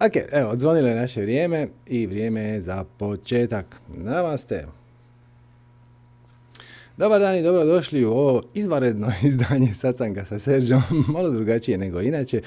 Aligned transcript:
Ok, 0.00 0.12
evo, 0.32 0.50
odzvonilo 0.50 0.88
je 0.88 0.96
naše 0.96 1.20
vrijeme 1.20 1.68
i 1.86 2.06
vrijeme 2.06 2.40
je 2.40 2.62
za 2.62 2.84
početak. 2.98 3.76
Namaste. 3.96 4.66
Dobar 6.96 7.20
dan 7.20 7.36
i 7.36 7.42
dobrodošli 7.42 8.04
u 8.04 8.10
ovo 8.10 8.42
izvanredno 8.54 9.12
izdanje 9.28 9.74
Sacanga 9.74 10.24
sa 10.24 10.38
Seržom, 10.38 10.82
malo 11.14 11.30
drugačije 11.30 11.78
nego 11.78 12.00
inače. 12.00 12.42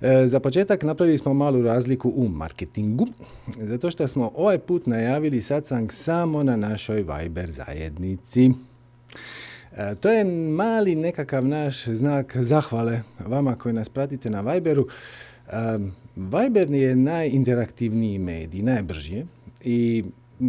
E, 0.00 0.26
za 0.26 0.40
početak 0.40 0.82
napravili 0.82 1.18
smo 1.18 1.34
malu 1.34 1.62
razliku 1.62 2.12
u 2.16 2.28
marketingu, 2.28 3.06
zato 3.56 3.90
što 3.90 4.08
smo 4.08 4.32
ovaj 4.34 4.58
put 4.58 4.86
najavili 4.86 5.42
Sacang 5.42 5.92
samo 5.92 6.42
na 6.42 6.56
našoj 6.56 7.04
Viber 7.18 7.50
zajednici. 7.50 8.50
E, 9.76 9.94
to 9.94 10.10
je 10.10 10.24
mali 10.50 10.94
nekakav 10.94 11.46
naš 11.46 11.84
znak 11.84 12.36
zahvale 12.36 13.00
vama 13.18 13.56
koji 13.56 13.74
nas 13.74 13.88
pratite 13.88 14.30
na 14.30 14.40
Viberu. 14.40 14.86
Viber 16.16 16.70
je 16.70 16.96
najinteraktivniji 16.96 18.18
medij, 18.18 18.62
najbrži 18.62 19.24
i 19.64 20.04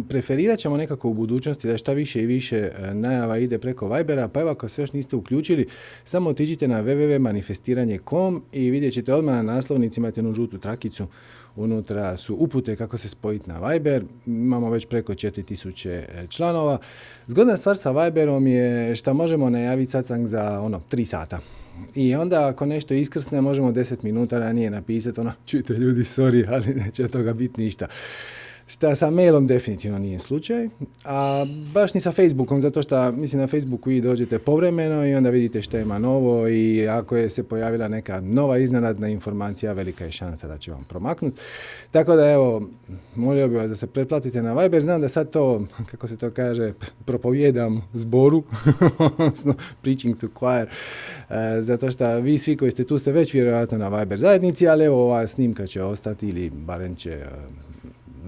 preferirat 0.08 0.58
ćemo 0.58 0.76
nekako 0.76 1.08
u 1.08 1.14
budućnosti 1.14 1.68
da 1.68 1.78
šta 1.78 1.92
više 1.92 2.22
i 2.22 2.26
više 2.26 2.56
e, 2.56 2.94
najava 2.94 3.38
ide 3.38 3.58
preko 3.58 3.88
Vibera, 3.94 4.28
pa 4.28 4.40
evo 4.40 4.50
ako 4.50 4.68
se 4.68 4.82
još 4.82 4.92
niste 4.92 5.16
uključili, 5.16 5.68
samo 6.04 6.30
otiđite 6.30 6.68
na 6.68 6.82
www.manifestiranje.com 6.82 8.42
i 8.52 8.70
vidjet 8.70 8.94
ćete 8.94 9.14
odmah 9.14 9.34
na 9.34 9.42
naslovnici, 9.42 10.00
imate 10.00 10.20
jednu 10.20 10.32
žutu 10.32 10.58
trakicu, 10.58 11.06
unutra 11.56 12.16
su 12.16 12.34
upute 12.34 12.76
kako 12.76 12.98
se 12.98 13.08
spojiti 13.08 13.50
na 13.50 13.68
Viber, 13.68 14.04
imamo 14.26 14.70
već 14.70 14.86
preko 14.86 15.12
4000 15.12 15.88
e, 15.88 16.26
članova. 16.28 16.78
Zgodna 17.26 17.56
stvar 17.56 17.78
sa 17.78 17.90
Viberom 17.90 18.46
je 18.46 18.96
što 18.96 19.14
možemo 19.14 19.50
najaviti 19.50 19.90
satsang 19.90 20.26
za 20.26 20.60
ono 20.60 20.80
3 20.90 21.04
sata. 21.04 21.40
I 21.94 22.14
onda 22.14 22.48
ako 22.48 22.66
nešto 22.66 22.94
iskrsne 22.94 23.40
možemo 23.40 23.72
10 23.72 23.96
minuta 24.02 24.38
ranije 24.38 24.70
napisati 24.70 25.20
ono, 25.20 25.32
čujte 25.46 25.72
ljudi, 25.72 26.00
sorry, 26.00 26.46
ali 26.48 26.74
neće 26.74 27.04
od 27.04 27.10
toga 27.10 27.32
biti 27.32 27.60
ništa. 27.60 27.86
Šta 28.68 28.94
sa 28.94 29.10
mailom 29.10 29.46
definitivno 29.46 29.98
nije 29.98 30.18
slučaj, 30.18 30.68
a 31.04 31.46
baš 31.74 31.94
ni 31.94 32.00
sa 32.00 32.12
Facebookom, 32.12 32.60
zato 32.60 32.82
što 32.82 33.12
mislim 33.12 33.40
na 33.40 33.46
Facebooku 33.46 33.90
vi 33.90 34.00
dođete 34.00 34.38
povremeno 34.38 35.06
i 35.06 35.14
onda 35.14 35.30
vidite 35.30 35.62
što 35.62 35.78
ima 35.78 35.98
novo 35.98 36.48
i 36.48 36.88
ako 36.88 37.16
je 37.16 37.30
se 37.30 37.42
pojavila 37.42 37.88
neka 37.88 38.20
nova 38.20 38.58
iznenadna 38.58 39.08
informacija, 39.08 39.72
velika 39.72 40.04
je 40.04 40.10
šansa 40.10 40.48
da 40.48 40.58
će 40.58 40.72
vam 40.72 40.84
promaknuti. 40.84 41.40
Tako 41.90 42.16
da 42.16 42.30
evo, 42.30 42.68
molio 43.14 43.48
bih 43.48 43.56
vas 43.56 43.68
da 43.68 43.76
se 43.76 43.86
pretplatite 43.86 44.42
na 44.42 44.62
Viber, 44.62 44.82
znam 44.82 45.00
da 45.00 45.08
sad 45.08 45.30
to, 45.30 45.66
kako 45.90 46.08
se 46.08 46.16
to 46.16 46.30
kaže, 46.30 46.72
propovjedam 47.04 47.82
zboru, 47.94 48.42
preaching 49.82 50.16
to 50.18 50.28
choir, 50.38 50.68
e, 51.30 51.62
zato 51.62 51.90
što 51.90 52.20
vi 52.20 52.38
svi 52.38 52.56
koji 52.56 52.70
ste 52.70 52.84
tu 52.84 52.98
ste 52.98 53.12
već 53.12 53.34
vjerojatno 53.34 53.78
na 53.78 53.98
Viber 53.98 54.18
zajednici, 54.18 54.68
ali 54.68 54.84
evo 54.84 55.04
ova 55.04 55.26
snimka 55.26 55.66
će 55.66 55.82
ostati 55.82 56.28
ili 56.28 56.50
barem 56.50 56.96
će 56.96 57.10
e, 57.10 57.67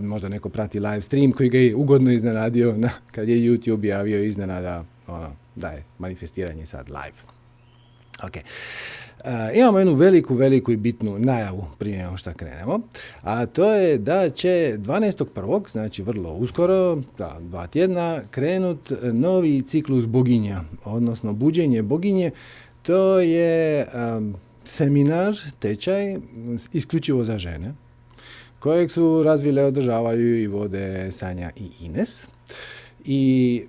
možda 0.01 0.29
neko 0.29 0.48
prati 0.48 0.81
live 0.81 1.03
stream 1.03 1.33
koji 1.33 1.48
ga 1.48 1.59
je 1.59 1.75
ugodno 1.75 2.12
iznenadio 2.12 2.75
na, 2.77 2.91
kad 3.12 3.29
je 3.29 3.37
YouTube 3.37 3.84
javio 3.84 4.23
iznenada 4.23 4.84
ono, 5.06 5.31
da 5.56 5.69
je 5.69 5.84
manifestiranje 5.98 6.67
sad 6.67 6.89
live. 6.89 7.17
Ok. 8.23 8.37
Uh, 9.25 9.31
imamo 9.55 9.78
jednu 9.78 9.95
veliku, 9.95 10.34
veliku 10.34 10.73
i 10.73 10.77
bitnu 10.77 11.19
najavu 11.19 11.65
prije 11.78 11.98
nego 11.98 12.17
što 12.17 12.34
krenemo, 12.34 12.81
a 13.23 13.47
to 13.47 13.75
je 13.75 13.98
da 13.98 14.31
će 14.31 14.48
12.1., 14.78 15.71
znači 15.71 16.03
vrlo 16.03 16.33
uskoro, 16.33 17.03
da, 17.19 17.39
dva 17.41 17.67
tjedna, 17.67 18.23
krenut 18.31 18.93
novi 19.12 19.62
ciklus 19.62 20.06
boginja, 20.06 20.61
odnosno 20.84 21.33
buđenje 21.33 21.83
boginje. 21.83 22.31
To 22.83 23.21
je 23.21 23.87
um, 24.17 24.34
seminar, 24.65 25.34
tečaj, 25.59 26.17
isključivo 26.73 27.25
za 27.25 27.39
žene 27.39 27.75
kojeg 28.61 28.91
su 28.91 29.22
razvile, 29.22 29.64
održavaju 29.64 30.42
i 30.42 30.47
vode 30.47 31.12
Sanja 31.12 31.50
i 31.56 31.84
Ines. 31.84 32.28
I 33.05 33.62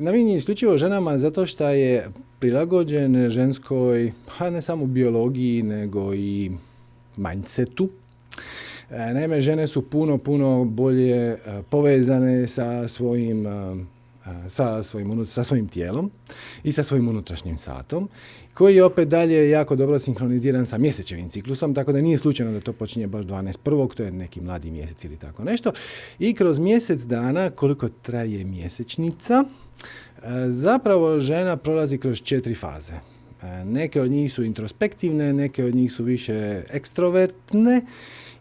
namijenjen 0.00 0.36
isključivo 0.36 0.76
ženama 0.76 1.18
zato 1.18 1.46
što 1.46 1.68
je 1.68 2.08
prilagođen 2.38 3.30
ženskoj, 3.30 4.12
pa 4.38 4.50
ne 4.50 4.62
samo 4.62 4.86
biologiji, 4.86 5.62
nego 5.62 6.14
i 6.14 6.50
mindsetu. 7.16 7.88
E, 8.90 9.14
naime, 9.14 9.40
žene 9.40 9.66
su 9.66 9.90
puno, 9.90 10.18
puno 10.18 10.64
bolje 10.64 11.16
e, 11.16 11.38
povezane 11.70 12.46
sa 12.46 12.88
svojim 12.88 13.46
e, 13.46 13.50
sa 14.48 14.82
svojim, 14.82 15.26
sa 15.26 15.44
svojim 15.44 15.68
tijelom 15.68 16.10
i 16.64 16.72
sa 16.72 16.82
svojim 16.82 17.08
unutrašnjim 17.08 17.58
satom, 17.58 18.08
koji 18.54 18.76
je 18.76 18.84
opet 18.84 19.08
dalje 19.08 19.50
jako 19.50 19.76
dobro 19.76 19.98
sinhroniziran 19.98 20.66
sa 20.66 20.78
mjesečevim 20.78 21.28
ciklusom, 21.28 21.74
tako 21.74 21.92
da 21.92 22.00
nije 22.00 22.18
slučajno 22.18 22.52
da 22.52 22.60
to 22.60 22.72
počinje 22.72 23.06
baš 23.06 23.24
12.1. 23.24 23.94
to 23.94 24.02
je 24.02 24.12
neki 24.12 24.40
mladi 24.40 24.70
mjesec 24.70 25.04
ili 25.04 25.16
tako 25.16 25.44
nešto. 25.44 25.72
I 26.18 26.34
kroz 26.34 26.58
mjesec 26.58 27.02
dana, 27.02 27.50
koliko 27.50 27.88
traje 27.88 28.44
mjesečnica, 28.44 29.44
zapravo 30.48 31.20
žena 31.20 31.56
prolazi 31.56 31.98
kroz 31.98 32.22
četiri 32.22 32.54
faze. 32.54 32.94
Neke 33.64 34.00
od 34.00 34.10
njih 34.10 34.32
su 34.32 34.44
introspektivne, 34.44 35.32
neke 35.32 35.64
od 35.64 35.74
njih 35.74 35.92
su 35.92 36.04
više 36.04 36.62
ekstrovertne 36.70 37.82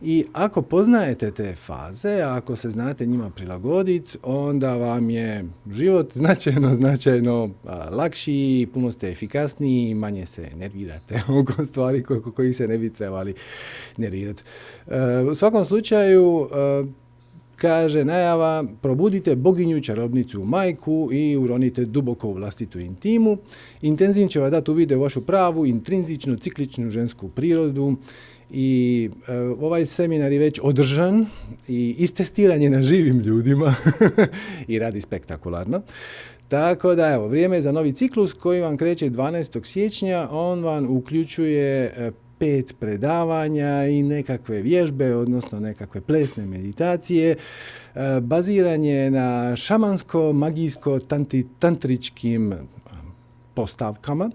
i 0.01 0.25
ako 0.33 0.61
poznajete 0.61 1.31
te 1.31 1.55
faze, 1.55 2.21
ako 2.21 2.55
se 2.55 2.69
znate 2.69 3.05
njima 3.05 3.29
prilagoditi, 3.29 4.17
onda 4.23 4.75
vam 4.75 5.09
je 5.09 5.45
život 5.71 6.13
značajno, 6.13 6.75
značajno 6.75 7.49
lakši, 7.91 8.67
puno 8.73 8.91
ste 8.91 9.09
efikasniji, 9.09 9.93
manje 9.93 10.25
se 10.25 10.49
nervirate 10.55 11.21
oko 11.41 11.65
stvari 11.65 12.03
koji 12.35 12.53
se 12.53 12.67
ne 12.67 12.77
bi 12.77 12.93
trebali 12.93 13.33
nervirati. 13.97 14.43
E, 14.87 15.21
u 15.31 15.35
svakom 15.35 15.65
slučaju, 15.65 16.47
e, 16.51 17.05
kaže 17.55 18.05
najava, 18.05 18.63
probudite 18.81 19.35
boginju, 19.35 19.81
čarobnicu, 19.81 20.43
majku 20.43 21.09
i 21.11 21.37
uronite 21.37 21.85
duboko 21.85 22.27
u 22.27 22.33
vlastitu 22.33 22.79
intimu. 22.79 23.37
Intenzivno 23.81 24.29
će 24.29 24.39
vam 24.39 24.51
dati 24.51 24.71
uvide 24.71 24.97
u 24.97 25.01
vašu 25.01 25.21
pravu, 25.21 25.65
intrinzičnu, 25.65 26.37
cikličnu 26.37 26.91
žensku 26.91 27.29
prirodu 27.29 27.95
i 28.55 29.09
e, 29.27 29.37
ovaj 29.37 29.85
seminar 29.85 30.31
je 30.31 30.39
već 30.39 30.59
održan 30.63 31.25
i 31.67 31.95
istestiran 31.97 32.61
je 32.61 32.69
na 32.69 32.81
živim 32.81 33.19
ljudima 33.19 33.75
i 34.67 34.79
radi 34.79 35.01
spektakularno. 35.01 35.81
Tako 36.47 36.95
da 36.95 37.07
evo, 37.07 37.27
vrijeme 37.27 37.55
je 37.55 37.61
za 37.61 37.71
novi 37.71 37.91
ciklus 37.91 38.33
koji 38.33 38.61
vam 38.61 38.77
kreće 38.77 39.09
12. 39.09 39.65
siječnja. 39.65 40.27
On 40.31 40.63
vam 40.63 40.97
uključuje 40.97 41.83
e, 41.83 42.11
pet 42.39 42.75
predavanja 42.79 43.87
i 43.87 44.03
nekakve 44.03 44.61
vježbe, 44.61 45.15
odnosno 45.15 45.59
nekakve 45.59 46.01
plesne 46.01 46.45
meditacije. 46.45 47.31
E, 47.31 47.37
baziranje 48.21 49.11
na 49.11 49.55
šamansko, 49.55 50.33
magijsko, 50.33 50.99
tantričkim 51.59 52.53
postavkama 53.53 54.29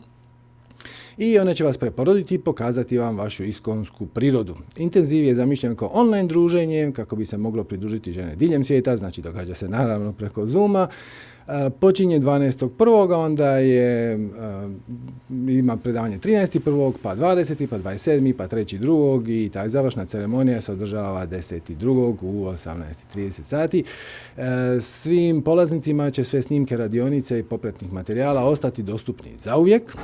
i 1.20 1.38
one 1.38 1.54
će 1.54 1.64
vas 1.64 1.78
preporoditi 1.78 2.34
i 2.34 2.38
pokazati 2.38 2.98
vam 2.98 3.18
vašu 3.18 3.44
iskonsku 3.44 4.06
prirodu. 4.06 4.56
Intenziv 4.76 5.24
je 5.24 5.34
zamišljen 5.34 5.76
kao 5.76 5.90
online 5.92 6.28
druženje 6.28 6.92
kako 6.96 7.16
bi 7.16 7.26
se 7.26 7.36
moglo 7.36 7.64
pridružiti 7.64 8.12
žene 8.12 8.36
diljem 8.36 8.64
svijeta, 8.64 8.96
znači 8.96 9.22
događa 9.22 9.54
se 9.54 9.68
naravno 9.68 10.12
preko 10.12 10.46
Zuma. 10.46 10.88
E, 11.48 11.70
počinje 11.70 12.20
12.1. 12.20 13.14
onda 13.14 13.50
je, 13.50 14.12
e, 14.12 14.18
ima 15.48 15.76
predavanje 15.76 16.18
13.1. 16.18 16.92
pa 17.02 17.16
20. 17.16 17.66
pa 17.66 17.78
27. 17.78 18.32
pa 18.32 18.48
3.2. 18.48 19.44
i 19.44 19.48
ta 19.48 19.68
završna 19.68 20.04
ceremonija 20.04 20.60
se 20.60 20.72
održava 20.72 21.26
10.2. 21.26 22.16
u 22.22 22.44
18.30 22.44 23.44
sati. 23.44 23.84
E, 24.36 24.42
svim 24.80 25.42
polaznicima 25.42 26.10
će 26.10 26.24
sve 26.24 26.42
snimke 26.42 26.76
radionice 26.76 27.38
i 27.38 27.42
popretnih 27.42 27.92
materijala 27.92 28.44
ostati 28.44 28.82
dostupni 28.82 29.30
zauvijek. 29.38 29.96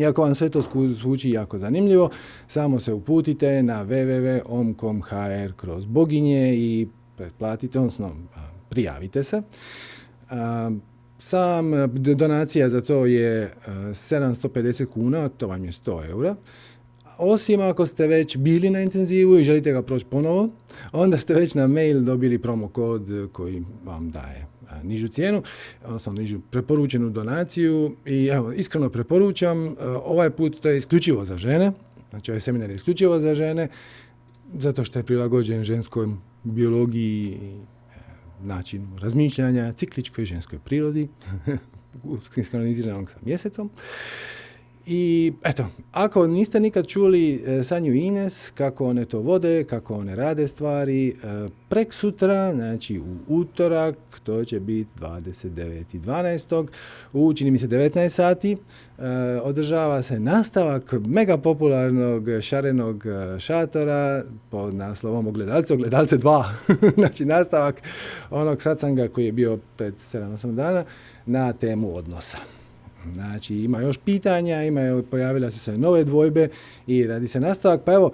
Iako 0.00 0.22
vam 0.22 0.34
sve 0.34 0.48
to 0.48 0.62
zvuči 0.90 1.30
jako 1.30 1.58
zanimljivo, 1.58 2.10
samo 2.46 2.80
se 2.80 2.92
uputite 2.92 3.62
na 3.62 3.84
www.om.com.hr 3.84 5.52
kroz 5.56 5.86
boginje 5.86 6.54
i 6.54 6.88
pretplatite, 7.16 7.78
odnosno 7.78 8.16
prijavite 8.68 9.22
se. 9.22 9.42
Sam 11.18 11.72
donacija 11.96 12.68
za 12.68 12.80
to 12.80 13.06
je 13.06 13.52
750 13.66 14.86
kuna, 14.86 15.28
to 15.28 15.46
vam 15.46 15.64
je 15.64 15.72
100 15.72 16.10
eura. 16.10 16.36
Osim 17.18 17.60
ako 17.60 17.86
ste 17.86 18.06
već 18.06 18.36
bili 18.36 18.70
na 18.70 18.80
intenzivu 18.80 19.38
i 19.38 19.44
želite 19.44 19.72
ga 19.72 19.82
proći 19.82 20.04
ponovo, 20.04 20.48
onda 20.92 21.18
ste 21.18 21.34
već 21.34 21.54
na 21.54 21.66
mail 21.66 22.00
dobili 22.00 22.38
promo 22.38 22.68
kod 22.68 23.28
koji 23.32 23.62
vam 23.84 24.10
daje 24.10 24.46
nižu 24.82 25.08
cijenu, 25.08 25.42
odnosno 25.84 26.12
nižu 26.12 26.40
preporučenu 26.50 27.10
donaciju 27.10 27.96
i 28.06 28.26
evo, 28.26 28.52
iskreno 28.52 28.90
preporučam, 28.90 29.74
ovaj 30.04 30.30
put 30.30 30.60
to 30.60 30.68
je 30.68 30.78
isključivo 30.78 31.24
za 31.24 31.38
žene, 31.38 31.72
znači 32.10 32.30
ovaj 32.30 32.40
seminar 32.40 32.70
je 32.70 32.76
isključivo 32.76 33.20
za 33.20 33.34
žene, 33.34 33.68
zato 34.54 34.84
što 34.84 34.98
je 34.98 35.02
prilagođen 35.02 35.64
ženskoj 35.64 36.08
biologiji, 36.44 37.38
načinu 38.42 38.98
razmišljanja, 38.98 39.72
cikličkoj 39.72 40.24
ženskoj 40.24 40.58
prirodi, 40.58 41.08
sinkroniziranog 42.32 43.10
sa 43.10 43.16
mjesecom. 43.24 43.70
I 44.90 45.32
eto, 45.44 45.66
ako 45.92 46.26
niste 46.26 46.60
nikad 46.60 46.86
čuli 46.86 47.44
e, 47.46 47.64
Sanju 47.64 47.94
Ines, 47.94 48.50
kako 48.54 48.86
one 48.86 49.04
to 49.04 49.20
vode, 49.20 49.64
kako 49.64 49.94
one 49.94 50.16
rade 50.16 50.48
stvari, 50.48 51.08
e, 51.08 51.12
prek 51.68 51.94
sutra, 51.94 52.54
znači 52.54 52.98
u 52.98 53.16
utorak, 53.28 53.96
to 54.22 54.44
će 54.44 54.60
biti 54.60 54.90
29.12. 55.00 56.66
u 57.12 57.34
čini 57.34 57.50
mi 57.50 57.58
se 57.58 57.68
19 57.68 58.08
sati, 58.08 58.52
e, 58.52 58.58
održava 59.42 60.02
se 60.02 60.20
nastavak 60.20 60.92
mega 61.06 61.36
popularnog 61.36 62.24
šarenog 62.40 63.04
šatora 63.38 64.24
pod 64.50 64.74
naslovom 64.74 65.26
Ogledalce, 65.26 65.74
Ogledalce 65.74 66.18
2. 66.18 66.44
znači 66.98 67.24
nastavak 67.24 67.82
onog 68.30 68.62
satsanga 68.62 69.08
koji 69.08 69.26
je 69.26 69.32
bio 69.32 69.58
pred 69.76 69.94
7-8 69.94 70.54
dana 70.54 70.84
na 71.26 71.52
temu 71.52 71.96
odnosa. 71.96 72.57
Znači 73.12 73.56
ima 73.56 73.80
još 73.80 73.98
pitanja, 73.98 74.62
ima, 74.62 75.02
pojavila 75.10 75.50
se 75.50 75.78
nove 75.78 76.04
dvojbe 76.04 76.48
i 76.86 77.06
radi 77.06 77.28
se 77.28 77.40
nastavak. 77.40 77.80
Pa 77.84 77.92
evo, 77.92 78.10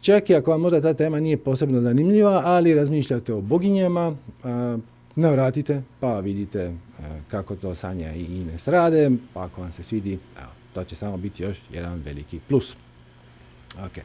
čak 0.00 0.30
i 0.30 0.34
ako 0.34 0.50
vam 0.50 0.60
možda 0.60 0.80
ta 0.80 0.94
tema 0.94 1.20
nije 1.20 1.36
posebno 1.36 1.80
zanimljiva, 1.80 2.42
ali 2.44 2.74
razmišljate 2.74 3.34
o 3.34 3.40
boginjama, 3.40 4.16
navratite 5.16 5.82
pa 6.00 6.20
vidite 6.20 6.72
kako 7.28 7.56
to 7.56 7.74
Sanja 7.74 8.14
i 8.14 8.24
Ines 8.24 8.68
rade, 8.68 9.10
pa 9.34 9.42
ako 9.42 9.60
vam 9.60 9.72
se 9.72 9.82
svidi, 9.82 10.12
evo, 10.12 10.50
to 10.72 10.84
će 10.84 10.96
samo 10.96 11.16
biti 11.16 11.42
još 11.42 11.58
jedan 11.72 12.02
veliki 12.04 12.40
plus. 12.48 12.76
Ok. 13.86 13.98
E, 13.98 14.04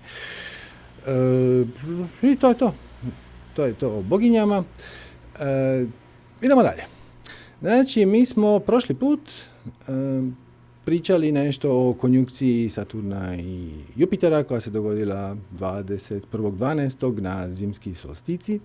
I 2.22 2.36
to 2.36 2.50
je 2.50 2.58
to. 2.58 2.74
To 3.54 3.66
je 3.66 3.74
to 3.74 3.98
o 3.98 4.02
boginjama. 4.02 4.64
E, 5.40 5.86
idemo 6.42 6.64
dalje. 6.64 7.01
Znači, 7.62 8.06
mi 8.06 8.26
smo 8.26 8.60
prošli 8.60 8.96
put 8.96 9.20
pričali 10.86 11.32
nešto 11.32 11.90
o 11.90 11.94
konjunkciji 11.94 12.70
Saturna 12.70 13.36
i 13.36 13.70
Jupitera 13.96 14.44
koja 14.44 14.62
se 14.62 14.70
dogodila 14.70 15.38
21.12. 15.60 17.22
na 17.22 17.52
zimski 17.52 17.96
solstici. 17.96 18.60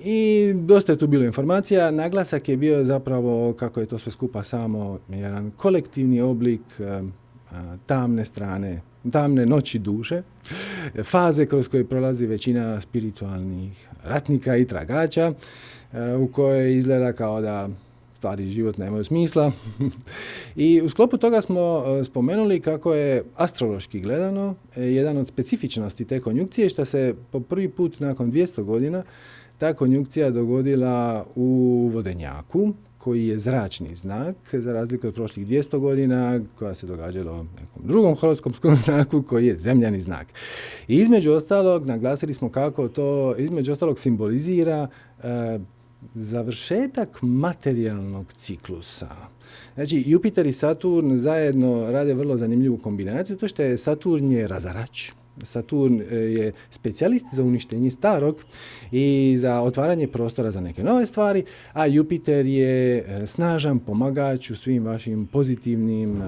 I 0.00 0.52
dosta 0.54 0.92
je 0.92 0.98
tu 0.98 1.06
bilo 1.06 1.24
informacija. 1.24 1.90
Naglasak 1.90 2.48
je 2.48 2.56
bio 2.56 2.84
zapravo 2.84 3.52
kako 3.52 3.80
je 3.80 3.86
to 3.86 3.98
sve 3.98 4.12
skupa 4.12 4.42
samo 4.42 4.98
jedan 5.08 5.50
kolektivni 5.50 6.20
oblik 6.20 6.60
tamne 7.86 8.24
strane, 8.24 8.80
tamne 9.12 9.46
noći 9.46 9.78
duše, 9.78 10.22
faze 11.04 11.46
kroz 11.46 11.68
koje 11.68 11.84
prolazi 11.84 12.26
većina 12.26 12.80
spiritualnih 12.80 13.88
ratnika 14.04 14.56
i 14.56 14.66
tragača, 14.66 15.32
u 16.20 16.26
kojoj 16.32 16.78
izgleda 16.78 17.12
kao 17.12 17.40
da 17.40 17.68
stvari 18.18 18.48
život 18.48 18.78
nemaju 18.78 19.04
smisla. 19.04 19.52
I 20.56 20.82
u 20.82 20.88
sklopu 20.88 21.16
toga 21.16 21.42
smo 21.42 21.84
e, 21.86 22.04
spomenuli 22.04 22.60
kako 22.60 22.94
je 22.94 23.24
astrološki 23.36 24.00
gledano 24.00 24.54
e, 24.76 24.82
jedan 24.82 25.16
od 25.16 25.28
specifičnosti 25.28 26.04
te 26.04 26.20
konjukcije 26.20 26.68
što 26.68 26.84
se 26.84 27.14
po 27.30 27.40
prvi 27.40 27.68
put 27.68 28.00
nakon 28.00 28.32
200 28.32 28.62
godina 28.62 29.02
ta 29.58 29.74
konjukcija 29.74 30.30
dogodila 30.30 31.26
u 31.34 31.88
vodenjaku 31.92 32.72
koji 32.98 33.26
je 33.26 33.38
zračni 33.38 33.94
znak, 33.94 34.36
za 34.52 34.72
razliku 34.72 35.06
od 35.08 35.14
prošlih 35.14 35.46
200 35.46 35.78
godina, 35.78 36.40
koja 36.58 36.74
se 36.74 36.86
događala 36.86 37.32
u 37.32 37.44
nekom 37.44 37.82
drugom 37.84 38.16
horoskopskom 38.16 38.76
znaku, 38.84 39.22
koji 39.22 39.46
je 39.46 39.58
zemljani 39.58 40.00
znak. 40.00 40.26
I 40.88 40.96
između 40.96 41.32
ostalog, 41.32 41.86
naglasili 41.86 42.34
smo 42.34 42.50
kako 42.50 42.88
to, 42.88 43.34
između 43.38 43.72
ostalog, 43.72 43.98
simbolizira 43.98 44.88
e, 45.22 45.58
završetak 46.14 47.18
materijalnog 47.22 48.32
ciklusa. 48.32 49.08
Znači, 49.74 50.04
Jupiter 50.06 50.46
i 50.46 50.52
Saturn 50.52 51.16
zajedno 51.16 51.90
rade 51.90 52.14
vrlo 52.14 52.36
zanimljivu 52.36 52.78
kombinaciju, 52.78 53.36
to 53.36 53.48
što 53.48 53.62
je 53.62 53.78
Saturn 53.78 54.32
je 54.32 54.48
razarač, 54.48 55.10
Saturn 55.42 56.00
e, 56.00 56.14
je 56.14 56.52
specijalist 56.70 57.26
za 57.32 57.42
uništenje 57.42 57.90
starog 57.90 58.42
i 58.92 59.36
za 59.38 59.60
otvaranje 59.60 60.08
prostora 60.08 60.50
za 60.50 60.60
neke 60.60 60.84
nove 60.84 61.06
stvari, 61.06 61.44
a 61.72 61.86
Jupiter 61.86 62.46
je 62.46 62.98
e, 62.98 63.26
snažan 63.26 63.78
pomagač 63.78 64.50
u 64.50 64.56
svim 64.56 64.84
vašim 64.84 65.26
pozitivnim 65.26 66.22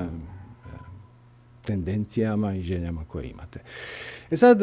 tendencijama 1.70 2.54
i 2.54 2.62
željama 2.62 3.04
koje 3.08 3.30
imate. 3.30 3.60
E 4.30 4.36
sad, 4.36 4.62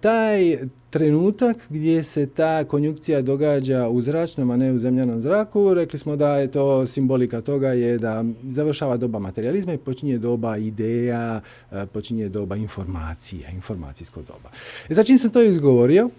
taj 0.00 0.58
trenutak 0.90 1.56
gdje 1.68 2.02
se 2.02 2.26
ta 2.26 2.64
konjukcija 2.64 3.22
događa 3.22 3.88
u 3.88 4.02
zračnom, 4.02 4.50
a 4.50 4.56
ne 4.56 4.72
u 4.72 4.78
zemljanom 4.78 5.20
zraku, 5.20 5.74
rekli 5.74 5.98
smo 5.98 6.16
da 6.16 6.36
je 6.36 6.50
to 6.50 6.86
simbolika 6.86 7.40
toga 7.40 7.68
je 7.68 7.98
da 7.98 8.24
završava 8.48 8.96
doba 8.96 9.18
materializma 9.18 9.72
i 9.72 9.78
počinje 9.78 10.18
doba 10.18 10.56
ideja, 10.56 11.40
e, 11.72 11.86
počinje 11.86 12.28
doba 12.28 12.56
informacija, 12.56 13.50
informacijsko 13.50 14.22
doba. 14.22 14.50
E 14.88 14.94
sad 14.94 15.06
čim 15.06 15.18
sam 15.18 15.30
to 15.30 15.42
izgovorio, 15.42 16.10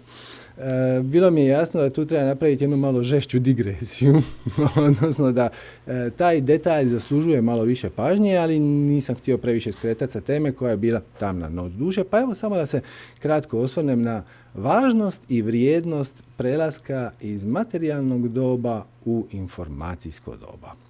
E, 0.58 1.02
bilo 1.02 1.30
mi 1.30 1.40
je 1.40 1.46
jasno 1.46 1.80
da 1.80 1.90
tu 1.90 2.04
treba 2.06 2.24
napraviti 2.24 2.64
jednu 2.64 2.76
malo 2.76 3.02
žešću 3.02 3.38
digresiju, 3.38 4.22
odnosno 4.86 5.32
da 5.32 5.48
e, 5.86 6.10
taj 6.16 6.40
detalj 6.40 6.88
zaslužuje 6.88 7.42
malo 7.42 7.62
više 7.62 7.90
pažnje, 7.90 8.36
ali 8.36 8.58
nisam 8.58 9.14
htio 9.14 9.38
previše 9.38 9.72
skretati 9.72 10.12
sa 10.12 10.20
teme 10.20 10.52
koja 10.52 10.70
je 10.70 10.76
bila 10.76 11.00
tamna 11.18 11.48
noć 11.48 11.72
duše, 11.72 12.04
pa 12.04 12.20
evo 12.20 12.34
samo 12.34 12.56
da 12.56 12.66
se 12.66 12.80
kratko 13.18 13.58
osvrnem 13.58 14.02
na 14.02 14.22
važnost 14.54 15.22
i 15.28 15.42
vrijednost 15.42 16.22
prelaska 16.36 17.10
iz 17.20 17.44
materijalnog 17.44 18.28
doba 18.28 18.84
u 19.04 19.26
informacijsko 19.32 20.36
doba. 20.36 20.87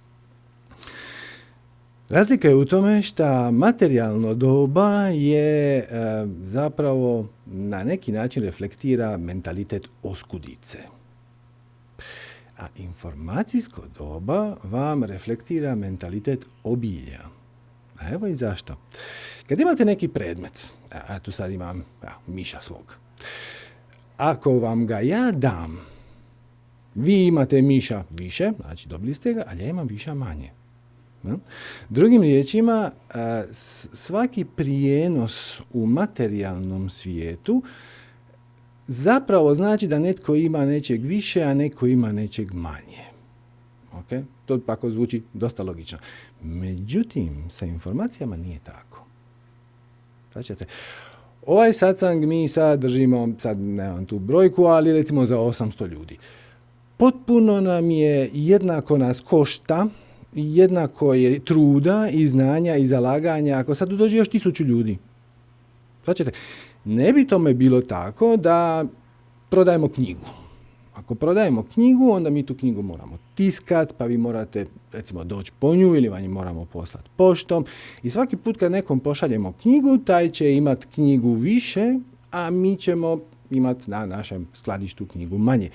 Razlika 2.09 2.47
je 2.47 2.55
u 2.55 2.65
tome 2.65 3.01
što 3.01 3.51
materijalno 3.51 4.33
doba 4.33 4.91
je 5.07 5.77
e, 5.77 5.85
zapravo 6.43 7.27
na 7.45 7.83
neki 7.83 8.11
način 8.11 8.43
reflektira 8.43 9.17
mentalitet 9.17 9.87
oskudice. 10.03 10.77
A 12.57 12.67
informacijsko 12.77 13.81
doba 13.97 14.55
vam 14.63 15.03
reflektira 15.03 15.75
mentalitet 15.75 16.45
obilja. 16.63 17.19
A 17.99 18.09
evo 18.13 18.27
i 18.27 18.35
zašto. 18.35 18.75
Kad 19.47 19.59
imate 19.59 19.85
neki 19.85 20.07
predmet, 20.07 20.73
a 20.91 21.19
tu 21.19 21.31
sad 21.31 21.51
imam 21.51 21.85
ja, 22.03 22.17
miša 22.27 22.61
svog, 22.61 22.95
ako 24.17 24.59
vam 24.59 24.87
ga 24.87 24.99
ja 24.99 25.31
dam, 25.31 25.79
vi 26.95 27.25
imate 27.25 27.61
miša 27.61 28.03
više, 28.09 28.51
znači 28.65 28.87
dobili 28.87 29.13
ste 29.13 29.33
ga, 29.33 29.43
ali 29.47 29.63
ja 29.63 29.69
imam 29.69 29.87
viša 29.87 30.13
manje. 30.13 30.58
Drugim 31.89 32.21
riječima, 32.21 32.91
svaki 33.93 34.45
prijenos 34.45 35.61
u 35.73 35.85
materijalnom 35.85 36.89
svijetu 36.89 37.63
zapravo 38.87 39.55
znači 39.55 39.87
da 39.87 39.99
netko 39.99 40.35
ima 40.35 40.65
nečeg 40.65 41.05
više, 41.05 41.43
a 41.43 41.53
netko 41.53 41.87
ima 41.87 42.11
nečeg 42.11 42.53
manje. 42.53 43.05
Ok? 43.93 44.23
To 44.45 44.57
tako 44.57 44.89
zvuči 44.89 45.23
dosta 45.33 45.63
logično. 45.63 45.97
Međutim, 46.43 47.45
sa 47.49 47.65
informacijama 47.65 48.37
nije 48.37 48.59
tako. 48.63 49.05
Znači, 50.33 50.53
ovaj 51.45 51.73
satsang 51.73 52.25
mi 52.25 52.47
sad 52.47 52.79
držimo, 52.79 53.29
sad 53.37 53.59
nemam 53.59 54.05
tu 54.05 54.19
brojku, 54.19 54.63
ali 54.63 54.93
recimo 54.93 55.25
za 55.25 55.37
800 55.37 55.87
ljudi. 55.87 56.17
Potpuno 56.97 57.61
nam 57.61 57.91
je 57.91 58.29
jednako 58.33 58.97
nas 58.97 59.21
košta 59.21 59.87
jednako 60.33 61.13
je 61.13 61.39
truda 61.39 62.07
i 62.11 62.27
znanja 62.27 62.75
i 62.75 62.85
zalaganja 62.85 63.57
ako 63.57 63.75
sad 63.75 63.89
dođe 63.89 64.17
još 64.17 64.29
tisuću 64.29 64.63
ljudi. 64.63 64.97
Znači, 66.05 66.25
ne 66.85 67.13
bi 67.13 67.27
tome 67.27 67.53
bilo 67.53 67.81
tako 67.81 68.37
da 68.37 68.85
prodajemo 69.49 69.87
knjigu. 69.87 70.25
Ako 70.93 71.15
prodajemo 71.15 71.63
knjigu, 71.63 72.11
onda 72.11 72.29
mi 72.29 72.45
tu 72.45 72.55
knjigu 72.55 72.81
moramo 72.81 73.17
tiskat, 73.35 73.93
pa 73.97 74.05
vi 74.05 74.17
morate 74.17 74.65
recimo 74.91 75.23
doći 75.23 75.51
po 75.59 75.75
nju 75.75 75.95
ili 75.95 76.09
vam 76.09 76.23
moramo 76.23 76.65
poslati 76.65 77.09
poštom. 77.15 77.65
I 78.03 78.09
svaki 78.09 78.37
put 78.37 78.57
kad 78.57 78.71
nekom 78.71 78.99
pošaljemo 78.99 79.53
knjigu, 79.61 79.97
taj 79.97 80.29
će 80.29 80.53
imati 80.55 80.87
knjigu 80.87 81.33
više, 81.33 81.93
a 82.31 82.49
mi 82.49 82.75
ćemo 82.75 83.19
imati 83.49 83.91
na 83.91 84.05
našem 84.05 84.47
skladištu 84.53 85.05
knjigu 85.05 85.37
manje. 85.37 85.69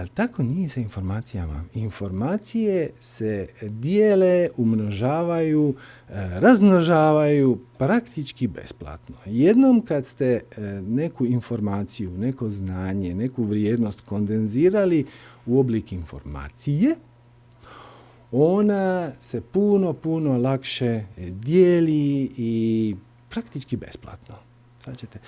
Ali 0.00 0.08
tako 0.08 0.42
nije 0.42 0.68
sa 0.68 0.80
informacijama. 0.80 1.64
Informacije 1.74 2.90
se 3.00 3.48
dijele, 3.62 4.48
umnožavaju, 4.56 5.74
e, 6.08 6.12
razmnožavaju 6.40 7.58
praktički 7.78 8.46
besplatno. 8.46 9.16
Jednom 9.26 9.82
kad 9.82 10.06
ste 10.06 10.26
e, 10.26 10.60
neku 10.88 11.26
informaciju, 11.26 12.10
neko 12.10 12.50
znanje, 12.50 13.14
neku 13.14 13.44
vrijednost 13.44 14.00
kondenzirali 14.00 15.06
u 15.46 15.60
oblik 15.60 15.92
informacije, 15.92 16.96
ona 18.32 19.12
se 19.20 19.40
puno, 19.40 19.92
puno 19.92 20.38
lakše 20.38 21.04
dijeli 21.30 22.30
i 22.36 22.96
praktički 23.28 23.76
besplatno. 23.76 24.49
Značite. 24.90 25.18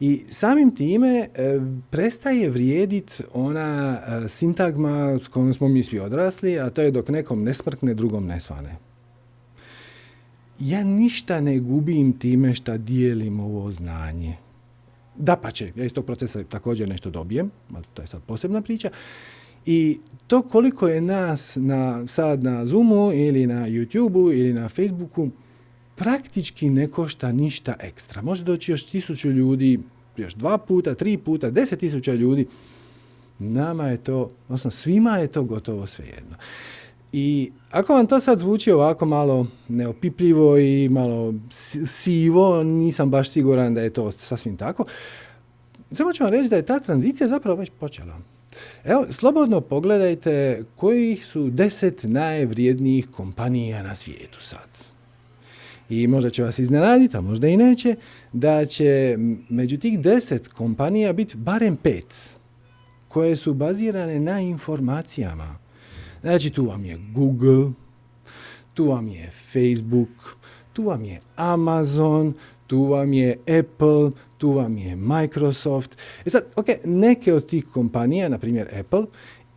I 0.00 0.24
samim 0.30 0.74
time 0.74 1.28
e, 1.34 1.60
prestaje 1.90 2.50
vrijediti 2.50 3.22
ona 3.34 4.00
e, 4.06 4.28
sintagma 4.28 5.18
s 5.18 5.28
kojom 5.28 5.54
smo 5.54 5.68
mi 5.68 5.82
svi 5.82 5.98
odrasli, 5.98 6.58
a 6.60 6.70
to 6.70 6.82
je 6.82 6.90
dok 6.90 7.08
nekom 7.08 7.42
ne 7.42 7.54
smrkne, 7.54 7.94
drugom 7.94 8.26
ne 8.26 8.40
svane. 8.40 8.76
ja 10.60 10.84
ništa 10.84 11.40
ne 11.40 11.58
gubim 11.58 12.12
time 12.18 12.54
šta 12.54 12.76
dijelim 12.76 13.40
ovo 13.40 13.72
znanje. 13.72 14.36
Da 15.16 15.36
pa 15.36 15.50
će, 15.50 15.72
ja 15.76 15.84
iz 15.84 15.92
tog 15.92 16.06
procesa 16.06 16.44
također 16.44 16.88
nešto 16.88 17.10
dobijem, 17.10 17.50
ali 17.74 17.84
to 17.94 18.02
je 18.02 18.08
sad 18.08 18.22
posebna 18.22 18.62
priča. 18.62 18.90
I 19.66 19.98
to 20.26 20.42
koliko 20.42 20.88
je 20.88 21.00
nas 21.00 21.56
na, 21.56 22.06
sad 22.06 22.42
na 22.42 22.66
Zoomu 22.66 23.12
ili 23.12 23.46
na 23.46 23.68
YouTubeu 23.68 24.32
ili 24.32 24.52
na 24.52 24.68
Facebooku, 24.68 25.28
praktički 25.98 26.70
ne 26.70 26.88
košta 26.88 27.32
ništa 27.32 27.74
ekstra. 27.80 28.22
Može 28.22 28.44
doći 28.44 28.72
još 28.72 28.84
tisuću 28.84 29.30
ljudi, 29.30 29.80
još 30.16 30.34
dva 30.34 30.58
puta, 30.58 30.94
tri 30.94 31.18
puta, 31.18 31.50
deset 31.50 31.80
tisuća 31.80 32.14
ljudi. 32.14 32.46
Nama 33.38 33.88
je 33.88 33.96
to, 33.96 34.30
odnosno 34.48 34.70
svima 34.70 35.18
je 35.18 35.26
to 35.26 35.42
gotovo 35.42 35.86
svejedno. 35.86 36.36
I 37.12 37.50
ako 37.70 37.94
vam 37.94 38.06
to 38.06 38.20
sad 38.20 38.38
zvuči 38.38 38.72
ovako 38.72 39.06
malo 39.06 39.46
neopipljivo 39.68 40.58
i 40.58 40.88
malo 40.88 41.34
sivo, 41.86 42.62
nisam 42.62 43.10
baš 43.10 43.30
siguran 43.30 43.74
da 43.74 43.80
je 43.80 43.90
to 43.90 44.12
sasvim 44.12 44.56
tako, 44.56 44.84
samo 45.92 46.12
ću 46.12 46.24
vam 46.24 46.32
reći 46.32 46.48
da 46.48 46.56
je 46.56 46.66
ta 46.66 46.80
tranzicija 46.80 47.28
zapravo 47.28 47.60
već 47.60 47.70
počela. 47.80 48.18
Evo, 48.84 49.06
slobodno 49.10 49.60
pogledajte 49.60 50.62
koji 50.76 51.16
su 51.16 51.50
deset 51.50 52.02
najvrijednijih 52.02 53.08
kompanija 53.10 53.82
na 53.82 53.94
svijetu 53.94 54.40
sad. 54.40 54.67
I 55.90 56.06
možda 56.06 56.30
će 56.30 56.42
vas 56.42 56.58
iznenaditi, 56.58 57.16
a 57.16 57.20
možda 57.20 57.48
i 57.48 57.56
neće, 57.56 57.96
da 58.32 58.66
će 58.66 59.16
među 59.48 59.78
tih 59.78 60.00
deset 60.00 60.48
kompanija 60.48 61.12
biti 61.12 61.36
barem 61.36 61.76
pet 61.76 62.38
koje 63.08 63.36
su 63.36 63.54
bazirane 63.54 64.20
na 64.20 64.40
informacijama. 64.40 65.58
Znači 66.20 66.50
tu 66.50 66.66
vam 66.66 66.84
je 66.84 66.96
Google, 67.14 67.70
tu 68.74 68.84
vam 68.84 69.08
je 69.08 69.30
Facebook, 69.52 70.36
tu 70.72 70.82
vam 70.82 71.04
je 71.04 71.20
Amazon, 71.36 72.34
tu 72.66 72.84
vam 72.84 73.12
je 73.12 73.38
Apple, 73.40 74.10
tu 74.38 74.50
vam 74.52 74.78
je 74.78 74.96
Microsoft. 74.96 75.96
E 76.26 76.30
sad, 76.30 76.44
ok, 76.56 76.66
neke 76.84 77.34
od 77.34 77.46
tih 77.46 77.66
kompanija, 77.72 78.28
na 78.28 78.38
primjer 78.38 78.68
Apple, 78.80 79.06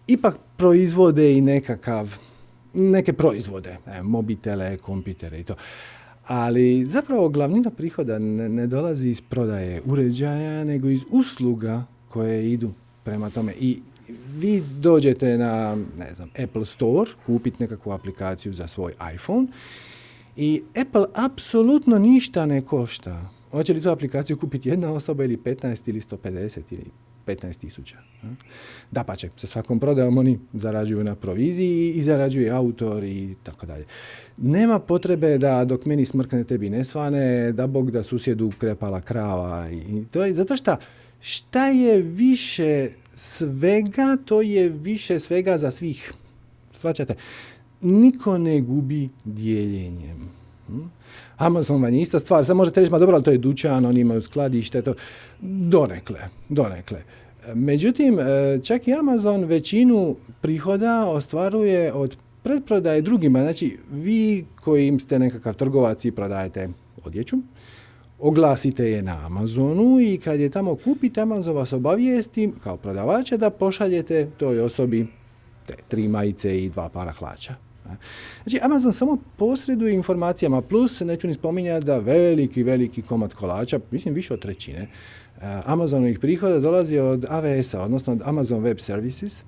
ipak 0.08 0.36
proizvode 0.58 1.34
i 1.34 1.42
nekakav, 1.42 2.18
neke 2.74 3.14
proizvode, 3.14 3.78
e, 3.88 4.02
mobitele, 4.02 4.78
kompitere 4.78 5.40
i 5.40 5.44
to. 5.44 5.56
Ali 6.28 6.86
zapravo 6.86 7.30
glavnina 7.30 7.70
prihoda 7.70 8.20
ne, 8.20 8.50
ne 8.50 8.68
dolazi 8.68 9.10
iz 9.10 9.22
prodaje 9.22 9.82
uređaja, 9.86 10.64
nego 10.64 10.90
iz 10.90 11.02
usluga 11.12 11.84
koje 12.10 12.52
idu 12.52 12.72
prema 13.04 13.30
tome. 13.30 13.54
I 13.60 13.80
vi 14.38 14.64
dođete 14.80 15.38
na, 15.38 15.78
ne 15.98 16.16
znam, 16.16 16.30
Apple 16.44 16.66
Store, 16.66 17.12
kupiti 17.26 17.64
nekakvu 17.64 17.92
aplikaciju 17.92 18.54
za 18.54 18.68
svoj 18.68 18.94
iPhone 19.16 19.48
i 20.36 20.64
Apple 20.82 21.06
apsolutno 21.14 22.00
ništa 22.00 22.46
ne 22.46 22.62
košta. 22.62 23.30
Hoće 23.52 23.74
li 23.74 23.82
tu 23.82 23.90
aplikaciju 23.90 24.38
kupiti 24.38 24.70
jedna 24.70 24.94
osoba 24.94 25.24
ili 25.24 25.38
15 25.38 25.90
ili 25.90 26.02
150 26.02 26.60
ili 26.72 26.86
15 27.28 27.58
tisuća. 27.58 27.98
Da 28.92 29.04
pa 29.04 29.16
će, 29.16 29.30
sa 29.36 29.48
svakom 29.48 29.80
prodajom 29.80 30.18
oni 30.18 30.40
zarađuju 30.54 31.04
na 31.04 31.16
proviziji 31.16 31.94
i 31.94 32.02
zarađuje 32.02 32.50
autor 32.50 33.04
i 33.04 33.36
tako 33.44 33.66
dalje. 33.66 33.86
Nema 34.38 34.80
potrebe 34.80 35.38
da 35.38 35.66
dok 35.66 35.86
meni 35.86 36.06
smrkne 36.06 36.44
tebi 36.44 36.70
ne 36.70 36.84
svane, 36.84 37.52
da 37.52 37.68
Bog 37.68 37.92
da 37.92 38.04
susjedu 38.04 38.52
krepala 38.60 39.02
krava. 39.02 39.70
I 39.72 40.04
to 40.12 40.26
je 40.26 40.36
zato 40.36 40.56
što 40.56 40.78
šta 41.22 41.68
je 41.68 42.02
više 42.02 42.90
svega, 43.16 44.18
to 44.26 44.42
je 44.42 44.70
više 44.70 45.20
svega 45.20 45.58
za 45.58 45.72
svih. 45.72 46.14
Svačate, 46.80 47.16
niko 47.82 48.38
ne 48.38 48.62
gubi 48.62 49.10
dijeljenjem. 49.26 50.30
Amazon 51.42 51.82
vam 51.82 51.94
je 51.94 52.02
ista 52.02 52.20
stvar. 52.20 52.46
Sad 52.46 52.56
možete 52.56 52.80
reći, 52.80 52.92
ma 52.92 53.00
dobro, 53.00 53.16
ali 53.16 53.24
to 53.24 53.32
je 53.32 53.38
dućan, 53.38 53.86
oni 53.86 54.00
imaju 54.00 54.22
skladište, 54.22 54.82
to... 54.82 54.94
Donekle, 55.42 56.20
donekle. 56.50 57.02
Međutim, 57.54 58.20
e, 58.20 58.60
čak 58.64 58.88
i 58.88 58.94
Amazon 58.94 59.44
većinu 59.44 60.16
prihoda 60.42 61.06
ostvaruje 61.08 61.94
od 61.94 62.18
pretprodaje 62.44 63.02
drugima. 63.02 63.40
Znači, 63.40 63.78
vi 63.92 64.46
koji 64.64 65.00
ste 65.00 65.20
nekakav 65.20 65.54
trgovac 65.54 66.06
i 66.06 66.12
prodajete 66.12 66.70
odjeću, 67.04 67.38
oglasite 68.20 68.92
je 68.92 69.02
na 69.02 69.26
Amazonu 69.26 70.00
i 70.00 70.20
kad 70.24 70.40
je 70.40 70.50
tamo 70.50 70.76
kupite, 70.76 71.22
Amazon 71.22 71.56
vas 71.56 71.74
obavijesti 71.74 72.52
kao 72.64 72.78
prodavača 72.78 73.38
da 73.38 73.50
pošaljete 73.50 74.28
toj 74.38 74.60
osobi 74.60 75.08
te 75.68 75.74
tri 75.88 76.08
majice 76.08 76.64
i 76.64 76.70
dva 76.70 76.90
para 76.90 77.12
hlača. 77.12 77.71
Znači, 78.44 78.60
Amazon 78.62 78.94
samo 78.94 79.18
posreduje 79.38 79.94
informacijama, 79.94 80.62
plus 80.62 81.00
neću 81.00 81.28
ni 81.28 81.34
spominjati 81.34 81.86
da 81.86 81.98
veliki, 81.98 82.64
veliki 82.64 83.02
komad 83.02 83.34
kolača, 83.34 83.80
mislim 83.92 84.14
više 84.14 84.34
od 84.34 84.42
trećine, 84.42 84.80
e, 84.80 84.88
Amazonovih 85.66 86.20
prihoda 86.20 86.60
dolazi 86.60 86.98
od 87.00 87.26
AWS-a, 87.30 87.82
odnosno 87.84 88.14
od 88.14 88.22
Amazon 88.26 88.64
Web 88.64 88.80
Services. 88.80 89.46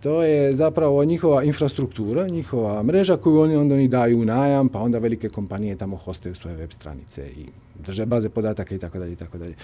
To 0.00 0.22
je 0.22 0.54
zapravo 0.54 1.04
njihova 1.04 1.42
infrastruktura, 1.42 2.28
njihova 2.28 2.82
mreža 2.82 3.16
koju 3.16 3.40
oni 3.40 3.56
onda 3.56 3.74
oni 3.74 3.88
daju 3.88 4.20
u 4.20 4.24
najam, 4.24 4.68
pa 4.68 4.78
onda 4.78 4.98
velike 4.98 5.28
kompanije 5.28 5.76
tamo 5.76 5.96
hostaju 5.96 6.34
svoje 6.34 6.56
web 6.56 6.70
stranice 6.70 7.28
i 7.36 7.46
drže 7.86 8.06
baze 8.06 8.28
podataka 8.28 8.74
i 8.74 8.78
tako 8.78 8.98
dalje 8.98 9.12
i 9.12 9.16
tako 9.16 9.38
dalje. 9.38 9.54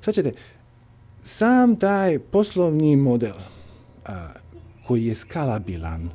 Sad 0.00 0.14
ćete, 0.14 0.32
sam 1.22 1.76
taj 1.76 2.18
poslovni 2.18 2.96
model 2.96 3.34
a, 4.06 4.28
koji 4.86 5.06
je 5.06 5.14
skalabilan, 5.14 6.10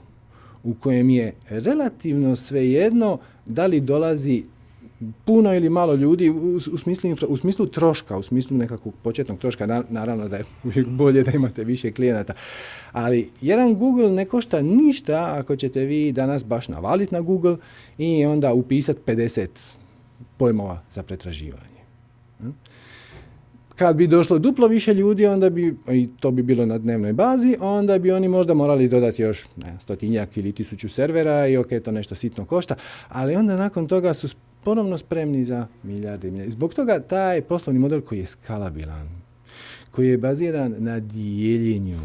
u 0.64 0.74
kojem 0.74 1.10
je 1.10 1.34
relativno 1.50 2.36
svejedno 2.36 3.18
da 3.46 3.66
li 3.66 3.80
dolazi 3.80 4.44
puno 5.26 5.56
ili 5.56 5.70
malo 5.70 5.96
ljudi 5.96 6.30
u, 6.30 6.60
smislu, 6.60 7.16
u 7.28 7.38
smislu 7.38 7.66
troška, 7.66 8.18
u 8.18 8.24
smislu 8.24 8.58
nekakvog 8.58 8.94
početnog 9.04 9.40
troška, 9.40 9.84
naravno 9.90 10.28
da 10.28 10.38
je 10.38 10.44
uvijek 10.64 10.88
bolje 10.88 11.24
da 11.24 11.32
imate 11.32 11.64
više 11.64 11.92
klijenata. 11.92 12.34
Ali 12.92 13.30
jedan 13.42 13.76
Google 13.76 14.12
ne 14.12 14.26
košta 14.26 14.62
ništa 14.62 15.36
ako 15.40 15.56
ćete 15.56 15.86
vi 15.86 16.12
danas 16.12 16.46
baš 16.46 16.68
navaliti 16.68 17.16
na 17.16 17.22
Google 17.22 17.58
i 17.98 18.26
onda 18.26 18.54
upisati 18.54 19.00
50 19.06 19.48
pojmova 20.38 20.82
za 20.90 21.04
pretraživanje. 21.04 21.84
Hm? 22.40 22.50
Kad 23.84 23.96
bi 23.96 24.08
došlo 24.08 24.40
duplo 24.40 24.68
više 24.68 24.94
ljudi, 24.94 25.26
onda 25.26 25.50
bi, 25.50 25.76
i 25.92 26.10
to 26.20 26.32
bi 26.32 26.44
bilo 26.44 26.66
na 26.66 26.78
dnevnoj 26.78 27.14
bazi, 27.14 27.56
onda 27.62 27.98
bi 27.98 28.12
oni 28.12 28.28
možda 28.28 28.54
morali 28.54 28.88
dodati 28.88 29.22
još 29.22 29.46
ne, 29.58 29.78
stotinjak 29.80 30.38
ili 30.38 30.52
tisuću 30.52 30.90
servera 30.90 31.48
i 31.48 31.58
ok, 31.58 31.68
to 31.86 31.92
nešto 31.92 32.16
sitno 32.16 32.46
košta, 32.46 32.76
ali 33.10 33.36
onda 33.36 33.56
nakon 33.56 33.88
toga 33.88 34.14
su 34.14 34.28
ponovno 34.64 34.98
spremni 34.98 35.46
za 35.46 35.68
milijarde 35.84 36.28
i 36.48 36.52
Zbog 36.52 36.74
toga 36.74 37.00
taj 37.00 37.42
poslovni 37.42 37.80
model 37.80 38.02
koji 38.02 38.20
je 38.20 38.26
skalabilan, 38.26 39.10
koji 39.92 40.10
je 40.10 40.18
baziran 40.18 40.76
na 40.78 41.00
dijeljenju, 41.00 42.00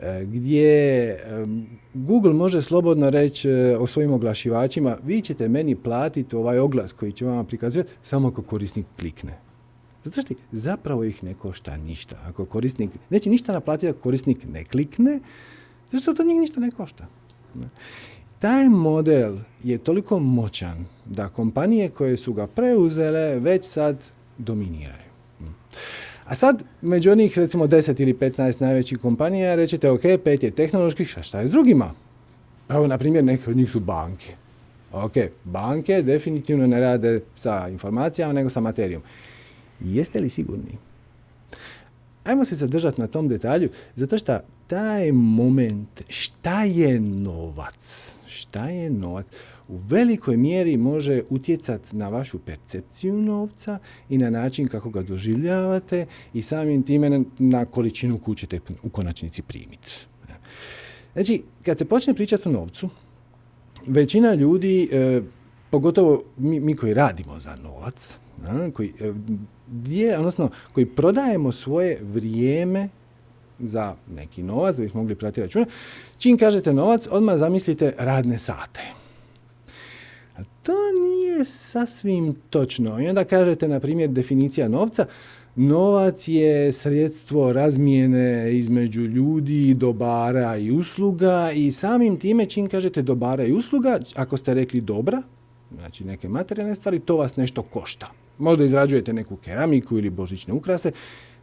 e, 0.00 0.24
gdje 0.24 1.16
Google 1.94 2.32
može 2.32 2.62
slobodno 2.62 3.10
reći 3.10 3.50
e, 3.50 3.76
o 3.78 3.86
svojim 3.86 4.12
oglašivačima, 4.12 4.96
vi 5.04 5.20
ćete 5.20 5.48
meni 5.48 5.74
platiti 5.74 6.36
ovaj 6.36 6.58
oglas 6.58 6.92
koji 6.92 7.12
će 7.12 7.24
vam 7.24 7.46
prikazati 7.46 7.92
samo 8.02 8.28
ako 8.28 8.42
korisnik 8.42 8.86
klikne. 8.98 9.51
Zato 10.04 10.22
što 10.22 10.34
zapravo 10.52 11.04
ih 11.04 11.24
ne 11.24 11.34
košta 11.34 11.76
ništa. 11.76 12.16
Ako 12.26 12.44
korisnik, 12.44 12.90
neće 13.10 13.30
ništa 13.30 13.52
naplatiti 13.52 13.88
ako 13.88 13.98
korisnik 13.98 14.38
ne 14.48 14.64
klikne, 14.64 15.20
zato 15.90 16.02
što 16.02 16.14
to 16.14 16.24
njih 16.24 16.40
ništa 16.40 16.60
ne 16.60 16.70
košta. 16.70 17.06
Taj 18.38 18.68
model 18.68 19.36
je 19.62 19.78
toliko 19.78 20.18
moćan 20.18 20.84
da 21.04 21.28
kompanije 21.28 21.88
koje 21.88 22.16
su 22.16 22.32
ga 22.32 22.46
preuzele 22.46 23.38
već 23.40 23.64
sad 23.64 24.04
dominiraju. 24.38 25.12
A 26.24 26.34
sad, 26.34 26.64
među 26.82 27.10
onih 27.10 27.38
recimo 27.38 27.66
10 27.66 28.02
ili 28.02 28.14
15 28.14 28.60
najvećih 28.60 28.98
kompanija, 28.98 29.54
rećete, 29.54 29.90
ok, 29.90 30.02
pet 30.24 30.42
je 30.42 30.50
tehnoloških, 30.50 31.18
šta 31.22 31.40
je 31.40 31.46
s 31.46 31.50
drugima? 31.50 31.92
Evo, 32.68 32.86
na 32.86 32.98
primjer, 32.98 33.24
neke 33.24 33.50
od 33.50 33.56
njih 33.56 33.70
su 33.70 33.80
banke. 33.80 34.34
Ok, 34.92 35.12
banke 35.44 36.02
definitivno 36.02 36.66
ne 36.66 36.80
rade 36.80 37.20
sa 37.36 37.68
informacijama, 37.68 38.32
nego 38.32 38.50
sa 38.50 38.60
materijom. 38.60 39.02
Jeste 39.84 40.20
li 40.20 40.30
sigurni? 40.30 40.78
Ajmo 42.24 42.44
se 42.44 42.54
zadržati 42.54 43.00
na 43.00 43.06
tom 43.06 43.28
detalju, 43.28 43.68
zato 43.96 44.18
što 44.18 44.38
taj 44.66 45.12
moment, 45.12 46.02
šta 46.08 46.64
je 46.64 47.00
novac, 47.00 48.14
šta 48.26 48.68
je 48.68 48.90
novac, 48.90 49.26
u 49.68 49.76
velikoj 49.76 50.36
mjeri 50.36 50.76
može 50.76 51.22
utjecati 51.30 51.96
na 51.96 52.08
vašu 52.08 52.38
percepciju 52.38 53.22
novca 53.22 53.78
i 54.08 54.18
na 54.18 54.30
način 54.30 54.68
kako 54.68 54.90
ga 54.90 55.02
doživljavate 55.02 56.06
i 56.34 56.42
samim 56.42 56.82
time 56.82 57.24
na 57.38 57.64
količinu 57.64 58.18
koju 58.18 58.34
ćete 58.34 58.60
u 58.82 58.88
konačnici 58.88 59.42
primiti. 59.42 59.90
Znači, 61.12 61.42
kad 61.64 61.78
se 61.78 61.84
počne 61.84 62.14
pričati 62.14 62.48
o 62.48 62.52
novcu, 62.52 62.88
većina 63.86 64.34
ljudi, 64.34 64.88
e, 64.92 65.22
pogotovo 65.70 66.22
mi, 66.36 66.60
mi 66.60 66.76
koji 66.76 66.94
radimo 66.94 67.40
za 67.40 67.56
novac, 67.56 68.20
koji, 68.72 68.92
e, 69.00 70.16
odnosno, 70.18 70.50
koji 70.72 70.86
prodajemo 70.86 71.52
svoje 71.52 71.98
vrijeme 72.02 72.88
za 73.58 73.94
neki 74.14 74.42
novac, 74.42 74.76
da 74.76 74.82
bih 74.82 74.94
mogli 74.94 75.14
pratiti 75.14 75.40
račune, 75.40 75.66
čim 76.18 76.38
kažete 76.38 76.72
novac, 76.72 77.08
odmah 77.10 77.38
zamislite 77.38 77.94
radne 77.98 78.38
sate. 78.38 78.80
to 80.62 80.72
nije 81.02 81.44
sasvim 81.44 82.34
točno. 82.50 83.02
I 83.02 83.08
onda 83.08 83.24
kažete, 83.24 83.68
na 83.68 83.80
primjer, 83.80 84.10
definicija 84.10 84.68
novca, 84.68 85.06
Novac 85.56 86.28
je 86.28 86.72
sredstvo 86.72 87.52
razmijene 87.52 88.58
između 88.58 89.00
ljudi, 89.00 89.74
dobara 89.74 90.56
i 90.56 90.70
usluga 90.70 91.50
i 91.54 91.72
samim 91.72 92.18
time 92.18 92.46
čim 92.46 92.68
kažete 92.68 93.02
dobara 93.02 93.44
i 93.44 93.52
usluga, 93.52 94.00
ako 94.16 94.36
ste 94.36 94.54
rekli 94.54 94.80
dobra, 94.80 95.22
znači 95.78 96.04
neke 96.04 96.28
materijalne 96.28 96.76
stvari, 96.76 97.00
to 97.00 97.16
vas 97.16 97.36
nešto 97.36 97.62
košta. 97.62 98.10
Možda 98.42 98.64
izrađujete 98.64 99.12
neku 99.12 99.36
keramiku 99.36 99.98
ili 99.98 100.10
božićne 100.10 100.54
ukrase, 100.54 100.92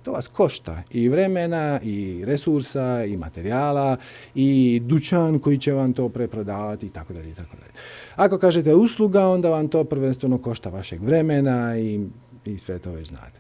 to 0.03 0.11
vas 0.11 0.27
košta 0.27 0.83
i 0.91 1.09
vremena, 1.09 1.79
i 1.83 2.25
resursa, 2.25 3.05
i 3.05 3.17
materijala, 3.17 3.97
i 4.35 4.81
dućan 4.85 5.39
koji 5.39 5.57
će 5.57 5.73
vam 5.73 5.93
to 5.93 6.09
preprodavati 6.09 6.85
i 6.85 6.89
tako 6.89 7.13
dalje 7.13 7.35
tako 7.35 7.55
dalje. 7.55 7.71
Ako 8.15 8.37
kažete 8.37 8.75
usluga, 8.75 9.27
onda 9.27 9.49
vam 9.49 9.67
to 9.67 9.83
prvenstveno 9.83 10.37
košta 10.37 10.69
vašeg 10.69 11.03
vremena 11.03 11.77
i, 11.77 12.07
i 12.45 12.57
sve 12.57 12.79
to 12.79 12.91
već 12.91 13.07
znate. 13.07 13.39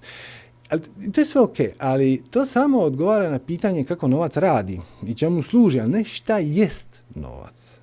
Ali 0.69 0.81
to 1.11 1.21
je 1.21 1.25
sve 1.25 1.41
ok, 1.41 1.57
ali 1.79 2.23
to 2.29 2.45
samo 2.45 2.79
odgovara 2.79 3.29
na 3.31 3.39
pitanje 3.39 3.83
kako 3.83 4.07
novac 4.07 4.37
radi 4.37 4.79
i 5.07 5.13
čemu 5.13 5.43
služi, 5.43 5.79
a 5.79 5.87
ne 5.87 6.03
šta 6.03 6.37
jest 6.37 7.01
novac. 7.15 7.79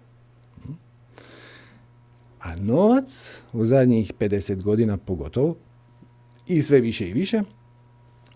A 2.40 2.56
novac 2.56 3.42
u 3.52 3.64
zadnjih 3.64 4.12
50 4.18 4.62
godina 4.62 4.96
pogotovo 4.96 5.56
i 6.46 6.62
sve 6.62 6.80
više 6.80 7.08
i 7.08 7.12
više 7.12 7.42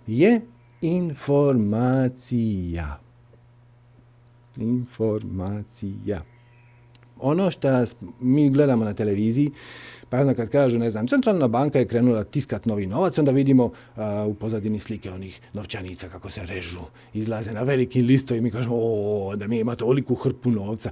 je 0.07 0.40
informacija. 0.81 2.21
Informacija. 4.57 6.23
Ono 7.19 7.50
što 7.50 7.85
mi 8.21 8.50
gledamo 8.50 8.85
na 8.85 8.95
televiziji, 8.95 9.50
pa 10.09 10.21
onda 10.21 10.35
kad 10.35 10.49
kažu, 10.49 10.79
ne 10.79 10.90
znam, 10.90 11.09
centralna 11.09 11.49
banka 11.49 11.79
je 11.79 11.87
krenula 11.87 12.25
tiskat 12.25 12.67
novi 12.67 12.87
novac, 12.87 13.19
onda 13.19 13.31
vidimo 13.31 13.73
u 14.26 14.35
pozadini 14.35 14.79
slike 14.79 15.11
onih 15.11 15.40
novčanica 15.52 16.09
kako 16.09 16.31
se 16.31 16.47
režu, 16.47 16.81
izlaze 17.14 17.52
na 17.52 17.62
veliki 17.62 18.02
listovi 18.02 18.38
i 18.38 18.43
mi 18.43 18.50
kažemo, 18.50 18.76
o, 18.79 19.37
da 19.37 19.47
mi 19.47 19.59
imate 19.59 19.79
toliku 19.79 20.14
hrpu 20.14 20.50
novca. 20.50 20.90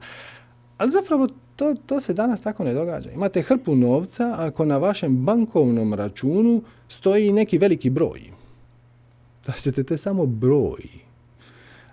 Ali 0.78 0.90
zapravo 0.90 1.28
to, 1.58 1.74
to 1.86 2.00
se 2.00 2.14
danas 2.14 2.42
tako 2.42 2.64
ne 2.64 2.74
događa. 2.74 3.10
Imate 3.10 3.42
hrpu 3.42 3.74
novca 3.74 4.34
ako 4.38 4.64
na 4.64 4.78
vašem 4.78 5.16
bankovnom 5.16 5.94
računu 5.94 6.62
stoji 6.88 7.32
neki 7.32 7.58
veliki 7.58 7.90
broj. 7.90 8.20
Znači, 9.44 9.84
to 9.84 9.94
je 9.94 9.98
samo 9.98 10.26
broj. 10.26 10.82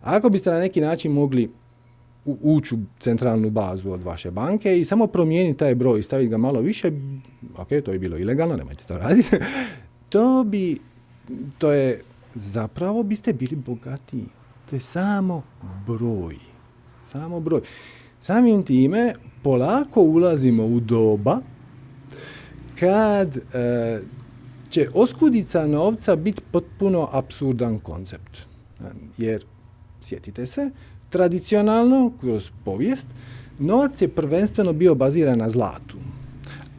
Ako 0.02 0.30
biste 0.30 0.52
na 0.52 0.60
neki 0.60 0.82
način 0.82 1.12
mogli 1.12 1.52
ući 2.26 2.76
u 2.76 2.78
centralnu 3.00 3.50
bazu 3.50 3.92
od 3.92 4.04
vaše 4.04 4.32
banke 4.32 4.80
i 4.80 4.86
samo 4.86 5.08
promijeniti 5.08 5.60
taj 5.60 5.76
broj 5.76 6.00
i 6.00 6.04
staviti 6.04 6.30
ga 6.30 6.38
malo 6.38 6.62
više, 6.62 6.92
ok, 7.58 7.68
to 7.86 7.92
je 7.92 8.00
bilo 8.00 8.18
ilegalno, 8.18 8.56
nemojte 8.56 8.84
to 8.88 8.98
raditi, 8.98 9.38
to 10.10 10.44
bi, 10.44 10.78
to 11.58 11.72
je, 11.72 12.04
zapravo 12.36 13.04
biste 13.04 13.34
bili 13.34 13.56
bogatiji. 13.56 14.26
To 14.70 14.76
je 14.76 14.80
samo 14.80 15.44
broj. 15.88 16.38
Samo 17.04 17.40
broj. 17.40 17.62
Samim 18.22 18.64
time 18.64 19.14
polako 19.46 20.02
ulazimo 20.02 20.66
u 20.66 20.80
doba 20.80 21.40
kad 22.80 23.38
e, 23.38 23.42
će 24.70 24.88
oskudica 24.94 25.68
novca 25.68 26.16
biti 26.16 26.42
potpuno 26.52 27.10
apsurdan 27.12 27.80
koncept. 27.80 28.38
Jer, 29.18 29.46
sjetite 30.02 30.46
se, 30.46 30.70
tradicionalno, 31.10 32.12
kroz 32.22 32.52
povijest, 32.64 33.08
novac 33.60 34.02
je 34.02 34.08
prvenstveno 34.08 34.74
bio 34.74 34.96
baziran 34.96 35.38
na 35.38 35.50
zlatu. 35.50 35.98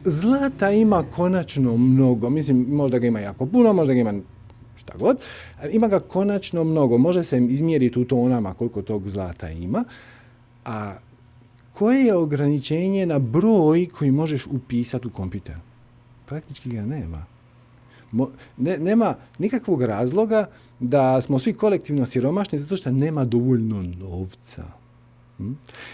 Zlata 0.05 0.71
ima 0.71 1.03
konačno 1.15 1.77
mnogo, 1.77 2.29
mislim, 2.29 2.65
možda 2.69 2.99
ga 2.99 3.07
ima 3.07 3.19
jako 3.19 3.45
puno, 3.45 3.73
možda 3.73 3.93
ga 3.93 3.99
ima 3.99 4.13
šta 4.75 4.93
god, 4.97 5.17
ima 5.71 5.87
ga 5.87 5.99
konačno 5.99 6.63
mnogo, 6.63 6.97
može 6.97 7.23
se 7.23 7.37
izmjeriti 7.49 7.99
u 7.99 8.05
tonama 8.05 8.53
koliko 8.53 8.81
tog 8.81 9.09
zlata 9.09 9.49
ima, 9.49 9.83
a 10.65 10.95
koje 11.77 12.05
je 12.05 12.15
ograničenje 12.15 13.05
na 13.05 13.19
broj 13.19 13.87
koji 13.97 14.11
možeš 14.11 14.47
upisati 14.47 15.07
u 15.07 15.09
kompjuter? 15.09 15.55
Praktički 16.25 16.69
ga 16.69 16.81
nema. 16.81 17.25
ne, 18.57 18.77
nema 18.77 19.15
nikakvog 19.39 19.81
razloga 19.81 20.45
da 20.79 21.21
smo 21.21 21.39
svi 21.39 21.53
kolektivno 21.53 22.05
siromašni 22.05 22.59
zato 22.59 22.77
što 22.77 22.91
nema 22.91 23.25
dovoljno 23.25 23.81
novca. 23.81 24.63
Hm? 25.37 25.51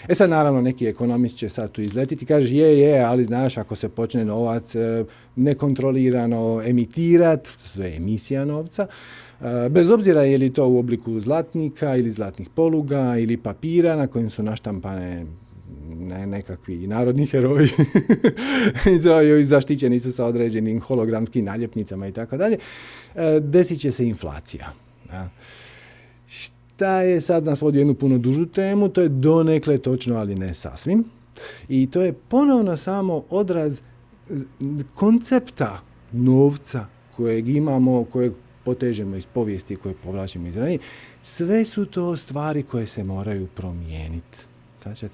E 0.08 0.16
sad 0.16 0.30
naravno 0.30 0.62
neki 0.62 0.88
ekonomist 0.88 1.38
će 1.38 1.50
sad 1.50 1.72
tu 1.72 1.82
izletiti 1.82 2.26
i 2.26 2.28
kaže 2.28 2.56
je, 2.56 2.80
je, 2.80 3.02
ali 3.02 3.26
znaš 3.26 3.58
ako 3.58 3.76
se 3.76 3.90
počne 3.90 4.26
novac 4.26 4.76
e, 4.76 5.06
nekontrolirano 5.36 6.62
emitirati, 6.66 7.50
to 7.76 7.84
je 7.84 7.96
emisija 7.96 8.46
novca, 8.46 8.88
e, 9.42 9.70
bez 9.70 9.90
obzira 9.90 10.24
je 10.24 10.38
li 10.38 10.54
to 10.54 10.68
u 10.68 10.80
obliku 10.80 11.20
zlatnika 11.20 11.96
ili 11.96 12.12
zlatnih 12.12 12.50
poluga 12.50 13.18
ili 13.18 13.38
papira 13.38 13.96
na 13.96 14.08
kojim 14.08 14.30
su 14.30 14.44
naštampane 14.44 15.26
ne, 15.90 16.28
nekakvi 16.28 16.88
narodni 16.88 17.26
heroji 17.26 17.70
i 19.42 19.46
zaštićeni 19.46 20.00
su 20.00 20.12
sa 20.12 20.26
određenim 20.26 20.82
hologramskim 20.82 21.46
naljepnicama 21.46 22.08
i 22.08 22.12
tako 22.12 22.38
dalje, 22.38 22.58
e, 23.16 23.40
desit 23.40 23.80
će 23.80 23.92
se 23.92 24.08
inflacija. 24.08 24.74
Šta 26.28 27.02
je 27.02 27.22
sad 27.22 27.44
nas 27.44 27.62
vodi 27.62 27.78
jednu 27.78 27.94
puno 27.94 28.18
dužu 28.18 28.46
temu, 28.46 28.90
to 28.90 29.02
je 29.02 29.10
donekle 29.10 29.78
točno, 29.78 30.16
ali 30.16 30.36
ne 30.36 30.54
sasvim. 30.54 31.04
I 31.70 31.88
to 31.92 32.02
je 32.02 32.14
ponovno 32.14 32.78
samo 32.78 33.24
odraz 33.30 33.82
koncepta 34.96 35.80
novca 36.12 36.86
kojeg 37.16 37.50
imamo, 37.50 38.04
kojeg 38.04 38.34
potežemo 38.66 39.16
iz 39.16 39.26
povijesti, 39.26 39.76
koje 39.76 39.96
povlačimo 40.04 40.48
iz 40.48 40.56
ranije. 40.56 40.80
Sve 41.24 41.66
su 41.66 41.86
to 41.86 42.18
stvari 42.18 42.64
koje 42.64 42.88
se 42.88 43.04
moraju 43.04 43.48
promijeniti. 43.48 44.53
Znači, 44.84 45.08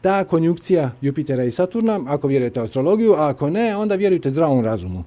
ta 0.00 0.24
konjukcija 0.24 0.90
Jupitera 1.00 1.44
i 1.44 1.50
Saturna, 1.50 2.00
ako 2.06 2.28
vjerujete 2.28 2.60
astrologiju, 2.60 3.12
a 3.12 3.28
ako 3.28 3.50
ne, 3.50 3.76
onda 3.76 3.94
vjerujte 3.94 4.30
zdravom 4.30 4.64
razumu, 4.64 5.04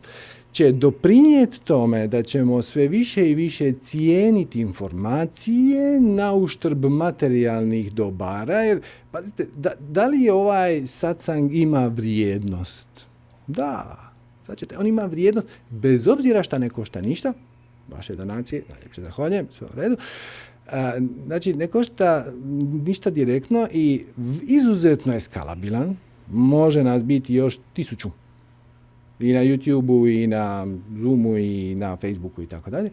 će 0.52 0.72
doprinijeti 0.72 1.62
tome 1.62 2.08
da 2.08 2.24
ćemo 2.24 2.62
sve 2.62 2.88
više 2.88 3.30
i 3.30 3.36
više 3.36 3.74
cijeniti 3.82 4.60
informacije 4.60 6.00
na 6.02 6.34
uštrb 6.34 6.86
materijalnih 6.86 7.94
dobara, 7.94 8.60
jer 8.60 8.82
pazite, 9.12 9.48
da, 9.56 9.72
da 9.80 10.08
li 10.08 10.30
ovaj 10.30 10.88
satsang 10.88 11.56
ima 11.56 11.88
vrijednost? 11.88 12.88
Da, 13.48 13.98
znači, 14.46 14.66
on 14.80 14.88
ima 14.88 15.06
vrijednost 15.06 15.48
bez 15.70 16.08
obzira 16.08 16.44
šta 16.44 16.58
ne 16.58 16.70
košta 16.70 17.02
ništa, 17.02 17.34
vaše 17.88 18.16
donacije, 18.16 18.64
najljepše 18.70 19.02
zahvaljujem, 19.02 19.48
sve 19.52 19.68
u 19.68 19.76
redu, 19.76 19.98
znači, 21.26 21.54
ne 21.54 21.68
košta 21.68 22.26
ništa 22.86 23.10
direktno 23.10 23.68
i 23.72 24.06
izuzetno 24.48 25.14
je 25.14 25.20
skalabilan. 25.20 25.96
Može 26.32 26.84
nas 26.84 27.04
biti 27.04 27.34
još 27.34 27.60
tisuću. 27.74 28.10
I 29.20 29.34
na 29.34 29.40
YouTube-u, 29.40 30.08
i 30.08 30.28
na 30.28 30.68
Zoomu, 30.98 31.38
i 31.38 31.76
na 31.76 31.96
Facebooku 31.96 32.42
i 32.42 32.48
tako 32.48 32.70
dalje. 32.70 32.90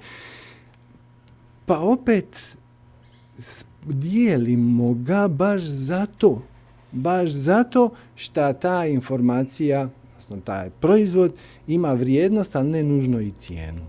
Pa 1.67 1.79
opet 1.79 2.57
dijelimo 3.85 4.95
ga 4.95 5.29
baš 5.29 5.63
zato. 5.63 6.43
Baš 6.93 7.31
zato 7.31 7.91
što 8.15 8.53
ta 8.53 8.87
informacija, 8.87 9.89
odnosno 10.11 10.41
taj 10.45 10.71
proizvod 10.71 11.33
ima 11.67 11.93
vrijednost, 11.93 12.57
ali 12.57 12.69
ne 12.69 12.83
nužno 12.83 13.21
i 13.21 13.31
cijenu. 13.31 13.87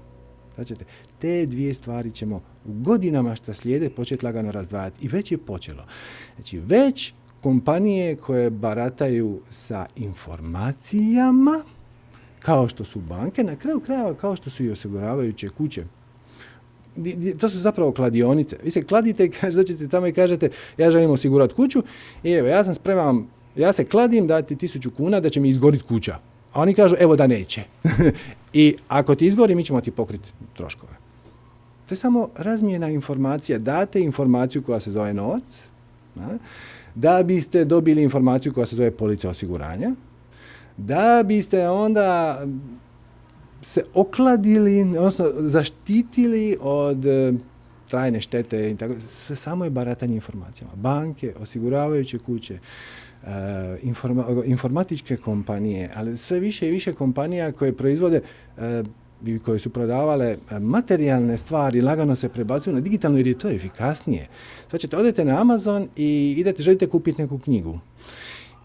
Znači, 0.55 0.73
te 1.19 1.45
dvije 1.45 1.73
stvari 1.73 2.11
ćemo 2.11 2.41
godinama 2.65 3.35
što 3.35 3.53
slijede 3.53 3.89
početi 3.89 4.25
lagano 4.25 4.51
razdvajati. 4.51 5.05
I 5.05 5.07
već 5.07 5.31
je 5.31 5.37
počelo. 5.37 5.85
Znači, 6.35 6.59
već 6.59 7.13
kompanije 7.41 8.15
koje 8.15 8.49
barataju 8.49 9.39
sa 9.49 9.85
informacijama, 9.95 11.63
kao 12.39 12.67
što 12.67 12.85
su 12.85 12.99
banke, 12.99 13.43
na 13.43 13.55
kraju 13.55 13.79
krajeva 13.79 14.13
kao 14.13 14.35
što 14.35 14.49
su 14.49 14.63
i 14.63 14.71
osiguravajuće 14.71 15.49
kuće. 15.49 15.85
To 17.39 17.49
su 17.49 17.57
zapravo 17.57 17.91
kladionice. 17.91 18.57
Vi 18.63 18.71
se 18.71 18.83
kladite 18.83 19.25
i 19.25 19.31
dođete 19.55 19.87
tamo 19.87 20.07
i 20.07 20.13
kažete 20.13 20.49
ja 20.77 20.91
želim 20.91 21.11
osigurati 21.11 21.53
kuću 21.53 21.83
i 22.23 22.31
evo 22.31 22.47
ja 22.47 22.65
sam 22.65 22.73
spreman, 22.73 23.25
ja 23.55 23.73
se 23.73 23.85
kladim 23.85 24.27
dati 24.27 24.55
tisuću 24.55 24.91
kuna 24.91 25.19
da 25.19 25.29
će 25.29 25.39
mi 25.39 25.49
izgoriti 25.49 25.83
kuća. 25.83 26.19
A 26.53 26.61
oni 26.61 26.73
kažu 26.73 26.95
evo 26.99 27.15
da 27.15 27.27
neće. 27.27 27.63
I 28.53 28.75
ako 28.87 29.15
ti 29.15 29.25
izgori 29.25 29.55
mi 29.55 29.65
ćemo 29.65 29.81
ti 29.81 29.91
pokriti 29.91 30.29
troškove. 30.53 31.02
Je 31.93 31.97
samo 31.97 32.29
razmjena 32.37 32.89
informacija. 32.89 33.59
Date 33.59 34.01
informaciju 34.01 34.63
koja 34.63 34.79
se 34.79 34.91
zove 34.91 35.13
novac, 35.13 35.67
da 36.95 37.23
biste 37.23 37.65
dobili 37.65 38.03
informaciju 38.03 38.53
koja 38.53 38.65
se 38.65 38.75
zove 38.75 38.91
polica 38.91 39.29
osiguranja, 39.29 39.91
da 40.77 41.23
biste 41.25 41.69
onda 41.69 42.39
se 43.61 43.83
okladili, 43.93 44.81
odnosno 44.81 45.25
zaštitili 45.39 46.57
od 46.61 47.05
trajne 47.89 48.21
štete 48.21 48.71
i 48.71 48.77
tako, 48.77 48.93
sve 49.07 49.35
samo 49.35 49.63
je 49.63 49.69
baratanje 49.69 50.15
informacijama. 50.15 50.75
Banke, 50.75 51.33
osiguravajuće 51.39 52.19
kuće, 52.19 52.59
e, 53.23 53.77
informatičke 54.45 55.17
kompanije, 55.17 55.91
ali 55.95 56.17
sve 56.17 56.39
više 56.39 56.67
i 56.67 56.71
više 56.71 56.93
kompanija 56.93 57.51
koje 57.51 57.77
proizvode 57.77 58.21
e, 58.57 58.83
koje 59.45 59.59
su 59.59 59.69
prodavale 59.69 60.37
materijalne 60.59 61.37
stvari, 61.37 61.81
lagano 61.81 62.15
se 62.15 62.29
prebacuju 62.29 62.73
na 62.73 62.81
digitalno 62.81 63.17
jer 63.17 63.27
je 63.27 63.37
to 63.37 63.49
efikasnije. 63.49 64.27
Sad 64.71 64.79
ćete, 64.79 64.97
odete 64.97 65.25
na 65.25 65.41
Amazon 65.41 65.87
i 65.95 66.35
idete, 66.37 66.63
želite 66.63 66.87
kupiti 66.87 67.21
neku 67.21 67.39
knjigu. 67.39 67.79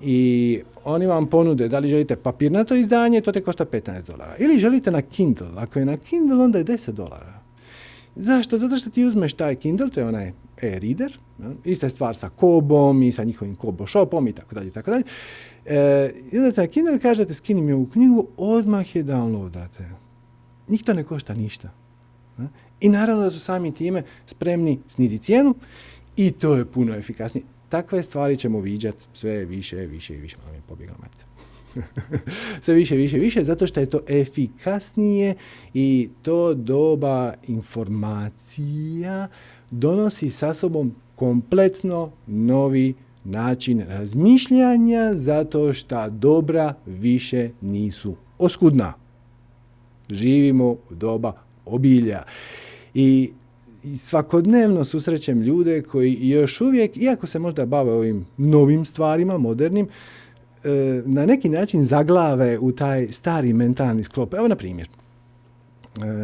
I 0.01 0.61
oni 0.85 1.07
vam 1.07 1.27
ponude 1.27 1.69
da 1.69 1.79
li 1.79 1.89
želite 1.89 2.17
papirnato 2.17 2.75
izdanje, 2.75 3.21
to 3.21 3.33
te 3.33 3.41
košta 3.41 3.65
15 3.65 4.07
dolara. 4.07 4.37
Ili 4.39 4.59
želite 4.59 4.91
na 4.91 5.03
Kindle. 5.03 5.49
Ako 5.57 5.79
je 5.79 5.85
na 5.85 5.97
Kindle, 5.97 6.45
onda 6.45 6.59
je 6.59 6.65
10 6.65 6.93
dolara. 6.93 7.39
Zašto? 8.17 8.59
Zato 8.59 8.77
što 8.77 8.91
ti 8.91 9.05
uzmeš 9.05 9.35
taj 9.35 9.55
Kindle, 9.55 9.91
to 9.91 10.01
je 10.01 10.07
onaj 10.07 10.33
e-reader, 10.63 11.19
ista 11.65 11.89
stvar 11.89 12.17
sa 12.17 12.29
Kobom 12.29 13.03
i 13.03 13.13
sa 13.13 13.25
njihovim 13.25 13.55
Kobo 13.57 13.87
shopom 13.87 14.29
i 14.29 14.33
tako 14.33 14.55
dalje, 14.55 14.71
tako 14.71 14.91
dalje. 14.91 15.05
E, 15.67 16.13
idete 16.33 16.61
na 16.61 16.67
Kindle, 16.67 16.99
kažete 16.99 17.35
skini 17.35 17.63
mi 17.63 17.73
ovu 17.73 17.87
knjigu, 17.87 18.27
odmah 18.37 18.97
je 18.97 19.05
downloadate. 19.05 20.08
Njih 20.69 20.85
to 20.85 20.95
ne 20.95 21.05
košta 21.05 21.35
ništa. 21.35 21.71
I 22.81 22.89
naravno 22.89 23.23
da 23.23 23.31
su 23.31 23.41
sami 23.41 23.75
time 23.75 24.03
spremni 24.27 24.79
sniziti 24.89 25.23
cijenu 25.23 25.55
i 26.17 26.31
to 26.31 26.55
je 26.55 26.65
puno 26.65 26.95
efikasnije. 26.95 27.45
Takve 27.69 28.03
stvari 28.03 28.37
ćemo 28.37 28.61
viđati 28.61 29.05
sve 29.15 29.45
više, 29.45 29.77
više 29.77 30.15
i 30.15 30.21
više. 30.21 30.37
Malo 30.37 30.53
mi 30.53 30.63
pobjegla 30.69 30.97
sve 32.63 32.75
više, 32.75 32.97
više, 32.97 33.19
više, 33.19 33.45
zato 33.45 33.67
što 33.67 33.81
je 33.81 33.91
to 33.91 34.01
efikasnije 34.09 35.35
i 35.75 36.09
to 36.23 36.55
doba 36.55 37.35
informacija 37.47 39.29
donosi 39.71 40.31
sa 40.31 40.55
sobom 40.55 40.95
kompletno 41.15 42.13
novi 42.27 42.95
način 43.25 43.81
razmišljanja 43.81 45.13
zato 45.15 45.73
što 45.73 46.11
dobra 46.11 46.75
više 46.87 47.51
nisu 47.61 48.17
oskudna. 48.39 49.08
Živimo 50.11 50.65
u 50.65 50.81
doba 50.91 51.33
obilja. 51.65 52.23
I 52.95 53.31
svakodnevno 53.97 54.85
susrećem 54.85 55.43
ljude 55.43 55.83
koji 55.83 56.19
još 56.29 56.61
uvijek, 56.61 56.97
iako 56.97 57.27
se 57.27 57.39
možda 57.39 57.67
bave 57.67 57.93
ovim 57.93 58.27
novim 58.37 58.85
stvarima, 58.85 59.39
modernim, 59.39 59.89
e, 60.65 61.03
na 61.07 61.27
neki 61.27 61.49
način 61.49 61.85
zaglave 61.85 62.59
u 62.59 62.73
taj 62.73 63.09
stari 63.09 63.53
mentalni 63.53 64.05
sklop. 64.05 64.35
Evo 64.35 64.49
na 64.49 64.57
primjer, 64.57 64.89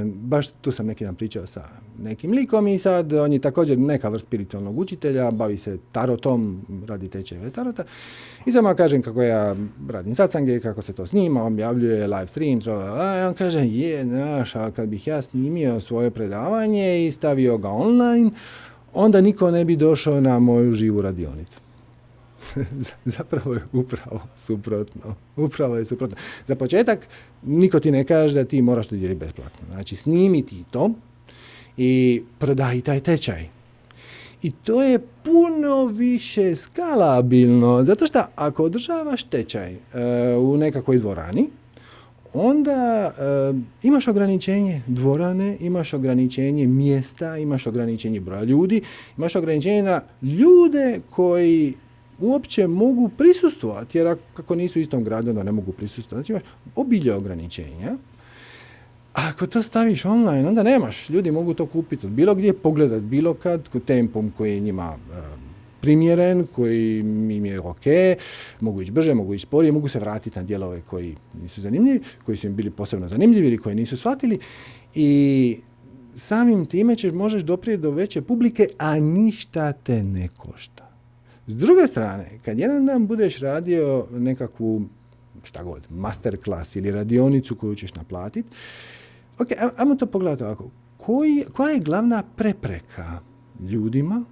baš 0.05 0.49
tu 0.53 0.73
sam 0.73 0.87
neki 0.87 1.05
dan 1.05 1.15
pričao 1.15 1.47
sa 1.47 1.69
nekim 1.99 2.33
likom 2.33 2.69
i 2.69 2.79
sad 2.79 3.13
on 3.13 3.33
je 3.33 3.39
također 3.39 3.79
neka 3.79 4.09
vrst 4.09 4.27
spiritualnog 4.27 4.79
učitelja, 4.79 5.31
bavi 5.31 5.59
se 5.59 5.79
tarotom, 5.93 6.67
radi 6.87 7.09
tečajeve 7.09 7.51
tarota. 7.51 7.85
I 8.47 8.53
samo 8.53 8.75
kažem 8.75 9.03
kako 9.03 9.23
ja 9.23 9.57
radim 9.89 10.15
satsange, 10.15 10.61
kako 10.61 10.83
se 10.83 10.93
to 10.93 11.07
snima, 11.07 11.45
objavljuje 11.45 12.07
live 12.07 12.27
stream, 12.27 12.61
a 12.67 13.27
on 13.29 13.35
kaže, 13.35 13.61
je, 13.61 14.05
znaš, 14.05 14.57
ali 14.57 14.73
kad 14.73 14.89
bih 14.89 15.07
ja 15.07 15.23
snimio 15.23 15.81
svoje 15.81 16.11
predavanje 16.11 17.07
i 17.07 17.13
stavio 17.13 17.59
ga 17.59 17.69
online, 17.69 18.31
onda 18.93 19.21
niko 19.21 19.51
ne 19.51 19.65
bi 19.65 19.77
došao 19.77 20.21
na 20.21 20.39
moju 20.39 20.73
živu 20.73 21.03
radionicu. 21.03 21.61
Zapravo 23.17 23.55
je 23.55 23.61
upravo 23.73 24.21
suprotno. 24.37 25.15
Upravo 25.37 25.77
je 25.77 25.85
suprotno. 25.85 26.17
Za 26.47 26.55
početak, 26.55 27.09
niko 27.43 27.81
ti 27.81 27.91
ne 27.91 28.05
kaže 28.05 28.35
da 28.35 28.45
ti 28.45 28.63
moraš 28.63 28.87
to 28.87 28.97
dijeli 28.97 29.15
besplatno. 29.15 29.67
Znači, 29.73 29.97
snimi 29.97 30.47
ti 30.47 30.65
to 30.71 30.91
i 31.77 32.23
prodaj 32.39 32.81
taj 32.81 33.01
tečaj. 33.01 33.49
I 34.43 34.51
to 34.51 34.83
je 34.83 34.99
puno 34.99 35.87
više 35.87 36.57
skalabilno, 36.57 37.85
zato 37.85 38.07
što 38.07 38.23
ako 38.37 38.65
održavaš 38.65 39.25
tečaj 39.25 39.73
e, 39.73 39.79
u 40.37 40.57
nekakvoj 40.57 40.99
dvorani, 40.99 41.49
onda 42.35 43.13
e, 43.19 43.55
imaš 43.83 44.09
ograničenje 44.09 44.83
dvorane, 44.87 45.57
imaš 45.61 45.95
ograničenje 45.95 46.67
mjesta, 46.67 47.39
imaš 47.39 47.67
ograničenje 47.67 48.21
broja 48.21 48.45
ljudi, 48.45 48.83
imaš 49.17 49.37
ograničenje 49.37 49.83
na 49.83 50.01
ljude 50.23 51.01
koji 51.11 51.75
uopće 52.21 52.67
mogu 52.67 53.09
prisustvovati, 53.09 53.99
jer 53.99 54.07
ako 54.37 54.55
nisu 54.55 54.79
u 54.79 54.83
istom 54.83 55.05
gradu, 55.05 55.31
onda 55.31 55.43
ne 55.43 55.53
mogu 55.53 55.73
prisustvovati. 55.73 56.27
Znači 56.27 56.33
imaš 56.33 56.55
obilje 56.77 57.15
ograničenja. 57.15 57.97
Ako 59.13 59.47
to 59.47 59.63
staviš 59.63 60.05
online, 60.05 60.49
onda 60.49 60.63
nemaš. 60.63 61.11
Ljudi 61.11 61.31
mogu 61.31 61.55
to 61.55 61.67
kupiti 61.67 62.07
od 62.07 62.13
bilo 62.13 62.35
gdje, 62.35 62.53
pogledat 62.53 63.03
bilo 63.03 63.35
kad, 63.35 63.69
tempom 63.87 64.33
koji 64.37 64.55
je 64.55 64.61
njima 64.61 64.97
e, 65.13 65.17
primjeren, 65.81 66.47
koji 66.55 67.01
im 67.01 67.47
je 67.47 67.61
ok, 67.61 67.85
mogu 68.61 68.83
ići 68.83 68.93
brže, 68.93 69.15
mogu 69.15 69.35
ići 69.35 69.43
sporije, 69.43 69.73
mogu 69.73 69.89
se 69.89 69.99
vratiti 69.99 70.39
na 70.39 70.45
dijelove 70.45 70.81
koji 70.81 71.17
nisu 71.43 71.61
zanimljivi, 71.61 72.01
koji 72.25 72.37
su 72.37 72.47
im 72.47 72.57
bili 72.57 72.71
posebno 72.71 73.09
zanimljivi 73.09 73.47
ili 73.47 73.59
koji 73.59 73.75
nisu 73.75 73.97
shvatili. 73.97 74.39
I 74.95 75.59
samim 76.15 76.67
time 76.67 76.97
ćeš, 76.97 77.13
možeš 77.13 77.43
doprijeti 77.43 77.83
do 77.83 77.91
veće 77.91 78.23
publike, 78.23 78.69
a 78.79 79.01
ništa 79.01 79.73
te 79.73 80.03
ne 80.03 80.29
košta. 80.29 80.84
S 81.47 81.57
druge 81.57 81.87
strane, 81.87 82.39
kad 82.45 82.59
jedan 82.59 82.87
dan 82.87 83.07
budeš 83.07 83.41
radio 83.41 84.07
nekakvu, 84.11 84.83
šta 85.43 85.63
god, 85.63 85.83
master 85.91 86.43
klas 86.45 86.77
ili 86.77 86.91
radionicu 86.91 87.57
koju 87.57 87.75
ćeš 87.75 87.95
naplatiti, 87.95 88.49
ok, 89.39 89.49
ajmo 89.77 89.95
to 89.95 90.07
pogledati 90.07 90.45
ovako. 90.45 90.71
Koji, 90.97 91.45
koja 91.53 91.71
je 91.71 91.81
glavna 91.81 92.23
prepreka 92.37 93.21
ljudima 93.61 94.25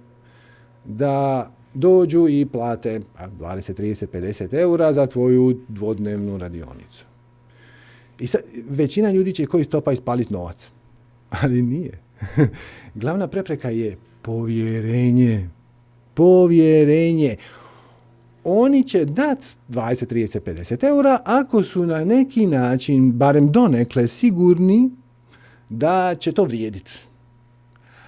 da 0.85 1.51
dođu 1.73 2.27
i 2.29 2.45
plate 2.45 3.01
20, 3.39 3.73
30, 3.73 4.07
50 4.07 4.53
eura 4.53 4.93
za 4.93 5.05
tvoju 5.07 5.59
dvodnevnu 5.67 6.37
radionicu. 6.37 7.05
I 8.19 8.27
sad, 8.27 8.41
većina 8.69 9.11
ljudi 9.11 9.33
će 9.33 9.45
koji 9.45 9.63
stopa 9.63 9.91
ispaliti 9.91 10.33
novac. 10.33 10.71
Ali 11.29 11.61
nije. 11.61 11.99
Glavna 12.95 13.27
prepreka 13.27 13.69
je 13.69 13.97
povjerenje 14.21 15.49
povjerenje. 16.13 17.35
Oni 18.43 18.83
će 18.83 19.05
dati 19.05 19.47
20, 19.69 20.13
30, 20.13 20.39
50 20.39 20.87
eura 20.87 21.19
ako 21.25 21.63
su 21.63 21.85
na 21.85 22.05
neki 22.05 22.47
način, 22.47 23.11
barem 23.11 23.51
donekle, 23.51 24.07
sigurni 24.07 24.91
da 25.69 26.15
će 26.19 26.31
to 26.31 26.43
vrijediti. 26.43 26.91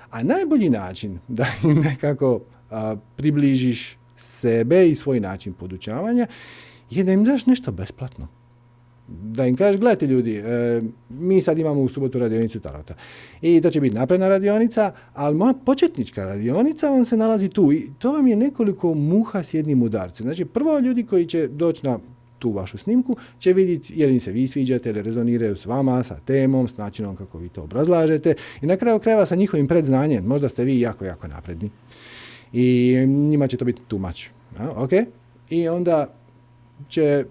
A 0.09 0.23
najbolji 0.23 0.69
način 0.69 1.19
da 1.27 1.45
im 1.63 1.79
nekako 1.79 2.41
približiš 3.15 3.97
sebe 4.17 4.89
i 4.89 4.95
svoj 4.95 5.19
način 5.19 5.53
podučavanja 5.53 6.27
je 6.89 7.03
da 7.03 7.11
im 7.11 7.23
daš 7.23 7.45
nešto 7.45 7.71
besplatno 7.71 8.27
da 9.07 9.45
im 9.45 9.55
kažeš, 9.55 9.79
gledajte 9.79 10.07
ljudi, 10.07 10.37
e, 10.37 10.81
mi 11.09 11.41
sad 11.41 11.59
imamo 11.59 11.81
u 11.81 11.89
subotu 11.89 12.19
radionicu 12.19 12.59
Tarota 12.59 12.93
i 13.41 13.61
to 13.61 13.69
će 13.69 13.81
biti 13.81 13.95
napredna 13.95 14.27
radionica, 14.27 14.91
ali 15.13 15.35
moja 15.35 15.53
početnička 15.65 16.25
radionica 16.25 16.89
vam 16.89 17.05
se 17.05 17.17
nalazi 17.17 17.49
tu 17.49 17.73
i 17.73 17.89
to 17.99 18.11
vam 18.11 18.27
je 18.27 18.35
nekoliko 18.35 18.93
muha 18.93 19.43
s 19.43 19.53
jednim 19.53 19.83
udarcem. 19.83 20.25
Znači, 20.25 20.45
prvo 20.45 20.79
ljudi 20.79 21.03
koji 21.03 21.25
će 21.25 21.47
doći 21.47 21.85
na 21.85 21.99
tu 22.39 22.51
vašu 22.51 22.77
snimku 22.77 23.15
će 23.39 23.53
vidjeti 23.53 23.93
je 23.95 24.07
li 24.07 24.19
se 24.19 24.31
vi 24.31 24.47
sviđate 24.47 24.89
ili 24.89 25.01
rezoniraju 25.01 25.57
s 25.57 25.65
vama, 25.65 26.03
sa 26.03 26.17
temom, 26.25 26.67
s 26.67 26.77
načinom 26.77 27.15
kako 27.15 27.37
vi 27.37 27.49
to 27.49 27.63
obrazlažete 27.63 28.33
i 28.61 28.65
na 28.65 28.77
kraju 28.77 28.99
krajeva 28.99 29.25
sa 29.25 29.35
njihovim 29.35 29.67
predznanjem. 29.67 30.25
Možda 30.25 30.49
ste 30.49 30.63
vi 30.63 30.79
jako, 30.79 31.05
jako 31.05 31.27
napredni. 31.27 31.69
I 32.53 32.95
njima 33.07 33.47
će 33.47 33.57
to 33.57 33.65
biti 33.65 33.81
much. 33.91 34.29
ok? 34.75 34.91
I 35.49 35.67
onda 35.67 36.07
će 36.89 37.25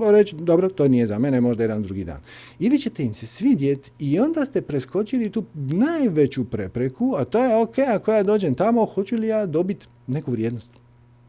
reći, 0.00 0.36
dobro, 0.36 0.68
to 0.68 0.88
nije 0.88 1.06
za 1.06 1.18
mene, 1.18 1.40
možda 1.40 1.62
jedan 1.62 1.82
drugi 1.82 2.04
dan. 2.04 2.20
Ili 2.58 2.78
ćete 2.78 3.04
im 3.04 3.14
se 3.14 3.26
svidjeti 3.26 3.90
i 3.98 4.20
onda 4.20 4.44
ste 4.44 4.62
preskočili 4.62 5.30
tu 5.30 5.44
najveću 5.54 6.44
prepreku, 6.44 7.14
a 7.18 7.24
to 7.24 7.44
je, 7.44 7.56
ok, 7.56 7.78
ako 7.78 8.12
ja 8.12 8.22
dođem 8.22 8.54
tamo, 8.54 8.84
hoću 8.84 9.16
li 9.16 9.26
ja 9.26 9.46
dobiti 9.46 9.86
neku 10.06 10.30
vrijednost? 10.30 10.70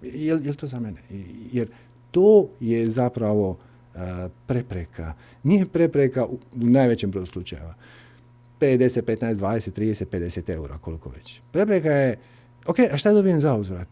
Je, 0.02 0.40
je 0.44 0.54
to 0.54 0.68
za 0.68 0.80
mene? 0.80 1.02
Jer 1.52 1.68
to 2.12 2.50
je 2.60 2.90
zapravo 2.90 3.58
prepreka. 4.48 5.14
Nije 5.44 5.66
prepreka 5.66 6.26
u, 6.26 6.40
najvećem 6.54 7.12
broju 7.12 7.26
slučajeva. 7.26 7.74
50, 8.60 9.02
15, 9.02 9.36
20, 9.36 9.72
30, 9.80 10.06
50 10.06 10.54
eura, 10.54 10.78
koliko 10.78 11.10
već. 11.10 11.42
Prepreka 11.52 11.92
je, 11.92 12.18
ok, 12.66 12.80
a 12.92 12.98
šta 12.98 13.14
dobijem 13.14 13.42
za 13.42 13.56
uzvrat? 13.56 13.88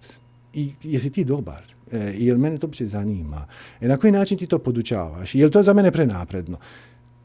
I 0.55 0.71
jesi 0.83 1.09
ti 1.09 1.23
dobar? 1.23 1.63
E, 1.91 2.13
jel 2.17 2.37
mene 2.37 2.57
to 2.57 2.67
uopće 2.67 2.85
zanima? 2.87 3.47
E, 3.81 3.87
na 3.87 3.97
koji 3.97 4.11
način 4.11 4.37
ti 4.37 4.47
to 4.47 4.59
podučavaš? 4.59 5.35
Jel 5.35 5.49
to 5.49 5.63
za 5.63 5.73
mene 5.73 5.91
prenapredno? 5.91 6.57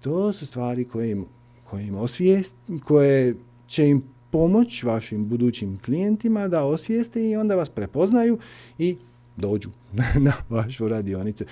To 0.00 0.32
su 0.32 0.46
stvari 0.46 0.84
koje 0.84 1.10
im, 1.10 1.24
koje 1.70 1.86
im 1.86 1.94
osvijest, 1.94 2.56
koje 2.84 3.34
će 3.66 3.88
im 3.88 4.02
pomoć 4.30 4.82
vašim 4.82 5.28
budućim 5.28 5.78
klijentima 5.84 6.48
da 6.48 6.64
osvijeste 6.64 7.30
i 7.30 7.36
onda 7.36 7.54
vas 7.54 7.68
prepoznaju 7.68 8.38
i 8.78 8.96
dođu 9.36 9.70
na 10.26 10.32
vašu 10.48 10.88
radionicu. 10.88 11.44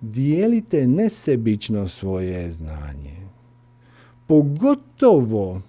Dijelite 0.00 0.86
nesebično 0.86 1.88
svoje 1.88 2.50
znanje. 2.50 3.16
Pogotovo 4.26 5.62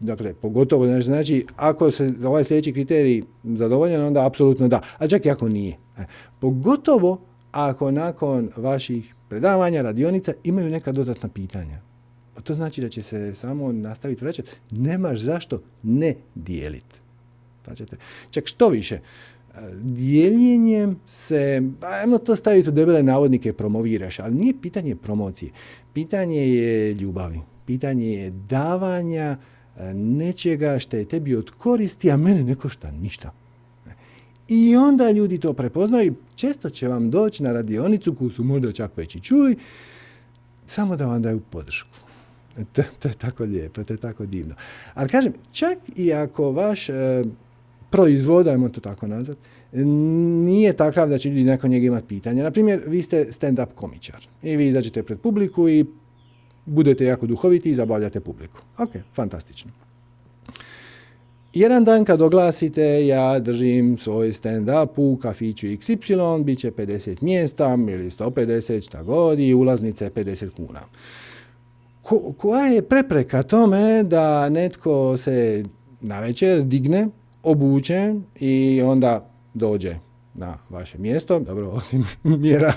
Dakle, 0.00 0.34
pogotovo, 0.34 0.86
znači, 0.86 1.02
znači 1.02 1.46
ako 1.56 1.90
se 1.90 2.12
ovaj 2.24 2.44
sljedeći 2.44 2.72
kriterij 2.72 3.22
zadovoljen, 3.44 4.02
onda 4.02 4.26
apsolutno 4.26 4.68
da. 4.68 4.80
A 4.98 5.08
čak 5.08 5.26
i 5.26 5.30
ako 5.30 5.48
nije. 5.48 5.76
E, 5.98 6.04
pogotovo 6.40 7.20
ako 7.52 7.90
nakon 7.90 8.50
vaših 8.56 9.14
predavanja, 9.28 9.82
radionica 9.82 10.32
imaju 10.44 10.70
neka 10.70 10.92
dodatna 10.92 11.28
pitanja. 11.28 11.80
To 12.44 12.54
znači 12.54 12.80
da 12.80 12.88
će 12.88 13.02
se 13.02 13.34
samo 13.34 13.72
nastaviti 13.72 14.24
vraćati. 14.24 14.50
Nemaš 14.70 15.20
zašto 15.20 15.60
ne 15.82 16.14
dijeliti. 16.34 17.00
Čak 18.30 18.46
što 18.46 18.68
više, 18.68 18.94
e, 18.94 19.00
dijeljenjem 19.80 20.98
se, 21.06 21.62
ajmo 21.80 22.18
to 22.18 22.36
staviti 22.36 22.68
u 22.68 22.72
debele 22.72 23.02
navodnike, 23.02 23.52
promoviraš, 23.52 24.18
ali 24.18 24.34
nije 24.34 24.54
pitanje 24.62 24.96
promocije. 24.96 25.52
Pitanje 25.92 26.48
je 26.48 26.94
ljubavi. 26.94 27.40
Pitanje 27.66 28.12
je 28.12 28.30
davanja 28.30 29.36
nečega 29.94 30.78
što 30.78 30.96
je 30.96 31.04
tebi 31.04 31.36
od 31.36 31.50
koristi, 31.50 32.10
a 32.10 32.16
mene 32.16 32.44
ne 32.44 32.54
košta 32.54 32.90
ništa. 32.90 33.32
I 34.48 34.76
onda 34.76 35.10
ljudi 35.10 35.38
to 35.38 35.52
prepoznaju 35.52 36.14
često 36.34 36.70
će 36.70 36.88
vam 36.88 37.10
doći 37.10 37.42
na 37.42 37.52
radionicu 37.52 38.14
koju 38.14 38.30
su 38.30 38.44
možda 38.44 38.72
čak 38.72 38.96
već 38.96 39.14
i 39.14 39.20
čuli, 39.20 39.56
samo 40.66 40.96
da 40.96 41.06
vam 41.06 41.22
daju 41.22 41.40
podršku. 41.50 41.98
To, 42.72 42.82
to 42.98 43.08
je 43.08 43.14
tako 43.14 43.44
lijepo, 43.44 43.84
to 43.84 43.94
je 43.94 43.98
tako 43.98 44.26
divno. 44.26 44.54
Ali 44.94 45.08
kažem, 45.08 45.32
čak 45.52 45.78
i 45.96 46.12
ako 46.12 46.52
vaš 46.52 46.88
e, 46.88 47.24
proizvod, 47.90 48.48
ajmo 48.48 48.68
to 48.68 48.80
tako 48.80 49.06
nazvat, 49.06 49.38
nije 49.72 50.72
takav 50.72 51.08
da 51.08 51.18
će 51.18 51.28
ljudi 51.28 51.44
nakon 51.44 51.70
njega 51.70 51.86
imati 51.86 52.06
pitanja. 52.06 52.42
Naprimjer, 52.42 52.82
vi 52.86 53.02
ste 53.02 53.24
stand-up 53.24 53.74
komičar 53.74 54.26
i 54.42 54.56
vi 54.56 54.68
izađete 54.68 55.02
pred 55.02 55.20
publiku 55.20 55.68
i 55.68 55.84
budete 56.68 57.04
jako 57.04 57.26
duhoviti 57.26 57.70
i 57.70 57.74
zabavljate 57.74 58.20
publiku. 58.20 58.58
Ok, 58.78 58.90
fantastično. 59.14 59.70
Jedan 61.54 61.84
dan 61.84 62.04
kad 62.04 62.22
oglasite 62.22 63.06
ja 63.06 63.38
držim 63.38 63.98
svoj 63.98 64.32
stand-up 64.32 64.88
u 64.96 65.16
kafiću 65.22 65.66
XY, 65.66 66.44
bit 66.44 66.58
će 66.58 66.70
50 66.70 67.22
mjesta 67.22 67.78
ili 67.88 68.10
150, 68.10 68.86
šta 68.86 69.02
god 69.02 69.40
i 69.40 69.54
ulaznice 69.54 70.10
50 70.10 70.50
kuna. 70.50 70.80
Ko, 72.02 72.32
koja 72.38 72.66
je 72.66 72.82
prepreka 72.82 73.42
tome 73.42 74.02
da 74.02 74.48
netko 74.48 75.16
se 75.16 75.64
na 76.00 76.20
večer 76.20 76.62
digne, 76.62 77.08
obuče 77.42 78.14
i 78.40 78.82
onda 78.84 79.30
dođe 79.54 80.07
na 80.38 80.58
vaše 80.70 80.98
mjesto, 80.98 81.40
dobro, 81.40 81.70
osim 81.70 82.04
mjera 82.42 82.72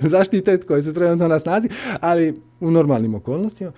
zaštite 0.00 0.58
koje 0.58 0.82
su 0.82 0.92
trenutno 0.92 1.28
na 1.28 1.38
snazi, 1.38 1.68
ali 2.00 2.40
u 2.60 2.70
normalnim 2.70 3.14
okolnostima. 3.14 3.72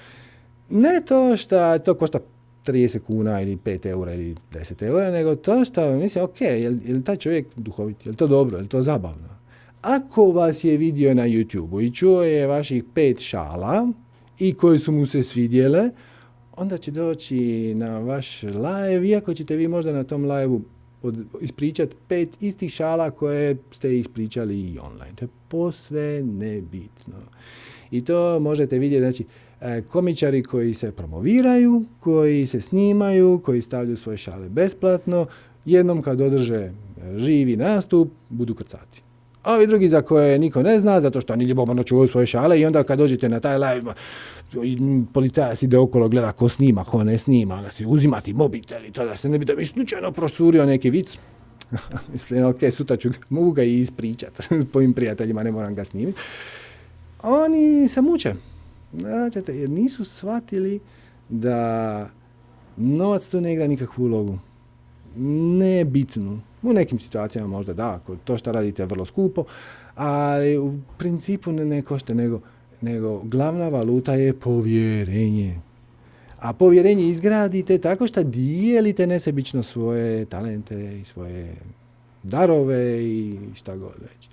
Ne 0.70 1.02
to 1.07 1.37
što 1.37 1.78
to 1.78 1.94
košta 1.94 2.18
30 2.66 2.98
kuna 2.98 3.40
ili 3.40 3.57
5 3.57 3.87
eura 3.87 4.14
ili 4.14 4.37
10 4.52 4.83
eura, 4.83 5.11
nego 5.11 5.37
to 5.37 5.64
što 5.64 5.92
mislim, 5.92 6.24
ok, 6.24 6.40
je 6.40 6.70
li, 6.70 7.04
taj 7.04 7.16
čovjek 7.16 7.46
duhovit, 7.57 8.07
je 8.07 8.11
li 8.11 8.16
to 8.16 8.26
dobro, 8.26 8.57
je 8.57 8.62
li 8.62 8.68
to 8.68 8.83
zabavno? 8.83 9.28
Ako 9.83 10.24
vas 10.24 10.64
je 10.64 10.76
vidio 10.76 11.14
na 11.14 11.22
YouTube 11.22 11.87
i 11.87 11.94
čuo 11.94 12.22
je 12.22 12.46
vaših 12.46 12.85
pet 12.94 13.20
šala 13.20 13.88
i 14.38 14.54
koje 14.54 14.78
su 14.78 14.92
mu 14.92 15.07
se 15.07 15.22
svidjele, 15.22 15.90
onda 16.57 16.78
će 16.78 16.90
doći 16.90 17.72
na 17.74 17.98
vaš 17.98 18.42
live, 18.42 19.09
iako 19.09 19.35
ćete 19.35 19.57
vi 19.57 19.68
možda 19.68 19.92
na 19.92 20.04
tom 20.04 20.24
live 20.24 20.59
ispričati 21.40 21.97
pet 22.09 22.43
istih 22.43 22.71
šala 22.73 23.11
koje 23.11 23.57
ste 23.71 23.99
ispričali 23.99 24.61
i 24.61 24.79
online. 24.79 25.12
To 25.14 25.25
je 25.25 25.29
posve 25.49 26.23
nebitno. 26.23 27.14
I 27.90 28.01
to 28.01 28.40
možete 28.40 28.79
vidjeti, 28.79 29.03
znači, 29.03 29.25
E, 29.64 29.83
komičari 29.83 30.43
koji 30.43 30.75
se 30.75 30.93
promoviraju, 30.93 31.85
koji 32.01 32.47
se 32.47 32.61
snimaju, 32.61 33.40
koji 33.45 33.62
stavljaju 33.62 33.97
svoje 33.97 34.19
šale 34.19 34.49
besplatno, 34.49 35.27
jednom 35.64 36.03
kad 36.03 36.21
održe 36.21 36.55
e, 36.57 36.73
živi 37.17 37.57
nastup, 37.57 38.09
budu 38.29 38.55
krcati. 38.55 39.03
A 39.44 39.54
ovi 39.54 39.66
drugi 39.66 39.88
za 39.88 40.02
koje 40.02 40.38
niko 40.38 40.62
ne 40.62 40.78
zna, 40.78 41.00
zato 41.00 41.20
što 41.20 41.33
oni 41.33 41.44
ljubomorno 41.44 41.83
čuvaju 41.83 42.09
svoje 42.09 42.26
šale 42.26 42.61
i 42.61 42.66
onda 42.66 42.83
kad 42.83 42.98
dođete 42.98 43.28
na 43.28 43.40
taj 43.40 43.59
live, 43.59 43.92
policajac 45.12 45.62
ide 45.62 45.78
okolo, 45.78 46.09
gleda 46.09 46.33
ko 46.33 46.48
snima, 46.48 46.85
ko 46.85 47.04
ne 47.04 47.18
snima, 47.18 47.62
uzimati 47.87 48.33
mobitel 48.33 48.85
i 48.85 48.92
to 48.92 49.04
da 49.04 49.16
se 49.16 49.28
ne 49.28 49.38
bi 49.38 49.44
da 49.44 49.54
bi 49.54 49.66
slučajno 49.66 50.12
prosurio 50.12 50.66
neki 50.66 50.90
vic. 50.90 51.18
Mislim, 52.12 52.46
ok, 52.46 52.59
sutra 52.72 52.96
ću, 52.96 53.11
mogu 53.28 53.52
ga 53.52 53.62
i 53.62 53.80
ispričat 53.80 54.40
s 54.62 54.66
pojim 54.72 54.92
prijateljima, 54.92 55.42
ne 55.42 55.50
moram 55.50 55.74
ga 55.74 55.85
snimiti. 55.85 56.20
Oni 57.22 57.88
se 57.88 58.02
muče 58.02 58.35
Značite, 58.98 59.57
jer 59.57 59.70
nisu 59.70 60.04
shvatili 60.04 60.80
da 61.28 62.11
novac 62.76 63.28
to 63.28 63.40
ne 63.40 63.52
igra 63.52 63.66
nikakvu 63.66 64.04
ulogu. 64.04 64.38
Nebitnu. 65.59 66.40
U 66.64 66.72
nekim 66.72 66.98
situacijama 66.98 67.48
možda 67.48 67.72
da, 67.72 67.94
ako 67.94 68.16
to 68.16 68.38
što 68.38 68.53
radite 68.53 68.83
je 68.83 68.87
vrlo 68.87 69.05
skupo, 69.05 69.44
ali 69.94 70.59
u 70.59 70.74
principu 70.98 71.53
ne, 71.53 71.64
ne 71.64 71.83
košta, 71.83 72.14
nego, 72.14 72.40
nego 72.81 73.20
glavna 73.20 73.68
valuta 73.68 74.14
je 74.14 74.33
povjerenje. 74.33 75.61
A 76.38 76.53
povjerenje 76.53 77.09
izgradite 77.09 77.79
tako 77.79 78.07
što 78.07 78.22
dijelite 78.22 79.07
nesebično 79.07 79.62
svoje 79.62 80.24
talente 80.24 80.98
i 81.00 81.05
svoje 81.05 81.55
darove 82.22 83.03
i 83.03 83.38
šta 83.55 83.77
god 83.77 83.94
već. 84.00 84.29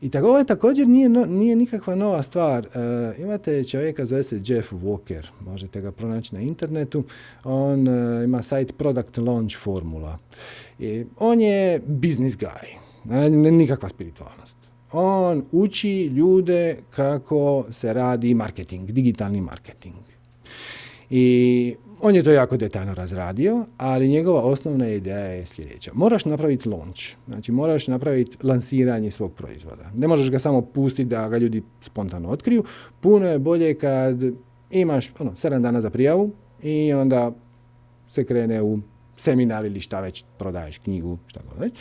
I 0.00 0.10
tako 0.10 0.28
ovo 0.28 0.44
također 0.44 0.88
nije, 0.88 1.08
nije 1.08 1.56
nikakva 1.56 1.94
nova 1.94 2.22
stvar. 2.22 2.66
E, 2.66 3.22
imate 3.22 3.64
čovjeka, 3.64 4.06
zove 4.06 4.22
se 4.22 4.40
Jeff 4.44 4.72
Walker, 4.72 5.26
možete 5.40 5.80
ga 5.80 5.92
pronaći 5.92 6.34
na 6.34 6.40
internetu. 6.40 7.04
On 7.44 7.88
e, 7.88 8.24
ima 8.24 8.42
sajt 8.42 8.76
Product 8.76 9.18
Launch 9.18 9.56
Formula. 9.58 10.18
I 10.78 11.04
on 11.18 11.40
je 11.40 11.80
business 11.86 12.36
guy, 12.36 12.76
ne, 13.04 13.50
nikakva 13.50 13.88
spiritualnost. 13.88 14.56
On 14.92 15.44
uči 15.52 16.04
ljude 16.04 16.76
kako 16.90 17.66
se 17.70 17.92
radi 17.92 18.34
marketing, 18.34 18.90
digitalni 18.90 19.40
marketing. 19.40 19.94
I 21.10 21.74
on 22.00 22.14
je 22.14 22.22
to 22.22 22.30
jako 22.30 22.56
detaljno 22.56 22.94
razradio, 22.94 23.66
ali 23.76 24.08
njegova 24.08 24.42
osnovna 24.42 24.88
ideja 24.88 25.18
je 25.18 25.46
sljedeća. 25.46 25.90
Moraš 25.94 26.24
napraviti 26.24 26.68
launch, 26.68 27.00
znači 27.28 27.52
moraš 27.52 27.86
napraviti 27.88 28.36
lansiranje 28.42 29.10
svog 29.10 29.34
proizvoda. 29.34 29.90
Ne 29.94 30.08
možeš 30.08 30.30
ga 30.30 30.38
samo 30.38 30.62
pustiti 30.62 31.04
da 31.04 31.28
ga 31.28 31.38
ljudi 31.38 31.62
spontano 31.80 32.28
otkriju. 32.28 32.64
Puno 33.00 33.26
je 33.26 33.38
bolje 33.38 33.74
kad 33.74 34.16
imaš 34.70 35.12
ono, 35.18 35.30
7 35.30 35.62
dana 35.62 35.80
za 35.80 35.90
prijavu 35.90 36.30
i 36.62 36.92
onda 36.92 37.32
se 38.08 38.24
krene 38.24 38.62
u 38.62 38.78
seminar 39.16 39.64
ili 39.64 39.80
šta 39.80 40.00
već 40.00 40.24
prodaješ 40.38 40.78
knjigu, 40.78 41.18
šta 41.26 41.40
god 41.48 41.62
već. 41.62 41.72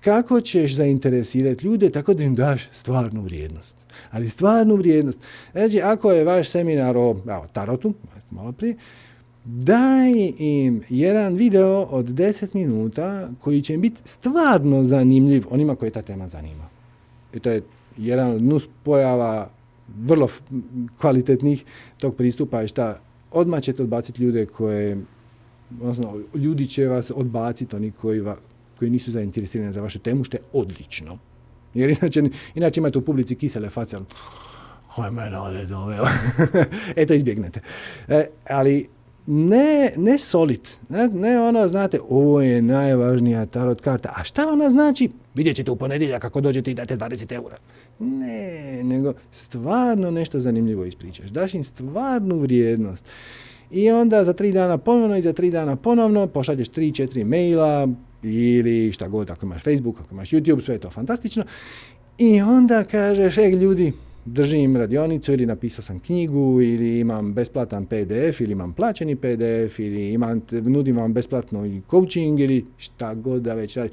Kako 0.00 0.40
ćeš 0.40 0.74
zainteresirati 0.74 1.66
ljude 1.66 1.90
tako 1.90 2.14
da 2.14 2.22
im 2.22 2.34
daš 2.34 2.68
stvarnu 2.72 3.22
vrijednost? 3.22 3.76
Ali 4.10 4.28
stvarnu 4.28 4.76
vrijednost. 4.76 5.20
Znači, 5.52 5.80
ako 5.80 6.12
je 6.12 6.24
vaš 6.24 6.48
seminar 6.48 6.96
o 6.96 7.16
evo, 7.26 7.46
tarotu, 7.52 7.94
malo 8.30 8.52
prije, 8.52 8.76
daj 9.44 10.32
im 10.38 10.82
jedan 10.88 11.34
video 11.34 11.82
od 11.82 12.06
10 12.08 12.54
minuta 12.54 13.30
koji 13.40 13.62
će 13.62 13.74
im 13.74 13.80
biti 13.80 14.00
stvarno 14.04 14.84
zanimljiv 14.84 15.44
onima 15.50 15.76
koje 15.76 15.90
ta 15.90 16.02
tema 16.02 16.28
zanima. 16.28 16.68
I 17.34 17.40
to 17.40 17.50
je 17.50 17.62
jedan 17.96 18.30
od 18.30 18.42
nus 18.42 18.68
pojava 18.82 19.50
vrlo 19.98 20.28
kvalitetnih 21.00 21.64
tog 21.98 22.16
pristupa 22.16 22.60
je 22.60 22.68
šta 22.68 23.00
odmah 23.30 23.60
ćete 23.60 23.82
odbaciti 23.82 24.22
ljude 24.22 24.46
koje 24.46 24.98
odnosno 25.80 26.20
ljudi 26.34 26.66
će 26.66 26.86
vas 26.86 27.12
odbaciti 27.16 27.76
oni 27.76 27.90
koji, 27.90 28.20
va, 28.20 28.36
koji 28.78 28.90
nisu 28.90 29.10
zainteresirani 29.10 29.72
za 29.72 29.82
vašu 29.82 29.98
temu 29.98 30.24
što 30.24 30.36
je 30.36 30.42
odlično. 30.52 31.18
Jer 31.74 31.90
inače, 31.90 32.22
inače 32.54 32.80
imate 32.80 32.98
u 32.98 33.02
publici 33.02 33.34
kisele 33.34 33.70
face, 33.70 33.96
ali 34.96 35.10
mene 35.10 35.38
ovdje 35.38 35.66
doveo. 35.66 36.04
e, 36.96 37.06
to 37.06 37.14
izbjegnete. 37.14 37.60
E, 38.08 38.26
ali 38.48 38.88
ne, 39.32 39.92
ne 39.96 40.18
solid, 40.18 40.68
ne, 40.88 41.08
ne 41.08 41.40
ono, 41.40 41.68
znate, 41.68 41.98
ovo 42.08 42.40
je 42.40 42.62
najvažnija 42.62 43.46
tarot 43.46 43.80
karta. 43.80 44.12
A 44.16 44.24
šta 44.24 44.48
ona 44.48 44.70
znači? 44.70 45.10
Vidjet 45.34 45.56
ćete 45.56 45.70
u 45.70 45.76
ponedjeljak 45.76 46.22
kako 46.22 46.40
dođete 46.40 46.70
i 46.70 46.74
date 46.74 46.96
20 46.96 47.34
eura. 47.34 47.56
Ne, 47.98 48.82
nego 48.84 49.12
stvarno 49.32 50.10
nešto 50.10 50.40
zanimljivo 50.40 50.84
ispričaš. 50.84 51.30
Daš 51.30 51.54
im 51.54 51.64
stvarnu 51.64 52.38
vrijednost. 52.38 53.04
I 53.70 53.90
onda 53.90 54.24
za 54.24 54.32
tri 54.32 54.52
dana 54.52 54.78
ponovno 54.78 55.16
i 55.16 55.22
za 55.22 55.32
tri 55.32 55.50
dana 55.50 55.76
ponovno 55.76 56.26
pošalješ 56.26 56.68
tri, 56.68 56.92
četiri 56.92 57.24
maila 57.24 57.88
ili 58.22 58.92
šta 58.92 59.08
god, 59.08 59.30
ako 59.30 59.46
imaš 59.46 59.62
Facebook, 59.62 60.00
ako 60.00 60.14
imaš 60.14 60.30
YouTube, 60.30 60.60
sve 60.60 60.74
je 60.74 60.78
to 60.78 60.90
fantastično. 60.90 61.44
I 62.18 62.40
onda 62.42 62.84
kažeš, 62.84 63.38
ej 63.38 63.50
ljudi, 63.50 63.92
držim 64.32 64.76
radionicu 64.76 65.32
ili 65.32 65.46
napisao 65.46 65.82
sam 65.82 66.00
knjigu 66.00 66.60
ili 66.62 66.98
imam 66.98 67.34
besplatan 67.34 67.86
PDF 67.86 68.40
ili 68.40 68.52
imam 68.52 68.72
plaćeni 68.72 69.16
PDF 69.16 69.78
ili 69.78 70.12
imam, 70.12 70.42
nudim 70.50 70.96
vam 70.96 71.12
besplatno 71.12 71.66
i 71.66 71.80
coaching 71.90 72.40
ili 72.40 72.64
šta 72.76 73.14
god 73.14 73.42
da 73.42 73.54
već 73.54 73.76
radi. 73.76 73.90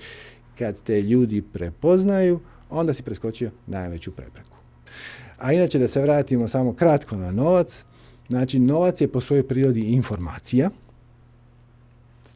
Kad 0.57 0.81
te 0.81 1.01
ljudi 1.01 1.41
prepoznaju, 1.41 2.39
onda 2.69 2.93
si 2.93 3.03
preskočio 3.03 3.51
najveću 3.67 4.11
prepreku. 4.11 4.57
A 5.37 5.53
inače 5.53 5.79
da 5.79 5.87
se 5.87 6.01
vratimo 6.01 6.47
samo 6.47 6.73
kratko 6.73 7.17
na 7.17 7.31
novac, 7.31 7.85
znači 8.27 8.59
novac 8.59 9.01
je 9.01 9.07
po 9.07 9.21
svojoj 9.21 9.47
prirodi 9.47 9.81
informacija 9.81 10.69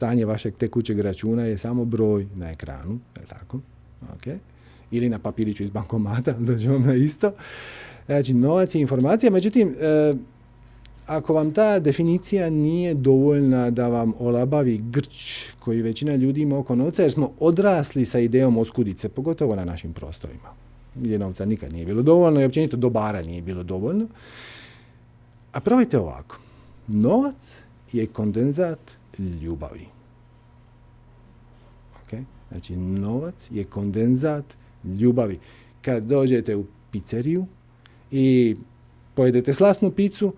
stanje 0.02 0.26
vašeg 0.26 0.56
tekućeg 0.56 1.00
računa 1.00 1.44
je 1.46 1.58
samo 1.58 1.86
broj 1.86 2.28
na 2.36 2.52
ekranu, 2.52 3.00
je 3.20 3.26
tako? 3.26 3.60
Okay. 4.18 4.38
Ili 4.92 5.10
na 5.10 5.20
papiriću 5.20 5.64
iz 5.64 5.70
bankomata, 5.70 6.34
dođemo 6.48 6.80
na 6.80 6.94
isto. 6.94 7.32
Znači, 8.12 8.34
novac 8.34 8.76
je 8.76 8.82
informacija, 8.82 9.32
međutim, 9.32 9.76
e, 9.80 10.14
ako 11.08 11.34
vam 11.34 11.54
ta 11.54 11.80
definicija 11.80 12.50
nije 12.50 12.94
dovoljna 12.94 13.70
da 13.70 13.88
vam 13.88 14.14
olabavi 14.20 14.82
grč 14.90 15.46
koji 15.60 15.82
većina 15.82 16.16
ljudi 16.16 16.42
ima 16.42 16.58
oko 16.58 16.76
novca, 16.76 17.02
jer 17.02 17.12
smo 17.12 17.32
odrasli 17.40 18.06
sa 18.06 18.20
idejom 18.20 18.58
oskudice, 18.58 19.10
pogotovo 19.10 19.56
na 19.56 19.66
našim 19.66 19.94
prostorima, 19.94 20.50
gdje 20.96 21.20
novca 21.20 21.46
nikad 21.46 21.74
nije 21.74 21.86
bilo 21.86 22.02
dovoljno 22.02 22.42
i 22.42 22.46
općenito 22.46 22.78
dobara 22.78 23.22
nije 23.22 23.42
bilo 23.42 23.64
dovoljno. 23.64 24.08
A 25.52 25.60
probajte 25.60 26.00
ovako. 26.00 26.40
Novac 26.88 27.64
je 27.92 28.08
kondenzat 28.08 28.80
ljubavi. 29.20 29.86
Okay? 32.06 32.24
Znači, 32.52 32.76
novac 32.76 33.48
je 33.52 33.64
kondenzat 33.64 34.46
ljubavi. 35.00 35.40
Kad 35.82 36.04
dođete 36.04 36.56
u 36.56 36.66
pizzeriju 36.92 37.46
i 38.12 38.56
pojedete 39.16 39.54
slasnu 39.54 39.92
picu, 39.92 40.34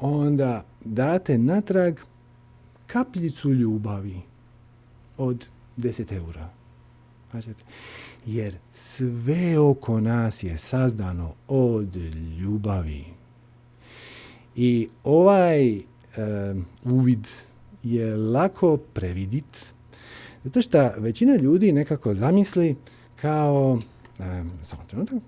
onda 0.00 0.64
date 0.84 1.38
natrag 1.38 1.98
kapljicu 2.86 3.52
ljubavi 3.52 4.20
od 5.18 5.46
10 5.78 6.12
eura. 6.16 6.50
Jer 8.26 8.56
sve 8.74 9.58
oko 9.58 10.00
nas 10.00 10.42
je 10.42 10.58
sazdano 10.58 11.32
od 11.48 11.96
ljubavi. 12.40 13.04
I 14.56 14.88
ovaj 15.04 15.80
uvid 16.84 17.28
je 17.82 18.16
lako 18.16 18.76
previdit, 18.76 19.66
zato 20.44 20.62
što 20.62 20.90
većina 20.96 21.36
ljudi 21.36 21.72
nekako 21.72 22.14
zamisli 22.14 22.76
kao... 23.16 23.78
samo 24.62 24.82
trenutak. 24.86 25.18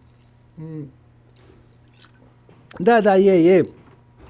Da, 2.79 3.01
da, 3.01 3.15
je, 3.15 3.45
je. 3.45 3.65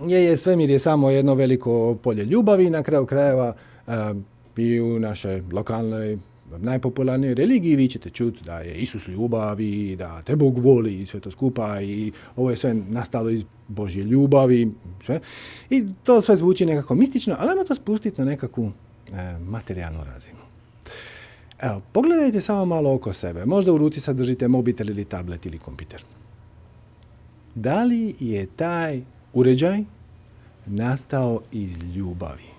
Je, 0.06 0.24
je, 0.24 0.36
svemir 0.36 0.70
je 0.70 0.78
samo 0.78 1.10
jedno 1.10 1.34
veliko 1.34 1.94
polje 2.02 2.24
ljubavi 2.24 2.70
na 2.70 2.82
kraju 2.82 3.06
krajeva 3.06 3.54
i 4.56 4.80
u 4.80 4.98
našoj 4.98 5.42
lokalnoj 5.52 6.18
najpopularnijoj 6.58 7.34
religiji 7.34 7.76
vi 7.76 7.88
ćete 7.88 8.10
čuti 8.10 8.44
da 8.44 8.58
je 8.58 8.74
Isus 8.74 9.08
ljubavi, 9.08 9.96
da 9.96 10.22
te 10.22 10.36
Bog 10.36 10.58
voli 10.58 11.00
i 11.00 11.06
sve 11.06 11.20
to 11.20 11.30
skupa 11.30 11.80
i 11.80 12.12
ovo 12.36 12.50
je 12.50 12.56
sve 12.56 12.74
nastalo 12.74 13.30
iz 13.30 13.44
Božje 13.68 14.04
ljubavi. 14.04 14.72
Sve. 15.06 15.20
I 15.70 15.84
to 16.04 16.20
sve 16.20 16.36
zvuči 16.36 16.66
nekako 16.66 16.94
mistično, 16.94 17.36
ali 17.38 17.50
ajmo 17.50 17.64
to 17.64 17.74
spustiti 17.74 18.20
na 18.20 18.24
nekakvu 18.24 18.72
e, 19.12 19.38
materijalnu 19.38 20.04
razinu. 20.04 20.38
Evo, 21.60 21.82
pogledajte 21.92 22.40
samo 22.40 22.64
malo 22.64 22.94
oko 22.94 23.12
sebe. 23.12 23.44
Možda 23.46 23.72
u 23.72 23.78
ruci 23.78 24.00
sad 24.00 24.16
držite 24.16 24.48
mobitel 24.48 24.90
ili 24.90 25.04
tablet 25.04 25.46
ili 25.46 25.58
kompjuter. 25.58 26.04
Da 27.54 27.84
li 27.84 28.14
je 28.20 28.46
taj 28.46 29.02
uređaj 29.32 29.84
nastao 30.66 31.40
iz 31.52 31.78
ljubavi? 31.96 32.54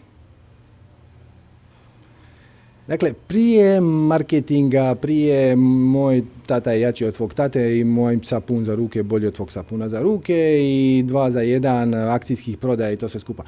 Dakle, 2.88 3.14
prije 3.28 3.82
marketinga, 3.82 4.96
prije 4.96 5.56
moj 5.56 6.24
tata 6.46 6.72
je 6.72 6.82
jači 6.82 7.06
od 7.06 7.16
tvog 7.16 7.34
tate 7.34 7.80
i 7.80 7.84
moj 7.84 8.20
sapun 8.24 8.66
za 8.66 8.76
ruke 8.76 9.04
bolji 9.04 9.28
od 9.28 9.34
tvog 9.34 9.52
sapuna 9.52 9.90
za 9.90 10.02
ruke 10.02 10.60
i 10.62 11.04
dva 11.08 11.32
za 11.32 11.42
jedan 11.42 11.94
akcijskih 11.94 12.58
prodaja 12.58 12.92
i 12.92 12.98
to 12.98 13.10
sve 13.10 13.20
skupa. 13.20 13.44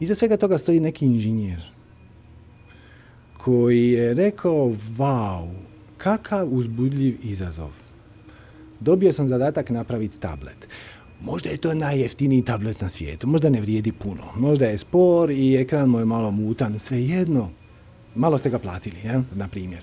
Iza 0.00 0.14
svega 0.14 0.36
toga 0.36 0.58
stoji 0.58 0.80
neki 0.80 1.06
inženjer 1.06 1.78
koji 3.38 3.90
je 3.90 4.14
rekao, 4.14 4.72
wow, 4.98 5.48
kakav 5.98 6.48
uzbudljiv 6.50 7.18
izazov. 7.22 7.87
Dobio 8.80 9.12
sam 9.12 9.28
zadatak 9.28 9.70
napraviti 9.70 10.18
tablet. 10.18 10.68
Možda 11.20 11.50
je 11.50 11.56
to 11.56 11.74
najjeftiniji 11.74 12.42
tablet 12.42 12.80
na 12.80 12.88
svijetu, 12.88 13.26
možda 13.26 13.50
ne 13.50 13.60
vrijedi 13.60 13.92
puno, 13.92 14.22
možda 14.36 14.66
je 14.66 14.78
spor 14.78 15.30
i 15.30 15.56
ekran 15.56 15.88
mu 15.88 15.98
je 15.98 16.04
malo 16.04 16.30
mutan, 16.30 16.78
svejedno 16.78 17.50
malo 18.14 18.38
ste 18.38 18.50
ga 18.50 18.58
platili, 18.58 18.96
ja? 19.04 19.22
na 19.34 19.48
primjer. 19.48 19.82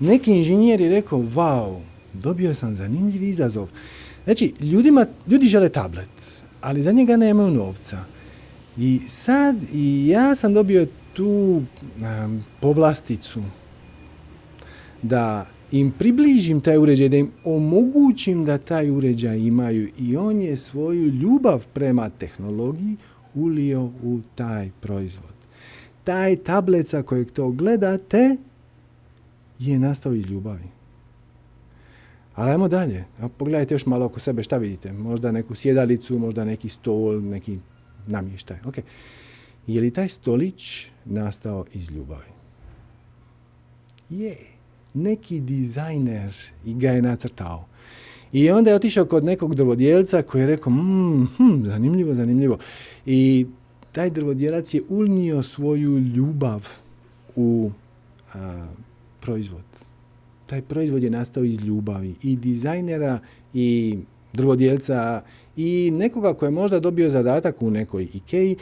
Neki 0.00 0.36
inženjer 0.36 0.80
je 0.80 0.90
rekao, 0.90 1.18
wow, 1.18 1.80
dobio 2.12 2.54
sam 2.54 2.76
zanimljiv 2.76 3.22
izazov. 3.22 3.68
Znači, 4.24 4.52
ljudima, 4.60 5.06
ljudi 5.26 5.48
žele 5.48 5.68
tablet, 5.68 6.10
ali 6.60 6.82
za 6.82 6.92
njega 6.92 7.16
nemaju 7.16 7.50
novca. 7.50 8.04
I 8.76 9.00
sad 9.08 9.56
i 9.72 10.08
ja 10.08 10.36
sam 10.36 10.54
dobio 10.54 10.86
tu 11.12 11.26
um, 11.26 12.44
povlasticu 12.60 13.42
da 15.02 15.46
im 15.72 15.92
približim 15.98 16.60
taj 16.60 16.78
uređaj, 16.78 17.08
da 17.08 17.16
im 17.16 17.30
omogućim 17.44 18.44
da 18.44 18.58
taj 18.58 18.90
uređaj 18.90 19.38
imaju 19.38 19.88
i 19.98 20.16
on 20.16 20.40
je 20.40 20.56
svoju 20.56 21.06
ljubav 21.06 21.66
prema 21.72 22.10
tehnologiji 22.10 22.96
ulio 23.34 23.84
u 23.84 24.20
taj 24.34 24.70
proizvod 24.80 25.34
taj 26.04 26.36
tablet 26.36 26.88
sa 26.88 27.02
kojeg 27.02 27.30
to 27.30 27.50
gledate 27.50 28.36
je 29.58 29.78
nastao 29.78 30.14
iz 30.14 30.26
ljubavi. 30.26 30.68
Ali 32.34 32.50
ajmo 32.50 32.68
dalje. 32.68 33.04
Pogledajte 33.36 33.74
još 33.74 33.86
malo 33.86 34.06
oko 34.06 34.20
sebe 34.20 34.42
šta 34.42 34.56
vidite. 34.56 34.92
Možda 34.92 35.32
neku 35.32 35.54
sjedalicu, 35.54 36.18
možda 36.18 36.44
neki 36.44 36.68
stol, 36.68 37.22
neki 37.22 37.58
namještaj. 38.06 38.56
Okay. 38.64 38.82
Je 39.66 39.80
li 39.80 39.90
taj 39.90 40.08
stolić 40.08 40.86
nastao 41.04 41.64
iz 41.72 41.90
ljubavi? 41.90 42.32
Je. 44.10 44.36
Neki 44.94 45.40
dizajner 45.40 46.34
ga 46.64 46.90
je 46.90 47.02
nacrtao. 47.02 47.64
I 48.32 48.50
onda 48.50 48.70
je 48.70 48.76
otišao 48.76 49.04
kod 49.04 49.24
nekog 49.24 49.54
drvodjelca 49.54 50.22
koji 50.22 50.42
je 50.42 50.46
rekao, 50.46 50.72
mm, 50.72 51.28
hm, 51.36 51.64
zanimljivo, 51.64 52.14
zanimljivo. 52.14 52.58
I 53.06 53.46
taj 53.92 54.10
drvodjelac 54.10 54.74
je 54.74 54.82
unio 54.88 55.42
svoju 55.42 55.98
ljubav 55.98 56.68
u 57.36 57.70
a, 58.34 58.66
proizvod. 59.20 59.62
Taj 60.46 60.62
proizvod 60.62 61.02
je 61.02 61.10
nastao 61.10 61.44
iz 61.44 61.60
ljubavi 61.60 62.14
i 62.22 62.36
dizajnera 62.36 63.18
i 63.54 63.98
drvodjelca 64.32 65.22
i 65.56 65.90
nekoga 65.90 66.34
ko 66.34 66.44
je 66.44 66.50
možda 66.50 66.80
dobio 66.80 67.10
zadatak 67.10 67.62
u 67.62 67.70
nekoj 67.70 68.08
Ikeji 68.14 68.56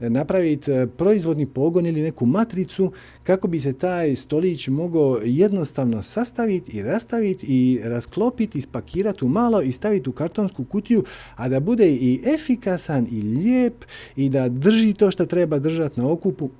napraviti 0.00 0.72
e, 0.72 0.86
proizvodni 0.86 1.46
pogon 1.46 1.86
ili 1.86 2.02
neku 2.02 2.26
matricu 2.26 2.92
kako 3.22 3.48
bi 3.48 3.60
se 3.60 3.72
taj 3.72 4.16
stolić 4.16 4.68
mogao 4.68 5.20
jednostavno 5.24 6.02
sastaviti 6.02 6.76
i 6.76 6.82
rastaviti 6.82 7.46
i 7.46 7.80
rasklopiti, 7.84 8.58
ispakirati 8.58 9.24
u 9.24 9.28
malo 9.28 9.62
i 9.62 9.72
staviti 9.72 10.10
u 10.10 10.12
kartonsku 10.12 10.64
kutiju, 10.64 11.04
a 11.36 11.48
da 11.48 11.60
bude 11.60 11.88
i 11.88 12.20
efikasan 12.34 13.06
i 13.10 13.22
lijep 13.22 13.84
i 14.16 14.28
da 14.28 14.48
drži 14.48 14.94
to 14.94 15.10
što 15.10 15.26
treba 15.26 15.58
držati 15.58 16.00
na 16.00 16.10
okupu. 16.10 16.50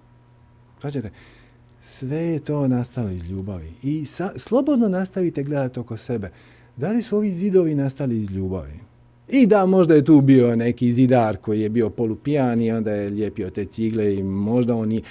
Svađate, 0.80 1.10
sve 1.80 2.18
je 2.18 2.38
to 2.38 2.68
nastalo 2.68 3.10
iz 3.10 3.24
ljubavi. 3.30 3.72
I 3.82 4.04
slobodno 4.36 4.88
nastavite 4.88 5.42
gledati 5.42 5.80
oko 5.80 5.96
sebe. 5.96 6.30
Da 6.76 6.90
li 6.90 7.02
su 7.02 7.16
ovi 7.16 7.30
zidovi 7.30 7.74
nastali 7.74 8.20
iz 8.20 8.30
ljubavi? 8.30 8.85
I 9.28 9.46
da, 9.46 9.66
možda 9.66 9.94
je 9.94 10.04
tu 10.04 10.20
bio 10.20 10.56
neki 10.56 10.92
zidar 10.92 11.36
koji 11.36 11.60
je 11.60 11.68
bio 11.68 11.90
polupijan 11.90 12.60
i 12.62 12.72
onda 12.72 12.92
je 12.92 13.10
lijepio 13.10 13.50
te 13.50 13.64
cigle 13.64 14.14
i 14.14 14.22
možda 14.22 14.74
oni... 14.74 15.02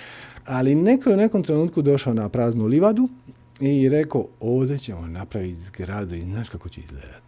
Ali 0.46 0.76
neko 0.76 1.10
je 1.10 1.14
u 1.14 1.18
nekom 1.18 1.44
trenutku 1.44 1.82
došao 1.82 2.14
na 2.14 2.30
praznu 2.30 2.66
livadu 2.66 3.10
i 3.60 3.90
rekao, 3.90 4.28
ovdje 4.40 4.78
ćemo 4.78 5.08
napraviti 5.08 5.60
zgradu 5.60 6.16
i 6.16 6.24
znaš 6.24 6.50
kako 6.50 6.70
će 6.70 6.82
izgledat. 6.82 7.24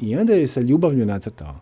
I 0.00 0.16
onda 0.16 0.32
je 0.32 0.48
sa 0.48 0.60
ljubavlju 0.60 1.06
nacrtao. 1.06 1.60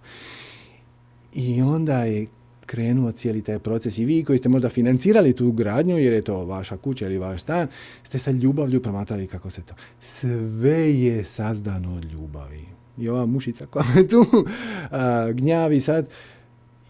I 1.35 1.63
onda 1.63 2.05
je 2.05 2.27
krenuo 2.67 3.13
cijeli 3.13 3.43
taj 3.43 3.59
proces 3.59 3.99
i 3.99 4.05
vi 4.05 4.25
koji 4.25 4.39
ste 4.39 4.49
možda 4.49 4.69
financirali 4.69 5.33
tu 5.33 5.53
gradnju 5.53 5.99
jer 5.99 6.13
je 6.13 6.23
to 6.23 6.45
vaša 6.45 6.77
kuća 6.77 7.07
ili 7.07 7.19
vaš 7.19 7.43
stan, 7.43 7.69
ste 8.03 8.19
sa 8.19 8.31
ljubavlju 8.31 8.83
promatrali 8.83 9.27
kako 9.27 9.51
se 9.51 9.63
to. 9.63 9.75
Sve 10.01 10.95
je 10.95 11.25
sazdano 11.25 11.97
od 11.97 12.05
ljubavi 12.05 12.74
i 12.99 13.09
ova 13.09 13.27
mušica 13.27 13.67
koja 13.67 13.85
me 13.95 14.09
tu 14.09 14.27
a, 14.91 15.33
gnjavi 15.33 15.81
sad, 15.81 16.07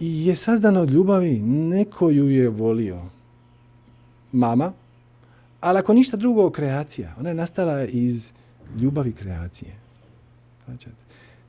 je 0.00 0.36
sazdana 0.36 0.80
od 0.80 0.90
ljubavi, 0.90 1.38
neko 1.42 2.10
ju 2.10 2.30
je 2.30 2.48
volio. 2.48 3.02
Mama, 4.32 4.72
ali 5.60 5.78
ako 5.78 5.94
ništa 5.94 6.16
drugo, 6.16 6.50
kreacija. 6.50 7.14
Ona 7.18 7.28
je 7.28 7.34
nastala 7.34 7.84
iz 7.84 8.32
ljubavi 8.80 9.12
kreacije. 9.12 9.70
Znači, 10.64 10.86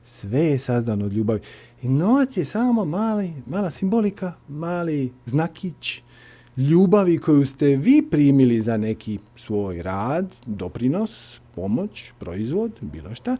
sve 0.04 0.40
je 0.40 0.58
sazdano 0.58 1.04
od 1.04 1.12
ljubavi. 1.12 1.40
I 1.82 1.88
novac 1.88 2.36
je 2.36 2.44
samo 2.44 2.84
mali, 2.84 3.32
mala 3.46 3.70
simbolika, 3.70 4.32
mali 4.48 5.12
znakić 5.26 6.02
ljubavi 6.56 7.18
koju 7.18 7.46
ste 7.46 7.66
vi 7.66 8.02
primili 8.10 8.62
za 8.62 8.76
neki 8.76 9.18
svoj 9.36 9.82
rad, 9.82 10.34
doprinos, 10.46 11.40
pomoć, 11.54 12.12
proizvod, 12.18 12.72
bilo 12.80 13.14
šta 13.14 13.36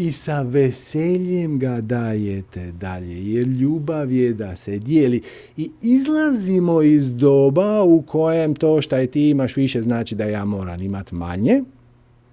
i 0.00 0.12
sa 0.12 0.42
veseljem 0.42 1.58
ga 1.58 1.80
dajete 1.80 2.72
dalje, 2.72 3.32
jer 3.32 3.46
ljubav 3.46 4.12
je 4.12 4.32
da 4.32 4.56
se 4.56 4.78
dijeli. 4.78 5.22
I 5.56 5.70
izlazimo 5.82 6.82
iz 6.82 7.12
doba 7.12 7.82
u 7.82 8.02
kojem 8.02 8.54
to 8.54 8.82
što 8.82 8.96
je 8.96 9.06
ti 9.06 9.30
imaš 9.30 9.56
više 9.56 9.82
znači 9.82 10.14
da 10.14 10.24
ja 10.24 10.44
moram 10.44 10.82
imat 10.82 11.12
manje, 11.12 11.62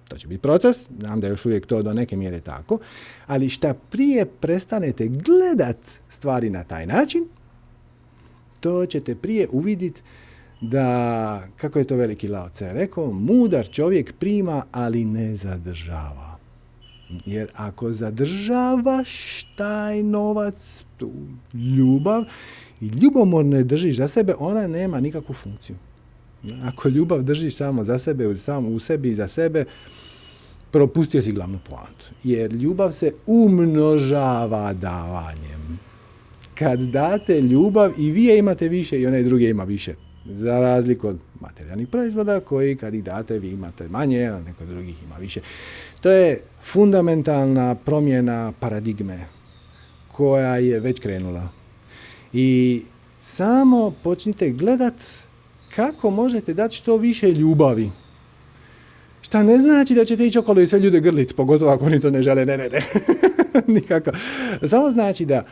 to 0.08 0.18
će 0.18 0.28
biti 0.28 0.42
proces, 0.42 0.86
znam 1.00 1.20
da 1.20 1.26
je 1.26 1.30
još 1.30 1.46
uvijek 1.46 1.66
to 1.66 1.82
do 1.82 1.94
neke 1.94 2.16
mjere 2.16 2.40
tako, 2.40 2.78
ali 3.26 3.48
šta 3.48 3.74
prije 3.74 4.26
prestanete 4.26 5.08
gledat 5.08 5.78
stvari 6.08 6.50
na 6.50 6.64
taj 6.64 6.86
način, 6.86 7.24
to 8.60 8.86
ćete 8.86 9.14
prije 9.14 9.48
uvidjeti 9.52 10.02
da, 10.60 11.48
kako 11.56 11.78
je 11.78 11.84
to 11.84 11.96
veliki 11.96 12.28
Lao 12.28 12.48
rekao, 12.60 13.12
mudar 13.12 13.68
čovjek 13.68 14.12
prima, 14.12 14.64
ali 14.72 15.04
ne 15.04 15.36
zadržava. 15.36 16.27
Jer 17.26 17.48
ako 17.54 17.92
zadržavaš 17.92 19.44
taj 19.56 20.02
novac, 20.02 20.84
tu 20.96 21.10
ljubav, 21.54 22.24
i 22.80 22.86
ljubomorno 22.86 23.62
držiš 23.62 23.96
za 23.96 24.08
sebe, 24.08 24.34
ona 24.38 24.66
nema 24.66 25.00
nikakvu 25.00 25.34
funkciju. 25.34 25.76
Ako 26.64 26.88
ljubav 26.88 27.22
držiš 27.22 27.56
samo 27.56 27.84
za 27.84 27.98
sebe, 27.98 28.36
samo 28.36 28.68
u 28.68 28.78
sebi 28.78 29.08
i 29.08 29.14
za 29.14 29.28
sebe, 29.28 29.64
propustio 30.70 31.22
si 31.22 31.32
glavnu 31.32 31.58
poantu. 31.68 32.04
Jer 32.24 32.52
ljubav 32.52 32.92
se 32.92 33.12
umnožava 33.26 34.72
davanjem. 34.72 35.78
Kad 36.54 36.80
date 36.80 37.40
ljubav 37.40 37.92
i 37.98 38.10
vi 38.10 38.24
je 38.24 38.38
imate 38.38 38.68
više 38.68 39.00
i 39.00 39.06
onaj 39.06 39.22
drugi 39.22 39.48
ima 39.48 39.64
više. 39.64 39.94
Za 40.32 40.60
razliku 40.60 41.08
od 41.08 41.18
materijalnih 41.40 41.88
proizvoda 41.88 42.40
koji 42.40 42.76
kad 42.76 42.94
ih 42.94 43.04
date 43.04 43.38
vi 43.38 43.48
imate 43.48 43.88
manje, 43.88 44.24
a 44.24 44.40
neko 44.40 44.64
drugih 44.64 45.02
ima 45.02 45.16
više. 45.16 45.40
To 46.00 46.10
je 46.10 46.40
fundamentalna 46.64 47.74
promjena 47.74 48.52
paradigme 48.60 49.26
koja 50.12 50.56
je 50.56 50.80
već 50.80 51.00
krenula. 51.00 51.48
I 52.32 52.82
samo 53.20 53.94
počnite 54.02 54.50
gledat 54.50 54.94
kako 55.76 56.10
možete 56.10 56.54
dati 56.54 56.76
što 56.76 56.96
više 56.96 57.32
ljubavi. 57.32 57.90
Šta 59.20 59.42
ne 59.42 59.58
znači 59.58 59.94
da 59.94 60.04
ćete 60.04 60.26
ići 60.26 60.38
okolo 60.38 60.60
i 60.60 60.66
sve 60.66 60.80
ljude 60.80 61.00
grlit, 61.00 61.36
pogotovo 61.36 61.70
ako 61.70 61.84
oni 61.84 62.00
to 62.00 62.10
ne 62.10 62.22
žele, 62.22 62.46
ne, 62.46 62.56
ne, 62.56 62.68
ne. 62.68 62.80
Nikako. 63.74 64.10
Samo 64.66 64.90
znači 64.90 65.24
da 65.24 65.44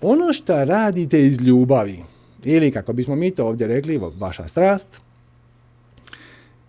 ono 0.00 0.32
što 0.32 0.64
radite 0.64 1.26
iz 1.26 1.40
ljubavi, 1.40 2.02
ili 2.44 2.70
kako 2.70 2.92
bismo 2.92 3.16
mi 3.16 3.30
to 3.30 3.46
ovdje 3.46 3.66
rekli, 3.66 4.00
vaša 4.18 4.48
strast, 4.48 5.00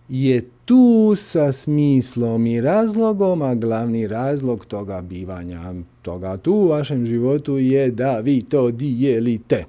je 0.08 0.48
tu 0.64 1.14
sa 1.16 1.52
smislom 1.52 2.46
i 2.46 2.60
razlogom, 2.60 3.42
a 3.42 3.54
glavni 3.54 4.06
razlog 4.06 4.66
toga 4.66 5.00
bivanja, 5.00 5.74
toga 6.02 6.36
tu 6.36 6.52
u 6.52 6.68
vašem 6.68 7.06
životu 7.06 7.58
je 7.58 7.90
da 7.90 8.18
vi 8.18 8.42
to 8.42 8.70
dijelite. 8.70 9.64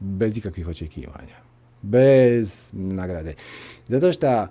Bez 0.00 0.36
ikakvih 0.36 0.68
očekivanja. 0.68 1.36
Bez 1.82 2.70
nagrade. 2.72 3.34
Zato 3.88 4.12
što 4.12 4.46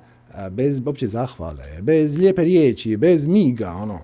bez 0.51 0.81
opće 0.85 1.07
zahvale, 1.07 1.81
bez 1.81 2.17
lijepe 2.17 2.43
riječi, 2.43 2.97
bez 2.97 3.25
miga, 3.25 3.71
ono, 3.71 3.99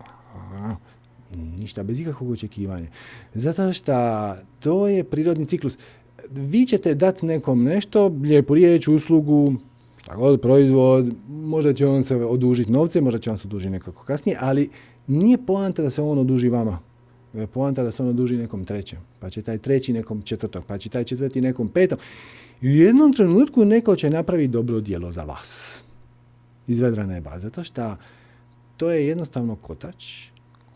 ništa, 1.36 1.84
bez 1.84 2.00
ikakvog 2.00 2.32
očekivanja. 2.32 2.88
Zato 3.34 3.74
što 3.74 3.94
to 4.60 4.88
je 4.88 5.04
prirodni 5.04 5.46
ciklus. 5.46 5.78
Vi 6.32 6.66
ćete 6.66 6.96
dati 6.96 7.26
nekom 7.26 7.64
nešto, 7.64 8.08
lijepu 8.08 8.54
riječ, 8.54 8.88
uslugu, 8.88 9.54
šta 10.04 10.16
god, 10.16 10.42
proizvod, 10.42 11.14
možda 11.30 11.74
će 11.74 11.88
on 11.88 12.04
se 12.04 12.16
odužiti 12.16 12.72
novce, 12.72 13.02
možda 13.02 13.20
će 13.20 13.32
on 13.32 13.38
se 13.38 13.48
odužiti 13.48 13.70
nekako 13.70 14.04
kasnije, 14.04 14.38
ali 14.42 14.70
nije 15.08 15.38
poanta 15.38 15.82
da 15.82 15.90
se 15.90 16.02
on 16.02 16.18
oduži 16.18 16.50
vama. 16.50 16.80
Je 17.34 17.48
poanta 17.48 17.84
da 17.84 17.92
se 17.92 18.04
on 18.04 18.10
oduži 18.10 18.38
nekom 18.38 18.66
trećem, 18.66 19.00
pa 19.20 19.30
će 19.30 19.42
taj 19.42 19.58
treći 19.58 19.94
nekom 19.94 20.22
četvrtom, 20.22 20.64
pa 20.68 20.78
će 20.78 20.90
taj 20.90 21.04
četvrti 21.04 21.42
nekom 21.42 21.70
petom. 21.70 21.98
I 22.62 22.68
u 22.68 22.72
jednom 22.72 23.14
trenutku 23.14 23.66
neko 23.66 23.96
će 23.96 24.10
napraviti 24.10 24.48
dobro 24.48 24.82
djelo 24.82 25.12
za 25.12 25.24
vas. 25.24 25.84
Iz 26.68 26.80
vedra 26.80 27.06
neba. 27.06 27.40
Zato 27.40 27.64
što 27.64 27.96
to 28.78 28.92
je 28.92 29.08
jednostavno 29.08 29.56
kotač 29.56 30.28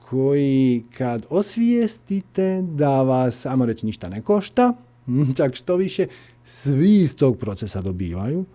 koji 0.10 0.84
kad 0.98 1.26
osvijestite 1.30 2.62
da 2.62 3.02
vas, 3.04 3.46
ajmo 3.46 3.66
reći, 3.66 3.86
ništa 3.86 4.10
ne 4.10 4.22
košta, 4.22 4.74
čak 5.38 5.56
što 5.56 5.76
više, 5.76 6.08
svi 6.46 7.02
iz 7.02 7.16
tog 7.16 7.38
procesa 7.38 7.82
dobivaju, 7.82 8.46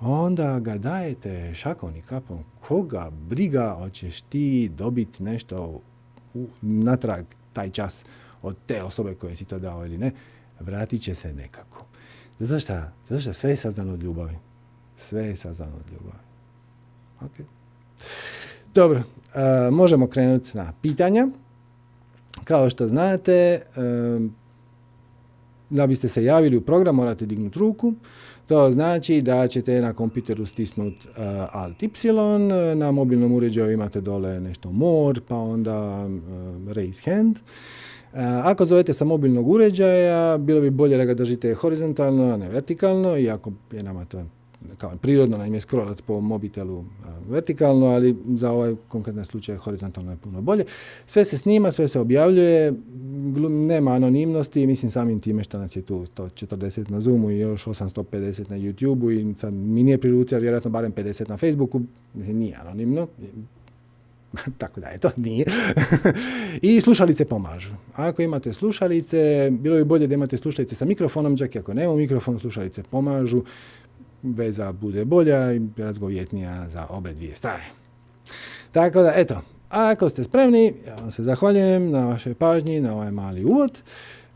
onda 0.00 0.60
ga 0.60 0.78
dajete 0.78 1.54
šakom 1.54 1.96
i 1.96 2.02
kapom. 2.02 2.38
Koga 2.68 3.10
briga 3.10 3.74
hoćeš 3.78 4.22
ti 4.22 4.70
dobiti 4.78 5.22
nešto 5.22 5.80
u, 6.34 6.46
natrag 6.62 7.24
taj 7.52 7.70
čas 7.70 8.04
od 8.42 8.56
te 8.66 8.82
osobe 8.82 9.14
koje 9.14 9.36
si 9.36 9.44
to 9.44 9.58
dao 9.58 9.86
ili 9.86 9.98
ne, 9.98 10.12
vratit 10.60 11.02
će 11.02 11.14
se 11.14 11.34
nekako. 11.34 11.84
Zato 12.38 12.60
što, 12.60 12.74
zato 13.08 13.20
što 13.20 13.32
sve 13.32 13.50
je 13.50 13.56
saznano 13.56 13.92
od 13.92 14.02
ljubavi. 14.02 14.36
Sve 14.96 15.26
je 15.26 15.36
saznano 15.36 15.76
od 15.76 15.92
ljubavi. 15.92 16.24
Ok. 17.20 17.46
Dobro, 18.74 18.98
uh, 18.98 19.74
možemo 19.74 20.06
krenuti 20.06 20.56
na 20.56 20.72
pitanja. 20.82 21.28
Kao 22.44 22.70
što 22.70 22.88
znate, 22.88 23.62
uh, 23.76 24.30
da 25.70 25.86
biste 25.86 26.08
se 26.08 26.24
javili 26.24 26.56
u 26.56 26.60
program 26.60 26.94
morate 26.94 27.26
dignuti 27.26 27.58
ruku. 27.58 27.92
To 28.46 28.72
znači 28.72 29.22
da 29.22 29.48
ćete 29.48 29.80
na 29.80 29.92
kompjuteru 29.92 30.46
stisnuti 30.46 31.08
uh, 31.08 31.16
Alt 31.52 31.82
Y, 31.82 31.88
na 32.74 32.90
mobilnom 32.90 33.32
uređaju 33.32 33.72
imate 33.72 34.00
dole 34.00 34.40
nešto 34.40 34.72
more, 34.72 35.20
pa 35.28 35.36
onda 35.36 36.06
uh, 36.06 36.72
raise 36.72 37.10
hand. 37.10 37.38
Ako 38.44 38.64
zovete 38.64 38.92
sa 38.92 39.04
mobilnog 39.04 39.48
uređaja, 39.48 40.38
bilo 40.38 40.60
bi 40.60 40.70
bolje 40.70 40.96
da 40.96 41.04
ga 41.04 41.14
držite 41.14 41.54
horizontalno, 41.54 42.34
a 42.34 42.36
ne 42.36 42.48
vertikalno, 42.48 43.18
iako 43.18 43.52
je 43.72 43.82
nama 43.82 44.04
to 44.04 44.24
kao 44.78 44.96
prirodno 44.96 45.38
nam 45.38 45.54
je 45.54 45.60
scrollat 45.60 46.02
po 46.02 46.20
mobitelu 46.20 46.84
vertikalno, 47.28 47.86
ali 47.86 48.16
za 48.28 48.50
ovaj 48.50 48.74
konkretni 48.88 49.24
slučaj 49.24 49.56
horizontalno 49.56 50.10
je 50.10 50.16
puno 50.16 50.40
bolje. 50.40 50.64
Sve 51.06 51.24
se 51.24 51.38
snima, 51.38 51.72
sve 51.72 51.88
se 51.88 52.00
objavljuje, 52.00 52.72
nema 53.50 53.90
anonimnosti, 53.90 54.66
mislim 54.66 54.90
samim 54.90 55.20
time 55.20 55.44
što 55.44 55.58
nas 55.58 55.76
je 55.76 55.82
tu 55.82 56.06
140 56.16 56.90
na 56.90 57.00
Zoomu 57.00 57.30
i 57.30 57.38
još 57.38 57.64
850 57.64 58.50
na 58.50 58.58
YouTubeu 58.58 59.32
i 59.32 59.38
sad 59.38 59.52
mi 59.52 59.82
nije 59.82 59.98
prirucija, 59.98 60.38
vjerojatno 60.38 60.70
barem 60.70 60.92
50 60.92 61.28
na 61.28 61.36
Facebooku, 61.36 61.80
mislim 62.14 62.38
nije 62.38 62.56
anonimno, 62.60 63.08
tako 64.58 64.80
da 64.80 64.88
je 64.88 64.98
to 64.98 65.10
nije. 65.16 65.46
I 66.62 66.80
slušalice 66.80 67.24
pomažu. 67.24 67.74
Ako 67.94 68.22
imate 68.22 68.52
slušalice, 68.52 69.50
bilo 69.50 69.76
bi 69.76 69.84
bolje 69.84 70.06
da 70.06 70.14
imate 70.14 70.36
slušalice 70.36 70.74
sa 70.74 70.84
mikrofonom, 70.84 71.36
čak 71.36 71.54
i 71.54 71.58
ako 71.58 71.74
nema 71.74 71.94
mikrofon, 71.96 72.38
slušalice 72.38 72.82
pomažu 72.82 73.42
veza 74.22 74.72
bude 74.72 75.04
bolja 75.04 75.52
i 75.52 75.60
razgovjetnija 75.76 76.68
za 76.68 76.86
obe 76.90 77.12
dvije 77.12 77.36
strane. 77.36 77.64
Tako 78.72 79.02
da, 79.02 79.12
eto, 79.16 79.40
ako 79.68 80.08
ste 80.08 80.24
spremni, 80.24 80.72
ja 80.86 80.94
vam 80.94 81.10
se 81.10 81.22
zahvaljujem 81.22 81.90
na 81.90 82.06
vašoj 82.06 82.34
pažnji, 82.34 82.80
na 82.80 82.94
ovaj 82.94 83.10
mali 83.10 83.44
uvod. 83.44 83.82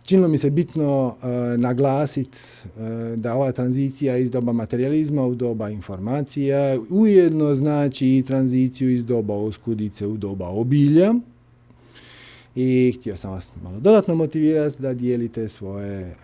Činilo 0.03 0.29
mi 0.29 0.39
se 0.39 0.51
bitno 0.51 1.07
uh, 1.07 1.15
naglasiti 1.61 2.39
uh, 2.65 3.19
da 3.19 3.35
ova 3.35 3.53
tranzicija 3.53 4.17
iz 4.17 4.31
doba 4.31 4.53
materializma 4.53 5.27
u 5.27 5.35
doba 5.35 5.71
informacija 5.71 6.79
ujedno 6.91 7.55
znači 7.55 8.09
i 8.09 8.25
tranziciju 8.27 8.91
iz 8.91 9.05
doba 9.05 9.35
oskudice 9.35 10.07
u 10.07 10.17
doba 10.17 10.49
obilja. 10.49 11.15
I 12.57 12.95
htio 12.99 13.17
sam 13.17 13.31
vas 13.31 13.53
malo 13.63 13.81
dodatno 13.81 14.15
motivirati 14.15 14.83
da 14.83 14.95
dijelite 14.95 15.49
svoje 15.49 16.15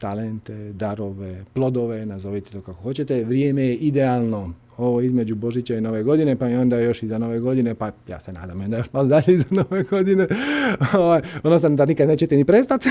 talente, 0.00 0.72
darove, 0.72 1.44
plodove, 1.54 2.06
nazovite 2.06 2.50
to 2.50 2.60
kako 2.60 2.82
hoćete. 2.82 3.24
Vrijeme 3.24 3.62
je 3.62 3.74
idealno 3.74 4.54
ovo 4.78 5.00
između 5.00 5.34
Božića 5.34 5.76
i 5.76 5.80
Nove 5.80 6.02
godine, 6.02 6.36
pa 6.36 6.48
i 6.48 6.54
onda 6.54 6.80
još 6.80 7.02
i 7.02 7.08
za 7.08 7.18
Nove 7.18 7.38
godine, 7.38 7.74
pa 7.74 7.90
ja 8.08 8.20
se 8.20 8.32
nadam 8.32 8.60
onda 8.60 8.76
još 8.76 8.92
malo 8.92 9.06
dalje 9.06 9.38
za 9.38 9.44
Nove 9.50 9.82
godine, 9.82 10.26
ovaj, 10.98 11.20
odnosno 11.42 11.68
da 11.68 11.86
nikad 11.86 12.08
nećete 12.08 12.36
ni 12.36 12.44
prestati, 12.44 12.88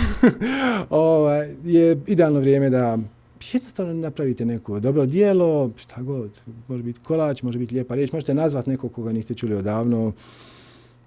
ovaj, 0.90 1.56
je 1.64 1.98
idealno 2.08 2.40
vrijeme 2.40 2.70
da 2.70 2.98
jednostavno 3.54 3.94
napravite 3.94 4.46
neko 4.46 4.80
dobro 4.80 5.06
dijelo, 5.06 5.72
šta 5.76 6.02
god, 6.02 6.40
može 6.68 6.84
biti 6.84 7.00
kolač, 7.00 7.42
može 7.42 7.60
biti 7.60 7.74
lijepa 7.74 7.96
riječ, 7.96 8.12
možete 8.12 8.34
nazvati 8.34 8.70
nekog 8.70 8.94
koga 8.94 9.12
niste 9.12 9.34
čuli 9.34 9.56
odavno, 9.56 10.14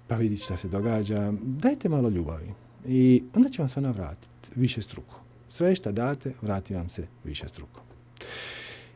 pa 0.07 0.15
vidite 0.15 0.43
šta 0.43 0.57
se 0.57 0.67
događa. 0.67 1.33
Dajte 1.41 1.89
malo 1.89 2.09
ljubavi 2.09 2.51
i 2.87 3.23
onda 3.35 3.49
će 3.49 3.61
vam 3.61 3.69
se 3.69 3.79
ona 3.79 3.91
vratiti 3.91 4.27
više 4.55 4.81
struku. 4.81 5.15
Sve 5.49 5.75
što 5.75 5.91
date, 5.91 6.31
vrati 6.41 6.75
vam 6.75 6.89
se 6.89 7.07
više 7.23 7.47
struko. 7.47 7.81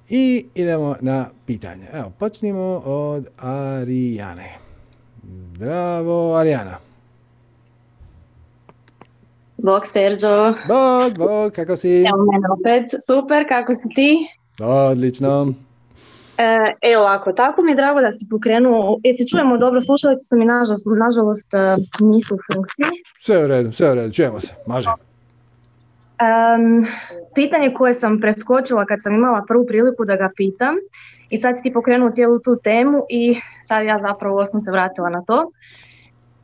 I 0.09 0.45
idemo 0.55 0.95
na 1.01 1.25
pitanje. 1.45 1.85
Evo, 1.93 2.11
počnimo 2.19 2.81
od 2.85 3.27
Arijane. 3.37 4.57
Zdravo, 5.55 6.35
Arijana. 6.35 6.77
Bog, 9.57 9.87
Serđo. 9.87 10.53
Bog, 10.67 11.17
bog, 11.17 11.51
kako 11.51 11.75
si? 11.75 11.89
Evo 11.89 12.25
mene 12.31 12.47
opet. 12.59 13.01
Super, 13.07 13.47
kako 13.47 13.73
si 13.73 13.89
ti? 13.95 14.27
Odlično. 14.61 15.53
E, 16.37 16.75
evo 16.81 17.01
ovako, 17.01 17.33
tako 17.33 17.61
mi 17.61 17.71
je 17.71 17.75
drago 17.75 18.01
da 18.01 18.11
si 18.11 18.27
pokrenuo, 18.29 18.99
jesi 19.03 19.29
čujemo 19.29 19.57
dobro, 19.57 19.81
slušalice 19.81 20.25
su 20.25 20.35
mi 20.35 20.45
nažalost, 20.45 20.85
nažalost 20.99 21.53
e, 21.53 21.57
nisu 21.99 22.35
u 22.35 22.39
funkciji. 22.53 23.03
Sve 23.19 23.43
u 23.43 23.47
redu, 23.47 23.71
sve 23.71 23.91
u 23.91 23.95
redu, 23.95 24.13
čujemo 24.13 24.39
se, 24.39 24.53
maže. 24.67 24.89
Um, 26.23 26.85
pitanje 27.35 27.73
koje 27.73 27.93
sam 27.93 28.19
preskočila 28.21 28.85
kad 28.85 29.01
sam 29.01 29.15
imala 29.15 29.45
prvu 29.47 29.65
priliku 29.65 30.05
da 30.05 30.15
ga 30.15 30.29
pitam 30.35 30.75
i 31.29 31.37
sad 31.37 31.57
si 31.57 31.63
ti 31.63 31.73
pokrenuo 31.73 32.11
cijelu 32.11 32.39
tu 32.39 32.55
temu 32.63 33.05
i 33.09 33.35
sad 33.67 33.85
ja 33.85 33.99
zapravo 33.99 34.45
sam 34.45 34.61
se 34.61 34.71
vratila 34.71 35.09
na 35.09 35.23
to. 35.27 35.51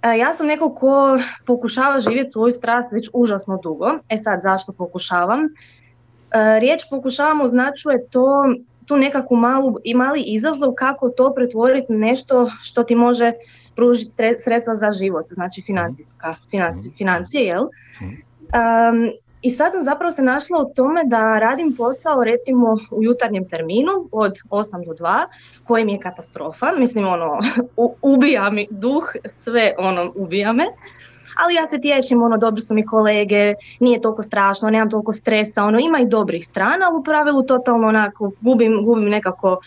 E, 0.04 0.18
ja 0.18 0.34
sam 0.34 0.48
neko 0.48 0.76
ko 0.76 1.20
pokušava 1.46 2.00
živjeti 2.00 2.32
svoju 2.32 2.52
strast 2.52 2.92
već 2.92 3.10
užasno 3.14 3.60
dugo. 3.64 3.88
E 4.10 4.18
sad 4.18 4.40
zašto 4.44 4.74
pokušavam? 4.74 5.40
E, 5.40 6.60
riječ 6.60 6.82
pokušavam 6.90 7.42
označuje 7.42 8.08
to 8.08 8.44
tu 8.86 8.98
nekakvu 8.98 9.38
malu 9.38 9.76
i 9.84 9.94
mali 9.94 10.22
izazov 10.22 10.74
kako 10.74 11.10
to 11.10 11.34
pretvoriti 11.36 11.94
nešto 11.94 12.52
što 12.62 12.84
ti 12.84 12.96
može 12.96 13.34
pružiti 13.76 14.12
sredstva 14.38 14.76
za 14.76 14.92
život, 14.92 15.26
znači 15.28 15.62
financijska, 15.66 16.36
financi, 16.52 16.90
financije, 16.98 17.44
jel? 17.44 17.62
Um, 17.62 19.12
i 19.42 19.50
sad 19.50 19.72
sam 19.72 19.84
zapravo 19.84 20.12
se 20.12 20.22
našla 20.22 20.60
u 20.60 20.74
tome 20.74 21.02
da 21.06 21.40
radim 21.40 21.76
posao 21.78 22.24
recimo 22.24 22.78
u 22.92 23.04
jutarnjem 23.04 23.50
terminu 23.50 23.92
od 24.12 24.34
8 24.50 24.86
do 24.86 24.94
2 25.04 25.26
koji 25.64 25.86
mi 25.86 25.94
je 25.94 26.00
katastrofa, 26.00 26.72
mislim 26.78 27.08
ono 27.08 27.40
ubija 28.02 28.50
mi 28.50 28.68
duh, 28.70 29.04
sve 29.44 29.76
ono 29.78 30.12
ubija 30.16 30.54
me 30.54 30.66
ali 31.44 31.56
ja 31.56 31.68
se 31.68 31.82
tješim, 31.82 32.22
ono, 32.24 32.38
dobri 32.38 32.62
su 32.62 32.76
mi 32.76 32.86
kolege, 32.86 33.54
nije 33.80 34.02
toliko 34.02 34.24
strašno, 34.24 34.70
nemam 34.70 34.90
toliko 34.90 35.14
stresa, 35.14 35.64
ono, 35.64 35.80
ima 35.80 36.00
i 36.00 36.08
dobrih 36.08 36.48
strana, 36.48 36.86
ali 36.90 37.00
u 37.00 37.04
pravilu 37.04 37.44
totalno 37.44 37.88
onako, 37.88 38.32
gubim, 38.42 38.86
gubim 38.86 39.10
nekako, 39.10 39.60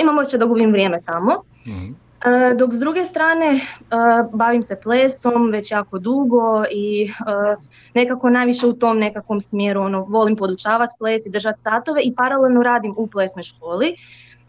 imam 0.00 0.18
osjećaj 0.18 0.38
da 0.38 0.46
gubim 0.46 0.70
vrijeme 0.70 1.00
tamo. 1.06 1.32
Mhm. 1.66 1.92
E, 2.26 2.54
dok 2.54 2.74
s 2.74 2.78
druge 2.78 3.04
strane 3.04 3.46
e, 3.46 3.60
bavim 4.32 4.62
se 4.62 4.80
plesom 4.82 5.50
već 5.50 5.70
jako 5.70 5.98
dugo 5.98 6.64
i 6.70 7.04
e, 7.04 7.56
nekako 7.94 8.30
najviše 8.30 8.66
u 8.66 8.72
tom 8.72 8.98
nekakvom 8.98 9.40
smjeru 9.40 9.80
ono, 9.80 10.04
volim 10.04 10.36
podučavati 10.36 10.94
ples 10.98 11.26
i 11.26 11.30
držati 11.30 11.60
satove 11.60 12.00
i 12.02 12.14
paralelno 12.14 12.62
radim 12.62 12.94
u 12.96 13.06
plesnoj 13.06 13.42
školi. 13.42 13.96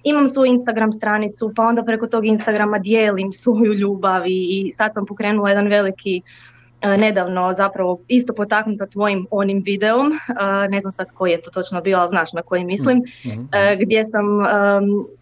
Imam 0.03 0.28
svoju 0.28 0.51
Instagram 0.51 0.93
stranicu 0.93 1.51
pa 1.55 1.63
onda 1.63 1.84
preko 1.84 2.07
tog 2.07 2.26
Instagrama 2.26 2.80
dijelim 2.80 3.34
svoju 3.43 3.74
ljubav 3.74 4.22
i, 4.26 4.72
sad 4.74 4.93
sam 4.93 5.05
pokrenula 5.05 5.49
jedan 5.49 5.67
veliki 5.67 6.22
nedavno 6.82 7.53
zapravo 7.53 7.99
isto 8.07 8.34
potaknuta 8.34 8.86
tvojim 8.86 9.27
onim 9.32 9.61
videom, 9.65 10.11
e, 10.11 10.67
ne 10.67 10.82
znam 10.82 10.91
sad 10.91 11.11
koji 11.11 11.32
je 11.32 11.41
to 11.41 11.51
točno 11.51 11.82
bio, 11.82 11.97
ali 11.97 12.09
znaš 12.09 12.34
na 12.34 12.41
koji 12.41 12.63
mislim, 12.63 12.97
mm, 12.97 13.30
mm. 13.30 13.49
E, 13.51 13.77
gdje 13.82 14.05
sam 14.05 14.25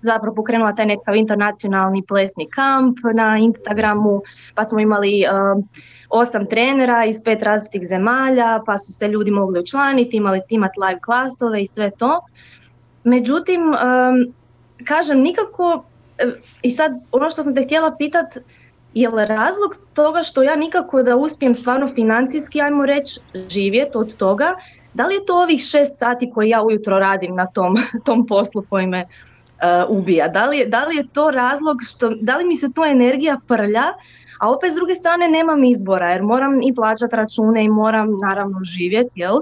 zapravo 0.02 0.36
pokrenula 0.36 0.76
taj 0.76 0.86
nekakav 0.86 1.16
internacionalni 1.16 2.04
plesni 2.08 2.50
kamp 2.50 2.98
na 3.16 3.38
Instagramu, 3.38 4.22
pa 4.56 4.66
smo 4.66 4.80
imali 4.80 5.24
osam 6.10 6.46
trenera 6.46 7.06
iz 7.06 7.24
pet 7.24 7.44
različitih 7.44 7.88
zemalja, 7.88 8.62
pa 8.66 8.78
su 8.78 8.94
se 8.94 9.08
ljudi 9.08 9.32
mogli 9.32 9.60
učlaniti, 9.60 10.18
imali 10.18 10.42
imat 10.50 10.72
live 10.88 11.00
klasove 11.00 11.64
i 11.64 11.68
sve 11.68 11.92
to. 11.98 12.22
Međutim, 13.04 13.62
kažem, 14.84 15.20
nikako, 15.20 15.84
i 16.62 16.72
sad 16.72 16.92
ono 17.12 17.30
što 17.30 17.44
sam 17.44 17.56
te 17.56 17.64
htjela 17.64 17.96
pitati, 17.98 18.40
je 19.02 19.10
li 19.10 19.26
razlog 19.26 19.76
toga 19.94 20.24
što 20.24 20.44
ja 20.44 20.56
nikako 20.56 21.04
da 21.04 21.16
uspijem 21.16 21.56
stvarno 21.56 21.90
financijski, 21.96 22.62
ajmo 22.62 22.86
reći, 22.86 23.20
živjeti 23.50 23.98
od 23.98 24.18
toga, 24.18 24.56
da 24.94 25.06
li 25.08 25.16
je 25.16 25.26
to 25.26 25.42
ovih 25.42 25.62
šest 25.62 25.98
sati 25.98 26.32
koje 26.34 26.50
ja 26.50 26.62
ujutro 26.64 27.00
radim 27.00 27.36
na 27.36 27.46
tom, 27.46 27.78
tom 28.06 28.28
poslu 28.28 28.64
koji 28.70 28.88
me 28.88 29.04
uh, 29.04 29.98
ubija? 29.98 30.28
Da 30.28 30.46
li, 30.46 30.66
da 30.66 30.86
li 30.86 30.96
je 30.96 31.08
to 31.14 31.32
razlog 31.32 31.78
što, 31.90 32.10
da 32.10 32.38
li 32.38 32.46
mi 32.46 32.56
se 32.56 32.72
to 32.76 32.86
energija 32.86 33.40
prlja, 33.48 33.86
a 34.40 34.52
opet 34.52 34.72
s 34.72 34.76
druge 34.76 34.96
strane 34.96 35.28
nemam 35.30 35.64
izbora 35.64 36.10
jer 36.10 36.24
moram 36.24 36.62
i 36.62 36.76
plaćati 36.76 37.16
račune 37.16 37.64
i 37.64 37.70
moram 37.70 38.08
naravno 38.28 38.60
živjeti, 38.64 39.20
jel? 39.20 39.40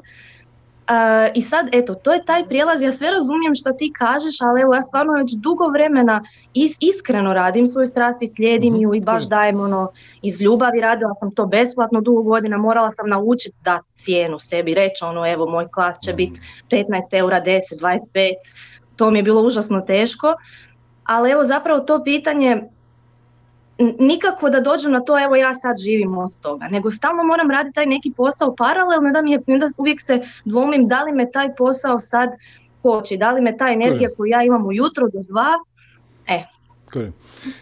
I 1.33 1.41
sad, 1.41 1.69
eto, 1.71 1.95
to 1.95 2.13
je 2.13 2.25
taj 2.25 2.47
prijelaz, 2.47 2.81
ja 2.81 2.91
sve 2.91 3.11
razumijem 3.11 3.55
što 3.55 3.71
ti 3.71 3.93
kažeš, 3.97 4.41
ali 4.41 4.61
evo 4.61 4.75
ja 4.75 4.81
stvarno 4.81 5.13
već 5.13 5.31
dugo 5.33 5.67
vremena 5.67 6.23
is, 6.53 6.77
iskreno 6.79 7.33
radim 7.33 7.67
svoju 7.67 7.87
strast 7.87 8.21
i 8.21 8.27
slijedim 8.27 8.73
mm 8.73 8.81
ju 8.81 8.93
i 8.93 9.01
baš 9.01 9.27
dajem 9.27 9.59
ono 9.59 9.91
iz 10.21 10.41
ljubavi, 10.41 10.81
radila 10.81 11.13
sam 11.19 11.35
to 11.35 11.45
besplatno 11.45 12.01
dugo 12.01 12.21
godina, 12.21 12.57
morala 12.57 12.91
sam 12.91 13.09
naučiti 13.09 13.57
da 13.63 13.79
cijenu 13.93 14.39
sebi, 14.39 14.73
reći 14.73 15.05
ono 15.05 15.31
evo 15.31 15.49
moj 15.49 15.67
klas 15.73 15.99
će 15.99 16.13
biti 16.13 16.41
15 16.71 16.83
eura, 17.11 17.41
10, 17.45 17.59
25, 17.79 18.33
to 18.95 19.11
mi 19.11 19.19
je 19.19 19.23
bilo 19.23 19.41
užasno 19.41 19.81
teško, 19.81 20.33
ali 21.03 21.31
evo 21.31 21.45
zapravo 21.45 21.79
to 21.79 22.03
pitanje 22.03 22.61
nikako 23.79 24.49
da 24.49 24.59
dođem 24.59 24.91
na 24.91 24.99
to, 24.99 25.23
evo 25.23 25.35
ja 25.35 25.53
sad 25.53 25.77
živim 25.77 26.17
od 26.17 26.39
toga, 26.41 26.67
nego 26.67 26.91
stalno 26.91 27.23
moram 27.23 27.51
raditi 27.51 27.75
taj 27.75 27.85
neki 27.85 28.11
posao 28.17 28.55
paralelno, 28.55 29.11
da 29.11 29.21
mi 29.21 29.31
je, 29.31 29.37
da 29.37 29.69
uvijek 29.77 30.01
se 30.01 30.21
dvomim 30.45 30.87
da 30.87 31.03
li 31.03 31.11
me 31.11 31.31
taj 31.31 31.55
posao 31.55 31.99
sad 31.99 32.29
koči, 32.81 33.17
da 33.17 33.31
li 33.31 33.41
me 33.41 33.57
ta 33.57 33.69
energija 33.69 34.09
koju 34.17 34.29
ja 34.29 34.43
imam 34.43 34.65
ujutro 34.65 35.09
do 35.09 35.23
dva, 35.23 35.53
e. 36.27 36.43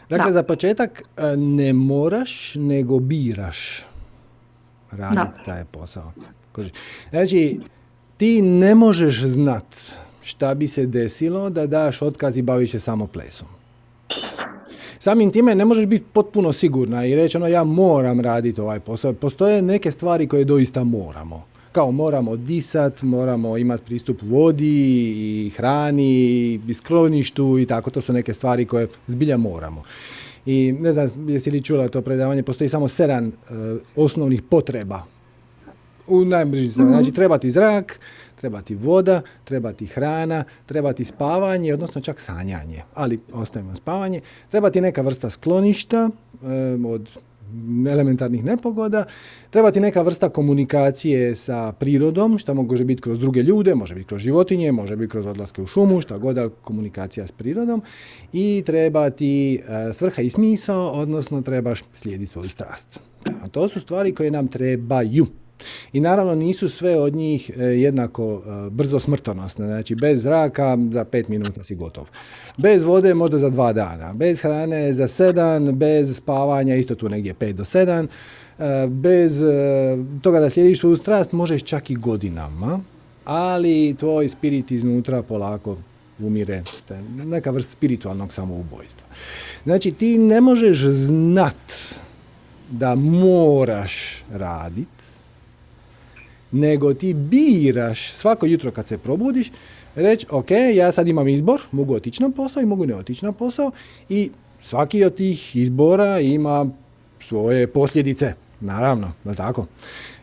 Dakle, 0.09 0.31
za 0.31 0.43
početak 0.43 1.01
e, 1.01 1.37
ne 1.37 1.73
moraš, 1.73 2.55
nego 2.55 2.99
biraš 2.99 3.85
raditi 4.91 5.39
taj 5.45 5.65
posao. 5.65 6.11
Znači, 7.09 7.59
ti 8.17 8.41
ne 8.41 8.75
možeš 8.75 9.23
znat 9.23 9.65
šta 10.21 10.53
bi 10.53 10.67
se 10.67 10.85
desilo 10.85 11.49
da 11.49 11.67
daš 11.67 12.01
otkaz 12.01 12.37
i 12.37 12.41
baviš 12.41 12.71
se 12.71 12.79
samo 12.79 13.07
plesom. 13.07 13.47
Samim 15.03 15.31
time 15.31 15.55
ne 15.55 15.65
možeš 15.65 15.85
biti 15.85 16.05
potpuno 16.13 16.53
sigurna 16.53 17.05
i 17.05 17.15
reći 17.15 17.37
ono 17.37 17.47
ja 17.47 17.63
moram 17.63 18.19
raditi 18.19 18.61
ovaj 18.61 18.79
posao. 18.79 19.13
Postoje 19.13 19.61
neke 19.61 19.91
stvari 19.91 20.27
koje 20.27 20.45
doista 20.45 20.83
moramo. 20.83 21.45
Kao 21.71 21.91
moramo 21.91 22.35
disat, 22.35 23.01
moramo 23.01 23.57
imati 23.57 23.83
pristup 23.85 24.21
vodi 24.21 24.75
i 25.17 25.49
hrani 25.55 26.13
i 26.67 26.73
skloništu 26.73 27.59
i 27.59 27.65
tako. 27.65 27.89
To 27.89 28.01
su 28.01 28.13
neke 28.13 28.33
stvari 28.33 28.65
koje 28.65 28.87
zbilja 29.07 29.37
moramo. 29.37 29.83
I 30.45 30.75
ne 30.79 30.93
znam 30.93 31.29
jesi 31.29 31.51
li 31.51 31.61
čula 31.61 31.87
to 31.87 32.01
predavanje, 32.01 32.43
postoji 32.43 32.69
samo 32.69 32.87
sedam 32.87 33.27
uh, 33.27 33.33
osnovnih 33.95 34.41
potreba 34.41 35.03
u 36.07 36.25
najbliži 36.25 36.69
mm 36.69 36.87
Znači 36.87 37.11
treba 37.11 37.37
ti 37.37 37.51
zrak, 37.51 37.99
treba 38.43 38.61
ti 38.61 38.75
voda, 38.75 39.21
treba 39.43 39.71
ti 39.73 39.85
hrana, 39.87 40.43
treba 40.65 40.93
ti 40.93 41.05
spavanje, 41.05 41.73
odnosno 41.73 42.01
čak 42.01 42.19
sanjanje, 42.19 42.81
ali 42.93 43.19
ostavimo 43.33 43.75
spavanje. 43.75 44.19
Treba 44.51 44.69
ti 44.69 44.81
neka 44.81 45.01
vrsta 45.01 45.29
skloništa 45.29 46.09
od 46.87 47.09
elementarnih 47.87 48.43
nepogoda, 48.43 49.05
treba 49.49 49.71
ti 49.71 49.79
neka 49.79 50.01
vrsta 50.01 50.29
komunikacije 50.29 51.35
sa 51.35 51.71
prirodom, 51.71 52.37
što 52.39 52.53
može 52.53 52.83
biti 52.83 53.01
kroz 53.01 53.19
druge 53.19 53.43
ljude, 53.43 53.75
može 53.75 53.95
biti 53.95 54.07
kroz 54.07 54.21
životinje, 54.21 54.71
može 54.71 54.95
biti 54.95 55.11
kroz 55.11 55.25
odlaske 55.25 55.61
u 55.61 55.67
šumu, 55.67 56.01
šta 56.01 56.17
god, 56.17 56.51
komunikacija 56.61 57.27
s 57.27 57.31
prirodom 57.31 57.81
i 58.33 58.63
treba 58.65 59.09
ti 59.09 59.55
e, 59.55 59.93
svrha 59.93 60.21
i 60.21 60.29
smisao, 60.29 60.91
odnosno 60.91 61.41
trebaš 61.41 61.83
slijediti 61.93 62.31
svoju 62.31 62.49
strast. 62.49 62.99
A 63.25 63.47
to 63.47 63.67
su 63.67 63.79
stvari 63.79 64.15
koje 64.15 64.31
nam 64.31 64.47
trebaju. 64.47 65.27
I 65.93 65.99
naravno 65.99 66.35
nisu 66.35 66.69
sve 66.69 66.99
od 66.99 67.15
njih 67.15 67.51
e, 67.57 67.63
jednako 67.63 68.41
e, 68.45 68.69
brzo 68.69 68.99
smrtonosne, 68.99 69.65
znači 69.65 69.95
bez 69.95 70.21
zraka 70.21 70.77
za 70.91 71.05
pet 71.05 71.27
minuta 71.27 71.63
si 71.63 71.75
gotov. 71.75 72.09
Bez 72.57 72.83
vode 72.83 73.13
možda 73.13 73.37
za 73.37 73.49
dva 73.49 73.73
dana, 73.73 74.13
bez 74.13 74.41
hrane 74.41 74.93
za 74.93 75.07
sedam, 75.07 75.65
bez 75.65 76.15
spavanja 76.15 76.75
isto 76.75 76.95
tu 76.95 77.09
negdje 77.09 77.33
pet 77.33 77.55
do 77.55 77.65
sedam, 77.65 78.05
e, 78.05 78.87
bez 78.87 79.43
toga 80.21 80.39
da 80.39 80.49
slijediš 80.49 80.79
svoju 80.79 80.95
strast 80.95 81.31
možeš 81.31 81.63
čak 81.63 81.89
i 81.89 81.95
godinama, 81.95 82.79
ali 83.25 83.95
tvoj 83.99 84.29
spirit 84.29 84.71
iznutra 84.71 85.21
polako 85.21 85.77
umire, 86.19 86.63
neka 87.25 87.51
vrst 87.51 87.71
spiritualnog 87.71 88.33
samoubojstva. 88.33 89.07
Znači 89.63 89.91
ti 89.91 90.17
ne 90.17 90.41
možeš 90.41 90.83
znat 90.83 91.73
da 92.71 92.95
moraš 92.95 94.23
radit, 94.33 94.87
nego 96.53 96.93
ti 96.93 97.13
biraš 97.13 98.13
svako 98.13 98.45
jutro 98.45 98.71
kad 98.71 98.87
se 98.87 98.97
probudiš, 98.97 99.51
reći, 99.95 100.25
ok, 100.29 100.51
ja 100.75 100.91
sad 100.91 101.07
imam 101.07 101.27
izbor, 101.27 101.61
mogu 101.71 101.95
otići 101.95 102.23
na 102.23 102.29
posao 102.29 102.63
i 102.63 102.65
mogu 102.65 102.85
ne 102.85 102.95
otići 102.95 103.25
na 103.25 103.31
posao 103.31 103.71
i 104.09 104.29
svaki 104.61 105.03
od 105.03 105.15
tih 105.15 105.55
izbora 105.55 106.19
ima 106.19 106.69
svoje 107.19 107.67
posljedice, 107.67 108.33
naravno, 108.61 109.11
je 109.25 109.35
tako? 109.35 109.65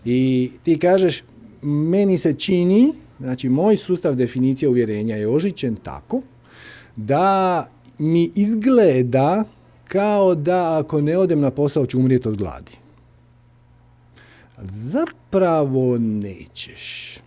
I 0.04 0.50
ti 0.62 0.78
kažeš, 0.78 1.22
meni 1.62 2.18
se 2.18 2.32
čini, 2.32 2.92
znači 3.20 3.48
moj 3.48 3.76
sustav 3.76 4.14
definicije 4.14 4.68
uvjerenja 4.68 5.16
je 5.16 5.28
ožićen 5.28 5.76
tako 5.76 6.22
da 6.96 7.68
mi 7.98 8.30
izgleda 8.34 9.44
kao 9.84 10.34
da 10.34 10.78
ako 10.78 11.00
ne 11.00 11.18
odem 11.18 11.40
na 11.40 11.50
posao 11.50 11.86
ću 11.86 11.98
umrijeti 11.98 12.28
od 12.28 12.36
gladi 12.36 12.79
zapravo 14.68 15.98
nećeš. 15.98 17.18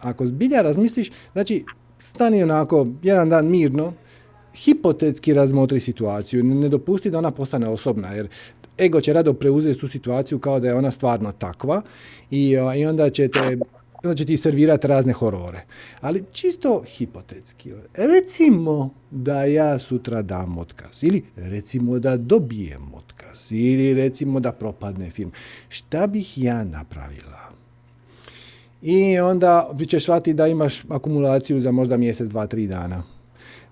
Ako 0.00 0.26
zbilja 0.26 0.60
razmisliš, 0.60 1.10
znači 1.32 1.64
stani 1.98 2.42
onako 2.42 2.86
jedan 3.02 3.28
dan 3.28 3.50
mirno 3.50 3.92
hipotetski 4.54 5.34
razmotri 5.34 5.80
situaciju, 5.80 6.44
ne 6.44 6.68
dopusti 6.68 7.10
da 7.10 7.18
ona 7.18 7.30
postane 7.30 7.68
osobna, 7.68 8.12
jer 8.12 8.28
ego 8.78 9.00
će 9.00 9.12
rado 9.12 9.32
preuzeti 9.32 9.80
tu 9.80 9.88
situaciju 9.88 10.38
kao 10.38 10.60
da 10.60 10.68
je 10.68 10.74
ona 10.74 10.90
stvarno 10.90 11.32
takva 11.32 11.82
i, 12.30 12.56
i 12.76 12.86
onda 12.86 13.10
će 13.10 13.28
te 13.28 13.58
onda 14.02 14.14
će 14.14 14.24
ti 14.24 14.36
servirati 14.36 14.86
razne 14.86 15.12
horore. 15.12 15.64
Ali 16.00 16.24
čisto 16.32 16.82
hipotetski. 16.86 17.72
Recimo 17.94 18.90
da 19.10 19.44
ja 19.44 19.78
sutra 19.78 20.22
dam 20.22 20.58
otkaz. 20.58 21.04
Ili 21.04 21.22
recimo 21.36 21.98
da 21.98 22.16
dobijem 22.16 22.94
otkaz. 22.94 23.52
Ili 23.52 23.94
recimo 23.94 24.40
da 24.40 24.52
propadne 24.52 25.10
film. 25.10 25.32
Šta 25.68 26.06
bih 26.06 26.38
ja 26.38 26.64
napravila? 26.64 27.48
I 28.82 29.18
onda 29.18 29.70
ćeš 29.88 30.02
shvatiti 30.02 30.34
da 30.34 30.46
imaš 30.46 30.84
akumulaciju 30.88 31.60
za 31.60 31.70
možda 31.70 31.96
mjesec, 31.96 32.28
dva, 32.28 32.46
tri 32.46 32.66
dana. 32.66 33.02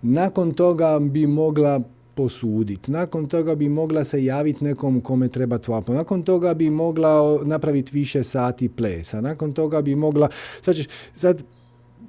Nakon 0.03 0.55
toga 0.55 0.99
bi 0.99 1.27
mogla 1.27 1.81
posuditi. 2.17 2.91
Nakon 2.91 3.29
toga 3.29 3.55
bi 3.55 3.69
mogla 3.69 4.05
se 4.05 4.25
javiti 4.25 4.65
nekom 4.65 5.01
kome 5.01 5.29
treba 5.29 5.59
tvoja 5.59 5.83
Nakon 5.89 6.23
toga 6.23 6.55
bi 6.55 6.71
mogla 6.71 7.41
napraviti 7.45 7.91
više 7.95 8.25
sati 8.25 8.69
plesa. 8.69 9.21
Nakon 9.21 9.53
toga 9.53 9.83
bi 9.83 9.95
mogla... 9.95 10.29
Sad, 10.61 10.77
ćeš, 10.77 10.87
sad 11.15 11.43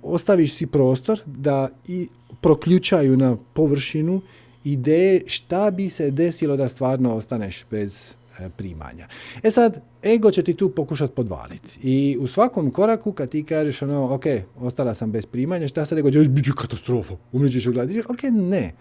ostaviš 0.04 0.54
si 0.54 0.66
prostor 0.68 1.20
da 1.26 1.70
i 1.88 2.08
proključaju 2.42 3.18
na 3.18 3.38
površinu 3.54 4.22
ideje 4.64 5.22
šta 5.28 5.72
bi 5.72 5.90
se 5.90 6.12
desilo 6.12 6.58
da 6.58 6.70
stvarno 6.70 7.16
ostaneš 7.16 7.66
bez 7.72 8.14
e, 8.40 8.50
primanja. 8.50 9.08
E 9.44 9.52
sad, 9.52 9.82
ego 10.04 10.32
će 10.32 10.44
ti 10.44 10.54
tu 10.54 10.70
pokušati 10.70 11.14
podvaliti. 11.16 11.80
I 11.84 12.18
u 12.20 12.28
svakom 12.28 12.72
koraku 12.72 13.12
kad 13.12 13.30
ti 13.30 13.44
kažeš 13.44 13.82
ono, 13.82 14.14
ok, 14.16 14.26
ostala 14.60 14.94
sam 14.94 15.12
bez 15.12 15.26
primanja, 15.26 15.68
šta 15.68 15.86
sad 15.86 15.98
ego 15.98 16.12
će 16.12 16.20
reći, 16.20 16.52
katastrofa, 16.58 17.16
umrećeš 17.32 17.68
u 17.68 17.74
gladi. 17.74 18.00
Ok, 18.00 18.24
ne 18.32 18.74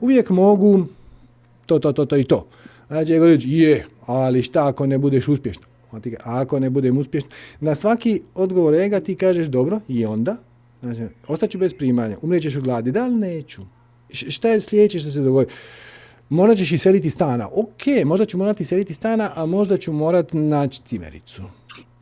uvijek 0.00 0.30
mogu 0.30 0.86
to, 1.66 1.78
to, 1.78 1.92
to, 1.92 2.04
to 2.04 2.16
i 2.16 2.24
to. 2.24 2.46
Znači, 2.88 3.12
ja 3.12 3.24
reći, 3.24 3.50
je, 3.50 3.86
ali 4.06 4.42
šta 4.42 4.68
ako 4.68 4.86
ne 4.86 4.98
budeš 4.98 5.28
uspješno? 5.28 5.66
Ako 6.24 6.58
ne 6.60 6.70
budem 6.70 6.98
uspješno, 6.98 7.30
na 7.60 7.74
svaki 7.74 8.22
odgovor 8.34 8.74
ega 8.74 9.00
ti 9.00 9.14
kažeš 9.14 9.46
dobro 9.46 9.80
i 9.88 10.06
onda, 10.06 10.36
znači, 10.82 11.00
ostaću 11.28 11.58
bez 11.58 11.74
primanja, 11.74 12.16
umrećeš 12.22 12.56
u 12.56 12.60
gladi, 12.62 12.92
da 12.92 13.06
li 13.06 13.14
neću? 13.14 13.62
Šta 14.10 14.48
je 14.48 14.60
sljedeće 14.60 14.98
što 14.98 15.10
se 15.10 15.20
dogodi? 15.20 15.50
Možda 16.28 16.56
ćeš 16.56 16.72
iseliti 16.72 17.10
stana. 17.10 17.48
Ok, 17.52 18.04
možda 18.04 18.26
ću 18.26 18.38
morati 18.38 18.62
iseliti 18.62 18.94
stana, 18.94 19.30
a 19.34 19.46
možda 19.46 19.76
ću 19.76 19.92
morati 19.92 20.36
naći 20.36 20.82
cimericu. 20.82 21.42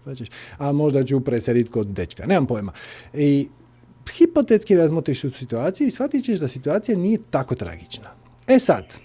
Znači, 0.04 0.24
a 0.58 0.72
možda 0.72 1.04
ću 1.04 1.20
preseliti 1.20 1.70
kod 1.70 1.86
dečka. 1.86 2.26
Nemam 2.26 2.46
pojma. 2.46 2.72
I 3.14 3.48
hipotetski 4.12 4.76
razmotriš 4.76 5.20
tu 5.20 5.30
situaciju 5.30 5.86
i 5.86 5.90
shvatit 5.90 6.24
ćeš 6.24 6.38
da 6.38 6.48
situacija 6.48 6.98
nije 6.98 7.18
tako 7.30 7.54
tragična. 7.54 8.10
E 8.46 8.58
sad, 8.58 8.98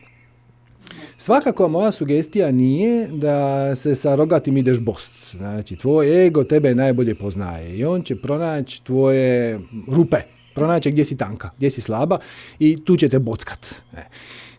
svakako 1.17 1.67
moja 1.67 1.91
sugestija 1.91 2.51
nije 2.51 3.07
da 3.07 3.75
se 3.75 3.95
sa 3.95 4.15
rogatim 4.15 4.57
ideš 4.57 4.79
bost. 4.79 5.31
Znači, 5.31 5.75
tvoj 5.75 6.25
ego 6.27 6.43
tebe 6.43 6.75
najbolje 6.75 7.15
poznaje 7.15 7.77
i 7.77 7.85
on 7.85 8.01
će 8.01 8.21
pronaći 8.21 8.83
tvoje 8.83 9.59
rupe, 9.87 10.17
pronaći 10.55 10.91
gdje 10.91 11.05
si 11.05 11.17
tanka, 11.17 11.49
gdje 11.57 11.71
si 11.71 11.81
slaba 11.81 12.19
i 12.59 12.85
tu 12.85 12.97
će 12.97 13.09
te 13.09 13.19
bockat. 13.19 13.67
E. 13.97 14.01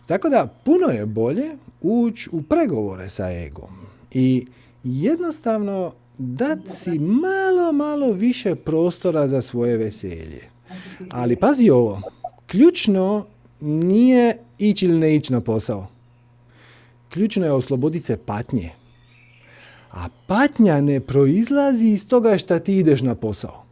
Tako 0.06 0.28
da, 0.28 0.46
puno 0.64 0.86
je 0.86 1.06
bolje 1.06 1.46
ući 1.80 2.28
u 2.32 2.42
pregovore 2.42 3.10
sa 3.10 3.30
egom 3.30 3.86
i 4.10 4.46
jednostavno 4.84 5.92
dati 6.20 6.70
si 6.70 6.98
malo, 6.98 7.72
malo 7.72 8.12
više 8.12 8.54
prostora 8.54 9.28
za 9.28 9.42
svoje 9.42 9.76
veselje. 9.76 10.42
Ali 11.10 11.36
pazi 11.36 11.70
ovo, 11.70 12.02
ključno 12.46 13.26
nije 13.60 14.36
ići 14.58 14.86
ili 14.86 14.98
ne 14.98 15.16
ići 15.16 15.32
na 15.32 15.40
posao. 15.40 15.86
Ključno 17.08 17.44
je 17.46 17.52
osloboditi 17.52 18.04
se 18.04 18.16
patnje. 18.16 18.70
A 19.90 20.08
patnja 20.26 20.80
ne 20.80 21.00
proizlazi 21.00 21.86
iz 21.86 22.06
toga 22.06 22.38
što 22.38 22.58
ti 22.58 22.76
ideš 22.76 23.00
na 23.00 23.14
posao. 23.14 23.64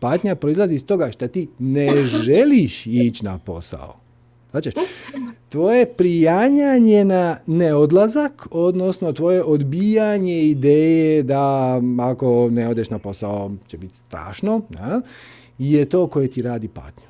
Patnja 0.00 0.34
proizlazi 0.34 0.74
iz 0.74 0.86
toga 0.86 1.12
što 1.12 1.28
ti 1.28 1.48
ne 1.58 2.04
želiš 2.04 2.86
ići 2.86 3.24
na 3.24 3.38
posao. 3.38 4.03
Znači, 4.54 4.70
tvoje 5.48 5.86
prijanjanje 5.86 7.04
na 7.04 7.36
neodlazak, 7.46 8.46
odnosno 8.50 9.12
tvoje 9.12 9.42
odbijanje 9.42 10.42
ideje 10.42 11.22
da 11.22 11.80
ako 12.00 12.48
ne 12.50 12.68
odeš 12.68 12.90
na 12.90 12.98
posao 12.98 13.50
će 13.66 13.78
biti 13.78 13.96
strašno, 13.96 14.60
ja, 14.78 15.00
je 15.58 15.84
to 15.84 16.06
koje 16.06 16.30
ti 16.30 16.42
radi 16.42 16.68
patnju. 16.68 17.06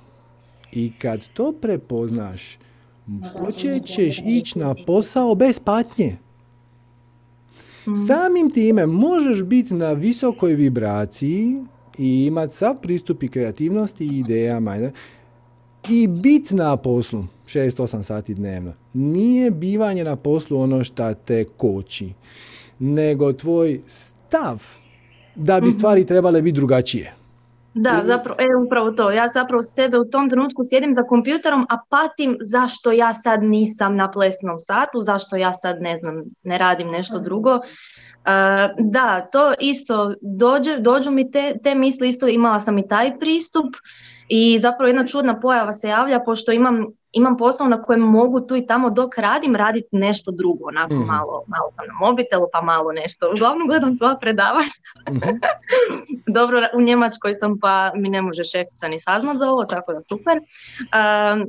I 0.72 0.92
kad 0.98 1.20
to 1.34 1.52
prepoznaš, 1.52 2.58
počet 3.40 3.84
ćeš 3.86 4.22
ići 4.26 4.58
na 4.58 4.74
posao 4.86 5.34
bez 5.34 5.58
patnje. 5.58 6.16
Samim 8.06 8.50
time 8.50 8.86
možeš 8.86 9.42
biti 9.42 9.74
na 9.74 9.92
visokoj 9.92 10.54
vibraciji 10.54 11.56
i 11.98 12.24
imati 12.24 12.56
sav 12.56 12.74
pristup 12.82 13.22
i 13.22 13.28
kreativnosti 13.28 14.04
i 14.04 14.18
idejama 14.18 14.90
i 15.88 16.06
biti 16.06 16.54
na 16.54 16.76
poslu 16.76 17.24
6-8 17.46 18.02
sati 18.02 18.34
dnevno. 18.34 18.72
Nije 18.92 19.50
bivanje 19.50 20.04
na 20.04 20.16
poslu 20.16 20.60
ono 20.60 20.84
što 20.84 21.14
te 21.14 21.44
koči, 21.56 22.12
nego 22.78 23.32
tvoj 23.32 23.80
stav 23.86 24.62
da 25.34 25.60
bi 25.60 25.66
mhm. 25.66 25.76
stvari 25.76 26.06
trebale 26.06 26.42
biti 26.42 26.56
drugačije. 26.56 27.14
Da, 27.74 28.00
zapravo, 28.04 28.36
e, 28.40 28.64
upravo 28.66 28.90
to. 28.90 29.10
Ja 29.10 29.28
zapravo 29.28 29.62
sebe 29.62 29.98
u 29.98 30.04
tom 30.04 30.30
trenutku 30.30 30.62
sjedim 30.70 30.94
za 30.94 31.02
kompjuterom, 31.02 31.66
a 31.70 31.78
patim 31.90 32.36
zašto 32.40 32.92
ja 32.92 33.14
sad 33.14 33.42
nisam 33.42 33.96
na 33.96 34.10
plesnom 34.10 34.58
satu, 34.58 35.00
zašto 35.00 35.36
ja 35.36 35.54
sad 35.54 35.82
ne 35.82 35.96
znam, 35.96 36.22
ne 36.42 36.58
radim 36.58 36.88
nešto 36.88 37.18
drugo. 37.18 37.60
da, 38.78 39.20
to 39.32 39.54
isto, 39.60 40.14
dođe, 40.20 40.78
dođu 40.78 41.10
mi 41.10 41.30
te, 41.30 41.56
te 41.62 41.74
misli, 41.74 42.08
isto 42.08 42.28
imala 42.28 42.60
sam 42.60 42.78
i 42.78 42.88
taj 42.88 43.18
pristup 43.18 43.66
i 44.28 44.58
zapravo 44.58 44.88
jedna 44.88 45.06
čudna 45.06 45.40
pojava 45.40 45.72
se 45.72 45.88
javlja 45.88 46.20
pošto 46.20 46.52
imam, 46.52 46.86
imam 47.12 47.36
posao 47.36 47.68
na 47.68 47.82
kojem 47.82 48.00
mogu 48.00 48.40
tu 48.40 48.56
i 48.56 48.66
tamo 48.66 48.90
dok 48.90 49.18
radim 49.18 49.56
raditi 49.56 49.88
nešto 49.92 50.30
drugo, 50.30 50.68
onako 50.68 50.94
mhm. 50.94 51.04
malo, 51.04 51.44
malo 51.46 51.70
sam 51.70 51.86
na 51.86 52.06
mobitelu 52.06 52.46
pa 52.52 52.62
malo 52.62 52.92
nešto. 52.92 53.30
Uglavnom 53.36 53.68
gledam 53.68 53.98
tvoja 53.98 54.16
predavanja. 54.20 54.70
mm 55.10 55.18
Dobro, 56.36 56.60
u 56.74 56.80
Njemačkoj 56.80 57.34
sam 57.34 57.60
pa 57.60 57.92
mi 57.94 58.08
ne 58.08 58.22
može 58.22 58.44
šefica 58.44 58.88
ni 58.88 59.00
saznat 59.00 59.36
za 59.38 59.50
ovo, 59.50 59.64
tako 59.64 59.92
da 59.92 60.02
super. 60.02 60.38
Uh, 60.38 61.48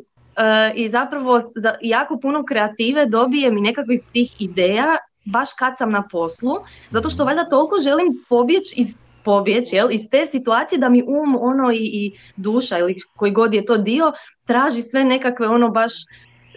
I 0.75 0.89
zapravo 0.89 1.41
za 1.55 1.75
jako 1.81 2.19
puno 2.19 2.45
kreative 2.45 3.05
dobijem 3.05 3.57
i 3.57 3.61
nekakvih 3.61 4.01
tih 4.13 4.41
ideja 4.41 4.97
baš 5.25 5.49
kad 5.59 5.77
sam 5.77 5.91
na 5.91 6.07
poslu, 6.11 6.55
zato 6.89 7.09
što 7.09 7.25
valjda 7.25 7.49
toliko 7.49 7.75
želim 7.83 8.07
pobjeći 8.29 8.81
iz 8.81 8.97
pobjeći 9.25 9.75
jel, 9.75 9.91
iz 9.91 10.09
te 10.11 10.25
situacije 10.25 10.79
da 10.79 10.89
mi 10.89 11.03
um 11.03 11.37
ono 11.41 11.71
i, 11.71 11.77
i 11.77 12.13
duša 12.35 12.77
ili 12.77 12.95
koji 13.15 13.31
god 13.31 13.53
je 13.53 13.65
to 13.65 13.77
dio 13.77 14.11
traži 14.45 14.81
sve 14.81 15.03
nekakve 15.03 15.47
ono 15.47 15.69
baš 15.69 15.93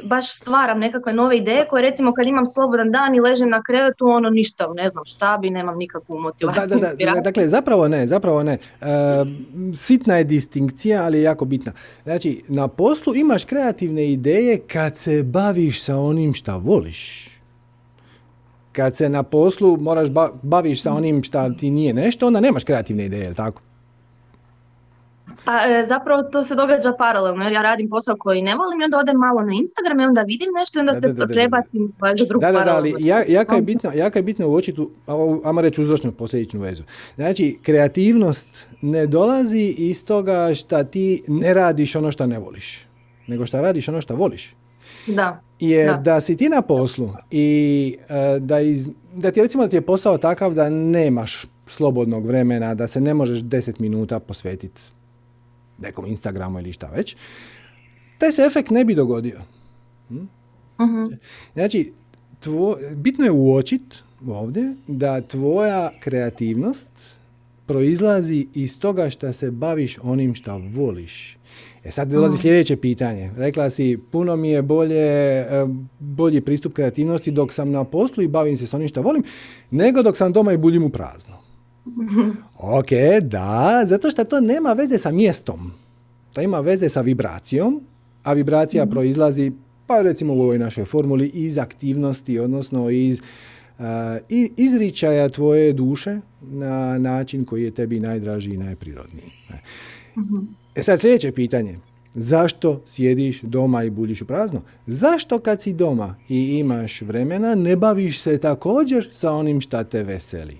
baš 0.04 0.36
stvaram 0.36 0.78
nekakve 0.78 1.12
nove 1.12 1.36
ideje 1.36 1.66
koje 1.70 1.82
recimo 1.82 2.12
kad 2.12 2.26
imam 2.26 2.46
slobodan 2.46 2.90
dan 2.90 3.14
i 3.14 3.20
ležem 3.20 3.48
na 3.48 3.62
krevetu 3.62 4.06
ono 4.06 4.30
ništa 4.30 4.72
ne 4.76 4.90
znam 4.90 5.04
šta 5.04 5.38
bi 5.38 5.50
nemam 5.50 5.78
nikakvu 5.78 6.18
motivaciju. 6.18 6.80
Da, 6.80 6.94
da, 6.98 7.12
da, 7.14 7.20
dakle 7.20 7.48
zapravo 7.48 7.88
ne, 7.88 8.06
zapravo 8.06 8.42
ne. 8.42 8.52
E, 8.52 8.86
sitna 9.74 10.16
je 10.16 10.24
distinkcija 10.24 11.04
ali 11.04 11.18
je 11.18 11.22
jako 11.22 11.44
bitna. 11.44 11.72
Znači 12.04 12.42
na 12.48 12.68
poslu 12.68 13.14
imaš 13.14 13.44
kreativne 13.44 14.12
ideje 14.12 14.58
kad 14.58 14.96
se 14.96 15.22
baviš 15.22 15.82
sa 15.82 15.96
onim 15.96 16.34
šta 16.34 16.56
voliš 16.56 17.28
kad 18.78 18.96
se 18.96 19.08
na 19.08 19.22
poslu 19.22 19.76
moraš 19.80 20.08
baviš 20.42 20.82
sa 20.82 20.92
onim 20.92 21.22
šta 21.22 21.50
ti 21.54 21.70
nije 21.70 21.94
nešto, 21.94 22.26
onda 22.26 22.40
nemaš 22.40 22.64
kreativne 22.64 23.04
ideje, 23.04 23.24
je 23.24 23.34
tako? 23.34 23.62
Pa 25.44 25.52
e, 25.52 25.84
zapravo 25.86 26.22
to 26.22 26.44
se 26.44 26.54
događa 26.54 26.92
paralelno, 26.98 27.44
jer 27.44 27.52
ja 27.52 27.62
radim 27.62 27.88
posao 27.88 28.16
koji 28.18 28.42
ne 28.42 28.54
volim 28.54 28.80
i 28.80 28.84
onda 28.84 28.98
odem 28.98 29.16
malo 29.16 29.42
na 29.42 29.52
Instagram 29.52 30.00
i 30.00 30.04
onda 30.04 30.22
vidim 30.22 30.48
nešto 30.58 30.78
i 30.78 30.80
onda 30.80 30.94
se 30.94 31.14
prebacim 31.34 31.92
valjda 32.00 32.24
drugu 32.24 32.40
Da, 32.40 32.52
da, 32.52 32.64
da, 32.64 32.76
ali 32.76 32.94
jaka 33.28 33.56
je 33.56 33.62
bitno, 33.62 33.90
jaka 33.94 34.18
je 34.18 34.22
bitno 34.22 34.48
uočiti, 34.48 34.82
ajmo 35.44 35.60
reći 35.60 35.80
uzročno 35.80 36.12
posljedičnu 36.12 36.60
vezu. 36.60 36.82
Znači, 37.14 37.58
kreativnost 37.62 38.66
ne 38.80 39.06
dolazi 39.06 39.74
iz 39.78 40.06
toga 40.06 40.54
šta 40.54 40.84
ti 40.84 41.22
ne 41.28 41.54
radiš 41.54 41.96
ono 41.96 42.12
što 42.12 42.26
ne 42.26 42.38
voliš, 42.38 42.86
nego 43.26 43.46
šta 43.46 43.60
radiš 43.60 43.88
ono 43.88 44.00
što 44.00 44.14
voliš. 44.14 44.54
Da. 45.06 45.47
Jer 45.60 45.98
da. 45.98 46.20
si 46.20 46.36
ti 46.36 46.48
na 46.48 46.62
poslu 46.62 47.10
i 47.30 47.96
e, 48.08 48.38
da, 48.38 48.60
iz, 48.60 48.88
da 49.14 49.30
ti 49.30 49.42
recimo 49.42 49.62
da 49.62 49.68
ti 49.68 49.76
je 49.76 49.80
posao 49.80 50.18
takav 50.18 50.54
da 50.54 50.70
nemaš 50.70 51.46
slobodnog 51.66 52.26
vremena, 52.26 52.74
da 52.74 52.86
se 52.86 53.00
ne 53.00 53.14
možeš 53.14 53.40
10 53.40 53.80
minuta 53.80 54.20
posvetiti 54.20 54.80
nekom 55.78 56.06
Instagramu 56.06 56.58
ili 56.58 56.72
šta 56.72 56.90
već, 56.96 57.16
taj 58.18 58.32
se 58.32 58.42
efekt 58.42 58.70
ne 58.70 58.84
bi 58.84 58.94
dogodio. 58.94 59.40
Hm? 60.08 60.18
uh 60.78 61.14
Znači, 61.54 61.92
tvo, 62.40 62.76
bitno 62.94 63.24
je 63.24 63.30
uočit 63.30 64.02
ovdje 64.26 64.74
da 64.86 65.20
tvoja 65.20 65.90
kreativnost 66.00 67.18
proizlazi 67.66 68.46
iz 68.54 68.78
toga 68.78 69.10
što 69.10 69.32
se 69.32 69.50
baviš 69.50 69.98
onim 70.02 70.34
što 70.34 70.58
voliš. 70.58 71.37
E 71.84 71.90
sad 71.90 72.08
dolazi 72.08 72.34
mm. 72.34 72.38
sljedeće 72.38 72.76
pitanje. 72.76 73.30
Rekla 73.36 73.70
si, 73.70 73.98
puno 74.10 74.36
mi 74.36 74.50
je 74.50 74.62
bolje, 74.62 75.06
e, 75.40 75.66
bolji 75.98 76.40
pristup 76.40 76.72
kreativnosti 76.72 77.30
dok 77.30 77.52
sam 77.52 77.70
na 77.70 77.84
poslu 77.84 78.22
i 78.22 78.28
bavim 78.28 78.56
se 78.56 78.66
s 78.66 78.74
onim 78.74 78.88
što 78.88 79.02
volim, 79.02 79.22
nego 79.70 80.02
dok 80.02 80.16
sam 80.16 80.32
doma 80.32 80.52
i 80.52 80.56
buljim 80.56 80.82
u 80.82 80.90
prazno. 80.90 81.34
Ok, 82.58 82.88
da, 83.22 83.82
zato 83.86 84.10
što 84.10 84.24
to 84.24 84.40
nema 84.40 84.72
veze 84.72 84.98
sa 84.98 85.10
mjestom. 85.10 85.72
To 86.34 86.40
ima 86.40 86.60
veze 86.60 86.88
sa 86.88 87.00
vibracijom, 87.00 87.80
a 88.22 88.32
vibracija 88.32 88.84
mm. 88.84 88.90
proizlazi, 88.90 89.52
pa 89.86 90.02
recimo 90.02 90.34
u 90.34 90.42
ovoj 90.42 90.58
našoj 90.58 90.84
formuli, 90.84 91.26
iz 91.26 91.58
aktivnosti, 91.58 92.38
odnosno 92.38 92.90
iz 92.90 93.20
uh, 93.78 93.84
izričaja 94.56 95.28
tvoje 95.28 95.72
duše 95.72 96.20
na 96.40 96.98
način 96.98 97.44
koji 97.44 97.64
je 97.64 97.70
tebi 97.70 98.00
najdraži 98.00 98.54
i 98.54 98.56
najprirodniji. 98.56 99.32
mm 100.16 100.67
E 100.78 100.82
sad 100.82 101.00
sljedeće 101.00 101.32
pitanje. 101.32 101.78
Zašto 102.14 102.80
sjediš 102.84 103.40
doma 103.42 103.84
i 103.84 103.90
buljiš 103.90 104.22
u 104.22 104.26
prazno? 104.26 104.62
Zašto 104.86 105.38
kad 105.38 105.62
si 105.62 105.72
doma 105.72 106.14
i 106.28 106.58
imaš 106.58 107.02
vremena 107.02 107.54
ne 107.54 107.76
baviš 107.76 108.20
se 108.20 108.38
također 108.40 109.08
sa 109.10 109.32
onim 109.32 109.60
šta 109.60 109.84
te 109.84 110.02
veseli? 110.02 110.58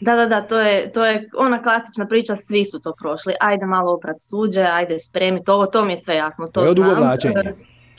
Da, 0.00 0.16
da, 0.16 0.26
da, 0.26 0.42
to 0.42 0.60
je, 0.60 0.92
to 0.92 1.06
je 1.06 1.28
ona 1.36 1.62
klasična 1.62 2.06
priča, 2.06 2.36
svi 2.36 2.64
su 2.64 2.78
to 2.78 2.94
prošli. 3.00 3.34
Ajde 3.40 3.66
malo 3.66 3.94
oprat 3.94 4.20
suđe, 4.20 4.62
ajde 4.62 4.98
spremiti 4.98 5.50
ovo, 5.50 5.66
to 5.66 5.84
mi 5.84 5.92
je 5.92 5.96
sve 5.96 6.14
jasno. 6.14 6.46
To, 6.46 6.52
to 6.52 6.64
je 6.64 6.70
odugovlačenje. 6.70 7.34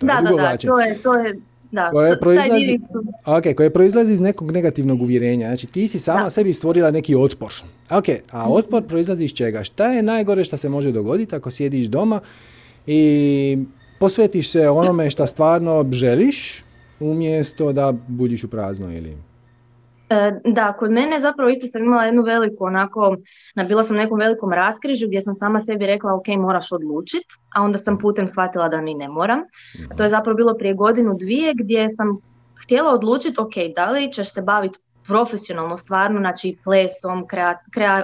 Da, 0.01 0.19
da, 0.22 0.36
da, 0.36 0.57
to 0.57 0.80
je, 0.80 0.97
to 1.03 1.13
je 1.15 1.39
da, 1.72 1.89
koje, 1.89 2.19
proizlazi, 2.19 2.80
okay, 3.26 3.53
koje 3.53 3.69
proizlazi 3.69 4.13
iz 4.13 4.19
nekog 4.19 4.51
negativnog 4.51 5.01
uvjerenja. 5.01 5.47
Znači 5.47 5.67
ti 5.67 5.88
si 5.88 5.99
sama 5.99 6.30
sebi 6.30 6.53
stvorila 6.53 6.91
neki 6.91 7.15
otpor. 7.15 7.53
Ok, 7.89 8.09
a 8.32 8.43
mhm. 8.43 8.51
otpor 8.51 8.84
proizlazi 8.88 9.24
iz 9.24 9.34
čega? 9.34 9.63
Šta 9.63 9.88
je 9.88 10.03
najgore 10.03 10.43
što 10.43 10.57
se 10.57 10.69
može 10.69 10.91
dogoditi 10.91 11.36
ako 11.36 11.51
sjediš 11.51 11.86
doma 11.86 12.19
i 12.88 13.57
posvetiš 13.99 14.51
se 14.51 14.69
onome 14.69 15.09
što 15.09 15.28
stvarno 15.28 15.86
želiš 15.91 16.63
umjesto 16.99 17.74
da 17.74 17.93
budiš 18.07 18.43
u 18.43 18.47
prazno 18.47 18.93
ili... 18.97 19.17
E, 20.12 20.32
da, 20.45 20.74
kod 20.74 20.91
mene 20.91 21.20
zapravo 21.20 21.49
isto 21.49 21.68
sam 21.68 21.84
imala 21.84 22.03
jednu 22.03 22.22
veliku 22.22 22.66
onako, 22.66 23.16
bila 23.68 23.84
sam 23.84 23.97
nekom 23.97 24.20
velikom 24.20 24.53
raskrižu 24.53 25.07
gdje 25.07 25.22
sam 25.22 25.36
sama 25.36 25.62
sebi 25.62 25.86
rekla 25.86 26.16
ok, 26.16 26.28
moraš 26.28 26.72
odlučiti, 26.72 27.36
a 27.55 27.62
onda 27.62 27.78
sam 27.78 27.97
putem 27.97 28.28
shvatila 28.28 28.70
da 28.70 28.82
ni 28.82 28.93
ne 28.93 29.07
moram. 29.07 29.39
A 29.91 29.95
to 29.95 30.03
je 30.03 30.09
zapravo 30.09 30.36
bilo 30.36 30.53
prije 30.53 30.74
godinu 30.74 31.14
dvije 31.20 31.53
gdje 31.55 31.89
sam 31.89 32.18
htjela 32.64 32.93
odlučiti 32.93 33.39
ok, 33.39 33.53
da 33.76 33.91
li 33.91 34.12
ćeš 34.14 34.34
se 34.34 34.41
baviti 34.41 34.80
profesionalno 35.07 35.78
stvarno, 35.78 36.20
znači 36.20 36.57
plesom, 36.64 37.28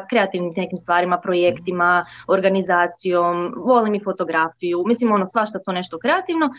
kreativnim 0.09 0.53
nekim 0.55 0.77
stvarima, 0.77 1.17
projektima, 1.17 2.05
organizacijom, 2.27 3.53
volim 3.57 3.95
i 3.95 4.03
fotografiju, 4.03 4.83
mislim 4.87 5.11
ono 5.11 5.25
svašta 5.25 5.59
to 5.59 5.71
nešto 5.71 5.99
kreativno. 5.99 6.49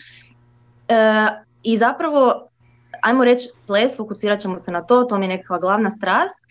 E, 0.87 1.27
I 1.63 1.77
zapravo 1.77 2.48
ajmo 3.01 3.23
reći 3.23 3.49
ples, 3.67 3.97
fokusirat 3.97 4.39
ćemo 4.39 4.59
se 4.59 4.71
na 4.71 4.83
to, 4.83 5.03
to 5.03 5.17
mi 5.17 5.25
je 5.25 5.29
nekakva 5.29 5.59
glavna 5.59 5.91
strast. 5.91 6.49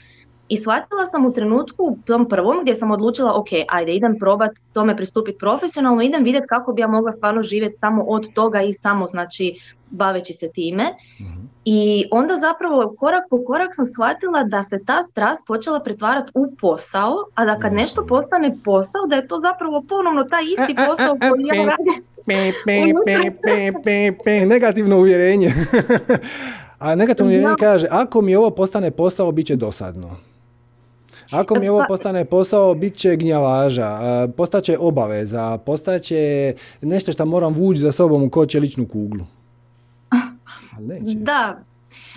I 0.49 0.57
shvatila 0.57 1.07
sam 1.07 1.27
u 1.27 1.33
trenutku, 1.33 1.97
tom 2.05 2.29
prvom, 2.29 2.59
gdje 2.63 2.77
sam 2.77 2.91
odlučila, 2.91 3.33
ok, 3.35 3.49
ajde, 3.69 3.93
idem 3.95 4.19
probat 4.19 4.51
tome 4.73 4.97
pristupiti 4.97 5.39
profesionalno, 5.39 6.03
idem 6.03 6.25
vidjeti 6.25 6.47
kako 6.49 6.73
bi 6.73 6.81
ja 6.81 6.87
mogla 6.87 7.13
stvarno 7.13 7.43
živjeti 7.43 7.77
samo 7.77 8.03
od 8.03 8.33
toga 8.35 8.63
i 8.63 8.73
samo, 8.73 9.07
znači, 9.07 9.55
baveći 9.91 10.33
se 10.33 10.51
time. 10.53 10.95
Mhm. 11.21 11.41
I 11.65 12.05
onda 12.11 12.37
zapravo 12.37 12.95
korak 12.99 13.25
po 13.31 13.45
korak 13.45 13.75
sam 13.75 13.87
shvatila 13.87 14.45
da 14.45 14.65
se 14.65 14.85
ta 14.87 15.03
strast 15.03 15.47
počela 15.47 15.81
pretvarati 15.81 16.33
u 16.35 16.47
posao, 16.61 17.15
a 17.35 17.45
da 17.45 17.59
kad 17.59 17.73
nešto 17.73 18.01
mhm. 18.01 18.09
postane 18.09 18.57
posao, 18.65 19.07
da 19.09 19.17
je 19.17 19.29
to 19.29 19.41
zapravo 19.41 19.85
ponovno 19.89 20.25
taj 20.25 20.45
isti 20.45 20.75
posao 20.89 21.17
koji 21.31 21.45
ja 21.45 21.55
radim 21.55 22.05
negativno 24.47 24.99
uvjerenje. 24.99 25.55
A 26.79 26.95
negativno 26.95 27.31
uvjerenje 27.31 27.55
kaže, 27.61 27.87
ako 27.91 28.23
mi 28.23 28.37
ovo 28.37 28.51
postane 28.51 28.91
posao, 28.91 29.33
bit 29.33 29.47
će 29.47 29.57
dosadno. 29.57 30.17
Ako 31.31 31.59
mi 31.59 31.69
ovo 31.69 31.79
pa- 31.79 31.87
postane 31.89 32.25
posao, 32.25 32.75
bit 32.75 32.97
će 32.97 33.17
gnjavaža, 33.17 33.99
postaće 34.37 34.77
obaveza, 34.79 35.59
postaće 35.59 36.55
nešto 36.83 37.13
što 37.13 37.27
moram 37.27 37.55
vući 37.55 37.81
za 37.81 37.93
sobom 37.93 38.23
u 38.23 38.31
koće 38.31 38.61
kuglu. 38.93 39.25
Da, 41.15 41.59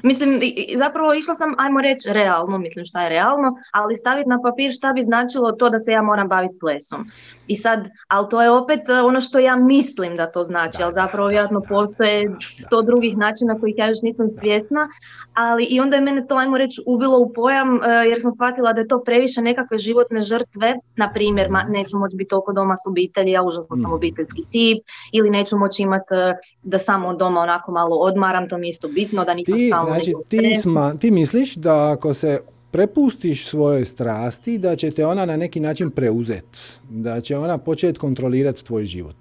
Mislim, 0.04 0.42
zapravo 0.78 1.14
išla 1.14 1.36
sam, 1.36 1.54
ajmo 1.58 1.82
reći, 1.82 2.10
realno, 2.12 2.58
mislim 2.58 2.86
šta 2.86 3.04
je 3.04 3.10
realno, 3.10 3.56
ali 3.74 3.98
staviti 3.98 4.30
na 4.30 4.42
papir 4.42 4.72
šta 4.74 4.94
bi 4.94 5.04
značilo 5.04 5.52
to 5.52 5.70
da 5.70 5.80
se 5.80 5.92
ja 5.92 6.02
moram 6.02 6.28
baviti 6.28 6.60
plesom. 6.60 7.12
I 7.48 7.56
sad, 7.56 7.88
ali 8.08 8.30
to 8.30 8.42
je 8.42 8.52
opet 8.52 8.90
e, 8.90 9.02
ono 9.02 9.22
što 9.22 9.40
ja 9.40 9.56
mislim 9.56 10.18
da 10.18 10.32
to 10.32 10.44
znači, 10.44 10.84
ali 10.84 10.94
zapravo 10.94 11.28
vjerojatno 11.28 11.62
postoje 11.70 12.30
sto 12.66 12.82
drugih 12.82 13.18
načina 13.18 13.60
kojih 13.60 13.76
ja 13.78 13.90
još 13.90 14.02
nisam 14.02 14.28
svjesna, 14.30 14.88
ali 15.34 15.64
i 15.64 15.80
onda 15.80 15.96
je 15.96 16.02
mene 16.02 16.28
to, 16.28 16.36
ajmo 16.36 16.58
reći, 16.58 16.82
ubilo 16.86 17.20
u 17.20 17.34
pojam 17.34 17.84
e, 17.84 17.88
jer 18.10 18.22
sam 18.22 18.32
shvatila 18.32 18.74
da 18.74 18.80
je 18.80 18.88
to 18.88 19.04
previše 19.04 19.42
nekakve 19.42 19.78
životne 19.78 20.22
žrtve, 20.22 20.76
na 20.96 21.14
primjer, 21.14 21.48
neću 21.70 21.98
moći 21.98 22.16
biti 22.16 22.30
toliko 22.30 22.54
doma 22.54 22.76
s 22.76 22.88
obitelji, 22.88 23.32
ja 23.32 23.44
užasno 23.44 23.78
sam 23.78 23.92
mm. 23.92 23.94
obiteljski 23.94 24.44
tip, 24.52 24.84
ili 25.12 25.30
neću 25.30 25.58
moći 25.58 25.84
imati 25.84 26.14
e, 26.16 26.34
da 26.64 26.80
samo 26.80 27.14
doma 27.14 27.42
onako 27.42 27.72
malo 27.72 27.96
odmaram, 27.96 28.50
to 28.50 28.58
mi 28.58 28.68
je 28.68 28.70
isto 28.70 28.88
bitno, 28.88 29.26
da 29.26 29.34
nisam 29.34 29.56
stalno 29.68 29.91
Znači, 29.94 30.14
ti, 30.28 30.58
sma, 30.62 30.94
ti 30.94 31.12
misliš 31.12 31.56
da 31.56 31.92
ako 31.92 32.14
se 32.14 32.40
prepustiš 32.72 33.48
svojoj 33.48 33.86
strasti, 33.86 34.58
da 34.58 34.76
će 34.76 34.92
te 34.92 35.06
ona 35.06 35.26
na 35.26 35.38
neki 35.38 35.60
način 35.60 35.92
preuzeti, 35.92 36.60
da 36.90 37.22
će 37.22 37.38
ona 37.38 37.58
početi 37.58 38.00
kontrolirati 38.00 38.66
tvoj 38.66 38.86
život? 38.86 39.16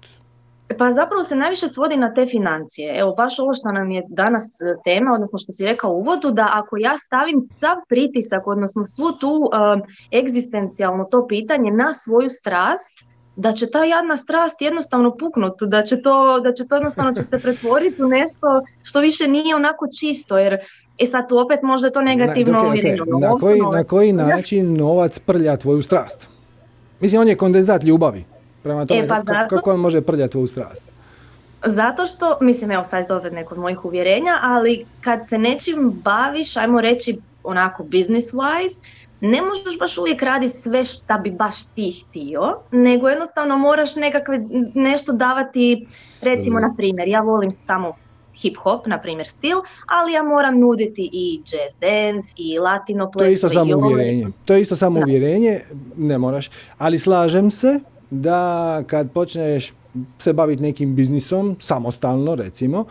Pa 0.77 0.91
zapravo 0.93 1.23
se 1.23 1.35
najviše 1.35 1.67
svodi 1.67 1.97
na 1.97 2.13
te 2.13 2.25
financije. 2.25 2.99
Evo 2.99 3.13
baš 3.17 3.39
ovo 3.39 3.53
što 3.53 3.71
nam 3.71 3.91
je 3.91 4.03
danas 4.09 4.43
e, 4.43 4.75
tema, 4.83 5.13
odnosno 5.13 5.39
što 5.39 5.53
si 5.53 5.65
rekao 5.65 5.91
u 5.91 5.99
uvodu, 5.99 6.31
da 6.31 6.49
ako 6.53 6.77
ja 6.77 6.97
stavim 6.97 7.41
sav 7.45 7.77
pritisak, 7.89 8.47
odnosno 8.47 8.85
svu 8.85 9.11
tu 9.19 9.27
uh, 9.27 9.51
egzistencijalno 10.19 11.03
to 11.03 11.27
pitanje 11.27 11.71
na 11.71 11.93
svoju 11.93 12.29
strast, 12.29 13.10
da 13.35 13.53
će 13.53 13.71
ta 13.71 13.85
jadna 13.85 14.17
strast 14.17 14.61
jednostavno 14.61 15.15
puknuti, 15.17 15.65
da 15.67 15.83
će 15.83 16.01
to, 16.01 16.39
da 16.39 16.53
će 16.53 16.67
to 16.67 16.75
jednostavno 16.75 17.13
će 17.13 17.23
se 17.23 17.39
pretvoriti 17.43 18.03
u 18.03 18.07
nešto 18.07 18.61
što 18.83 18.99
više 18.99 19.27
nije 19.27 19.55
onako 19.55 19.87
čisto, 19.99 20.37
jer 20.37 20.57
e 20.99 21.05
sad 21.05 21.29
tu 21.29 21.37
opet 21.37 21.61
možda 21.61 21.89
to 21.89 22.01
negativno 22.01 22.57
na, 22.57 23.19
na, 23.19 23.37
koji, 23.39 23.61
na 23.61 23.83
koji 23.83 24.13
način 24.13 24.77
novac 24.77 25.19
prlja 25.19 25.57
tvoju 25.57 25.81
strast? 25.81 26.29
Mislim, 26.99 27.21
on 27.21 27.27
je 27.27 27.35
kondenzat 27.35 27.83
ljubavi. 27.83 28.23
Prema 28.63 28.85
tome, 28.85 28.99
e, 28.99 29.07
pa 29.07 29.23
kako, 29.23 29.55
kako 29.55 29.71
on 29.71 29.79
može 29.79 30.01
prljati 30.01 30.31
tvoju 30.31 30.47
strast? 30.47 30.91
Zato 31.65 32.05
što, 32.05 32.37
mislim, 32.41 32.71
evo 32.71 32.83
sad 32.83 33.05
je 33.23 33.31
neko 33.31 33.55
od 33.55 33.61
mojih 33.61 33.85
uvjerenja, 33.85 34.39
ali 34.41 34.85
kad 35.01 35.27
se 35.29 35.37
nečim 35.37 36.01
baviš, 36.03 36.57
ajmo 36.57 36.81
reći 36.81 37.17
onako 37.43 37.83
business 37.83 38.33
wise, 38.33 38.81
ne 39.21 39.41
možeš 39.41 39.79
baš 39.79 39.97
uvijek 39.97 40.21
raditi 40.21 40.57
sve 40.57 40.85
šta 40.85 41.17
bi 41.17 41.31
baš 41.31 41.65
ti 41.75 41.91
htio, 41.91 42.57
nego 42.71 43.09
jednostavno 43.09 43.57
moraš 43.57 43.95
nekakve 43.95 44.39
nešto 44.73 45.13
davati, 45.13 45.85
recimo 46.25 46.59
na 46.59 46.73
primjer, 46.77 47.07
ja 47.07 47.21
volim 47.21 47.51
samo 47.51 47.93
hip 48.41 48.57
hop, 48.57 48.87
na 48.87 49.01
primjer 49.01 49.27
stil, 49.27 49.57
ali 49.85 50.13
ja 50.13 50.23
moram 50.23 50.59
nuditi 50.59 51.09
i 51.13 51.41
jazz 51.45 51.79
dance 51.79 52.33
i 52.37 52.59
latino 52.59 53.11
To 53.17 53.23
je 53.23 53.31
isto 53.31 53.49
samo 53.49 53.77
uvjerenje. 53.77 54.27
To. 54.45 54.53
Je 54.53 54.61
isto 54.61 54.75
samo 54.75 54.99
uvjerenje, 54.99 55.59
ne 55.97 56.17
moraš, 56.17 56.49
ali 56.77 56.99
slažem 56.99 57.51
se 57.51 57.79
da 58.09 58.83
kad 58.87 59.11
počneš 59.11 59.73
se 60.19 60.33
baviti 60.33 60.61
nekim 60.61 60.95
biznisom, 60.95 61.55
samostalno 61.59 62.35
recimo, 62.35 62.85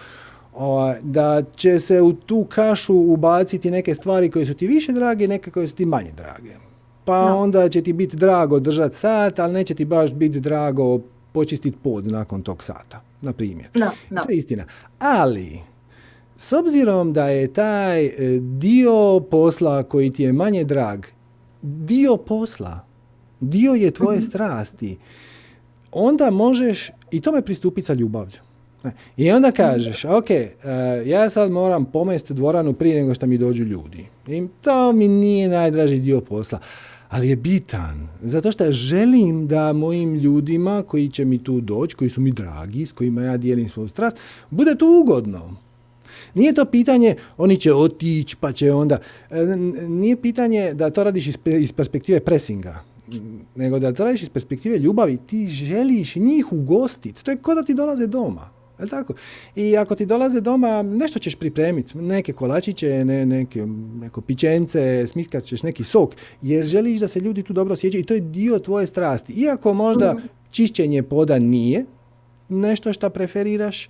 da 1.03 1.43
će 1.57 1.81
se 1.81 2.03
u 2.03 2.13
tu 2.13 2.47
kašu 2.49 2.95
ubaciti 2.95 3.71
neke 3.71 3.95
stvari 3.95 4.31
koje 4.31 4.47
su 4.47 4.55
ti 4.55 4.67
više 4.67 4.93
drage 4.93 5.25
i 5.25 5.29
neke 5.29 5.51
koje 5.51 5.69
su 5.69 5.75
ti 5.75 5.87
manje 5.87 6.13
drage. 6.17 6.51
Pa 7.05 7.35
onda 7.35 7.69
će 7.69 7.83
ti 7.83 7.93
biti 7.93 8.17
drago 8.17 8.61
držati 8.61 8.97
sat, 8.97 9.39
ali 9.39 9.53
neće 9.53 9.75
ti 9.75 9.85
baš 9.85 10.15
biti 10.15 10.41
drago 10.41 10.99
počistiti 11.33 11.79
pod 11.83 12.07
nakon 12.07 12.43
tog 12.43 12.63
sata, 12.63 13.01
na 13.21 13.33
primjer. 13.33 13.69
To 14.25 14.31
je 14.31 14.37
istina. 14.37 14.65
Ali, 14.99 15.61
s 16.37 16.53
obzirom 16.53 17.13
da 17.13 17.29
je 17.29 17.53
taj 17.53 18.07
e, 18.07 18.13
dio 18.41 19.21
posla 19.31 19.83
koji 19.83 20.13
ti 20.13 20.23
je 20.23 20.33
manje 20.33 20.65
drag, 20.65 21.05
dio 21.63 22.17
posla, 22.17 22.81
dio 23.41 23.73
je 23.73 23.91
tvoje 23.91 24.19
mhm. 24.19 24.25
strasti, 24.25 24.99
onda 25.93 26.31
možeš 26.31 26.91
i 27.11 27.21
tome 27.21 27.43
pristupiti 27.43 27.87
sa 27.87 27.93
ljubavlju. 27.93 28.50
I 29.17 29.31
onda 29.31 29.51
kažeš, 29.51 30.05
ok, 30.05 30.31
uh, 30.31 31.07
ja 31.07 31.31
sad 31.31 31.51
moram 31.51 31.85
pomesti 31.85 32.35
dvoranu 32.35 32.73
prije 32.73 33.01
nego 33.01 33.15
što 33.15 33.27
mi 33.27 33.39
dođu 33.39 33.65
ljudi. 33.65 34.07
I 34.27 34.47
to 34.61 34.93
mi 34.93 35.09
nije 35.09 35.49
najdraži 35.49 35.99
dio 35.99 36.21
posla. 36.21 36.59
Ali 37.09 37.29
je 37.29 37.37
bitan, 37.37 38.09
zato 38.23 38.53
što 38.53 38.73
želim 38.73 39.47
da 39.47 39.73
mojim 39.73 40.15
ljudima 40.15 40.83
koji 40.83 41.09
će 41.09 41.25
mi 41.25 41.45
tu 41.45 41.61
doći, 41.61 41.97
koji 41.97 42.11
su 42.11 42.21
mi 42.21 42.31
dragi, 42.31 42.87
s 42.87 42.93
kojima 42.93 43.23
ja 43.23 43.37
dijelim 43.37 43.69
svoju 43.69 43.89
strast, 43.89 44.17
bude 44.51 44.75
to 44.75 45.01
ugodno. 45.01 45.57
Nije 46.35 46.55
to 46.55 46.65
pitanje, 46.65 47.15
oni 47.37 47.57
će 47.57 47.75
otići 47.75 48.37
pa 48.41 48.53
će 48.53 48.73
onda... 48.73 48.99
E, 49.31 49.47
nije 49.89 50.17
pitanje 50.17 50.75
da 50.75 50.91
to 50.91 51.05
radiš 51.05 51.27
iz 51.45 51.73
perspektive 51.73 52.21
presinga 52.21 52.83
nego 53.55 53.79
da 53.79 53.93
to 53.93 54.05
radiš 54.05 54.23
iz 54.23 54.29
perspektive 54.29 54.79
ljubavi, 54.79 55.17
ti 55.17 55.49
želiš 55.49 56.17
njih 56.17 56.53
ugostiti. 56.53 57.25
To 57.25 57.31
je 57.31 57.37
kao 57.43 57.55
da 57.55 57.63
ti 57.63 57.75
dolaze 57.75 58.07
doma. 58.07 58.51
Jel 58.81 58.89
tako? 58.89 59.15
I 59.57 59.77
ako 59.77 59.95
ti 59.95 60.07
dolaze 60.07 60.41
doma, 60.41 60.83
nešto 60.83 61.19
ćeš 61.19 61.35
pripremiti, 61.35 61.99
neke 61.99 62.33
kolačiće, 62.33 63.05
ne, 63.05 63.27
neke, 63.27 63.67
neko 64.01 64.21
pićence, 64.21 65.07
smiskat 65.07 65.43
ćeš 65.43 65.63
neki 65.63 65.85
sok, 65.85 66.15
jer 66.43 66.67
želiš 66.67 67.01
da 67.01 67.09
se 67.09 67.21
ljudi 67.21 67.43
tu 67.43 67.53
dobro 67.53 67.73
osjećaju 67.73 68.01
i 68.01 68.07
to 68.07 68.15
je 68.15 68.21
dio 68.21 68.59
tvoje 68.59 68.87
strasti. 68.87 69.33
Iako 69.33 69.75
možda 69.75 70.15
mhm. 70.15 70.27
čišćenje 70.51 71.03
poda 71.03 71.39
nije 71.39 71.85
nešto 72.49 72.93
što 72.93 73.11
preferiraš, 73.11 73.89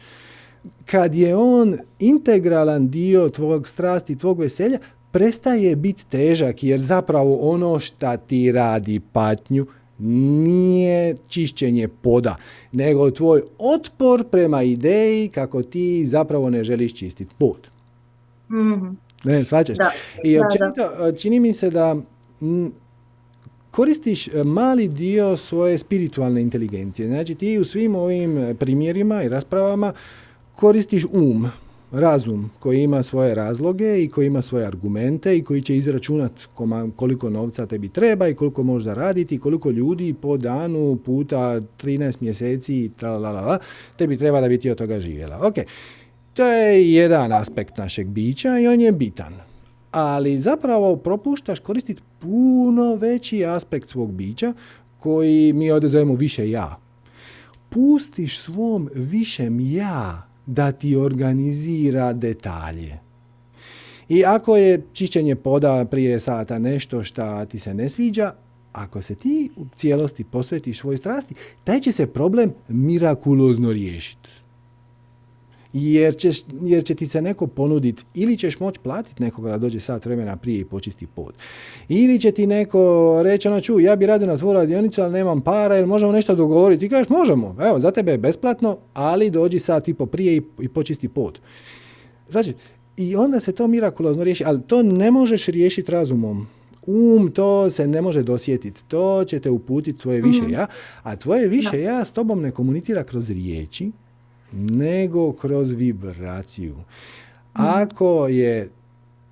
kad 0.86 1.14
je 1.14 1.36
on 1.36 1.78
integralan 1.98 2.88
dio 2.88 3.28
tvog 3.28 3.68
strasti, 3.68 4.18
tvog 4.18 4.40
veselja, 4.40 4.78
prestaje 5.12 5.76
biti 5.76 6.06
težak 6.06 6.62
jer 6.62 6.80
zapravo 6.80 7.36
ono 7.36 7.78
šta 7.78 8.16
ti 8.16 8.52
radi 8.52 9.00
patnju 9.12 9.66
nije 10.00 11.16
čišćenje 11.28 11.88
poda, 11.88 12.36
nego 12.72 13.10
tvoj 13.10 13.42
otpor 13.58 14.24
prema 14.30 14.62
ideji 14.62 15.28
kako 15.28 15.62
ti 15.62 16.06
zapravo 16.06 16.50
ne 16.50 16.64
želiš 16.64 16.94
čistiti 16.94 17.34
pod. 17.38 17.68
Mm-hmm. 18.50 18.98
Ne, 19.24 19.44
svačaš? 19.44 19.76
I 20.24 20.38
općenito, 20.38 21.12
čini 21.18 21.40
mi 21.40 21.52
se 21.52 21.70
da 21.70 21.96
koristiš 23.70 24.28
e, 24.28 24.44
mali 24.44 24.88
dio 24.88 25.36
svoje 25.36 25.78
spiritualne 25.78 26.42
inteligencije. 26.42 27.08
Znači 27.08 27.34
ti 27.34 27.58
u 27.58 27.64
svim 27.64 27.94
ovim 27.94 28.56
primjerima 28.58 29.22
i 29.22 29.28
raspravama 29.28 29.92
koristiš 30.56 31.04
um 31.12 31.46
razum 31.92 32.50
koji 32.58 32.82
ima 32.82 33.02
svoje 33.02 33.34
razloge 33.34 34.02
i 34.02 34.08
koji 34.08 34.26
ima 34.26 34.42
svoje 34.42 34.66
argumente 34.66 35.36
i 35.36 35.42
koji 35.42 35.62
će 35.62 35.76
izračunati 35.76 36.46
koliko 36.96 37.30
novca 37.30 37.66
tebi 37.66 37.88
treba 37.88 38.28
i 38.28 38.34
koliko 38.34 38.62
možeš 38.62 38.84
zaraditi 38.84 39.34
i 39.34 39.38
koliko 39.38 39.70
ljudi 39.70 40.14
po 40.22 40.36
danu 40.36 40.98
puta 41.04 41.38
13 41.38 42.16
mjeseci 42.20 42.90
tralalala, 42.96 43.58
tebi 43.96 44.16
treba 44.16 44.40
da 44.40 44.48
bi 44.48 44.58
ti 44.58 44.70
od 44.70 44.78
toga 44.78 45.00
živjela. 45.00 45.46
Ok, 45.46 45.54
to 46.34 46.46
je 46.46 46.92
jedan 46.92 47.32
aspekt 47.32 47.76
našeg 47.76 48.06
bića 48.06 48.58
i 48.58 48.68
on 48.68 48.80
je 48.80 48.92
bitan. 48.92 49.34
Ali 49.92 50.40
zapravo 50.40 50.96
propuštaš 50.96 51.60
koristiti 51.60 52.02
puno 52.18 52.94
veći 52.94 53.44
aspekt 53.44 53.88
svog 53.88 54.12
bića 54.12 54.52
koji 54.98 55.52
mi 55.52 55.70
ovdje 55.70 55.88
zovemo 55.88 56.14
više 56.14 56.50
ja. 56.50 56.78
Pustiš 57.70 58.38
svom 58.38 58.88
višem 58.94 59.60
ja 59.60 60.29
da 60.46 60.72
ti 60.72 60.96
organizira 60.96 62.12
detalje. 62.12 62.98
I 64.08 64.24
ako 64.24 64.56
je 64.56 64.82
čišćenje 64.92 65.36
poda 65.36 65.84
prije 65.90 66.20
sata 66.20 66.58
nešto 66.58 67.04
što 67.04 67.44
ti 67.44 67.58
se 67.58 67.74
ne 67.74 67.90
sviđa, 67.90 68.32
ako 68.72 69.02
se 69.02 69.14
ti 69.14 69.50
u 69.56 69.66
cijelosti 69.76 70.24
posvetiš 70.24 70.78
svoj 70.78 70.96
strasti, 70.96 71.34
taj 71.64 71.80
će 71.80 71.92
se 71.92 72.06
problem 72.06 72.52
mirakulozno 72.68 73.72
riješiti 73.72 74.19
jer, 75.72 76.16
ćeš, 76.16 76.40
jer 76.62 76.84
će 76.84 76.94
ti 76.94 77.06
se 77.06 77.22
neko 77.22 77.46
ponuditi 77.46 78.04
ili 78.14 78.36
ćeš 78.36 78.60
moći 78.60 78.80
platiti 78.80 79.22
nekoga 79.22 79.50
da 79.50 79.58
dođe 79.58 79.80
sat 79.80 80.04
vremena 80.04 80.36
prije 80.36 80.60
i 80.60 80.64
počisti 80.64 81.06
pod. 81.06 81.34
Ili 81.88 82.20
će 82.20 82.32
ti 82.32 82.46
neko 82.46 83.20
reći, 83.22 83.48
ono 83.48 83.60
ču, 83.60 83.80
ja 83.80 83.96
bi 83.96 84.06
radio 84.06 84.26
na 84.26 84.36
tvoju 84.36 84.52
radionicu, 84.52 85.02
ali 85.02 85.12
nemam 85.12 85.40
para, 85.40 85.78
ili 85.78 85.86
možemo 85.86 86.12
nešto 86.12 86.34
dogovoriti. 86.34 86.86
I 86.86 86.88
kažeš, 86.88 87.08
možemo, 87.08 87.56
evo, 87.60 87.80
za 87.80 87.90
tebe 87.90 88.12
je 88.12 88.18
besplatno, 88.18 88.78
ali 88.94 89.30
dođi 89.30 89.58
sat 89.58 89.88
i 89.88 89.94
po 89.94 90.06
prije 90.06 90.36
i, 90.36 90.42
i 90.60 90.68
počisti 90.68 91.08
pod. 91.08 91.40
Znači, 92.28 92.52
i 92.96 93.16
onda 93.16 93.40
se 93.40 93.52
to 93.52 93.66
mirakulozno 93.66 94.24
riješi, 94.24 94.44
ali 94.46 94.62
to 94.62 94.82
ne 94.82 95.10
možeš 95.10 95.46
riješiti 95.46 95.92
razumom. 95.92 96.46
Um, 96.86 97.30
to 97.30 97.70
se 97.70 97.86
ne 97.86 98.02
može 98.02 98.22
dosjetiti. 98.22 98.84
To 98.88 99.24
će 99.24 99.40
te 99.40 99.50
uputiti 99.50 99.98
tvoje 99.98 100.22
više 100.22 100.42
mhm. 100.42 100.52
ja, 100.52 100.66
a 101.02 101.16
tvoje 101.16 101.48
više 101.48 101.80
ja 101.80 102.04
s 102.04 102.12
tobom 102.12 102.40
ne 102.40 102.50
komunicira 102.50 103.04
kroz 103.04 103.30
riječi, 103.30 103.90
nego 104.52 105.32
kroz 105.32 105.72
vibraciju. 105.72 106.76
Ako 107.52 108.28
je 108.28 108.68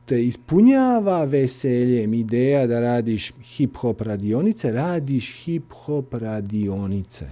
te 0.06 0.24
ispunjava 0.24 1.24
veseljem 1.24 2.14
ideja 2.14 2.66
da 2.66 2.80
radiš 2.80 3.32
hip-hop 3.56 4.02
radionice, 4.02 4.72
radiš 4.72 5.44
hip-hop 5.44 6.18
radionice. 6.18 7.26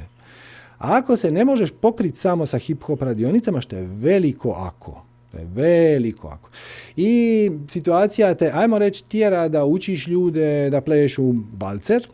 Ako 0.78 1.16
se 1.16 1.30
ne 1.30 1.44
možeš 1.44 1.70
pokriti 1.80 2.18
samo 2.18 2.46
sa 2.46 2.58
hip-hop 2.58 3.02
radionicama, 3.02 3.60
što 3.60 3.76
je 3.76 3.86
veliko 3.86 4.50
ako, 4.50 5.02
to 5.32 5.38
je 5.38 5.46
veliko 5.54 6.28
ako. 6.28 6.50
I 6.96 7.50
situacija 7.68 8.34
te, 8.34 8.50
ajmo 8.54 8.78
reći, 8.78 9.04
tjera 9.04 9.48
da 9.48 9.64
učiš 9.64 10.06
ljude 10.06 10.70
da 10.70 10.80
pleješ 10.80 11.18
u 11.18 11.32
balcer, 11.32 12.08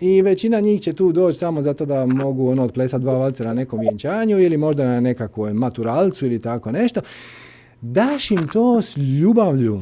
i 0.00 0.22
većina 0.22 0.60
njih 0.60 0.80
će 0.80 0.92
tu 0.92 1.12
doći 1.12 1.38
samo 1.38 1.62
zato 1.62 1.86
da 1.86 2.06
mogu 2.06 2.50
ono 2.50 2.64
odplesati 2.64 3.02
dva 3.02 3.18
valcera 3.18 3.48
na 3.48 3.54
nekom 3.54 3.80
vjenčanju 3.80 4.38
ili 4.38 4.56
možda 4.56 4.84
na 4.84 5.00
nekakvoj 5.00 5.52
maturalcu 5.54 6.26
ili 6.26 6.40
tako 6.40 6.72
nešto. 6.72 7.00
Daš 7.80 8.30
im 8.30 8.48
to 8.52 8.82
s 8.82 8.96
ljubavlju. 8.96 9.80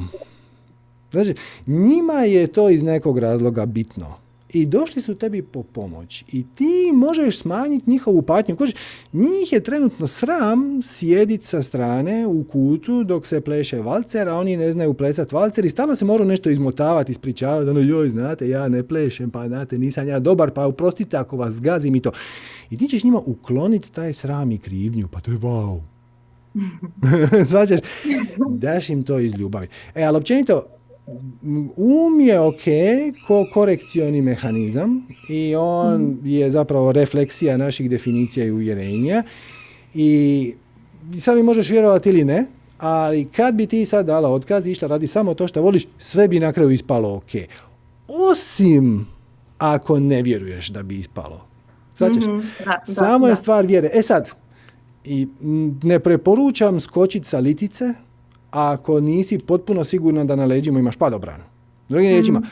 Znači, 1.11 1.35
njima 1.67 2.15
je 2.15 2.47
to 2.47 2.71
iz 2.71 2.83
nekog 2.83 3.19
razloga 3.19 3.67
bitno 3.67 4.17
i 4.53 4.67
došli 4.67 5.03
su 5.03 5.15
tebi 5.15 5.43
po 5.43 5.63
pomoć 5.63 6.25
i 6.33 6.45
ti 6.55 6.91
možeš 6.95 7.39
smanjiti 7.39 7.91
njihovu 7.91 8.23
patnju. 8.23 8.57
Koži, 8.57 8.73
njih 9.13 9.53
je 9.53 9.63
trenutno 9.63 10.07
sram 10.07 10.83
sjediti 10.83 11.47
sa 11.47 11.63
strane 11.63 12.27
u 12.27 12.45
kutu 12.45 13.05
dok 13.05 13.27
se 13.27 13.41
pleše 13.41 13.81
valcer, 13.81 14.29
a 14.29 14.37
oni 14.37 14.57
ne 14.57 14.73
znaju 14.73 14.95
plesati 14.95 15.35
valcer 15.35 15.65
i 15.65 15.71
stalno 15.71 15.97
se 15.97 16.05
moraju 16.05 16.29
nešto 16.29 16.51
izmotavati, 16.51 17.13
ispričavati, 17.13 17.71
ono 17.71 17.81
joj, 17.81 18.09
znate, 18.09 18.49
ja 18.49 18.69
ne 18.69 18.83
plešem, 18.83 19.31
pa 19.31 19.49
znate, 19.49 19.79
nisam 19.79 20.09
ja 20.09 20.19
dobar, 20.19 20.51
pa 20.51 20.67
uprostite 20.67 21.17
ako 21.17 21.37
vas 21.37 21.55
zgazim 21.55 21.95
i 21.95 22.01
to. 22.01 22.13
I 22.71 22.77
ti 22.77 22.89
ćeš 22.89 23.05
njima 23.05 23.21
ukloniti 23.27 23.93
taj 23.93 24.13
sram 24.13 24.53
i 24.53 24.59
krivnju, 24.59 25.09
pa 25.09 25.21
to 25.21 25.31
je 25.31 25.39
wow. 25.39 25.81
Svađaš? 27.51 27.81
Daš 28.49 28.91
im 28.91 29.03
to 29.03 29.19
iz 29.19 29.35
ljubavi. 29.35 29.69
E, 29.95 30.03
ali 30.03 30.17
općenito, 30.17 30.63
um 31.77 32.21
je 32.21 32.41
ok 32.41 32.63
ko 33.27 33.47
korekcioni 33.53 34.23
mehanizam 34.23 35.07
i 35.29 35.55
on 35.57 36.03
mm. 36.03 36.21
je 36.25 36.51
zapravo 36.51 36.93
refleksija 36.93 37.57
naših 37.57 37.91
definicija 37.91 38.47
i 38.47 38.51
uvjerenja 38.51 39.23
i 39.95 40.55
sad 41.21 41.37
mi 41.37 41.43
možeš 41.43 41.71
vjerovati 41.71 42.09
ili 42.09 42.25
ne, 42.25 42.47
ali 42.79 43.25
kad 43.25 43.55
bi 43.55 43.67
ti 43.67 43.87
sad 43.87 44.07
dala 44.07 44.29
otkaz 44.29 44.67
i 44.67 44.71
išla 44.71 44.89
radi 44.89 45.07
samo 45.07 45.35
to 45.35 45.49
što 45.49 45.63
voliš, 45.63 45.87
sve 45.99 46.29
bi 46.29 46.41
na 46.41 46.53
kraju 46.53 46.71
ispalo 46.71 47.15
ok. 47.15 47.31
Osim 48.31 49.07
ako 49.59 50.01
ne 50.01 50.23
vjeruješ 50.23 50.69
da 50.69 50.83
bi 50.83 50.99
ispalo. 50.99 51.47
mm 52.01 52.41
samo 52.87 53.27
je 53.27 53.37
stvar 53.37 53.67
vjere. 53.67 53.91
E 53.95 54.03
sad, 54.03 54.31
i 55.05 55.29
ne 55.83 55.99
preporučam 55.99 56.81
skočiti 56.81 57.29
sa 57.29 57.39
litice, 57.39 57.85
ako 58.51 59.01
nisi 59.01 59.39
potpuno 59.39 59.85
sigurno 59.85 60.25
da 60.25 60.37
na 60.37 60.45
leđima 60.45 60.79
imaš 60.79 60.97
padobranu. 60.97 61.45
Drugim 61.89 62.11
riječima, 62.11 62.43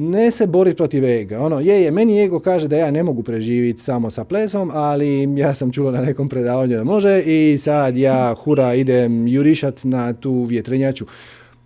ne 0.00 0.30
se 0.30 0.46
boriti 0.46 0.76
protiv 0.76 1.04
ega. 1.04 1.40
Ono, 1.40 1.60
je, 1.60 1.82
je, 1.82 1.90
meni 1.90 2.22
ego 2.22 2.40
kaže 2.40 2.68
da 2.68 2.76
ja 2.76 2.90
ne 2.90 3.02
mogu 3.02 3.22
preživjeti 3.22 3.82
samo 3.82 4.10
sa 4.10 4.24
plesom, 4.24 4.70
ali 4.74 5.38
ja 5.38 5.54
sam 5.54 5.72
čula 5.72 5.92
na 5.92 6.00
nekom 6.00 6.28
predavanju 6.28 6.76
da 6.76 6.84
može 6.84 7.22
i 7.26 7.58
sad 7.58 7.96
ja 7.96 8.34
hura 8.34 8.74
idem 8.74 9.26
jurišat 9.28 9.84
na 9.84 10.12
tu 10.12 10.44
vjetrenjaču. 10.44 11.06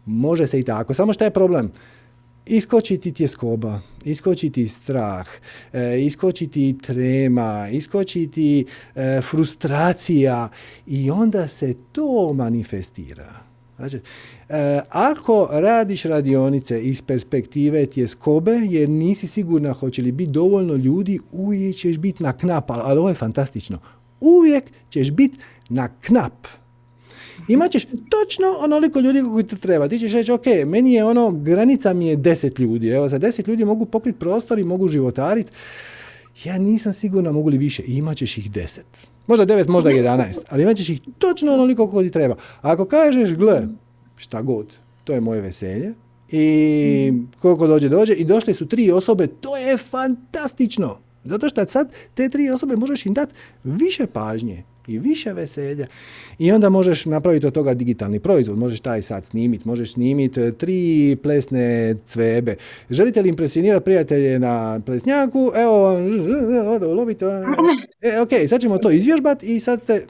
Može 0.07 0.47
se 0.47 0.61
i 0.61 0.63
tako. 0.63 0.95
Samo 0.95 1.13
što 1.13 1.25
je 1.25 1.31
problem? 1.31 1.73
Iskočiti 2.47 3.13
tjeskoba, 3.13 3.81
iskočiti 4.05 4.69
strah, 4.69 5.29
e, 5.73 6.01
iskočiti 6.01 6.79
trema, 6.83 7.69
iskočiti 7.73 8.67
e, 8.95 9.21
frustracija 9.21 10.49
i 10.87 11.11
onda 11.11 11.49
se 11.49 11.75
to 11.93 12.33
manifestira. 12.33 13.42
Znači, 13.77 14.01
e, 14.49 14.81
ako 14.89 15.49
radiš 15.53 16.03
radionice 16.03 16.83
iz 16.83 17.03
perspektive 17.03 17.87
tjeskobe, 17.87 18.53
jer 18.53 18.89
nisi 18.89 19.27
sigurna 19.27 19.73
hoće 19.73 20.03
li 20.03 20.13
biti 20.13 20.33
dovoljno 20.33 20.75
ljudi, 20.75 21.19
uvijek 21.33 21.77
ćeš 21.77 21.99
biti 21.99 22.23
na 22.23 22.33
knap, 22.33 22.71
ali 22.71 22.99
ovo 22.99 23.09
je 23.09 23.15
fantastično. 23.15 23.79
Uvijek 24.21 24.65
ćeš 24.91 25.11
biti 25.11 25.39
na 25.69 25.89
knap. 26.01 26.47
Imaćeš 27.49 27.85
točno 27.85 28.47
onoliko 28.61 29.01
ljudi 29.01 29.23
koji 29.23 29.45
ti 29.45 29.57
treba. 29.57 29.89
Ti 29.89 29.99
ćeš 29.99 30.13
reći, 30.13 30.33
ok, 30.33 30.47
meni 30.67 30.93
je 30.93 31.05
ono, 31.05 31.31
granica 31.31 31.93
mi 31.93 32.07
je 32.07 32.17
deset 32.17 32.59
ljudi. 32.59 32.89
Evo, 32.89 33.09
za 33.09 33.19
deset 33.19 33.49
ljudi 33.49 33.65
mogu 33.65 33.87
pokriti 33.87 34.19
prostor 34.19 34.59
i 34.59 34.65
mogu 34.65 34.89
životariti. 34.89 35.53
Ja 36.45 36.59
nisam 36.59 36.93
sigurna 36.93 37.33
mogu 37.33 37.49
li 37.49 37.59
više. 37.59 37.83
imat 37.87 38.17
ćeš 38.17 38.39
ih 38.39 38.51
deset. 38.51 39.12
Možda 39.27 39.47
9, 39.47 39.69
možda 39.69 39.91
11, 39.91 40.39
ali 40.49 40.63
imat 40.63 40.77
ćeš 40.77 40.89
ih 40.89 41.01
točno 41.19 41.53
onoliko 41.53 41.91
koliko 41.91 42.03
ti 42.03 42.13
treba. 42.13 42.35
A 42.35 42.73
ako 42.73 42.85
kažeš, 42.85 43.35
gle, 43.35 43.69
šta 44.17 44.43
god, 44.43 44.67
to 45.05 45.13
je 45.13 45.21
moje 45.21 45.41
veselje, 45.41 45.95
i 46.33 47.13
koliko 47.41 47.67
dođe, 47.67 47.89
dođe, 47.89 48.13
i 48.13 48.25
došle 48.25 48.55
su 48.55 48.67
tri 48.67 48.91
osobe, 48.91 49.27
to 49.27 49.57
je 49.57 49.77
fantastično. 49.77 50.99
Zato 51.25 51.49
što 51.49 51.67
sad 51.67 51.93
te 52.15 52.29
tri 52.29 52.51
osobe 52.51 52.77
možeš 52.77 53.07
im 53.07 53.15
dati 53.15 53.35
više 53.65 54.07
pažnje 54.07 54.65
i 54.87 54.99
više 54.99 55.33
veselja. 55.33 55.87
I 56.39 56.53
onda 56.53 56.69
možeš 56.69 57.07
napraviti 57.07 57.47
od 57.47 57.53
toga 57.53 57.75
digitalni 57.75 58.21
proizvod. 58.21 58.59
Možeš 58.59 58.81
taj 58.81 59.03
sad 59.03 59.25
snimiti, 59.25 59.69
možeš 59.69 59.93
snimiti 59.93 60.41
e, 60.41 60.53
tri 60.53 61.17
plesne 61.23 61.95
cvebe. 62.05 62.57
Želite 62.91 63.23
li 63.23 63.29
impresionirati 63.29 63.85
prijatelje 63.85 64.39
na 64.39 64.81
plesnjaku? 64.87 65.51
Evo, 65.55 65.99
lovite. 66.95 67.27
E, 68.01 68.21
ok, 68.21 68.31
sad 68.49 68.61
ćemo 68.61 68.79
to 68.79 68.91
izvježbati 68.91 69.57
i 69.57 69.61
sad 69.61 69.83
ste... 69.83 70.07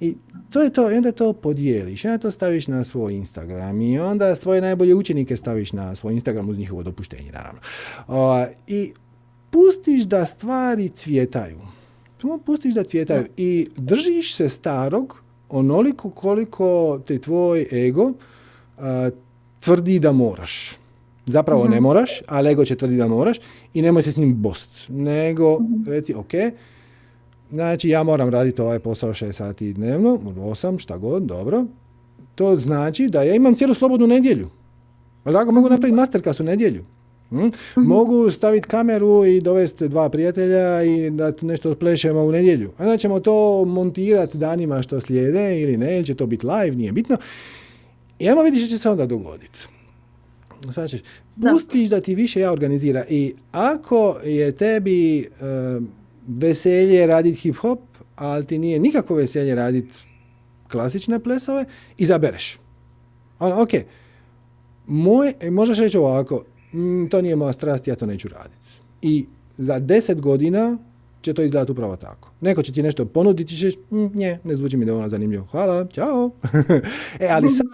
I 0.00 0.14
to 0.50 0.62
je 0.62 0.70
to, 0.70 0.92
i 0.92 0.96
onda 0.96 1.12
to 1.12 1.32
podijeliš, 1.32 2.04
onda 2.04 2.18
to 2.18 2.30
staviš 2.30 2.66
na 2.68 2.84
svoj 2.84 3.14
Instagram 3.14 3.80
i 3.80 3.98
onda 3.98 4.34
svoje 4.34 4.60
najbolje 4.60 4.94
učenike 4.94 5.36
staviš 5.36 5.72
na 5.72 5.94
svoj 5.94 6.12
Instagram 6.12 6.48
uz 6.48 6.58
njihovo 6.58 6.82
dopuštenje, 6.82 7.32
naravno. 7.32 7.60
I 8.66 8.92
pustiš 9.50 10.04
da 10.04 10.26
stvari 10.26 10.88
cvjetaju. 10.88 11.77
Pustiš 12.44 12.74
da 12.74 12.84
cvjetaju 12.84 13.26
i 13.36 13.68
držiš 13.76 14.34
se 14.34 14.48
starog 14.48 15.22
onoliko 15.48 16.10
koliko 16.10 17.00
te 17.06 17.18
tvoj 17.18 17.66
ego 17.72 18.12
tvrdi 19.60 19.98
da 19.98 20.12
moraš. 20.12 20.76
Zapravo 21.26 21.68
ne 21.68 21.76
mhm. 21.76 21.82
moraš, 21.82 22.20
ali 22.26 22.50
ego 22.50 22.64
će 22.64 22.76
tvrdi 22.76 22.96
da 22.96 23.08
moraš 23.08 23.38
i 23.74 23.82
nemoj 23.82 24.02
se 24.02 24.12
s 24.12 24.16
njim 24.16 24.42
bost. 24.42 24.70
Nego 24.88 25.60
mhm. 25.60 25.90
reci, 25.90 26.14
ok, 26.14 26.32
Znači, 27.50 27.88
ja 27.88 28.02
moram 28.02 28.28
raditi 28.28 28.62
ovaj 28.62 28.78
posao 28.78 29.10
6 29.10 29.32
sati 29.32 29.72
dnevno, 29.72 30.18
8, 30.18 30.78
šta 30.78 30.98
god, 30.98 31.22
dobro. 31.22 31.64
To 32.34 32.56
znači 32.56 33.08
da 33.08 33.22
ja 33.22 33.34
imam 33.34 33.54
cijelu 33.54 33.74
slobodnu 33.74 34.06
nedjelju. 34.06 34.48
Ali 35.24 35.34
tako 35.34 35.52
mogu 35.52 35.68
napraviti 35.68 35.96
masterclass 35.96 36.40
u 36.40 36.44
nedjelju. 36.44 36.84
Mhm. 37.32 37.48
Mogu 37.76 38.30
staviti 38.30 38.68
kameru 38.68 39.24
i 39.24 39.40
dovesti 39.40 39.88
dva 39.88 40.08
prijatelja 40.08 40.82
i 40.82 41.10
da 41.10 41.32
nešto 41.42 41.74
plešemo 41.74 42.20
u 42.20 42.32
nedjelju. 42.32 42.72
A 42.78 42.82
onda 42.82 42.96
ćemo 42.96 43.20
to 43.20 43.64
montirati 43.64 44.38
danima 44.38 44.82
što 44.82 45.00
slijede 45.00 45.60
ili 45.60 45.76
ne, 45.76 45.96
ili 45.96 46.04
će 46.04 46.14
to 46.14 46.26
biti 46.26 46.46
live, 46.46 46.76
nije 46.76 46.92
bitno. 46.92 47.16
I 48.18 48.28
ajmo 48.28 48.42
vidjeti 48.42 48.66
što 48.66 48.76
će 48.76 48.78
se 48.78 48.90
onda 48.90 49.06
dogoditi. 49.06 49.58
Svačeš, 50.72 51.00
pustiš 51.50 51.88
da 51.88 52.00
ti 52.00 52.14
više 52.14 52.40
ja 52.40 52.52
organizira 52.52 53.04
i 53.08 53.34
ako 53.52 54.16
je 54.24 54.52
tebi 54.52 55.28
veselje 56.28 57.06
raditi 57.06 57.40
hip 57.40 57.56
hop, 57.56 57.80
ali 58.16 58.46
ti 58.46 58.58
nije 58.58 58.78
nikako 58.78 59.14
veselje 59.14 59.54
raditi 59.54 59.94
klasične 60.70 61.20
plesove, 61.20 61.64
izabereš. 61.98 62.58
Ono, 63.38 63.62
ok, 63.62 63.70
moj, 64.86 65.32
možeš 65.50 65.78
reći 65.78 65.98
ovako, 65.98 66.44
mm, 66.72 67.06
to 67.10 67.22
nije 67.22 67.36
moja 67.36 67.52
strast, 67.52 67.88
ja 67.88 67.94
to 67.94 68.06
neću 68.06 68.28
raditi. 68.28 68.56
I 69.02 69.26
za 69.56 69.78
deset 69.78 70.20
godina 70.20 70.78
će 71.20 71.34
to 71.34 71.42
izgledati 71.42 71.72
upravo 71.72 71.96
tako. 71.96 72.30
Neko 72.40 72.62
će 72.62 72.72
ti 72.72 72.82
nešto 72.82 73.04
ponuditi, 73.04 73.56
ćeš, 73.56 73.74
mm, 73.90 74.06
nje, 74.14 74.38
ne 74.44 74.54
zvuči 74.54 74.76
mi 74.76 74.84
dovoljno 74.84 75.08
zanimljivo. 75.08 75.46
Hvala, 75.50 75.86
čao. 75.86 76.30
e, 77.20 77.28
ali 77.30 77.50
sad, 77.50 77.66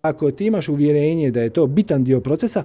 ako 0.00 0.30
ti 0.30 0.46
imaš 0.46 0.68
uvjerenje 0.68 1.30
da 1.30 1.42
je 1.42 1.50
to 1.50 1.66
bitan 1.66 2.04
dio 2.04 2.20
procesa, 2.20 2.62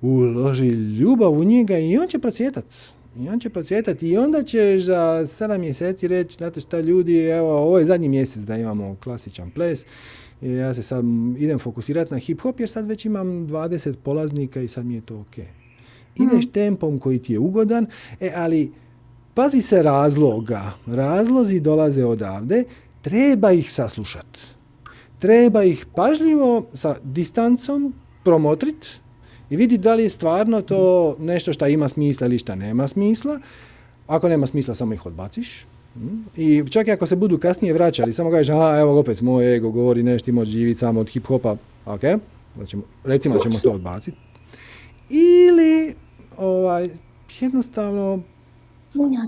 uloži 0.00 0.68
ljubav 0.68 1.32
u 1.32 1.44
njega 1.44 1.78
i 1.78 1.98
on 1.98 2.08
će 2.08 2.18
procvjetati. 2.18 2.76
I 3.18 3.28
on 3.28 3.40
će 3.40 3.50
procvjetati 3.50 4.08
i 4.08 4.16
onda 4.16 4.42
ćeš 4.42 4.82
za 4.82 5.22
7 5.24 5.58
mjeseci 5.58 6.08
reći, 6.08 6.36
znate 6.36 6.60
šta 6.60 6.80
ljudi, 6.80 7.24
evo, 7.24 7.56
ovo 7.56 7.78
je 7.78 7.84
zadnji 7.84 8.08
mjesec 8.08 8.42
da 8.42 8.56
imamo 8.56 8.96
klasičan 9.02 9.50
ples. 9.50 9.84
I 10.42 10.52
ja 10.52 10.74
se 10.74 10.82
sad 10.82 11.04
idem 11.38 11.58
fokusirati 11.58 12.12
na 12.12 12.18
hip 12.18 12.40
hop 12.40 12.60
jer 12.60 12.68
sad 12.68 12.86
već 12.86 13.04
imam 13.04 13.26
20 13.26 13.94
polaznika 14.02 14.60
i 14.60 14.68
sad 14.68 14.86
mi 14.86 14.94
je 14.94 15.00
to 15.00 15.18
ok. 15.18 15.38
Ideš 16.16 16.46
mm. 16.46 16.50
tempom 16.52 16.98
koji 16.98 17.18
ti 17.18 17.32
je 17.32 17.38
ugodan, 17.38 17.86
e, 18.20 18.32
ali 18.36 18.72
pazi 19.34 19.62
se 19.62 19.82
razloga. 19.82 20.72
Razlozi 20.86 21.60
dolaze 21.60 22.04
odavde, 22.04 22.64
treba 23.02 23.52
ih 23.52 23.72
saslušati. 23.72 24.40
Treba 25.18 25.64
ih 25.64 25.86
pažljivo 25.94 26.66
sa 26.74 26.96
distancom 27.04 27.94
promotriti 28.24 28.88
i 29.50 29.56
vidi 29.56 29.78
da 29.78 29.94
li 29.94 30.02
je 30.02 30.10
stvarno 30.10 30.62
to 30.62 31.16
nešto 31.18 31.52
što 31.52 31.66
ima 31.66 31.88
smisla 31.88 32.26
ili 32.26 32.38
što 32.38 32.54
nema 32.54 32.88
smisla. 32.88 33.40
Ako 34.06 34.28
nema 34.28 34.46
smisla, 34.46 34.74
samo 34.74 34.94
ih 34.94 35.06
odbaciš. 35.06 35.66
I 36.36 36.64
čak 36.70 36.88
i 36.88 36.92
ako 36.92 37.06
se 37.06 37.16
budu 37.16 37.38
kasnije 37.38 37.74
vraćali, 37.74 38.12
samo 38.12 38.30
kažeš, 38.30 38.48
a 38.48 38.78
evo 38.80 39.00
opet 39.00 39.20
moj 39.20 39.56
ego 39.56 39.70
govori 39.70 40.02
nešto, 40.02 40.24
ti 40.24 40.32
možeš 40.32 40.52
živjeti 40.52 40.78
samo 40.78 41.00
od 41.00 41.06
hip-hopa, 41.06 41.56
ok, 41.86 42.02
recimo 43.04 43.34
da 43.34 43.40
ćemo 43.42 43.58
to 43.62 43.70
odbaciti. 43.70 44.16
Ili, 45.10 45.94
ovaj, 46.38 46.88
jednostavno, 47.40 48.22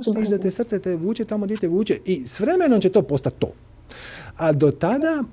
Staviš 0.02 0.28
da 0.28 0.38
te 0.38 0.50
srce 0.50 0.78
te 0.78 0.96
vuče 0.96 1.24
tamo 1.24 1.44
gdje 1.44 1.56
te 1.56 1.68
vuče 1.68 1.98
i 2.04 2.26
s 2.26 2.40
vremenom 2.40 2.80
će 2.80 2.88
to 2.88 3.02
postati 3.02 3.36
to. 3.38 3.52
A 4.36 4.52
do 4.52 4.70
tada 4.70 5.24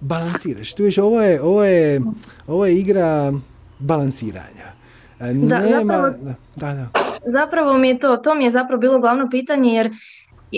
balansiraš. 0.00 0.74
Tu 0.74 0.82
viš, 0.84 0.98
ovo 0.98 1.22
je, 1.22 1.42
ovo 1.42 1.64
je, 1.64 2.00
ovo 2.46 2.66
je 2.66 2.78
igra 2.78 3.32
balansiranja. 3.78 4.72
E, 5.20 5.34
da, 5.34 5.62
zapravo, 5.68 6.10
da, 6.56 6.72
da. 6.72 6.88
zapravo 7.26 7.78
mi 7.78 7.88
je 7.88 7.98
to, 7.98 8.16
to 8.16 8.34
mi 8.34 8.44
je 8.44 8.52
zapravo 8.52 8.80
bilo 8.80 9.00
glavno 9.00 9.28
pitanje 9.30 9.72
jer 9.72 9.90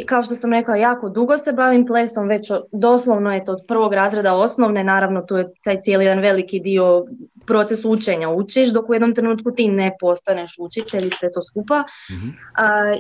kao 0.07 0.22
što 0.22 0.34
sam 0.34 0.53
rekla, 0.53 0.76
jako 0.76 1.09
dugo 1.09 1.39
se 1.39 1.53
bavim 1.53 1.86
plesom, 1.86 2.28
već 2.28 2.51
doslovno 2.72 3.34
je 3.34 3.45
to 3.45 3.53
od 3.53 3.64
prvog 3.68 3.95
razreda 3.95 4.34
osnovne, 4.34 4.84
naravno 4.84 5.22
tu 5.22 5.36
je 5.36 5.53
taj 5.64 5.80
cijeli 5.82 6.05
jedan 6.05 6.22
veliki 6.22 6.61
dio 6.61 7.05
proces 7.47 7.84
učenja. 7.84 8.28
Učiš, 8.28 8.70
dok 8.70 8.89
u 8.89 8.95
jednom 8.95 9.14
trenutku 9.14 9.51
ti 9.51 9.68
ne 9.68 9.97
postaneš 10.01 10.57
učitelj 10.59 11.07
i 11.07 11.11
sve 11.11 11.32
to 11.32 11.43
skupa. 11.43 11.84
mm 12.11 12.28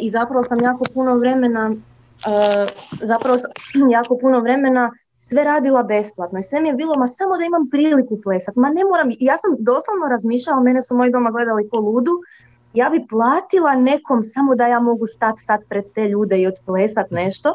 I 0.00 0.10
zapravo 0.10 0.42
sam 0.42 0.60
jako 0.62 0.84
puno 0.94 1.18
vremena, 1.18 1.74
zapravo 3.02 3.38
sam 3.38 3.50
jako 3.96 4.18
puno 4.18 4.40
vremena 4.40 4.90
sve 5.16 5.44
radila 5.44 5.82
besplatno 5.82 6.38
i 6.38 6.42
sve 6.42 6.60
mi 6.60 6.68
je 6.68 6.74
bilo, 6.74 6.94
ma 6.94 7.06
samo 7.06 7.36
da 7.36 7.44
imam 7.44 7.70
priliku 7.70 8.20
plesat, 8.22 8.56
ma 8.56 8.68
ne 8.68 8.84
moram, 8.90 9.10
ja 9.20 9.38
sam 9.38 9.50
doslovno 9.58 10.06
razmišljala, 10.08 10.62
mene 10.62 10.82
su 10.82 10.96
moji 10.96 11.10
doma 11.12 11.30
gledali 11.30 11.68
po 11.70 11.76
ludu, 11.76 12.12
ja 12.78 12.88
bi 12.90 13.06
platila 13.08 13.74
nekom 13.74 14.22
samo 14.22 14.54
da 14.54 14.66
ja 14.66 14.80
mogu 14.80 15.06
stati 15.06 15.42
sad 15.42 15.60
pred 15.68 15.84
te 15.94 16.08
ljude 16.08 16.38
i 16.38 16.46
odplesat 16.46 17.10
nešto. 17.10 17.54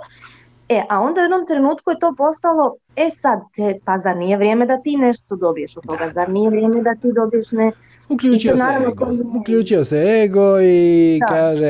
E, 0.70 0.84
a 0.90 1.00
onda 1.00 1.22
u 1.22 1.24
jednom 1.24 1.46
trenutku 1.46 1.92
je 1.92 2.00
to 2.00 2.14
postalo, 2.18 2.76
e 2.96 3.10
sad, 3.10 3.40
te, 3.56 3.80
pa 3.86 3.98
zar 3.98 4.18
nije 4.18 4.38
vrijeme 4.38 4.66
da 4.66 4.82
ti 4.82 4.98
nešto 4.98 5.36
dobiješ 5.36 5.78
od 5.78 5.84
toga, 5.86 6.10
zar 6.14 6.30
nije 6.30 6.50
vrijeme 6.50 6.82
da 6.82 6.96
ti 6.96 7.12
dobiješ 7.16 7.52
ne... 7.52 7.72
Uključio 8.10 8.58
se 8.58 8.64
ego, 8.90 9.06
uključio 9.40 9.84
se 9.84 9.98
ego 10.24 10.62
i 10.62 11.20
kaže, 11.30 11.66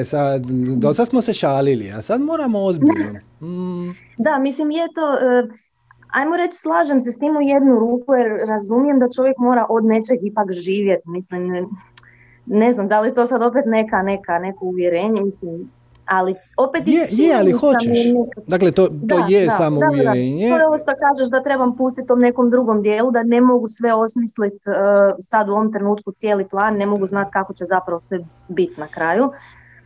e, 0.00 0.04
sad, 0.04 0.42
do 0.76 0.94
sad 0.94 1.08
smo 1.08 1.20
se 1.20 1.32
šalili, 1.32 1.92
a 1.92 2.02
sad 2.02 2.20
moramo 2.20 2.64
ozbiljno. 2.64 3.20
Mm. 3.40 3.90
Da, 4.18 4.38
mislim 4.38 4.70
je 4.70 4.88
to, 4.94 5.14
e, 5.14 5.48
ajmo 6.12 6.36
reći 6.36 6.58
slažem 6.58 7.00
se 7.00 7.12
s 7.12 7.18
tim 7.18 7.36
u 7.36 7.40
jednu 7.40 7.78
ruku 7.78 8.14
jer 8.14 8.48
razumijem 8.48 8.98
da 8.98 9.08
čovjek 9.16 9.38
mora 9.38 9.66
od 9.68 9.84
nečeg 9.84 10.18
ipak 10.22 10.52
živjeti, 10.52 11.08
mislim, 11.08 11.68
ne, 12.46 12.72
znam 12.72 12.88
da 12.88 13.00
li 13.00 13.14
to 13.14 13.26
sad 13.26 13.42
opet 13.42 13.64
neka, 13.66 14.02
neka, 14.02 14.38
neko 14.38 14.64
uvjerenje, 14.64 15.20
mislim, 15.20 15.70
ali 16.06 16.34
opet 16.56 16.82
je, 16.88 17.06
je 17.10 17.34
ali 17.38 17.52
hoćeš. 17.52 17.98
Dakle, 18.46 18.70
to, 18.70 18.88
to 19.08 19.24
je 19.28 19.44
da, 19.44 19.50
samo 19.50 19.80
da, 19.80 19.86
uvjerenje. 19.90 20.50
To 20.50 20.56
je 20.56 20.66
ovo 20.66 20.78
što 20.78 20.92
kažeš 21.04 21.30
da 21.30 21.42
trebam 21.42 21.76
pustiti 21.76 22.06
tom 22.06 22.20
nekom 22.20 22.50
drugom 22.50 22.82
dijelu, 22.82 23.10
da 23.10 23.22
ne 23.22 23.40
mogu 23.40 23.68
sve 23.68 23.94
osmisliti 23.94 24.68
uh, 24.68 24.74
sad 25.18 25.48
u 25.48 25.52
ovom 25.52 25.72
trenutku 25.72 26.12
cijeli 26.12 26.44
plan, 26.48 26.76
ne 26.76 26.86
mogu 26.86 27.06
znati 27.06 27.30
kako 27.32 27.54
će 27.54 27.64
zapravo 27.64 28.00
sve 28.00 28.18
biti 28.48 28.80
na 28.80 28.86
kraju. 28.86 29.30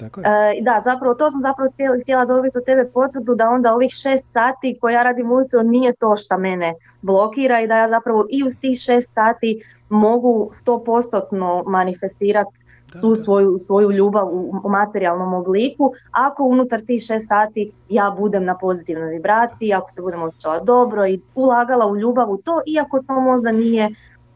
Tako 0.01 0.21
je. 0.21 0.27
Uh, 0.27 0.65
da, 0.65 0.81
zapravo 0.85 1.15
to 1.15 1.31
sam 1.31 1.41
zapravo 1.41 1.71
htjela 2.03 2.25
dobiti 2.25 2.59
od 2.59 2.65
tebe 2.65 2.91
potvrdu 2.95 3.35
da 3.35 3.49
onda 3.49 3.75
ovih 3.75 3.91
šest 3.91 4.27
sati 4.33 4.79
koje 4.81 4.95
ja 4.95 5.03
radim 5.03 5.33
ujutro 5.33 5.63
nije 5.63 5.93
to 5.93 6.17
što 6.17 6.39
mene 6.39 6.75
blokira 7.03 7.61
i 7.61 7.67
da 7.67 7.77
ja 7.77 7.89
zapravo 7.89 8.27
i 8.31 8.45
uz 8.45 8.61
tih 8.61 8.79
šest 8.79 9.15
sati 9.15 9.63
mogu 9.89 10.51
stopostotno 10.53 11.65
manifestirati 11.67 12.65
svu 13.01 13.17
svoju, 13.17 13.59
svoju 13.59 13.91
ljubav 13.91 14.29
u, 14.33 14.69
materijalnom 14.69 15.35
obliku, 15.35 15.93
ako 16.11 16.45
unutar 16.45 16.81
tih 16.81 17.03
šest 17.03 17.29
sati 17.29 17.73
ja 17.89 18.15
budem 18.19 18.45
na 18.45 18.59
pozitivnoj 18.59 19.09
vibraciji, 19.09 19.73
ako 19.73 19.91
se 19.91 20.03
budem 20.03 20.23
osjećala 20.23 20.59
dobro 20.59 21.07
i 21.07 21.21
ulagala 21.35 21.87
u 21.87 21.97
ljubav 21.97 22.31
u 22.31 22.37
to, 22.37 22.61
iako 22.67 23.03
to 23.07 23.21
možda 23.21 23.53
nije 23.53 23.91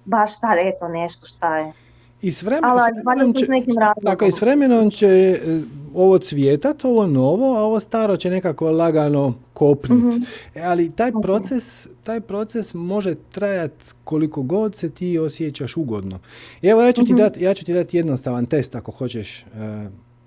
baš 0.05 0.41
sad 0.41 0.59
eto 0.59 0.89
nešto 0.89 1.27
šta 1.27 1.59
je 1.59 1.73
i 2.25 2.33
s 2.33 2.43
vremenom, 2.43 3.35
će, 3.35 3.47
tako, 4.03 4.25
i 4.25 4.33
s 4.33 4.41
vremenom 4.41 4.91
će 4.91 5.07
e, 5.07 5.61
ovo 5.95 6.19
cvjetat, 6.19 6.85
ovo 6.85 7.07
novo, 7.07 7.57
a 7.57 7.61
ovo 7.63 7.81
staro 7.81 8.17
će 8.17 8.31
nekako 8.31 8.71
lagano 8.71 9.35
kopnit. 9.53 10.15
mm 10.15 10.25
Ali 10.65 10.93
taj 10.93 11.13
proces, 11.23 11.89
taj 12.05 12.21
proces 12.21 12.75
može 12.75 13.15
trajat 13.15 13.95
koliko 14.05 14.43
god 14.43 14.75
se 14.75 14.91
ti 14.91 15.19
osjećaš 15.19 15.77
ugodno. 15.77 16.19
Evo 16.63 16.83
ja 16.83 16.93
ću 16.93 17.05
ti 17.05 17.13
mhm. 17.13 17.23
dati 17.23 17.45
ja 17.45 17.55
ću 17.55 17.65
ti 17.65 17.73
dati 17.73 17.97
jednostavan 17.97 18.47
test 18.47 18.75
ako 18.75 18.93
hoćeš. 18.93 19.41
E, 19.41 19.45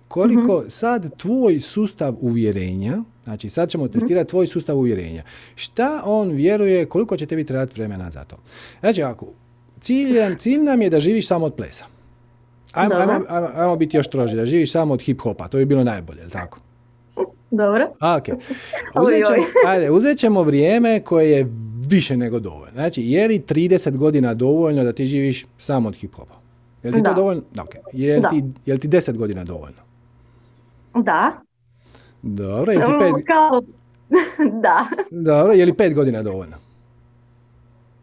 koliko 0.08 0.60
mhm. 0.60 0.70
sad 0.70 1.18
tvoj 1.18 1.62
sustav 1.62 2.16
uvjerenja, 2.22 2.98
znači 3.24 3.50
sad 3.50 3.70
ćemo 3.70 3.88
testirati 3.88 4.30
tvoj 4.30 4.48
sustav 4.48 4.78
uvjerenja, 4.78 5.24
šta 5.56 6.02
on 6.06 6.32
vjeruje, 6.32 6.86
koliko 6.86 7.18
će 7.18 7.26
tebi 7.26 7.44
trebati 7.44 7.74
vremena 7.76 8.12
za 8.12 8.24
to. 8.24 8.38
Znači 8.80 9.04
ako 9.04 9.26
cilj, 9.82 10.36
cilj 10.38 10.62
nam 10.64 10.82
je 10.82 10.90
da 10.90 11.00
živiš 11.00 11.28
samo 11.28 11.46
od 11.46 11.54
plesa. 11.54 11.86
Ajmo, 12.74 12.96
ajmo, 12.96 13.14
ajmo, 13.30 13.48
ajmo 13.56 13.76
biti 13.76 13.98
još 13.98 14.08
stroži, 14.08 14.36
da 14.36 14.46
živiš 14.46 14.72
samo 14.72 14.94
od 14.94 15.00
hip-hopa, 15.02 15.48
to 15.50 15.58
bi 15.58 15.66
bilo 15.66 15.84
najbolje, 15.84 16.20
jel 16.20 16.30
tako? 16.30 16.60
Dobro. 17.52 17.92
A, 18.00 18.18
ok. 18.18 18.28
Uzet 19.04 19.26
ćemo, 19.28 19.46
ajde, 19.68 19.92
uzet 19.92 20.18
ćemo 20.18 20.44
vrijeme 20.44 21.00
koje 21.00 21.32
je 21.32 21.48
više 21.88 22.18
nego 22.18 22.40
dovoljno. 22.40 22.74
Znači, 22.74 23.04
je 23.04 23.28
li 23.28 23.40
30 23.40 23.98
godina 23.98 24.34
dovoljno 24.34 24.84
da 24.84 24.92
ti 24.94 25.06
živiš 25.06 25.46
samo 25.58 25.90
od 25.90 25.96
hip-hopa? 25.96 26.36
Je 26.84 26.90
li 26.92 26.96
ti 26.96 27.02
Da. 27.02 27.10
to 27.10 27.16
dovoljno? 27.16 27.42
Da, 27.54 27.64
ok. 27.64 27.76
Je 27.94 28.16
li, 28.16 28.22
Da. 28.22 28.30
ti, 28.30 28.44
je 28.66 28.74
li 28.74 28.80
ti 28.80 28.88
10 28.88 29.18
godina 29.18 29.44
dovoljno? 29.44 29.78
Da. 30.96 31.32
Dobro, 32.22 32.72
je 32.72 32.78
li 32.78 32.86
ti 32.86 32.92
5, 32.92 33.24
Kao... 33.28 33.62
da. 34.64 34.86
dobro, 35.12 35.54
je 35.54 35.66
li 35.66 35.74
5 35.74 35.94
godina 35.94 36.24
dovoljno? 36.24 36.56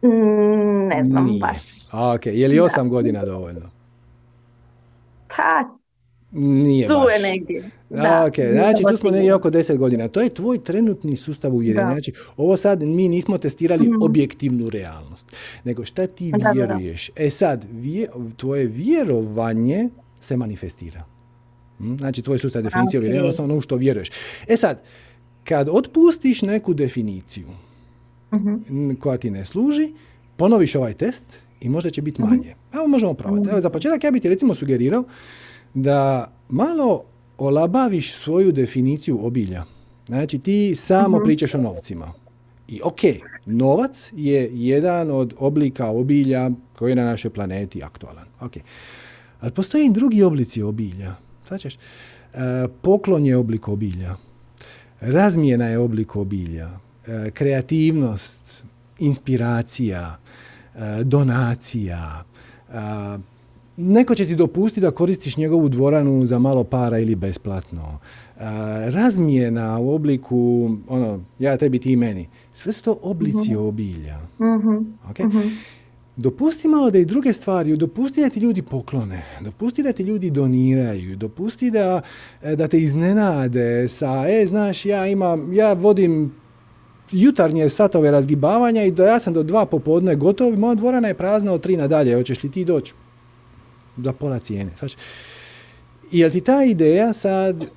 Mm, 0.05 0.87
Ne 0.87 1.03
znam 1.05 1.25
Nije. 1.25 1.39
baš. 1.39 1.57
A, 1.91 2.13
ok. 2.13 2.25
Je 2.25 2.47
li 2.47 2.55
8 2.57 2.89
godina 2.89 3.25
dovoljno? 3.25 3.69
Pa, 5.27 5.77
Nije 6.33 6.87
tu 6.87 6.93
baš. 6.95 7.13
je 7.13 7.21
negdje. 7.23 7.63
A, 7.91 8.29
Da. 8.29 8.29
znači 8.51 8.83
tu 8.83 8.97
smo 8.97 9.09
negdje 9.11 9.33
oko 9.33 9.49
10 9.49 9.77
godina. 9.77 10.07
To 10.07 10.21
je 10.21 10.29
tvoj 10.29 10.57
trenutni 10.59 11.15
sustav 11.15 11.53
uvjerenja. 11.53 11.87
Znači, 11.87 12.13
ovo 12.37 12.57
sad 12.57 12.81
mi 12.81 13.07
nismo 13.07 13.37
testirali 13.37 13.83
Mhm. 13.83 14.01
objektivnu 14.01 14.69
realnost, 14.69 15.27
nego 15.63 15.85
šta 15.85 16.07
ti 16.07 16.31
Da, 16.31 16.37
da, 16.37 16.43
da. 16.45 16.51
vjeruješ. 16.51 17.11
E 17.15 17.29
sad, 17.29 17.65
vje- 17.71 18.07
tvoje 18.37 18.65
vjerovanje 18.65 19.89
se 20.21 20.37
manifestira. 20.37 21.03
Mm, 21.79 21.95
Znači, 21.95 22.21
tvoj 22.21 22.39
sustav 22.39 22.61
definicije 22.61 22.99
Ok. 22.99 23.01
uvjerenja, 23.01 23.21
odnosno 23.21 23.43
ono 23.43 23.57
u 23.57 23.61
što 23.61 23.75
vjeruješ. 23.75 24.09
E 24.47 24.57
sad, 24.57 24.81
kad 25.43 25.69
otpustiš 25.69 26.41
neku 26.41 26.73
definiciju 26.73 27.47
Mhm. 28.35 28.55
n- 28.69 28.95
koja 28.95 29.17
ti 29.17 29.31
ne 29.31 29.45
služi, 29.45 29.93
ponoviš 30.37 30.75
ovaj 30.75 30.93
test 30.93 31.25
i 31.61 31.69
možda 31.69 31.89
će 31.89 32.01
biti 32.01 32.21
manje. 32.21 32.55
Evo 32.73 32.87
možemo 32.87 33.13
probati. 33.13 33.49
Evo 33.49 33.61
za 33.61 33.69
početak 33.69 34.03
ja 34.03 34.11
bih 34.11 34.21
ti 34.21 34.29
recimo 34.29 34.53
sugerirao 34.53 35.03
da 35.73 36.31
malo 36.49 37.03
olabaviš 37.37 38.13
svoju 38.13 38.51
definiciju 38.51 39.19
obilja. 39.21 39.63
Znači 40.07 40.39
ti 40.39 40.75
samo 40.75 41.19
pričaš 41.19 41.55
o 41.55 41.61
novcima. 41.61 42.13
I 42.67 42.81
ok, 42.83 42.99
novac 43.45 44.11
je 44.15 44.49
jedan 44.53 45.11
od 45.11 45.33
oblika 45.37 45.87
obilja 45.87 46.49
koji 46.75 46.91
je 46.91 46.95
na 46.95 47.05
našoj 47.05 47.31
planeti 47.31 47.83
aktualan. 47.83 48.25
Ok. 48.41 48.51
Ali 49.39 49.51
postoje 49.51 49.85
i 49.85 49.91
drugi 49.91 50.23
oblici 50.23 50.61
obilja. 50.61 51.15
Svačaš? 51.43 51.75
E, 51.75 51.77
poklon 52.81 53.25
je 53.25 53.37
oblik 53.37 53.67
obilja. 53.67 54.15
Razmjena 54.99 55.67
je 55.67 55.79
oblik 55.79 56.15
obilja. 56.15 56.69
E, 57.07 57.31
kreativnost, 57.31 58.63
inspiracija, 58.99 60.17
e, 60.75 61.03
donacija. 61.03 62.23
e, 62.69 63.35
neko 63.77 64.15
će 64.15 64.25
ti 64.25 64.35
dopustiti 64.35 64.81
da 64.81 64.91
koristiš 64.91 65.37
njegovu 65.37 65.69
dvoranu 65.69 66.25
za 66.25 66.39
malo 66.39 66.63
para 66.63 66.99
ili 66.99 67.15
besplatno. 67.15 67.99
Razmjena 68.89 69.79
u 69.79 69.95
obliku, 69.95 70.69
ono, 70.87 71.19
ja 71.39 71.57
tebi, 71.57 71.79
ti 71.79 71.95
meni. 71.95 72.27
Sve 72.53 72.73
su 72.73 72.83
to 72.83 72.97
oblici 73.01 73.55
obilja. 73.55 74.19
Mhm. 74.39 74.75
ok? 75.09 75.17
Dopusti 76.15 76.67
malo 76.67 76.91
da 76.91 76.99
i 76.99 77.05
druge 77.05 77.33
stvari, 77.33 77.77
dopusti 77.77 78.21
da 78.21 78.29
ti 78.29 78.39
ljudi 78.39 78.61
poklone, 78.61 79.23
dopusti 79.41 79.83
da 79.83 79.93
ti 79.93 80.03
ljudi 80.03 80.29
doniraju, 80.29 81.15
dopusti 81.15 81.71
da, 81.71 82.01
da 82.55 82.67
te 82.67 82.79
iznenade 82.79 83.87
sa, 83.87 84.25
e, 84.27 84.47
znaš, 84.47 84.85
ja 84.85 85.07
imam, 85.07 85.53
ja 85.53 85.73
vodim 85.73 86.31
jutarnje 87.11 87.69
satove 87.69 88.11
razgibavanja 88.11 88.83
i 88.83 88.91
do, 88.91 89.05
ja 89.05 89.19
sam 89.19 89.33
do 89.33 89.43
dva 89.43 89.65
popodne 89.65 90.15
gotov, 90.15 90.59
moja 90.59 90.75
dvorana 90.75 91.07
je 91.07 91.13
prazna 91.13 91.53
od 91.53 91.61
tri 91.61 91.77
nadalje, 91.77 92.15
hoćeš 92.15 92.43
li 92.43 92.51
ti 92.51 92.65
doći? 92.65 92.93
Za 93.97 94.13
pola 94.13 94.39
cijene. 94.39 94.71
Znači, 94.79 94.97
je 96.11 96.25
li 96.25 96.31
ti 96.31 96.41
ta 96.41 96.63
ideja 96.63 97.13
sad 97.13 97.63
e, 97.63 97.67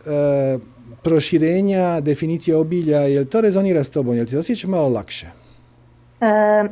proširenja 1.03 2.01
definicije 2.01 2.57
obilja, 2.57 3.01
je 3.01 3.20
li 3.20 3.26
to 3.26 3.41
rezonira 3.41 3.85
s 3.85 3.91
tobom, 3.91 4.14
je 4.14 4.20
li 4.20 4.26
ti 4.26 4.31
se 4.31 4.39
osjećaš 4.39 4.70
malo 4.70 4.89
lakše? 4.89 5.26
E, 6.20 6.68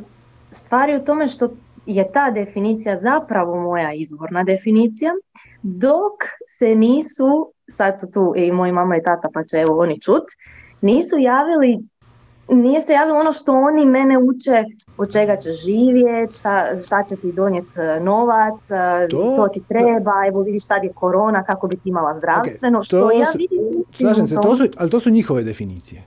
stvar 0.51 0.89
je 0.89 0.97
u 0.97 1.05
tome 1.05 1.27
što 1.27 1.49
je 1.85 2.11
ta 2.11 2.31
definicija 2.31 2.97
zapravo 2.97 3.61
moja 3.61 3.93
izvorna 3.93 4.43
definicija, 4.43 5.11
dok 5.61 6.13
se 6.47 6.75
nisu, 6.75 7.51
sad 7.67 7.99
su 7.99 8.11
tu 8.11 8.33
i 8.35 8.51
moji 8.51 8.71
mama 8.71 8.97
i 8.97 9.03
tata 9.03 9.29
pa 9.33 9.43
će 9.43 9.57
evo 9.57 9.79
oni 9.79 10.01
čut, 10.01 10.23
nisu 10.81 11.15
javili, 11.17 11.79
nije 12.49 12.81
se 12.81 12.93
javilo 12.93 13.17
ono 13.17 13.31
što 13.31 13.51
oni 13.53 13.85
mene 13.85 14.17
uče 14.19 14.63
od 14.97 15.11
čega 15.11 15.37
ćeš 15.37 15.55
živjeti, 15.57 16.35
šta, 16.35 16.53
šta 16.77 17.03
će 17.03 17.15
ti 17.15 17.31
donijeti 17.31 17.67
e, 17.77 17.99
novac, 17.99 18.71
e, 18.71 19.07
To- 19.07 19.33
to, 19.35 19.47
ti 19.47 19.61
treba, 19.69 20.11
evo 20.27 20.41
vidiš 20.41 20.65
sad 20.65 20.83
je 20.83 20.93
korona, 20.93 21.43
kako 21.43 21.67
bi 21.67 21.75
ti 21.75 21.89
imala 21.89 22.15
zdravstveno, 22.15 22.79
to 22.79 22.83
što 22.83 23.11
ja 23.11 23.31
su- 23.31 23.37
vidim 23.37 23.59
Slažem 23.93 24.27
se, 24.27 24.35
tom. 24.35 24.43
to 24.43 24.55
su, 24.55 24.63
ali 24.77 24.89
to 24.89 24.99
su 24.99 25.09
njihove 25.09 25.43
definicije. 25.43 26.03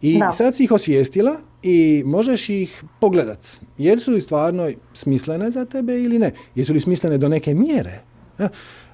I 0.00 0.18
Da. 0.18 0.32
sad 0.32 0.56
si 0.56 0.64
ih 0.64 0.72
osvijestila 0.72 1.32
i 1.62 2.02
možeš 2.06 2.48
ih 2.50 2.84
pogledat. 3.00 3.38
Jesu 3.78 4.10
li 4.10 4.20
stvarno 4.20 4.70
smislene 4.94 5.50
za 5.50 5.64
tebe 5.64 5.94
ili 5.94 6.18
ne? 6.18 6.32
Jesu 6.54 6.72
li 6.72 6.80
smislene 6.80 7.18
do 7.18 7.28
neke 7.28 7.54
mjere? 7.54 8.00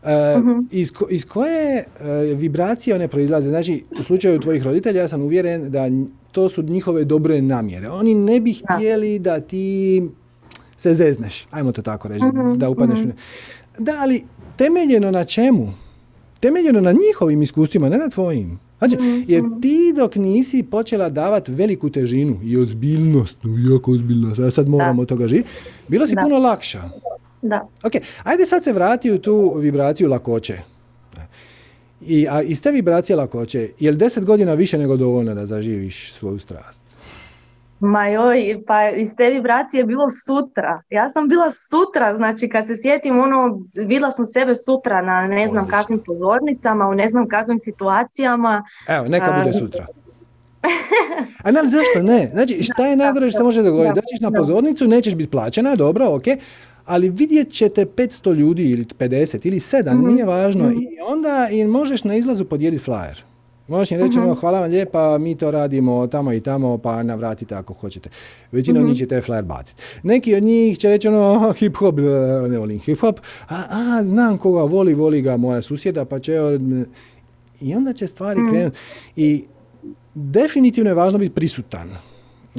E, 0.09 0.39
Mhm. 0.39 0.51
iz, 0.73 0.91
ko- 0.91 1.07
iz 1.11 1.25
koje 1.25 1.77
e, 1.77 1.85
vibracije 2.35 2.95
one 2.95 3.09
proizlaze? 3.09 3.49
Znači, 3.49 3.85
u 3.93 4.05
slučaju 4.05 4.41
tvojih 4.41 4.63
roditelja 4.63 5.01
ja 5.01 5.09
sam 5.09 5.23
uvjeren 5.23 5.71
da 5.71 5.89
to 6.33 6.49
su 6.49 6.63
njihove 6.63 7.05
dobre 7.05 7.43
namjere. 7.43 7.89
Oni 7.91 8.15
ne 8.15 8.41
bi 8.41 8.53
htjeli 8.55 9.19
da 9.19 9.41
ti 9.41 10.03
se 10.77 10.95
zezneš, 10.95 11.47
ajmo 11.51 11.73
to 11.73 11.83
tako 11.83 12.09
reći, 12.09 12.27
Mhm, 12.27 12.53
da 12.55 12.71
upadneš 12.71 12.99
u 12.99 13.01
mhm. 13.01 13.09
ne- 13.09 13.15
Da, 13.79 13.93
ali 13.99 14.23
temeljeno 14.57 15.11
na 15.11 15.25
čemu? 15.25 15.73
Temeljeno 16.41 16.81
na 16.81 16.93
njihovim 16.93 17.43
iskustvima, 17.43 17.89
ne 17.89 17.99
na 17.99 18.09
tvojim. 18.09 18.59
Znači, 18.79 18.97
jer 19.27 19.43
ti 19.63 19.93
dok 19.97 20.17
nisi 20.17 20.63
počela 20.63 21.09
davati 21.09 21.53
veliku 21.53 21.91
težinu 21.91 22.41
i 22.43 22.57
ozbiljnost, 22.57 23.39
no, 23.43 23.73
jako 23.73 23.93
ozbiljnost, 23.93 24.39
ja 24.39 24.51
sad 24.51 24.69
moram 24.69 24.97
Da. 24.97 25.03
od 25.03 25.09
toga 25.09 25.29
živjeti, 25.29 25.49
bila 25.89 26.07
si 26.07 26.15
Da. 26.15 26.21
puno 26.23 26.39
lakša. 26.39 26.83
Da. 27.43 27.69
Ok, 27.85 27.93
ajde 28.25 28.47
sad 28.47 28.65
se 28.65 28.73
vrati 28.73 29.11
u 29.11 29.19
tu 29.19 29.55
vibraciju 29.59 30.09
lakoće. 30.09 30.59
I, 32.01 32.27
a 32.31 32.43
iz 32.43 32.63
te 32.63 32.71
vibracije 32.71 33.17
lakoće, 33.17 33.69
je 33.79 33.91
li 33.91 33.97
deset 33.97 34.25
godina 34.25 34.55
više 34.55 34.79
nego 34.79 34.97
dovoljno 34.97 35.35
da 35.35 35.47
zaživiš 35.47 36.13
svoju 36.13 36.39
strast? 36.39 36.83
Ma 37.81 38.07
joj, 38.07 38.63
pa 38.67 38.89
iz 38.91 39.09
te 39.17 39.31
vibracije 39.31 39.81
je 39.81 39.85
bilo 39.85 40.07
sutra. 40.27 40.83
Ja 40.91 41.09
sam 41.09 41.29
bila 41.29 41.51
sutra, 41.51 42.15
znači 42.15 42.49
kad 42.49 42.67
se 42.67 42.77
sjetim 42.77 43.19
ono, 43.19 43.61
vidjela 43.87 44.11
sam 44.11 44.25
sebe 44.25 44.55
sutra 44.55 45.03
na 45.03 45.27
ne 45.27 45.49
znam 45.49 45.65
Odlično. 45.65 45.79
kakvim 45.79 45.99
pozornicama, 46.07 46.89
u 46.89 46.95
ne 46.95 47.09
znam 47.09 47.29
kakvim 47.29 47.59
situacijama. 47.59 48.65
Evo, 48.89 49.09
neka 49.09 49.33
bude 49.33 49.53
sutra. 49.53 49.87
A 51.45 51.51
ne, 51.51 51.61
zašto 51.63 52.03
ne? 52.03 52.31
Znači, 52.33 52.63
šta 52.63 52.87
je 52.87 52.97
najgore 52.97 53.31
što 53.31 53.39
se 53.39 53.45
može 53.45 53.63
dogoditi? 53.63 53.95
da, 53.95 54.01
Dođeš 54.01 54.21
na 54.21 54.31
pozornicu, 54.31 54.89
nećeš 54.89 55.15
biti 55.15 55.31
plaćena, 55.31 55.77
dobro, 55.77 56.15
ok, 56.15 56.25
ali 56.89 57.09
vidjet 57.11 57.51
ćete 57.51 57.87
500 57.87 58.33
ljudi 58.33 58.65
ili 58.65 58.85
50 58.87 59.47
ili 59.47 59.57
7, 59.59 59.95
Mhm, 59.95 60.07
nije 60.07 60.25
važno. 60.25 60.65
mhm. 60.65 60.73
I 60.73 60.87
onda 61.07 61.49
im 61.53 61.69
možeš 61.69 62.05
na 62.05 62.17
izlazu 62.17 62.45
podijeliti 62.45 62.85
flyer. 62.85 63.15
Možeš 63.69 63.91
im 63.91 63.99
reći, 63.99 64.19
Mhm. 64.19 64.23
ono, 64.23 64.35
hvala 64.35 64.61
vam 64.61 64.71
lijepa, 64.71 65.19
mi 65.19 65.35
to 65.35 65.51
radimo 65.51 66.07
tamo 66.07 66.33
i 66.33 66.41
tamo, 66.41 66.79
pa 66.79 67.03
navratite 67.03 67.55
ako 67.55 67.73
hoćete. 67.75 68.11
Većina 68.53 68.81
od 68.81 68.87
njih 68.87 68.99
će 68.99 69.07
te 69.07 69.17
flyer 69.19 69.43
baciti. 69.45 69.83
Neki 70.03 70.35
od 70.35 70.43
njih 70.43 70.79
će 70.79 70.89
reći, 70.89 71.09
ono, 71.09 71.53
hip 71.53 71.77
hop, 71.77 71.99
e, 71.99 72.03
ne 72.49 72.59
volim 72.59 72.79
hip 72.79 73.01
hop, 73.01 73.21
a, 73.49 73.63
a, 73.71 74.05
znam 74.05 74.39
koga 74.39 74.63
voli, 74.63 74.95
voli 74.95 75.23
ga 75.23 75.37
moja 75.37 75.63
susjeda, 75.63 76.05
pa 76.05 76.19
će, 76.19 76.37
i 77.61 77.75
onda 77.75 77.93
će 77.93 78.07
stvari 78.07 78.41
krenuti. 78.51 78.77
I 79.17 79.45
definitivno 80.15 80.91
je 80.91 80.95
važno 80.95 81.19
biti 81.19 81.35
prisutan. 81.35 81.89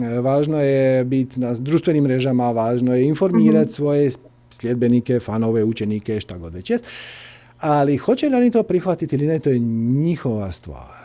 E, 0.02 0.20
Važno 0.20 0.62
je 0.62 1.04
biti 1.04 1.40
na 1.40 1.54
društvenim 1.54 2.04
mrežama, 2.04 2.52
važno 2.52 2.96
je 2.96 3.04
informirati 3.04 3.74
svoje 3.74 4.12
sljedbenike, 4.52 5.20
fanove, 5.20 5.64
učenike, 5.64 6.20
šta 6.20 6.38
god 6.38 6.54
već 6.54 6.70
jest. 6.70 6.86
Ali 7.60 7.98
hoće 7.98 8.30
li 8.30 8.36
oni 8.36 8.52
to 8.52 8.64
prihvatiti 8.64 9.16
ili 9.16 9.28
ne, 9.28 9.40
to 9.40 9.50
je 9.50 9.60
njihova 9.60 10.52
stvar. 10.52 11.00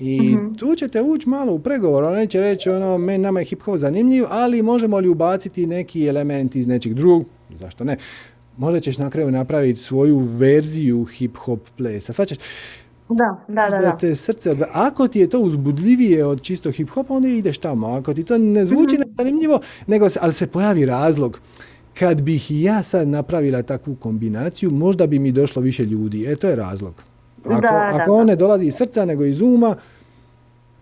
I 0.00 0.20
Mhm. 0.20 0.54
tu 0.54 0.74
ćete 0.74 1.02
ući 1.02 1.28
malo 1.28 1.52
u 1.52 1.58
pregovor. 1.58 2.04
On 2.04 2.14
neće 2.14 2.40
reći, 2.40 2.70
ono, 2.70 2.98
meni 2.98 3.18
nama 3.18 3.40
je 3.40 3.46
hip 3.46 3.62
hop 3.62 3.76
zanimljiv, 3.76 4.24
ali 4.28 4.62
možemo 4.62 4.98
li 4.98 5.08
ubaciti 5.08 5.66
neki 5.66 6.06
element 6.06 6.56
iz 6.56 6.66
nečeg 6.66 6.94
drugog? 6.94 7.24
Zašto 7.50 7.84
ne? 7.84 7.96
Možda 8.56 8.80
ćeš 8.80 8.98
na 8.98 9.10
kraju 9.10 9.30
napraviti 9.30 9.80
svoju 9.80 10.18
verziju 10.18 11.04
hip 11.04 11.36
hop 11.36 11.60
plesa. 11.76 12.12
Svačaš, 12.12 12.38
Da, 13.08 13.44
da, 13.48 13.54
da, 13.62 13.70
da 13.70 13.82
da. 13.82 13.96
te 13.96 14.16
srce 14.16 14.50
odve- 14.50 14.66
Ako 14.72 15.08
ti 15.08 15.20
je 15.20 15.26
to 15.28 15.38
uzbudljivije 15.40 16.24
od 16.24 16.42
čisto 16.42 16.70
hip 16.70 16.90
hopa, 16.90 17.14
onda 17.14 17.28
ideš 17.28 17.58
tamo. 17.58 17.86
Ako 17.88 18.14
ti 18.14 18.24
to 18.24 18.38
ne 18.38 18.64
zvuči 18.66 18.96
zanimljivo, 19.18 19.58
nego 19.86 20.10
se, 20.10 20.18
ali 20.22 20.32
se 20.32 20.46
pojavi 20.46 20.86
razlog. 20.86 21.40
Kad 21.94 22.22
bih 22.22 22.50
i 22.50 22.62
ja 22.62 22.82
sad 22.82 23.08
napravila 23.08 23.62
takvu 23.62 23.94
kombinaciju, 23.94 24.70
možda 24.70 25.06
bi 25.06 25.18
mi 25.18 25.32
došlo 25.32 25.62
više 25.62 25.84
ljudi. 25.84 26.24
E, 26.24 26.36
to 26.36 26.48
je 26.48 26.56
razlog. 26.56 26.94
Ako, 27.44 27.60
Da, 27.60 27.90
ako 27.92 28.06
da. 28.06 28.12
on 28.12 28.26
ne 28.26 28.36
dolazi 28.36 28.66
iz 28.66 28.74
srca, 28.74 29.04
nego 29.04 29.24
iz 29.24 29.40
uma, 29.40 29.76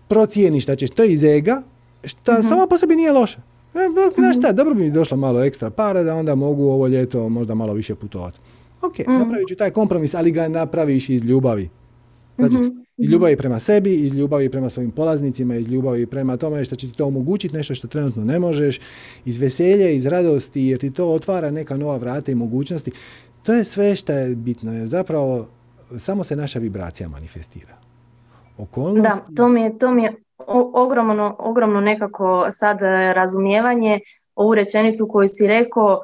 procijeni 0.07 0.61
šta 0.61 0.75
ćeš. 0.75 0.89
To 0.89 1.03
je 1.03 1.13
iz 1.13 1.23
ega, 1.23 1.61
šta 2.03 2.43
samo 2.43 2.67
po 2.67 2.77
sebi 2.77 2.95
nije 2.95 3.11
loše. 3.11 3.37
E, 3.73 3.79
bok, 3.89 4.13
znaš 4.15 4.37
šta, 4.37 4.51
dobro 4.51 4.73
bi 4.73 4.83
mi 4.83 4.91
došlo 4.91 5.17
malo 5.17 5.43
ekstra 5.43 5.69
para 5.69 6.03
da 6.03 6.15
onda 6.15 6.35
mogu 6.35 6.63
ovo 6.63 6.87
ljeto 6.87 7.29
možda 7.29 7.55
malo 7.55 7.73
više 7.73 7.95
putovati. 7.95 8.39
Ok, 8.81 8.97
napravit 8.99 9.47
ću 9.47 9.55
taj 9.55 9.71
kompromis, 9.71 10.13
ali 10.13 10.31
ga 10.31 10.47
napraviš 10.47 11.09
iz 11.09 11.23
ljubavi. 11.23 11.69
Znači, 12.37 12.55
iz 12.97 13.11
ljubavi 13.11 13.37
prema 13.37 13.59
sebi, 13.59 13.95
iz 13.95 14.13
ljubavi 14.13 14.49
prema 14.49 14.69
svojim 14.69 14.91
polaznicima, 14.91 15.55
iz 15.55 15.67
ljubavi 15.67 16.05
prema 16.05 16.37
tome 16.37 16.65
što 16.65 16.75
će 16.75 16.87
ti 16.87 16.97
to 16.97 17.05
omogućiti, 17.05 17.55
nešto 17.55 17.75
što 17.75 17.87
trenutno 17.87 18.23
ne 18.23 18.39
možeš, 18.39 18.79
iz 19.25 19.37
veselja, 19.37 19.89
iz 19.89 20.05
radosti, 20.05 20.61
jer 20.61 20.79
ti 20.79 20.93
to 20.93 21.07
otvara 21.07 21.51
neka 21.51 21.77
nova 21.77 21.97
vrata 21.97 22.31
i 22.31 22.35
mogućnosti. 22.35 22.91
To 23.43 23.53
je 23.53 23.63
sve 23.63 23.95
što 23.95 24.13
je 24.13 24.35
bitno, 24.35 24.73
jer 24.73 24.87
zapravo 24.87 25.47
samo 25.97 26.23
se 26.23 26.35
naša 26.35 26.59
vibracija 26.59 27.09
manifestira. 27.09 27.77
Okolnosti... 28.57 29.21
Da, 29.29 29.35
to 29.35 29.49
mi 29.49 29.61
je, 29.61 29.77
to 29.77 29.91
mi 29.91 30.03
je 30.03 30.15
ogromno, 30.73 31.35
ogromno 31.39 31.81
nekako 31.81 32.47
sad 32.51 32.81
razumijevanje 33.15 33.99
ovu 34.35 34.55
rečenicu 34.55 35.07
koju 35.07 35.27
si 35.27 35.47
rekao 35.47 36.01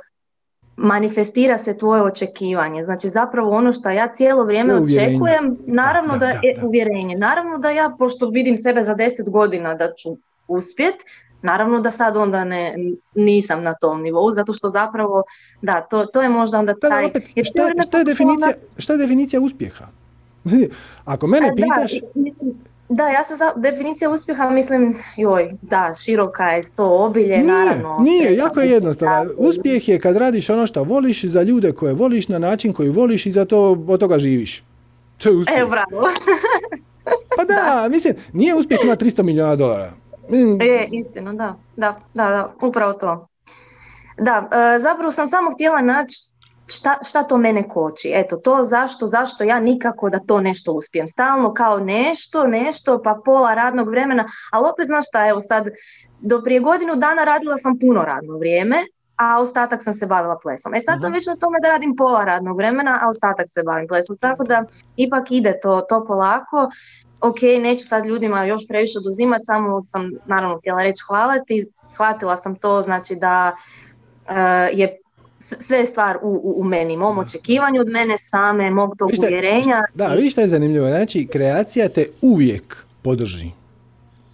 manifestira 0.77 1.57
se 1.57 1.77
tvoje 1.77 2.01
očekivanje. 2.03 2.83
Znači 2.83 3.09
zapravo 3.09 3.51
ono 3.51 3.73
što 3.73 3.89
ja 3.89 4.07
cijelo 4.07 4.43
vrijeme 4.43 4.75
očekujem, 4.75 5.57
naravno 5.65 6.17
da, 6.17 6.27
je 6.27 6.55
uvjerenje. 6.63 7.15
Naravno 7.15 7.57
da 7.57 7.69
ja, 7.69 7.95
pošto 7.99 8.29
vidim 8.29 8.57
sebe 8.57 8.83
za 8.83 8.93
deset 8.93 9.29
godina 9.29 9.75
da 9.75 9.93
ću 9.93 10.17
uspjet, 10.47 10.95
naravno 11.41 11.79
da 11.79 11.91
sad 11.91 12.17
onda 12.17 12.43
ne, 12.43 12.75
nisam 13.15 13.63
na 13.63 13.73
tom 13.73 14.01
nivou, 14.01 14.31
zato 14.31 14.53
što 14.53 14.69
zapravo, 14.69 15.23
da, 15.61 15.81
to, 15.81 16.05
to 16.05 16.21
je 16.21 16.29
možda 16.29 16.59
onda 16.59 16.73
taj... 16.73 17.05
opet, 17.05 17.23
šta, 17.83 17.97
je 17.97 18.03
definicija, 18.03 18.53
šta 18.77 18.93
je 18.93 18.97
definicija 18.97 19.41
uspjeha? 19.41 19.85
Ako 21.05 21.27
mene 21.27 21.47
e, 21.47 21.55
pitaš... 21.55 21.91
mislim, 22.15 22.53
da, 22.91 23.09
ja 23.09 23.23
se 23.23 23.35
za 23.35 23.53
definicija 23.55 24.09
uspjeha 24.09 24.49
mislim, 24.49 24.95
joj, 25.17 25.51
da, 25.61 25.93
široka 26.03 26.43
je 26.43 26.63
to 26.75 27.05
obilje, 27.05 27.37
nije, 27.37 27.43
naravno. 27.43 27.97
Nije, 27.99 28.35
jako 28.35 28.59
je 28.59 28.69
jednostavno. 28.69 29.31
Uspjeh 29.37 29.89
je 29.89 29.99
kad 29.99 30.17
radiš 30.17 30.49
ono 30.49 30.67
što 30.67 30.83
voliš 30.83 31.25
za 31.25 31.41
ljude 31.43 31.71
koje 31.71 31.93
voliš 31.93 32.27
na 32.27 32.39
način 32.39 32.73
koji 32.73 32.89
voliš 32.89 33.25
i 33.25 33.31
zato 33.31 33.77
od 33.87 33.99
toga 33.99 34.19
živiš. 34.19 34.63
To 35.17 35.29
je 35.29 35.35
uspjeh. 35.35 35.59
Evo, 35.59 35.69
bravo. 35.69 36.07
pa 37.37 37.43
da, 37.43 37.87
mislim, 37.89 38.15
nije 38.33 38.55
uspjeh 38.55 38.79
ima 38.83 38.95
300 38.95 39.23
milijuna 39.23 39.55
dolara. 39.55 39.93
Je, 40.61 40.87
istina, 40.91 41.33
da, 41.33 41.55
da, 41.75 41.99
da, 42.13 42.29
da, 42.29 42.67
upravo 42.67 42.93
to. 42.93 43.27
Da, 44.17 44.49
e, 44.75 44.79
zapravo 44.79 45.11
sam 45.11 45.27
samo 45.27 45.51
htjela 45.51 45.81
naći 45.81 46.30
šta, 46.75 46.97
šta 47.03 47.23
to 47.23 47.37
mene 47.37 47.69
koči? 47.69 48.11
Eto, 48.13 48.37
to 48.37 48.63
zašto, 48.63 49.07
zašto 49.07 49.43
ja 49.43 49.59
nikako 49.59 50.09
da 50.09 50.19
to 50.19 50.41
nešto 50.41 50.73
uspijem. 50.73 51.07
Stalno 51.07 51.53
kao 51.53 51.79
nešto, 51.79 52.47
nešto, 52.47 53.01
pa 53.03 53.21
pola 53.25 53.53
radnog 53.53 53.89
vremena, 53.89 54.25
ali 54.51 54.67
opet 54.73 54.85
znaš 54.85 55.07
šta, 55.07 55.27
evo 55.27 55.39
sad, 55.39 55.67
do 56.19 56.41
prije 56.43 56.59
godinu 56.59 56.95
dana 56.95 57.23
radila 57.23 57.57
sam 57.57 57.79
puno 57.79 58.03
radno 58.03 58.37
vrijeme, 58.37 58.85
a 59.15 59.41
ostatak 59.41 59.83
sam 59.83 59.93
se 59.93 60.05
bavila 60.05 60.39
plesom. 60.43 60.73
E 60.73 60.79
sad 60.79 61.01
sam 61.01 61.09
mhm. 61.09 61.15
već 61.17 61.27
na 61.27 61.35
tome 61.35 61.57
da 61.61 61.69
radim 61.69 61.95
pola 61.95 62.25
radnog 62.25 62.57
vremena, 62.57 62.99
a 63.01 63.09
ostatak 63.09 63.45
se 63.49 63.63
bavim 63.63 63.87
plesom. 63.87 64.17
Tako 64.17 64.43
da 64.43 64.63
ipak 64.95 65.31
ide 65.31 65.59
to, 65.61 65.81
to 65.89 66.05
polako. 66.05 66.69
Ok, 67.21 67.41
neću 67.41 67.85
sad 67.85 68.05
ljudima 68.05 68.45
još 68.45 68.67
previše 68.67 68.99
oduzimati, 68.99 69.45
samo 69.45 69.83
sam 69.87 70.11
naravno 70.25 70.57
htjela 70.57 70.83
reći 70.83 71.03
hvala 71.07 71.39
ti. 71.47 71.65
Shvatila 71.87 72.37
sam 72.37 72.55
to, 72.55 72.81
znači 72.81 73.15
da 73.15 73.55
uh, 73.55 74.35
je 74.79 74.97
sve 75.41 75.77
je 75.77 75.85
stvar 75.85 76.17
u, 76.21 76.53
u, 76.57 76.63
meni, 76.63 76.97
mom 76.97 77.17
očekivanju 77.17 77.81
od 77.81 77.87
mene 77.87 78.17
same, 78.17 78.71
mog 78.71 78.95
tog 78.97 79.11
uvjerenja. 79.19 79.81
Da, 79.93 80.07
vidiš 80.07 80.31
što 80.31 80.41
je 80.41 80.47
zanimljivo, 80.47 80.87
znači 80.87 81.27
kreacija 81.27 81.89
te 81.89 82.05
uvijek 82.21 82.85
podrži. 83.01 83.51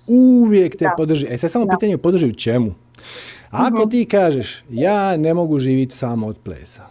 Uvijek 0.08 0.76
te 0.78 0.90
podrži. 0.98 1.28
E 1.30 1.38
sad 1.38 1.52
samo 1.52 1.66
da. 1.66 1.72
pitanje 1.72 1.98
podrži 1.98 2.28
u 2.28 2.34
čemu? 2.34 2.74
Ako 3.50 3.80
mhm. 3.80 3.90
ti 3.90 4.06
kažeš, 4.06 4.64
ja 4.70 5.18
ne 5.18 5.34
mogu 5.34 5.60
živjeti 5.60 5.96
samo 5.96 6.28
od 6.28 6.38
plesa, 6.38 6.82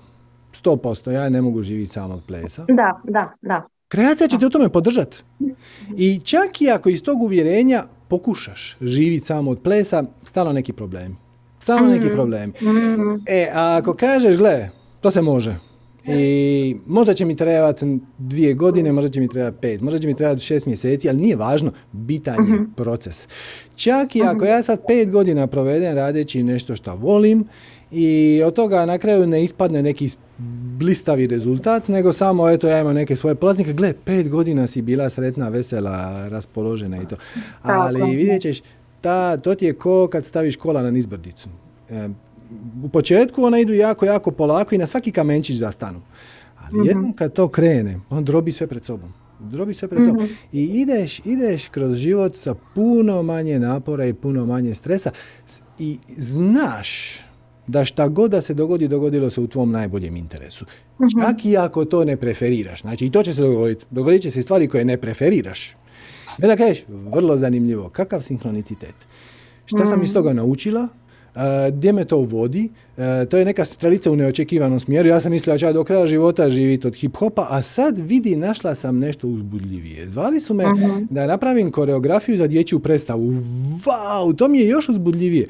100%, 0.63 1.11
ja 1.11 1.29
ne 1.29 1.43
mogu 1.43 1.63
živjeti 1.63 1.93
samo 1.93 2.15
od 2.15 2.23
plesa. 2.27 2.65
Da, 2.69 3.01
da, 3.05 3.33
da. 3.43 3.63
Kreacija 3.89 4.29
će 4.29 4.39
te 4.39 4.47
u 4.47 4.51
tome 4.51 4.69
podržati. 4.69 5.23
I 5.97 6.21
čak 6.25 6.61
i 6.61 6.71
ako 6.71 6.89
iz 6.89 7.03
tog 7.03 7.23
uvjerenja 7.23 7.85
pokušaš 8.09 8.77
živjeti 8.81 9.27
samo 9.27 9.51
od 9.51 9.63
plesa, 9.63 10.05
stalo 10.25 10.53
neki 10.53 10.73
problem. 10.73 11.26
Neki 11.69 12.07
mhm. 12.07 12.15
problem. 12.15 12.53
Mhm. 12.63 13.15
E, 13.27 13.49
a 13.53 13.77
ako 13.77 13.95
kažeš, 13.95 14.37
gle, 14.37 14.69
to 15.01 15.11
se 15.11 15.23
može. 15.23 15.57
I 16.09 16.77
možda 16.87 17.15
će 17.15 17.25
mi 17.25 17.37
trebati 17.37 17.99
dvije 18.19 18.55
godine, 18.55 18.93
možda 18.93 19.11
će 19.11 19.21
mi 19.21 19.29
trebati 19.29 19.57
pet, 19.61 19.81
možda 19.81 19.99
će 19.99 20.07
mi 20.07 20.15
trebati 20.15 20.43
šest 20.43 20.67
mjeseci, 20.67 21.09
ali 21.09 21.19
nije 21.19 21.37
važno, 21.37 21.73
bitan 21.93 22.35
je 22.35 22.55
mhm. 22.55 22.65
proces. 22.77 23.29
Čak 23.75 24.17
i 24.17 24.23
ako 24.23 24.45
ja 24.45 24.63
sad 24.63 24.81
pet 24.89 25.11
godina 25.11 25.47
provedem 25.47 25.95
radeći 25.95 26.43
nešto 26.43 26.77
što 26.77 26.97
volim 26.97 27.45
i 27.91 28.43
od 28.47 28.55
toga 28.55 28.87
na 28.87 28.99
kraju 28.99 29.27
ne 29.27 29.45
ispadne 29.45 29.83
neki 29.83 30.11
blistavi 30.79 31.27
rezultat, 31.27 31.89
nego 31.89 32.13
samo 32.13 32.49
eto 32.49 32.69
ja 32.69 32.81
imam 32.81 32.95
neke 32.95 33.17
svoje 33.17 33.35
plaznike, 33.35 33.73
gle, 33.73 33.93
pet 34.05 34.29
godina 34.29 34.67
si 34.67 34.83
bila 34.83 35.11
sretna, 35.11 35.49
vesela, 35.49 36.29
raspoložena 36.29 37.03
i 37.03 37.07
to. 37.07 37.17
Ali 37.63 38.17
vidjet 38.17 38.43
ćeš, 38.43 38.63
ta, 39.07 39.37
to 39.37 39.55
ti 39.55 39.65
je 39.65 39.73
ko 39.73 40.09
kad 40.13 40.25
staviš 40.25 40.57
kola 40.57 40.83
na 40.83 40.91
nizbrdicu. 40.91 41.49
E, 41.91 42.09
u 42.85 42.89
početku 42.89 43.45
ona 43.45 43.59
idu 43.59 43.75
jako, 43.75 44.07
jako 44.07 44.31
polako 44.31 44.75
i 44.75 44.79
na 44.79 44.87
svaki 44.87 45.13
kamenčić 45.13 45.57
zastanu. 45.57 46.01
Ali 46.59 46.81
mm 46.81 46.87
jednom 46.87 47.13
kad 47.13 47.33
to 47.33 47.49
krene, 47.49 48.01
on 48.11 48.25
drobi 48.25 48.53
sve 48.53 48.67
pred 48.67 48.85
sobom. 48.85 49.13
Drobi 49.41 49.75
sve 49.75 49.89
pred 49.89 50.05
sobom. 50.05 50.25
Mhm. 50.25 50.33
I 50.53 50.65
ideš, 50.65 51.21
ideš 51.25 51.69
kroz 51.69 51.97
život 51.97 52.37
sa 52.37 52.55
puno 52.75 53.23
manje 53.23 53.59
napora 53.59 54.07
i 54.07 54.13
puno 54.13 54.47
manje 54.47 54.75
stresa 54.75 55.11
i 55.79 55.99
znaš 56.19 57.21
da 57.67 57.85
šta 57.85 58.09
god 58.09 58.31
da 58.31 58.43
se 58.43 58.55
dogodi, 58.55 58.89
dogodilo 58.89 59.31
se 59.31 59.41
u 59.41 59.47
tvom 59.47 59.71
najboljem 59.71 60.17
interesu. 60.17 60.65
mm 60.99 61.23
Čak 61.23 61.45
i 61.45 61.57
ako 61.57 61.85
to 61.85 62.05
ne 62.05 62.17
preferiraš. 62.17 62.81
Znači 62.81 63.07
i 63.07 63.11
to 63.11 63.23
će 63.23 63.35
se 63.35 63.43
dogoditi. 63.43 63.85
Dogodit 63.91 64.23
će 64.23 64.31
se 64.31 64.43
stvari 64.43 64.69
koje 64.69 64.85
ne 64.85 64.97
preferiraš. 64.97 65.77
I 66.39 66.47
da 66.47 66.57
kažeš, 66.57 66.85
vrlo 66.89 67.37
zanimljivo, 67.37 67.89
kakav 67.89 68.23
sinhronicitet. 68.23 68.95
Šta 69.67 69.87
sam 69.87 70.03
iz 70.03 70.11
mm. 70.11 70.15
toga 70.15 70.33
naučila? 70.33 70.89
Uh, 71.35 71.43
gdje 71.77 71.93
me 71.93 72.05
to 72.05 72.19
vodi? 72.19 72.69
Uh, 72.97 73.05
to 73.31 73.37
je 73.37 73.45
neka 73.45 73.65
strelica 73.65 74.11
u 74.11 74.17
neočekivanom 74.17 74.81
smjeru. 74.81 75.09
Ja 75.09 75.21
sam 75.21 75.33
mislila 75.33 75.55
da 75.55 75.59
ću 75.59 75.73
do 75.73 75.85
kraja 75.85 76.07
života 76.07 76.51
živjeti 76.51 76.87
od 76.87 76.95
hip-hopa, 76.95 77.47
a 77.49 77.63
sad 77.63 77.99
vidi, 77.99 78.37
našla 78.37 78.75
sam 78.75 78.99
nešto 78.99 79.29
uzbudljivije. 79.29 80.09
Zvali 80.09 80.41
su 80.41 80.55
me 80.55 80.65
mhm. 80.73 81.05
da 81.11 81.27
napravim 81.27 81.71
koreografiju 81.71 82.39
za 82.39 82.47
dječju 82.47 82.79
predstavu. 82.79 83.33
Wow, 83.85 84.37
to 84.37 84.49
mi 84.49 84.59
je 84.59 84.69
još 84.69 84.89
uzbudljivije. 84.89 85.47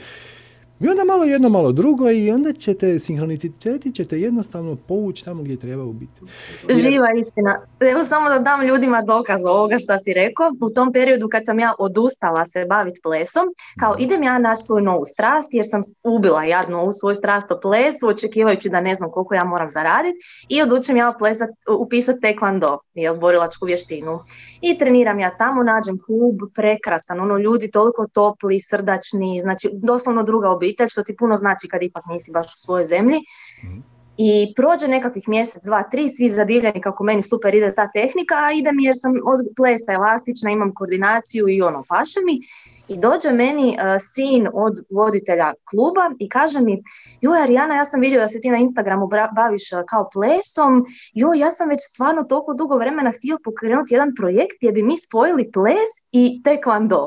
I 0.81 0.89
onda 0.89 1.05
malo 1.05 1.25
jedno, 1.25 1.49
malo 1.49 1.73
drugo 1.73 2.11
i 2.11 2.31
onda 2.31 2.53
ćete, 2.53 2.99
sinhroniciteti 2.99 3.93
ćete 3.93 4.21
jednostavno 4.21 4.77
povući 4.89 5.25
tamo 5.25 5.43
gdje 5.43 5.57
treba 5.57 5.85
biti. 5.85 6.21
Živa 6.69 7.07
istina. 7.19 7.59
Evo 7.81 8.05
samo 8.05 8.29
da 8.29 8.39
dam 8.39 8.67
ljudima 8.67 9.03
dokaz 9.03 9.45
ovoga 9.47 9.79
što 9.79 9.99
si 9.99 10.13
rekao. 10.13 10.51
U 10.61 10.71
tom 10.71 10.93
periodu 10.93 11.29
kad 11.29 11.43
sam 11.47 11.59
ja 11.59 11.75
odustala 11.79 12.47
se 12.47 12.65
baviti 12.65 13.01
plesom, 13.03 13.47
kao 13.81 13.97
idem 13.99 14.23
ja 14.23 14.39
naći 14.39 14.63
svoju 14.63 14.85
novu 14.85 15.05
strast 15.05 15.49
jer 15.53 15.65
sam 15.69 15.83
ubila 16.05 16.45
jadno 16.45 16.81
ovu 16.81 16.93
svoju 16.93 17.15
strast 17.15 17.51
o 17.51 17.61
plesu, 17.61 18.09
očekivajući 18.09 18.69
da 18.69 18.81
ne 18.81 18.95
znam 18.95 19.11
koliko 19.11 19.35
ja 19.35 19.45
moram 19.45 19.69
zaraditi 19.69 20.19
i 20.49 20.63
odlučim 20.63 20.97
ja 20.97 21.15
plesat, 21.19 21.51
upisati 21.79 22.19
taekwondo, 22.21 22.79
jel, 22.95 23.21
borilačku 23.21 23.67
vještinu. 23.67 24.21
I 24.61 24.79
treniram 24.79 25.21
ja 25.21 25.37
tamo, 25.37 25.63
nađem 25.63 25.99
klub, 25.99 26.37
prekrasan, 26.55 27.21
ono 27.21 27.39
ljudi 27.39 27.71
toliko 27.71 28.07
topli, 28.13 28.61
srdačni, 28.61 29.41
znači 29.41 29.71
doslovno 29.73 30.23
druga 30.23 30.51
obitelj 30.51 30.66
obitelj, 30.67 30.89
što 30.89 31.03
ti 31.03 31.17
puno 31.17 31.37
znači 31.37 31.69
kad 31.69 31.83
ipak 31.83 32.05
nisi 32.07 32.33
baš 32.33 32.47
u 32.47 32.59
svojoj 32.59 32.85
zemlji. 32.85 33.19
Mhm. 33.65 33.97
I 34.19 34.53
prođe 34.57 34.89
nekakvih 34.89 35.29
mjesec, 35.29 35.65
dva, 35.65 35.83
tri, 35.83 36.09
svi 36.09 36.29
zadivljeni 36.29 36.81
kako 36.81 37.05
meni 37.05 37.23
super 37.23 37.55
ide 37.55 37.75
ta 37.75 37.91
tehnika, 37.91 38.35
a 38.35 38.53
ide 38.53 38.73
mi 38.73 38.85
jer 38.85 38.95
sam 38.99 39.13
od 39.13 39.41
plesa 39.57 39.93
elastična, 39.93 40.51
imam 40.51 40.75
koordinaciju 40.75 41.49
i 41.49 41.63
ono, 41.63 41.85
paše 41.89 42.21
mi. 42.25 42.41
I 42.89 42.97
dođe 42.99 43.31
meni 43.33 43.69
uh, 43.69 43.97
sin 44.15 44.49
od 44.53 44.73
voditelja 44.91 45.53
kluba 45.71 46.11
i 46.19 46.29
kaže 46.29 46.61
mi, 46.61 46.83
joj 47.21 47.43
Arijana, 47.43 47.77
ja 47.77 47.85
sam 47.85 48.01
vidio 48.01 48.21
da 48.21 48.29
se 48.29 48.41
ti 48.41 48.51
na 48.51 48.57
Instagramu 48.57 49.09
baviš 49.37 49.73
uh, 49.73 49.81
kao 49.89 50.09
plesom, 50.13 50.85
joj, 51.15 51.39
ja 51.39 51.51
sam 51.51 51.69
već 51.69 51.79
stvarno 51.91 52.23
toliko 52.23 52.55
dugo 52.55 52.77
vremena 52.77 53.13
htio 53.13 53.39
pokrenuti 53.45 53.95
jedan 53.95 54.13
projekt 54.17 54.57
gdje 54.61 54.73
bi 54.73 54.83
mi 54.83 54.97
spojili 54.97 55.51
ples 55.53 55.91
i 56.13 56.43
taekwondo. 56.45 57.07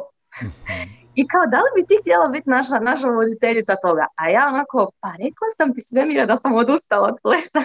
I 1.19 1.27
kao, 1.31 1.43
da 1.53 1.59
li 1.63 1.71
bi 1.75 1.87
ti 1.87 1.95
htjela 2.01 2.27
biti 2.27 2.49
naša, 2.49 2.79
naša 2.79 3.07
voditeljica 3.07 3.75
toga? 3.85 4.05
A 4.15 4.29
ja 4.29 4.43
onako, 4.53 4.91
pa 5.01 5.09
rekla 5.11 5.47
sam 5.57 5.73
ti 5.73 5.81
sve 5.81 6.05
mira 6.05 6.25
da 6.25 6.37
sam 6.37 6.53
odustala 6.55 7.07
od 7.07 7.17
plesa. 7.23 7.63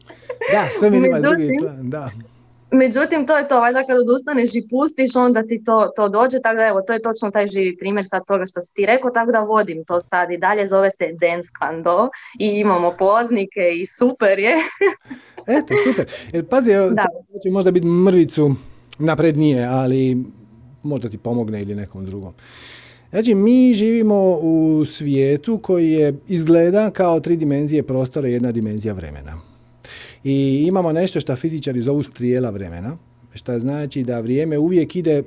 da, 0.54 0.62
sve 0.78 0.90
mi 0.90 0.96
ima 0.96 1.20
drugi 1.20 1.48
plan, 1.60 1.90
da. 1.90 2.10
Međutim, 2.70 3.26
to 3.26 3.36
je 3.36 3.48
to, 3.48 3.60
valjda 3.60 3.86
kad 3.86 3.98
odustaneš 3.98 4.54
i 4.54 4.68
pustiš, 4.70 5.16
onda 5.16 5.42
ti 5.42 5.64
to, 5.64 5.92
to 5.96 6.08
dođe, 6.08 6.38
tako 6.42 6.56
da 6.56 6.66
evo, 6.66 6.80
to 6.86 6.92
je 6.92 7.02
točno 7.02 7.30
taj 7.30 7.46
živi 7.46 7.76
primjer 7.76 8.06
sad 8.08 8.22
toga 8.26 8.44
što 8.46 8.60
si 8.60 8.74
ti 8.74 8.86
rekao, 8.86 9.10
tako 9.10 9.32
da 9.32 9.40
vodim 9.40 9.84
to 9.84 10.00
sad 10.00 10.30
i 10.30 10.38
dalje, 10.38 10.66
zove 10.66 10.90
se 10.90 11.04
Dance 11.20 11.48
Kwando 11.60 12.08
i 12.40 12.48
imamo 12.60 12.94
polaznike 12.98 13.60
i 13.80 13.86
super 13.86 14.38
je. 14.38 14.54
Eto, 15.58 15.74
super. 15.88 16.06
Jer 16.32 16.48
pazi, 16.48 16.70
sad 16.72 17.42
će 17.42 17.50
možda 17.50 17.70
biti 17.70 17.86
mrvicu 17.86 18.54
naprednije, 18.98 19.66
ali 19.66 20.24
možda 20.82 21.08
ti 21.08 21.18
pomogne 21.18 21.62
ili 21.62 21.74
nekom 21.74 22.06
drugom. 22.06 22.32
Znači, 23.14 23.34
mi 23.34 23.74
živimo 23.74 24.38
u 24.42 24.84
svijetu 24.84 25.58
koji 25.58 25.90
je 25.90 26.14
izgleda 26.28 26.90
kao 26.90 27.20
tri 27.20 27.36
dimenzije 27.36 27.82
prostora 27.82 28.28
i 28.28 28.32
jedna 28.32 28.52
dimenzija 28.52 28.94
vremena. 28.94 29.40
I 30.24 30.64
imamo 30.68 30.92
nešto 30.92 31.20
što 31.20 31.36
fizičari 31.36 31.80
zovu 31.80 32.02
strijela 32.02 32.50
vremena. 32.50 32.96
što 33.34 33.60
znači 33.60 34.02
da 34.02 34.20
vrijeme 34.20 34.58
uvijek 34.58 34.96
ide 34.96 35.22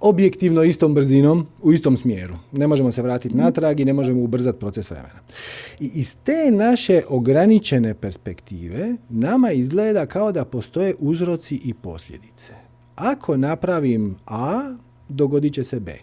objektivno 0.00 0.62
istom 0.62 0.94
brzinom, 0.94 1.46
u 1.62 1.72
istom 1.72 1.96
smjeru. 1.96 2.34
Ne 2.52 2.66
možemo 2.66 2.92
se 2.92 3.02
vratiti 3.02 3.34
mhm. 3.34 3.44
natrag 3.44 3.80
i 3.80 3.84
ne 3.84 3.92
možemo 3.92 4.22
ubrzati 4.22 4.60
proces 4.60 4.90
vremena. 4.90 5.20
I 5.80 5.90
iz 5.94 6.16
te 6.24 6.50
naše 6.50 7.02
ograničene 7.08 7.94
perspektive 7.94 8.96
nama 9.08 9.52
izgleda 9.52 10.06
kao 10.06 10.32
da 10.32 10.44
postoje 10.44 10.94
uzroci 10.98 11.60
i 11.64 11.74
posljedice. 11.74 12.52
Ako 12.96 13.36
napravim 13.36 14.16
A, 14.26 14.76
dogodit 15.08 15.54
će 15.54 15.64
se 15.64 15.80
B. 15.80 15.98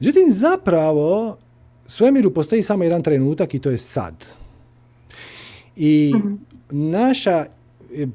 Međutim, 0.00 0.24
zapravo 0.30 1.36
svemiru 1.86 2.30
postoji 2.30 2.62
samo 2.62 2.84
jedan 2.84 3.02
trenutak 3.02 3.54
i 3.54 3.58
to 3.58 3.70
je 3.70 3.78
sad. 3.78 4.14
I 5.76 6.12
mhm. 6.16 6.34
naša 6.70 7.46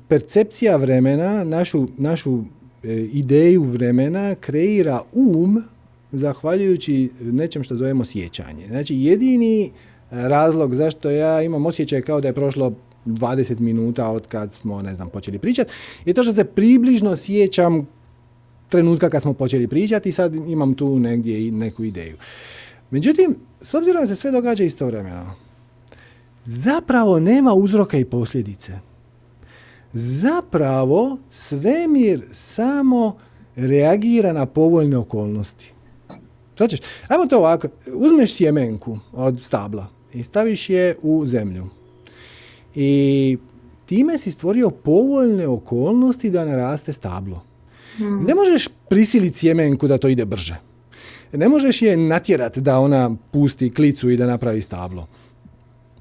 percepcija 0.07 0.75
vremena, 0.75 1.43
našu, 1.43 1.87
našu 1.97 2.39
e, 2.83 2.95
ideju 3.13 3.63
vremena 3.63 4.35
kreira 4.35 5.01
um 5.13 5.63
zahvaljujući 6.11 7.09
nečem 7.19 7.63
što 7.63 7.75
zovemo 7.75 8.05
sjećanje. 8.05 8.67
Znači 8.67 8.95
jedini 8.95 9.71
razlog 10.11 10.75
zašto 10.75 11.09
ja 11.09 11.41
imam 11.41 11.65
osjećaj 11.65 12.01
kao 12.01 12.21
da 12.21 12.27
je 12.27 12.33
prošlo 12.33 12.73
20 13.05 13.59
minuta 13.59 14.09
od 14.09 14.27
kad 14.27 14.53
smo, 14.53 14.81
ne 14.81 14.95
znam, 14.95 15.09
počeli 15.09 15.39
pričati, 15.39 15.71
je 16.05 16.13
to 16.13 16.23
što 16.23 16.33
se 16.33 16.43
približno 16.43 17.15
sjećam 17.15 17.87
trenutka 18.69 19.09
kad 19.09 19.21
smo 19.21 19.33
počeli 19.33 19.67
pričati 19.67 20.09
i 20.09 20.11
sad 20.11 20.35
imam 20.35 20.73
tu 20.73 20.99
negdje 20.99 21.51
neku 21.51 21.83
ideju. 21.83 22.17
Međutim, 22.91 23.35
s 23.61 23.73
obzirom 23.73 24.01
da 24.01 24.07
se 24.07 24.15
sve 24.15 24.31
događa 24.31 24.63
istovremeno, 24.63 25.33
zapravo 26.45 27.19
nema 27.19 27.53
uzroka 27.53 27.97
i 27.97 28.05
posljedice. 28.05 28.73
Zapravo 29.93 31.17
svemir 31.29 32.23
samo 32.31 33.17
reagira 33.55 34.33
na 34.33 34.45
povoljne 34.45 34.97
okolnosti. 34.97 35.73
Znači, 36.57 36.77
ajmo 37.07 37.25
to 37.25 37.37
ovako, 37.37 37.67
uzmeš 37.93 38.33
sjemenku 38.33 38.99
od 39.11 39.39
stabla 39.41 39.87
i 40.13 40.23
staviš 40.23 40.69
je 40.69 40.95
u 41.01 41.25
zemlju. 41.25 41.67
I 42.75 43.37
time 43.85 44.17
si 44.17 44.31
stvorio 44.31 44.69
povoljne 44.69 45.47
okolnosti 45.47 46.29
da 46.29 46.45
naraste 46.45 46.93
stablo. 46.93 47.48
Hmm. 47.99 48.23
Ne 48.23 48.35
možeš 48.35 48.67
prisiliti 48.89 49.37
sjemenku 49.37 49.87
da 49.87 49.97
to 49.97 50.07
ide 50.07 50.25
brže. 50.25 50.55
Ne 51.33 51.49
možeš 51.49 51.81
je 51.81 51.97
natjerati 51.97 52.61
da 52.61 52.79
ona 52.79 53.15
pusti 53.31 53.73
klicu 53.73 54.09
i 54.09 54.17
da 54.17 54.27
napravi 54.27 54.61
stablo. 54.61 55.07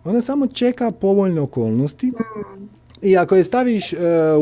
Ona 0.05 0.20
samo 0.20 0.47
čeka 0.47 0.91
povoljne 0.91 1.41
okolnosti 1.41 2.07
hmm. 2.07 2.69
i 3.03 3.16
ako 3.16 3.37
je 3.37 3.45
staviš 3.45 3.93
uh, 3.93 3.99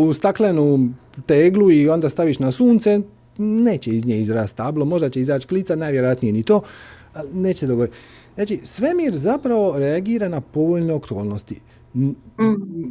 u 0.09 0.12
staklenu 0.12 0.93
teglu 1.27 1.70
i 1.70 1.89
onda 1.89 2.09
staviš 2.09 2.39
na 2.39 2.53
sunce, 2.53 3.01
neće 3.39 3.91
iz 3.91 4.07
nje 4.07 4.20
izrast 4.20 4.53
stablo, 4.53 4.85
možda 4.85 5.11
će 5.11 5.20
izaći 5.20 5.47
klica, 5.47 5.77
najvjerojatnije 5.77 6.33
ni 6.33 6.43
to, 6.43 6.62
ali 7.15 7.28
neće 7.33 7.66
dogoditi. 7.66 7.99
Znači, 8.35 8.61
svemir 8.62 9.16
zapravo 9.16 9.78
reagira 9.78 10.28
na 10.28 10.41
povoljne 10.41 10.93
okolnosti. 10.93 11.61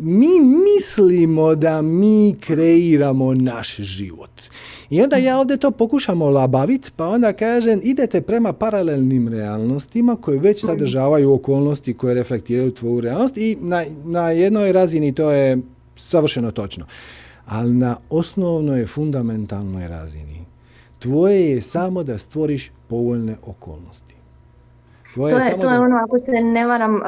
Mi 0.02 0.40
mislimo 0.40 1.56
da 1.56 1.82
mi 1.82 2.36
kreiramo 2.40 3.34
naš 3.34 3.76
život. 3.76 4.42
I 4.90 5.02
onda 5.02 5.16
ja 5.16 5.40
ovdje 5.40 5.58
to 5.58 5.72
pokušam 5.72 6.22
olabaviti, 6.22 6.92
pa 6.96 7.08
onda 7.08 7.34
kažem 7.34 7.80
idete 7.84 8.22
prema 8.22 8.54
paralelnim 8.54 9.28
realnostima 9.28 10.16
koje 10.16 10.40
već 10.40 10.66
sadržavaju 10.66 11.34
okolnosti 11.34 11.94
koje 11.94 12.14
reflektiraju 12.14 12.72
tvoju 12.72 13.02
realnost 13.02 13.38
i 13.38 13.58
na, 13.62 13.84
na 14.06 14.32
jednoj 14.32 14.72
razini 14.72 15.14
to 15.14 15.32
je 15.32 15.58
savršeno 15.96 16.52
točno. 16.52 16.86
Ali 17.46 17.74
na 17.74 17.98
osnovnoj, 18.10 18.86
fundamentalnoj 18.86 19.88
razini 19.88 20.46
tvoje 21.00 21.50
je 21.52 21.62
samo 21.62 22.04
da 22.04 22.18
stvoriš 22.18 22.72
povoljne 22.88 23.36
okolnosti 23.46 24.05
to 25.16 25.28
je, 25.28 25.60
to 25.60 25.72
je 25.72 25.80
ono, 25.80 25.98
ako 25.98 26.18
se 26.18 26.32
ne 26.32 26.66
varam, 26.66 26.96
uh, 26.96 27.02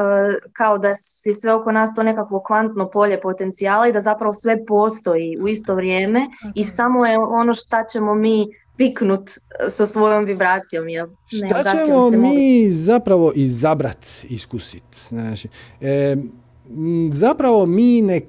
kao 0.54 0.78
da 0.78 0.96
si 0.96 1.34
sve 1.34 1.54
oko 1.54 1.72
nas 1.72 1.96
to 1.96 2.04
nekakvo 2.04 2.44
kvantno 2.44 2.90
polje 2.90 3.22
potencijala 3.22 3.88
i 3.88 3.92
da 3.92 4.02
zapravo 4.02 4.34
sve 4.34 4.66
postoji 4.66 5.38
u 5.42 5.48
isto 5.48 5.76
vrijeme 5.76 6.28
i 6.56 6.64
samo 6.64 7.06
je 7.06 7.18
ono 7.20 7.54
šta 7.54 7.84
ćemo 7.84 8.16
mi 8.16 8.48
piknut 8.78 9.30
uh, 9.30 9.36
sa 9.70 9.86
svojom 9.86 10.26
vibracijom. 10.26 10.90
Jel? 10.90 11.08
Šta 11.26 11.64
ćemo 11.64 12.10
mi 12.10 12.74
zapravo 12.74 13.32
izabrat, 13.36 14.06
iskusit? 14.30 14.84
Znači, 15.10 15.48
e, 15.82 16.16
zapravo 17.12 17.66
mi 17.66 18.02
ne, 18.02 18.22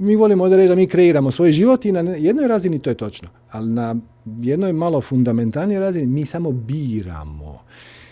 mi 0.00 0.16
volimo 0.16 0.44
ovdje 0.44 0.56
reći 0.56 0.68
da 0.68 0.74
mi 0.74 0.86
kreiramo 0.86 1.30
svoj 1.30 1.52
život 1.52 1.84
i 1.84 1.92
na 1.92 2.00
jednoj 2.00 2.48
razini 2.48 2.78
to 2.78 2.90
je 2.90 2.96
točno, 2.96 3.28
ali 3.50 3.70
na 3.70 3.96
jednoj 4.40 4.72
malo 4.72 5.00
fundamentalnoj 5.00 5.78
razini 5.78 6.06
mi 6.06 6.26
samo 6.26 6.52
biramo. 6.52 7.58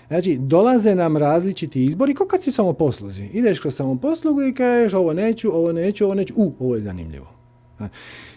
Znači, 0.08 0.38
dolaze 0.40 0.94
nam 0.94 1.16
različiti 1.16 1.84
izbori, 1.84 2.14
kao 2.14 2.26
kad 2.26 2.42
si 2.42 2.52
samo 2.52 2.72
posluzi. 2.72 3.24
Ideš 3.24 3.60
kroz 3.60 3.74
samoposlugu 3.74 4.42
i 4.42 4.54
kažeš 4.54 4.94
ovo 4.94 5.12
neću, 5.12 5.54
ovo 5.54 5.72
neću, 5.72 6.04
ovo 6.04 6.14
neću, 6.14 6.34
u, 6.36 6.52
ovo 6.60 6.74
je 6.74 6.82
zanimljivo. 6.82 7.26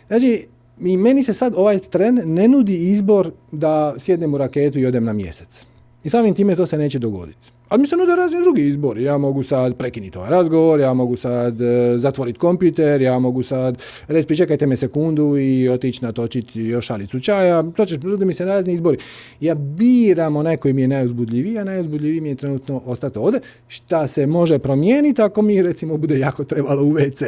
Znači, 0.08 0.48
i 0.80 0.98
meni 0.98 1.24
se 1.24 1.34
sad 1.34 1.54
ovaj 1.56 1.80
tren 1.80 2.22
ne 2.26 2.48
nudi 2.48 2.92
izbor 2.92 3.32
da 3.52 3.96
sjednem 3.98 4.34
u 4.34 4.38
raketu 4.38 4.80
i 4.80 4.86
odem 4.86 5.04
na 5.04 5.14
mjesec. 5.14 5.66
I 6.04 6.10
samim 6.10 6.36
time 6.36 6.56
to 6.56 6.66
se 6.66 6.78
neće 6.78 7.00
dogoditi. 7.00 7.52
Ali 7.72 7.82
mi 7.82 7.88
se 7.88 7.96
nude 7.96 8.16
razni 8.16 8.42
drugi 8.44 8.68
izbori. 8.68 9.04
Ja 9.04 9.18
mogu 9.18 9.44
sad 9.44 9.76
prekinuti 9.76 10.18
ovaj 10.18 10.30
razgovor, 10.30 10.80
ja 10.80 10.94
mogu 10.94 11.16
sad 11.16 11.62
e, 11.62 11.98
zatvoriti 11.98 12.40
kompjuter, 12.40 13.02
ja 13.02 13.20
mogu 13.20 13.44
sad 13.44 13.78
reći 14.08 14.28
pričekajte 14.28 14.68
me 14.68 14.76
sekundu 14.76 15.38
i 15.38 15.70
otići 15.70 16.06
natočiti 16.06 16.62
još 16.62 16.86
šalicu 16.86 17.20
čaja. 17.20 17.64
To 17.64 17.86
ćeš, 17.86 17.98
nude 18.02 18.26
mi 18.26 18.34
se 18.34 18.46
razni 18.46 18.74
izbori. 18.74 18.98
Ja 19.40 19.56
biram 19.56 20.36
onaj 20.36 20.58
koji 20.58 20.74
mi 20.74 20.82
je 20.82 20.88
najuzbudljiviji, 20.88 21.58
a 21.58 21.64
najuzbudljiviji 21.64 22.22
mi 22.22 22.30
je 22.30 22.36
trenutno 22.36 22.82
ostati 22.86 23.20
ovdje. 23.20 23.40
Šta 23.68 24.08
se 24.08 24.28
može 24.28 24.60
promijeniti 24.60 25.22
ako 25.22 25.42
mi 25.42 25.62
recimo 25.62 25.98
bude 25.98 26.20
jako 26.20 26.44
trebalo 26.44 26.84
u 26.84 26.94
WC. 26.94 27.26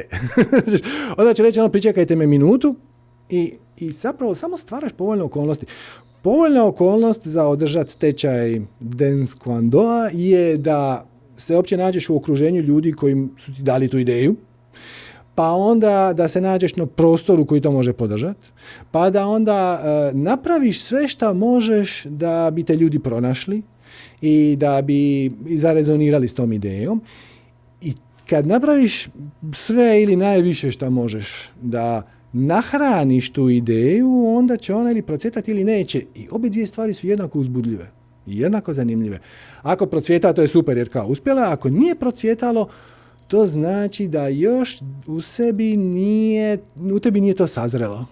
Onda 1.17 1.33
će 1.33 1.43
reći 1.43 1.59
ono 1.59 1.69
pričekajte 1.69 2.15
me 2.15 2.27
minutu 2.27 2.75
i, 3.29 3.53
i 3.77 3.91
zapravo 3.91 4.35
samo 4.35 4.57
stvaraš 4.57 4.91
povoljne 4.93 5.23
okolnosti. 5.23 5.65
Povoljna 6.21 6.65
okolnost 6.65 7.27
za 7.27 7.47
održati 7.47 7.97
tečaj 7.97 8.61
Dens 8.79 9.35
Kwandoa 9.35 10.09
je 10.13 10.57
da 10.57 11.05
se 11.37 11.55
uopće 11.55 11.77
nađeš 11.77 12.09
u 12.09 12.15
okruženju 12.15 12.61
ljudi 12.61 12.91
koji 12.91 13.27
su 13.37 13.55
ti 13.55 13.61
dali 13.61 13.87
tu 13.87 13.97
ideju, 13.97 14.35
pa 15.35 15.51
onda 15.51 16.13
da 16.13 16.27
se 16.27 16.41
nađeš 16.41 16.75
na 16.75 16.85
prostoru 16.85 17.45
koji 17.45 17.61
to 17.61 17.71
može 17.71 17.93
podržati, 17.93 18.47
pa 18.91 19.09
da 19.09 19.27
onda 19.27 19.81
e, 19.83 20.15
napraviš 20.15 20.81
sve 20.81 21.07
što 21.07 21.33
možeš 21.33 22.03
da 22.05 22.51
bi 22.51 22.63
te 22.63 22.75
ljudi 22.75 22.99
pronašli 22.99 23.61
i 24.21 24.55
da 24.55 24.81
bi 24.81 25.31
zarezonirali 25.57 26.27
s 26.27 26.33
tom 26.33 26.53
idejom. 26.53 27.01
I 27.81 27.93
kad 28.29 28.47
napraviš 28.47 29.07
sve 29.53 30.03
ili 30.03 30.15
najviše 30.15 30.71
što 30.71 30.89
možeš 30.89 31.51
da 31.61 32.01
nahraniš 32.33 33.29
tu 33.29 33.49
ideju, 33.49 34.25
onda 34.27 34.57
će 34.57 34.73
ona 34.73 34.91
ili 34.91 35.01
procvjetati 35.01 35.51
ili 35.51 35.63
neće. 35.63 36.01
I 36.15 36.27
obje 36.31 36.49
dvije 36.49 36.67
stvari 36.67 36.93
su 36.93 37.07
jednako 37.07 37.39
uzbudljive 37.39 37.91
i 38.27 38.39
jednako 38.39 38.73
zanimljive. 38.73 39.19
Ako 39.61 39.85
procvjeta, 39.85 40.33
to 40.33 40.41
je 40.41 40.47
super 40.47 40.77
jer 40.77 40.89
kao 40.89 41.07
uspjela, 41.07 41.51
ako 41.51 41.69
nije 41.69 41.95
procvjetalo, 41.95 42.67
to 43.27 43.45
znači 43.47 44.07
da 44.07 44.27
još 44.27 44.79
u 45.07 45.21
sebi 45.21 45.77
nije, 45.77 46.57
u 46.93 46.99
tebi 46.99 47.21
nije 47.21 47.35
to 47.35 47.47
sazrelo. 47.47 48.05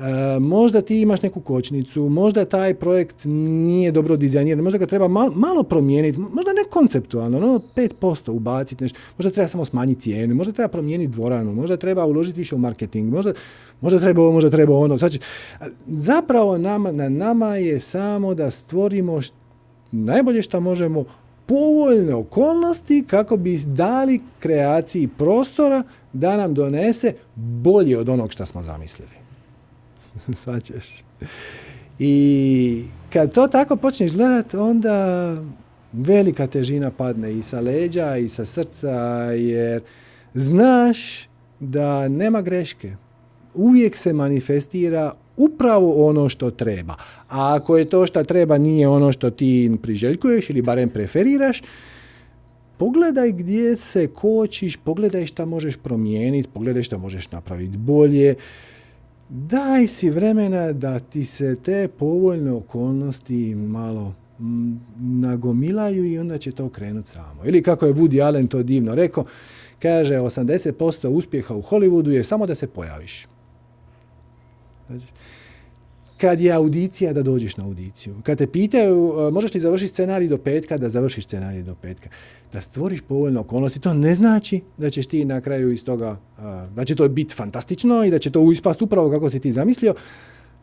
E, 0.00 0.38
možda 0.38 0.80
ti 0.80 1.00
imaš 1.00 1.22
neku 1.22 1.40
kočnicu, 1.40 2.08
možda 2.08 2.44
taj 2.44 2.74
projekt 2.74 3.16
nije 3.24 3.92
dobro 3.92 4.16
dizajniran, 4.16 4.64
možda 4.64 4.78
ga 4.78 4.86
treba 4.86 5.08
malo, 5.08 5.32
malo 5.34 5.62
promijeniti, 5.62 6.18
možda 6.18 6.52
ne 6.52 6.64
konceptualno, 6.70 7.40
no 7.40 7.60
5% 7.76 8.30
ubaciti 8.30 8.84
nešto, 8.84 8.98
možda 9.18 9.30
treba 9.30 9.48
samo 9.48 9.64
smanjiti 9.64 10.00
cijenu, 10.00 10.34
možda 10.34 10.52
treba 10.52 10.68
promijeniti 10.68 11.12
dvoranu, 11.12 11.54
možda 11.54 11.76
treba 11.76 12.04
uložiti 12.04 12.40
više 12.40 12.54
u 12.54 12.58
marketing, 12.58 13.12
možda, 13.12 13.32
možda 13.80 13.98
treba 13.98 14.22
ovo, 14.22 14.32
možda 14.32 14.50
treba 14.50 14.78
ono. 14.78 14.96
Znači, 14.96 15.18
zapravo 15.86 16.58
nama, 16.58 16.92
na 16.92 17.08
nama 17.08 17.56
je 17.56 17.80
samo 17.80 18.34
da 18.34 18.50
stvorimo 18.50 19.20
najbolje 19.92 20.42
što 20.42 20.60
možemo 20.60 21.04
povoljne 21.46 22.14
okolnosti 22.14 23.04
kako 23.06 23.36
bi 23.36 23.60
dali 23.66 24.20
kreaciji 24.38 25.08
prostora 25.18 25.82
da 26.12 26.36
nam 26.36 26.54
donese 26.54 27.12
bolje 27.34 27.98
od 27.98 28.08
onog 28.08 28.32
što 28.32 28.46
smo 28.46 28.62
zamislili. 28.62 29.19
Svaćeš. 30.34 31.04
I 31.98 32.84
kad 33.12 33.34
to 33.34 33.48
tako 33.48 33.76
počneš 33.76 34.12
gledat, 34.12 34.54
onda 34.54 35.36
velika 35.92 36.46
težina 36.46 36.90
padne 36.90 37.38
i 37.38 37.42
sa 37.42 37.60
leđa 37.60 38.16
i 38.16 38.28
sa 38.28 38.46
srca, 38.46 38.90
jer 39.32 39.82
znaš 40.34 41.28
da 41.60 42.08
nema 42.08 42.42
greške. 42.42 42.92
Uvijek 43.54 43.96
se 43.96 44.12
manifestira 44.12 45.12
upravo 45.36 46.06
ono 46.08 46.28
što 46.28 46.50
treba. 46.50 46.94
A 47.28 47.54
ako 47.56 47.76
je 47.76 47.84
to 47.84 48.06
što 48.06 48.24
treba 48.24 48.58
nije 48.58 48.88
ono 48.88 49.12
što 49.12 49.30
ti 49.30 49.72
priželjkuješ 49.82 50.50
ili 50.50 50.62
barem 50.62 50.88
preferiraš, 50.88 51.62
pogledaj 52.78 53.32
gdje 53.32 53.76
se 53.76 54.06
kočiš, 54.06 54.76
pogledaj 54.76 55.26
šta 55.26 55.44
možeš 55.44 55.76
promijeniti, 55.76 56.48
pogledaj 56.54 56.82
šta 56.82 56.98
možeš 56.98 57.30
napraviti 57.30 57.78
bolje. 57.78 58.34
Daj 59.30 59.86
si 59.86 60.10
vremena 60.10 60.72
da 60.72 60.98
ti 60.98 61.24
se 61.24 61.56
te 61.62 61.88
povoljne 61.88 62.52
okolnosti 62.52 63.54
malo 63.54 64.14
nagomilaju 65.00 66.04
i 66.04 66.18
onda 66.18 66.38
će 66.38 66.52
to 66.52 66.68
krenuti 66.68 67.10
samo. 67.10 67.44
Ili 67.44 67.62
kako 67.62 67.86
je 67.86 67.94
Woody 67.94 68.26
Allen 68.26 68.48
to 68.48 68.62
divno 68.62 68.94
rekao, 68.94 69.24
kaže 69.78 70.14
80% 70.14 71.08
uspjeha 71.08 71.54
u 71.54 71.62
Hollywoodu 71.62 72.08
je 72.08 72.24
samo 72.24 72.46
da 72.46 72.54
se 72.54 72.66
pojaviš. 72.66 73.26
Znači, 74.86 75.06
kad 76.20 76.40
je 76.40 76.52
audicija, 76.52 77.12
da 77.12 77.22
dođeš 77.22 77.56
na 77.56 77.64
audiciju. 77.64 78.14
Kad 78.22 78.38
te 78.38 78.46
pitaju, 78.46 79.14
e, 79.28 79.30
možeš 79.30 79.54
li 79.54 79.60
završiti 79.60 79.92
scenarij 79.92 80.28
do 80.28 80.38
petka, 80.38 80.78
da 80.78 80.88
završiš 80.88 81.24
scenarij 81.24 81.62
do 81.62 81.74
petka. 81.74 82.08
Da 82.52 82.60
stvoriš 82.60 83.00
povoljne 83.00 83.40
okolnosti, 83.40 83.80
to 83.80 83.94
ne 83.94 84.14
znači 84.14 84.60
da 84.78 84.90
ćeš 84.90 85.06
ti 85.06 85.24
na 85.24 85.40
kraju 85.40 85.72
iz 85.72 85.84
toga, 85.84 86.16
e, 86.38 86.42
da 86.74 86.84
će 86.84 86.94
to 86.94 87.08
biti 87.08 87.34
fantastično 87.34 88.04
i 88.04 88.10
da 88.10 88.18
će 88.18 88.30
to 88.30 88.52
ispast 88.52 88.82
upravo 88.82 89.10
kako 89.10 89.30
si 89.30 89.40
ti 89.40 89.52
zamislio. 89.52 89.94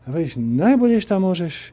Napraviš 0.06 0.32
najbolje 0.36 1.00
što 1.00 1.20
možeš 1.20 1.72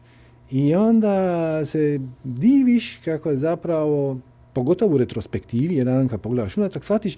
i 0.51 0.75
onda 0.75 1.65
se 1.65 1.99
diviš 2.23 2.99
kako 3.05 3.35
zapravo, 3.35 4.19
pogotovo 4.53 4.95
u 4.95 4.97
retrospektivi, 4.97 5.75
jedan 5.75 6.07
kad 6.07 6.21
pogledaš 6.21 6.57
unatrag, 6.57 6.83
shvatiš 6.83 7.17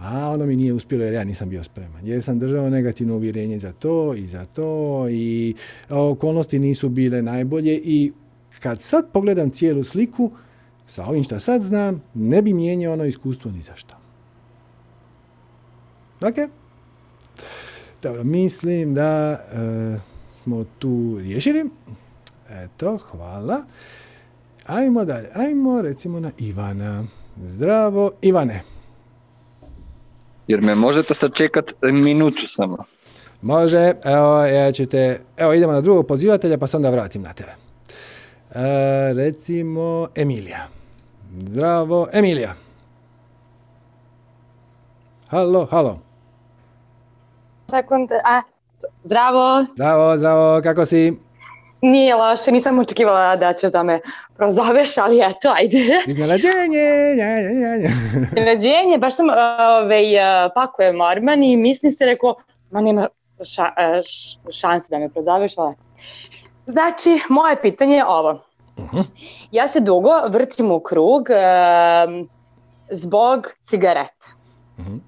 a 0.00 0.30
ono 0.30 0.46
mi 0.46 0.56
nije 0.56 0.72
uspjelo 0.72 1.04
jer 1.04 1.14
ja 1.14 1.24
nisam 1.24 1.48
bio 1.48 1.64
spreman. 1.64 2.06
Jer 2.06 2.22
sam 2.22 2.38
držao 2.38 2.70
negativno 2.70 3.14
uvjerenje 3.14 3.58
za 3.58 3.72
to 3.72 4.14
i 4.14 4.26
za 4.26 4.44
to 4.44 5.06
i 5.10 5.54
okolnosti 5.90 6.58
nisu 6.58 6.88
bile 6.88 7.22
najbolje 7.22 7.80
i 7.84 8.12
kad 8.60 8.82
sad 8.82 9.06
pogledam 9.12 9.50
cijelu 9.50 9.84
sliku, 9.84 10.30
sa 10.86 11.06
ovim 11.06 11.24
što 11.24 11.40
sad 11.40 11.62
znam, 11.62 12.02
ne 12.14 12.42
bi 12.42 12.52
mijenjao 12.52 12.92
ono 12.92 13.04
iskustvo 13.04 13.50
ni 13.50 13.62
za 13.62 13.76
što. 13.76 13.94
Ok? 16.20 16.50
Dobro, 18.02 18.24
mislim 18.24 18.94
da 18.94 19.32
e, 19.32 19.98
smo 20.42 20.64
tu 20.78 21.18
riješili. 21.18 21.64
Eto, 22.50 22.98
hvala. 22.98 23.62
Ajmo 24.66 25.04
dalje. 25.04 25.28
Ajmo 25.34 25.82
recimo 25.82 26.20
na 26.20 26.30
Ivana. 26.38 27.04
Zdravo, 27.44 28.10
Ivane. 28.22 28.62
Jer 30.50 30.60
me 30.60 30.74
možete 30.74 31.14
sad 31.14 31.34
čekat 31.34 31.72
minutu 31.82 32.48
samo. 32.48 32.84
Može, 33.42 33.92
evo, 34.04 34.44
ja 34.44 34.72
ću 34.72 34.86
te, 34.86 35.20
evo 35.36 35.52
idemo 35.52 35.72
na 35.72 35.80
drugog 35.80 36.06
pozivatelja 36.06 36.58
pa 36.58 36.66
se 36.66 36.76
onda 36.76 36.90
vratim 36.90 37.22
na 37.22 37.32
tebe. 37.32 37.50
E, 37.50 39.12
recimo 39.12 40.08
Emilija. 40.14 40.68
Zdravo, 41.38 42.08
Emilija. 42.12 42.54
Halo, 45.28 45.66
halo. 45.70 45.98
Sekund, 47.70 48.08
a, 48.24 48.42
zdravo. 49.04 49.66
Zdravo, 49.74 50.16
zdravo, 50.16 50.62
kako 50.62 50.86
si? 50.86 51.12
Nije 51.82 52.14
loše, 52.14 52.52
nisam 52.52 52.78
očekivala 52.78 53.36
da 53.36 53.52
ćeš 53.52 53.70
da 53.70 53.82
me 53.82 54.00
prozoveš, 54.36 54.98
ali 54.98 55.20
eto, 55.20 55.52
ajde. 55.56 55.78
Iznenađenje, 56.06 56.78
ja, 57.18 57.38
ja, 57.38 57.74
ja. 57.74 57.90
Iznenađenje, 58.36 58.98
baš 58.98 59.16
sam 59.16 59.26
ovaj, 59.30 60.04
pakujem 60.54 61.00
orman 61.00 61.42
i 61.42 61.56
mislim 61.56 61.92
se 61.92 62.06
rekao, 62.06 62.34
ma 62.70 62.80
nema 62.80 63.08
ša, 63.44 63.70
šanse 64.52 64.86
da 64.90 64.98
me 64.98 65.08
prozoveš, 65.08 65.58
ali... 65.58 65.74
Znači, 66.66 67.20
moje 67.28 67.62
pitanje 67.62 67.96
je 67.96 68.06
ovo. 68.06 68.40
Uh-huh. 68.76 69.04
Ja 69.50 69.68
se 69.68 69.80
dugo 69.80 70.10
vrtim 70.28 70.70
u 70.70 70.80
krug 70.80 71.26
uh, 71.30 72.26
zbog 72.90 73.48
cigareta. 73.62 74.26
Uh-huh. 74.78 74.98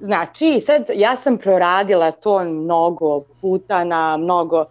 Znači, 0.00 0.60
sad 0.60 0.82
ja 0.94 1.16
sam 1.16 1.36
proradila 1.38 2.10
to 2.10 2.44
mnogo 2.44 3.20
puta 3.40 3.84
na 3.84 4.16
mnogo 4.16 4.64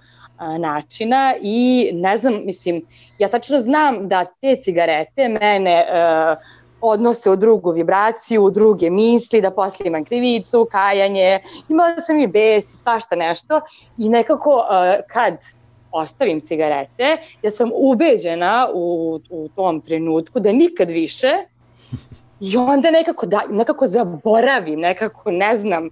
načina 0.60 1.34
i 1.42 1.90
ne 1.94 2.18
znam, 2.18 2.34
mislim, 2.46 2.82
ja 3.20 3.28
tačno 3.28 3.62
znam 3.62 4.08
da 4.08 4.26
te 4.26 4.56
cigarete 4.56 5.28
mene 5.28 5.86
uh, 5.88 6.38
odnose 6.82 7.30
u 7.30 7.36
drugu 7.36 7.72
vibraciju, 7.72 8.44
u 8.44 8.52
druge 8.52 8.90
misli, 8.90 9.42
da 9.42 9.52
posle 9.52 9.88
imam 9.88 10.04
krivicu, 10.04 10.68
kajanje, 10.72 11.40
imala 11.70 12.00
sam 12.00 12.20
i 12.20 12.28
bes, 12.28 12.66
svašta 12.84 13.16
nešto 13.16 13.62
i 13.98 14.10
nekako 14.10 14.56
uh, 14.56 14.64
kad 15.08 15.38
ostavim 15.92 16.42
cigarete, 16.42 17.18
ja 17.44 17.52
sam 17.52 17.70
ubeđena 17.74 18.68
u, 18.74 19.20
u 19.30 19.50
tom 19.56 19.82
trenutku 19.82 20.40
da 20.40 20.52
nikad 20.52 20.90
više 20.92 21.28
i 22.40 22.58
onda 22.58 22.92
nekako, 22.92 23.26
da, 23.26 23.42
nekako 23.50 23.88
zaboravim, 23.88 24.80
nekako 24.80 25.32
ne 25.32 25.58
znam, 25.58 25.90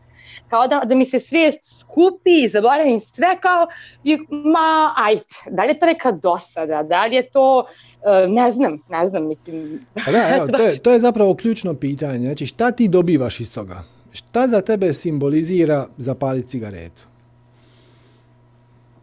kao 0.50 0.68
da, 0.68 0.82
da 0.86 0.96
mi 0.96 1.06
se 1.06 1.20
svijest 1.20 1.80
skupi 1.80 2.44
i 2.44 2.48
zaboravim 2.48 3.00
sve 3.00 3.38
kao, 3.42 3.68
i, 4.04 4.18
ma 4.30 4.94
ajte, 4.98 5.36
da 5.50 5.64
li 5.64 5.70
je 5.70 5.80
to 5.80 5.86
neka 5.86 6.12
dosada, 6.12 6.84
da 6.84 7.06
li 7.06 7.16
je 7.16 7.30
to, 7.30 7.60
uh, 7.60 8.34
ne 8.34 8.52
znam, 8.52 8.80
ne 8.90 9.08
znam, 9.08 9.28
mislim. 9.28 9.86
Pa 10.06 10.12
da, 10.12 10.30
evo, 10.36 10.48
to, 10.48 10.64
je, 10.64 10.78
to 10.80 10.92
je 10.92 11.00
zapravo 11.00 11.36
ključno 11.36 11.74
pitanje, 11.74 12.26
znači 12.26 12.46
šta 12.46 12.72
ti 12.72 12.88
dobivaš 12.88 13.40
iz 13.40 13.54
toga? 13.54 13.84
Šta 14.12 14.48
za 14.48 14.62
tebe 14.62 14.94
simbolizira 14.94 15.88
zapaliti 15.98 16.48
cigaretu? 16.48 17.10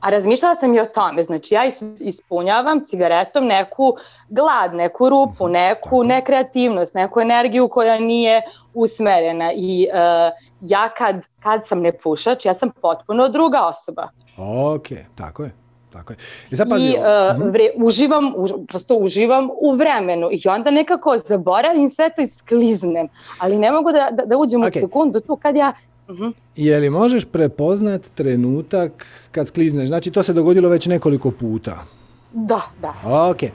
A 0.00 0.10
razmišljala 0.10 0.54
sam 0.54 0.74
i 0.74 0.80
o 0.80 0.86
tome, 0.86 1.22
znači 1.22 1.54
ja 1.54 1.62
ispunjavam 2.00 2.84
cigaretom 2.86 3.46
neku 3.46 3.96
glad, 4.28 4.74
neku 4.74 5.08
rupu, 5.08 5.44
mhm, 5.44 5.52
neku 5.52 6.04
nekreativnost, 6.04 6.94
neku 6.94 7.20
energiju 7.20 7.68
koja 7.68 7.98
nije 7.98 8.42
usmerena 8.74 9.52
i 9.52 9.88
uh, 9.90 10.45
ja 10.60 10.88
kad, 10.98 11.26
kad 11.42 11.66
sam 11.66 11.80
nepušač, 11.80 12.44
ja 12.44 12.54
sam 12.54 12.70
potpuno 12.82 13.28
druga 13.28 13.66
osoba. 13.66 14.08
Ok, 14.36 14.88
tako 15.14 15.42
je. 15.42 15.50
Tako 15.92 16.12
je. 16.12 16.16
I, 16.50 16.56
sad, 16.56 16.68
pazi, 16.68 16.88
I 16.88 16.94
uh, 16.96 17.52
vre, 17.52 17.70
uživam, 17.76 18.32
už, 18.36 18.52
prosto 18.68 18.94
uživam 18.94 19.50
u 19.60 19.72
vremenu 19.72 20.28
i 20.32 20.48
onda 20.48 20.70
nekako 20.70 21.18
zaboravim 21.18 21.90
sve 21.90 22.10
to 22.16 22.22
i 22.22 22.26
skliznem, 22.26 23.08
ali 23.38 23.58
ne 23.58 23.72
mogu 23.72 23.92
da, 23.92 24.08
da, 24.12 24.24
da 24.24 24.36
uđem 24.36 24.60
okay. 24.60 24.78
u 24.78 24.80
sekundu 24.80 25.20
tu 25.20 25.36
kad 25.36 25.56
ja 25.56 25.72
Uh-huh. 26.08 26.32
Je 26.56 26.78
li 26.78 26.90
možeš 26.90 27.24
prepoznat 27.24 28.10
trenutak 28.14 29.06
kad 29.32 29.48
sklizneš? 29.48 29.88
Znači 29.88 30.10
to 30.10 30.22
se 30.22 30.32
dogodilo 30.32 30.68
već 30.68 30.86
nekoliko 30.86 31.30
puta. 31.30 31.84
Da, 32.32 32.60
da. 32.82 32.94
Ok. 33.30 33.50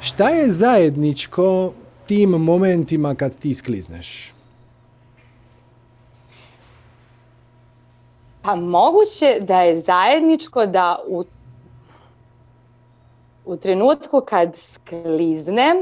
Šta 0.00 0.28
je 0.28 0.50
zajedničko 0.50 1.72
tim 2.06 2.30
momentima 2.30 3.14
kad 3.14 3.38
ti 3.38 3.54
sklizneš? 3.54 4.35
Pa 8.46 8.54
moguće 8.54 9.40
da 9.40 9.60
je 9.60 9.80
zajedničko 9.80 10.66
da 10.66 10.98
u, 11.08 11.24
u 13.44 13.56
trenutku 13.56 14.22
kad 14.28 14.56
skliznem, 14.72 15.76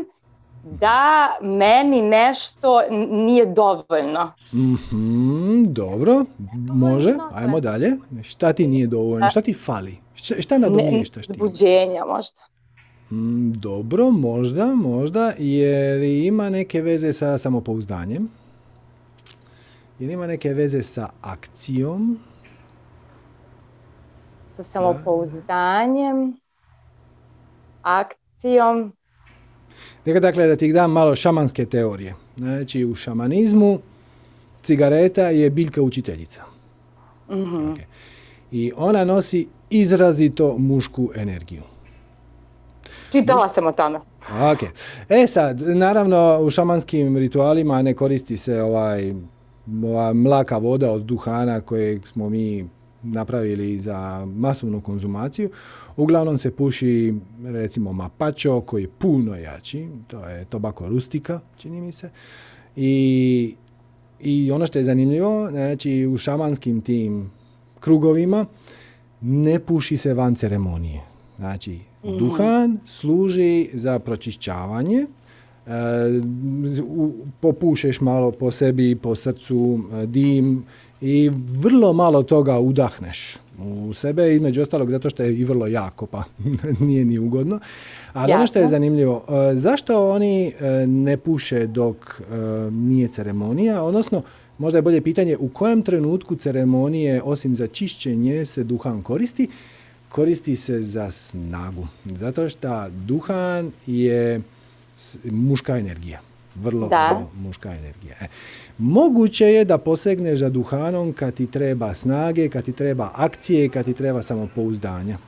da 0.80 1.28
meni 1.42 2.02
nešto 2.02 2.80
nije 3.10 3.46
dovoljno. 3.46 4.32
Mm-hmm, 4.52 5.64
dobro, 5.64 6.24
može, 6.52 7.14
ajmo 7.32 7.60
dalje. 7.60 7.92
Šta 8.22 8.52
ti 8.52 8.66
nije 8.66 8.86
dovoljno, 8.86 9.30
šta 9.30 9.40
ti 9.40 9.54
fali? 9.54 9.96
Šta, 10.14 10.34
šta 10.42 10.58
nadomještaš 10.58 11.26
ti? 11.26 11.38
Buđenja 11.38 12.04
možda. 12.04 12.40
Mm, 13.10 13.52
dobro, 13.52 14.10
možda, 14.10 14.66
možda, 14.66 15.32
jer 15.38 16.02
ima 16.02 16.50
neke 16.50 16.82
veze 16.82 17.12
sa 17.12 17.38
samopouzdanjem, 17.38 18.28
jer 19.98 20.10
ima 20.10 20.26
neke 20.26 20.54
veze 20.54 20.82
sa 20.82 21.08
akcijom, 21.20 22.18
sa 24.56 24.64
samopouzdanjem, 24.72 26.36
akcijom. 27.82 28.92
Dakle, 30.04 30.46
da 30.46 30.56
ti 30.56 30.72
dam 30.72 30.92
malo 30.92 31.16
šamanske 31.16 31.66
teorije. 31.66 32.14
Znači, 32.36 32.84
u 32.84 32.94
šamanizmu 32.94 33.78
cigareta 34.62 35.28
je 35.28 35.50
biljka 35.50 35.82
učiteljica. 35.82 36.42
Mm-hmm. 37.30 37.74
Okay. 37.74 37.84
I 38.50 38.72
ona 38.76 39.04
nosi 39.04 39.48
izrazito 39.70 40.58
mušku 40.58 41.10
energiju. 41.14 41.62
Čitala 43.12 43.48
sam 43.48 43.66
o 43.66 43.72
tome. 43.72 44.00
Ok. 44.52 44.62
E 45.08 45.26
sad, 45.26 45.60
naravno 45.60 46.38
u 46.42 46.50
šamanskim 46.50 47.16
ritualima 47.16 47.82
ne 47.82 47.94
koristi 47.94 48.36
se 48.36 48.62
ovaj 48.62 49.14
ova 49.84 50.12
mlaka 50.12 50.58
voda 50.58 50.90
od 50.90 51.02
duhana 51.02 51.60
kojeg 51.60 52.06
smo 52.06 52.28
mi 52.28 52.68
napravili 53.04 53.80
za 53.80 54.26
masovnu 54.26 54.80
konzumaciju. 54.80 55.50
Uglavnom 55.96 56.38
se 56.38 56.50
puši 56.50 57.14
recimo 57.44 57.92
mapačo 57.92 58.60
koji 58.60 58.82
je 58.82 58.90
puno 58.98 59.36
jači, 59.36 59.88
to 60.06 60.28
je 60.28 60.44
tobako 60.44 60.88
rustika, 60.88 61.40
čini 61.56 61.80
mi 61.80 61.92
se. 61.92 62.10
I, 62.76 63.54
I 64.20 64.50
ono 64.50 64.66
što 64.66 64.78
je 64.78 64.84
zanimljivo, 64.84 65.50
znači 65.50 66.06
u 66.06 66.16
šamanskim 66.16 66.80
tim 66.80 67.30
krugovima 67.80 68.46
ne 69.20 69.58
puši 69.60 69.96
se 69.96 70.14
van 70.14 70.34
ceremonije. 70.34 71.00
Znači, 71.38 71.78
mm. 72.04 72.18
duhan 72.18 72.78
služi 72.84 73.70
za 73.74 73.98
pročišćavanje, 73.98 75.06
popušeš 77.40 78.00
malo 78.00 78.30
po 78.30 78.50
sebi, 78.50 78.96
po 78.96 79.14
srcu, 79.14 79.80
dim 80.06 80.64
i 81.04 81.30
vrlo 81.48 81.92
malo 81.92 82.22
toga 82.22 82.58
udahneš 82.58 83.36
u 83.58 83.94
sebe, 83.94 84.34
između 84.34 84.62
ostalog 84.62 84.90
zato 84.90 85.10
što 85.10 85.22
je 85.22 85.38
i 85.38 85.44
vrlo 85.44 85.66
jako, 85.66 86.06
pa 86.06 86.22
nije 86.86 87.04
ni 87.04 87.18
ugodno. 87.18 87.60
Ali 88.12 88.32
ono 88.32 88.46
što 88.46 88.58
je 88.58 88.68
zanimljivo, 88.68 89.24
zašto 89.54 90.10
oni 90.10 90.52
ne 90.86 91.16
puše 91.16 91.66
dok 91.66 92.20
nije 92.70 93.08
ceremonija, 93.08 93.82
odnosno 93.82 94.22
možda 94.58 94.78
je 94.78 94.82
bolje 94.82 95.00
pitanje 95.00 95.36
u 95.36 95.48
kojem 95.48 95.82
trenutku 95.82 96.36
ceremonije, 96.36 97.22
osim 97.22 97.56
za 97.56 97.66
čišćenje, 97.66 98.46
se 98.46 98.64
duhan 98.64 99.02
koristi? 99.02 99.48
Koristi 100.08 100.56
se 100.56 100.82
za 100.82 101.10
snagu. 101.10 101.86
Zato 102.04 102.48
što 102.48 102.88
duhan 102.88 103.72
je 103.86 104.40
muška 105.24 105.78
energija. 105.78 106.20
Vrlo, 106.54 106.86
vrlo 106.86 107.30
muška 107.42 107.68
energija. 107.68 108.14
E. 108.20 108.26
Moguće 108.78 109.46
je 109.46 109.64
da 109.64 109.78
posegneš 109.78 110.38
za 110.38 110.48
duhanom 110.48 111.12
kad 111.12 111.34
ti 111.34 111.46
treba 111.46 111.94
snage, 111.94 112.48
kad 112.48 112.64
ti 112.64 112.72
treba 112.72 113.10
akcije, 113.14 113.68
kad 113.68 113.84
ti 113.84 113.94
treba 113.94 114.22
samopouzdanja. 114.22 115.18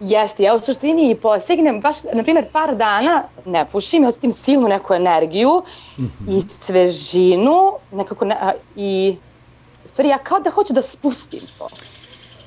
Jeste, 0.00 0.42
ja 0.42 0.54
u 0.54 0.60
suštini 0.60 1.10
i 1.10 1.14
posegnem, 1.14 1.80
baš, 1.80 1.96
na 2.14 2.22
primjer, 2.22 2.46
par 2.52 2.76
dana 2.76 3.22
ne 3.46 3.66
pušim, 3.72 4.02
ja 4.02 4.08
osjetim 4.08 4.32
silnu 4.32 4.68
neku 4.68 4.94
energiju 4.94 5.62
mm-hmm. 5.98 6.28
i 6.28 6.42
svežinu, 6.60 7.72
nekako 7.92 8.24
ne, 8.24 8.36
a, 8.40 8.52
i 8.76 9.16
u 9.86 9.88
stvari 9.88 10.08
ja 10.08 10.18
kao 10.18 10.40
da 10.40 10.50
hoću 10.50 10.72
da 10.72 10.82
spustim 10.82 11.40
to. 11.58 11.68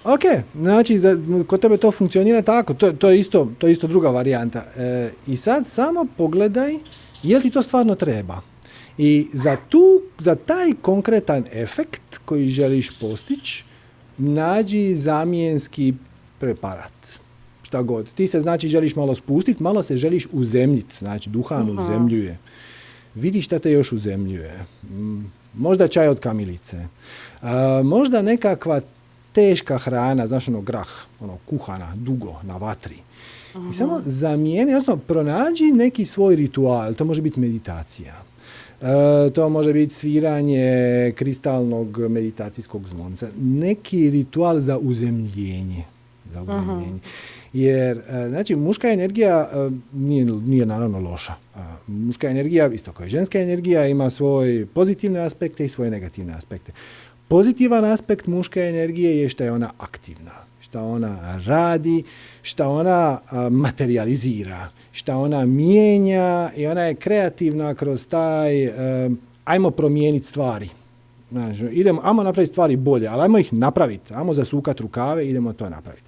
Ok, 0.04 0.22
znači 0.56 1.00
za, 1.00 1.18
kod 1.48 1.62
tebe 1.62 1.78
to 1.78 1.92
funkcionira 1.92 2.42
tako, 2.42 2.74
to, 2.74 2.92
to, 2.92 3.10
je, 3.10 3.20
isto, 3.20 3.48
to 3.58 3.68
je 3.68 3.72
isto 3.72 3.88
druga 3.88 4.10
varijanta. 4.10 4.64
E, 4.78 5.12
I 5.28 5.38
sad 5.38 5.68
samo 5.68 6.06
pogledaj 6.18 6.74
je 7.24 7.38
li 7.38 7.44
ti 7.44 7.50
to 7.50 7.64
stvarno 7.64 7.96
treba. 7.96 8.42
I 8.98 9.28
za, 9.34 9.58
tu, 9.70 10.02
za 10.20 10.36
taj 10.36 10.74
konkretan 10.82 11.46
efekt 11.52 12.18
koji 12.26 12.50
želiš 12.50 13.00
postići, 13.00 13.64
nađi 14.18 14.96
zamjenski 14.96 15.94
preparat 16.40 17.02
šta 17.72 17.82
god. 17.82 18.14
Ti 18.14 18.28
se 18.28 18.42
znači 18.42 18.70
želiš 18.70 18.96
malo 18.96 19.16
spustiti, 19.16 19.64
malo 19.64 19.84
se 19.84 19.98
želiš 19.98 20.28
uzemljiti, 20.32 20.96
znači 21.00 21.30
duhan 21.30 21.70
uh 21.70 21.80
uzemljuje. 21.80 22.38
Vidi 23.16 23.42
šta 23.42 23.60
te 23.60 23.72
još 23.72 23.92
uzemljuje. 23.92 24.66
Mm, 24.84 25.24
možda 25.54 25.88
čaj 25.88 26.08
od 26.08 26.20
kamilice. 26.20 26.88
možda 27.84 28.22
nekakva 28.22 28.82
teška 29.34 29.78
hrana, 29.78 30.28
znaš 30.28 30.48
ono 30.48 30.62
grah, 30.62 30.88
ono 31.20 31.38
kuhana, 31.50 31.96
dugo, 31.96 32.36
na 32.44 32.58
vatri. 32.58 32.98
I 33.72 33.74
samo 33.74 34.02
zamijeni, 34.06 34.74
odnosno 34.74 34.98
pronađi 34.98 35.72
neki 35.72 36.06
svoj 36.06 36.36
ritual, 36.36 36.94
to 36.94 37.06
može 37.06 37.22
biti 37.22 37.40
meditacija. 37.40 38.14
E, 38.82 39.30
to 39.30 39.50
može 39.50 39.74
biti 39.74 39.94
sviranje 39.94 41.14
kristalnog 41.16 41.98
meditacijskog 41.98 42.88
zvonca. 42.88 43.28
Neki 43.42 44.10
ritual 44.10 44.60
za 44.60 44.78
uzemljenje. 44.78 45.84
Za 46.34 46.42
uzemljenje. 46.42 47.00
Jer, 47.54 47.98
e, 47.98 48.28
znači, 48.30 48.56
muška 48.56 48.92
energija 48.92 49.50
e, 49.54 49.70
nije, 49.94 50.26
nije 50.26 50.66
naravno 50.66 51.00
loša. 51.00 51.34
E, 51.56 51.60
muška 51.88 52.30
energija, 52.30 52.68
isto 52.68 52.92
kao 52.92 53.06
i 53.06 53.10
ženska 53.10 53.40
energija, 53.40 53.88
ima 53.88 54.10
svoje 54.10 54.66
pozitivne 54.66 55.20
aspekte 55.20 55.66
i 55.66 55.70
svoje 55.70 55.92
negativne 55.92 56.34
aspekte. 56.34 56.72
Pozitivan 57.28 57.86
aspekt 57.86 58.28
muške 58.28 58.60
energije 58.60 59.22
je 59.22 59.30
što 59.30 59.44
je 59.44 59.52
ona 59.52 59.72
aktivna, 59.78 60.32
što 60.62 60.82
ona 60.84 61.42
radi, 61.46 62.04
što 62.42 62.70
ona 62.70 63.20
materializira, 63.50 64.70
što 64.92 65.20
ona 65.20 65.46
mijenja 65.46 66.50
i 66.56 66.68
ona 66.68 66.82
je 66.82 66.96
kreativna 66.96 67.74
kroz 67.74 68.08
taj 68.08 68.70
ajmo 69.46 69.72
promijeniti 69.72 70.28
stvari. 70.28 70.70
Znači, 71.32 71.66
idemo, 71.72 72.02
ajmo 72.04 72.24
napraviti 72.24 72.52
stvari 72.52 72.76
bolje, 72.76 73.08
ali 73.08 73.22
ajmo 73.22 73.38
ih 73.38 73.54
napraviti, 73.54 74.14
ajmo 74.14 74.34
zasukati 74.34 74.82
rukave, 74.84 75.28
idemo 75.28 75.54
to 75.54 75.70
napraviti. 75.70 76.04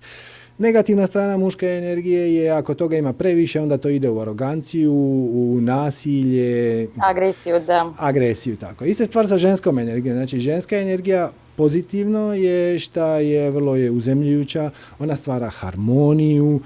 Negativna 0.58 1.08
strana 1.08 1.38
muške 1.38 1.68
energije 1.68 2.36
je 2.36 2.50
ako 2.50 2.74
toga 2.74 2.98
ima 2.98 3.14
previše, 3.14 3.62
onda 3.62 3.78
to 3.78 3.90
ide 3.90 4.10
u 4.10 4.20
aroganciju, 4.20 4.94
u 5.34 5.58
nasilje. 5.62 6.88
Agresiju, 6.98 7.60
da. 7.68 7.94
Agresiju, 7.98 8.58
tako. 8.58 8.86
Ista 8.86 9.06
stvar 9.06 9.28
sa 9.28 9.38
ženskom 9.38 9.80
energijom. 9.80 10.18
Znači, 10.18 10.40
ženska 10.40 10.78
energija 10.78 11.32
pozitivno 11.56 12.34
je 12.34 12.80
šta 12.80 13.18
je 13.18 13.52
vrlo 13.52 13.76
je 13.76 13.92
uzemljujuća, 13.92 14.70
ona 15.00 15.16
stvara 15.16 15.50
harmoniju, 15.50 16.62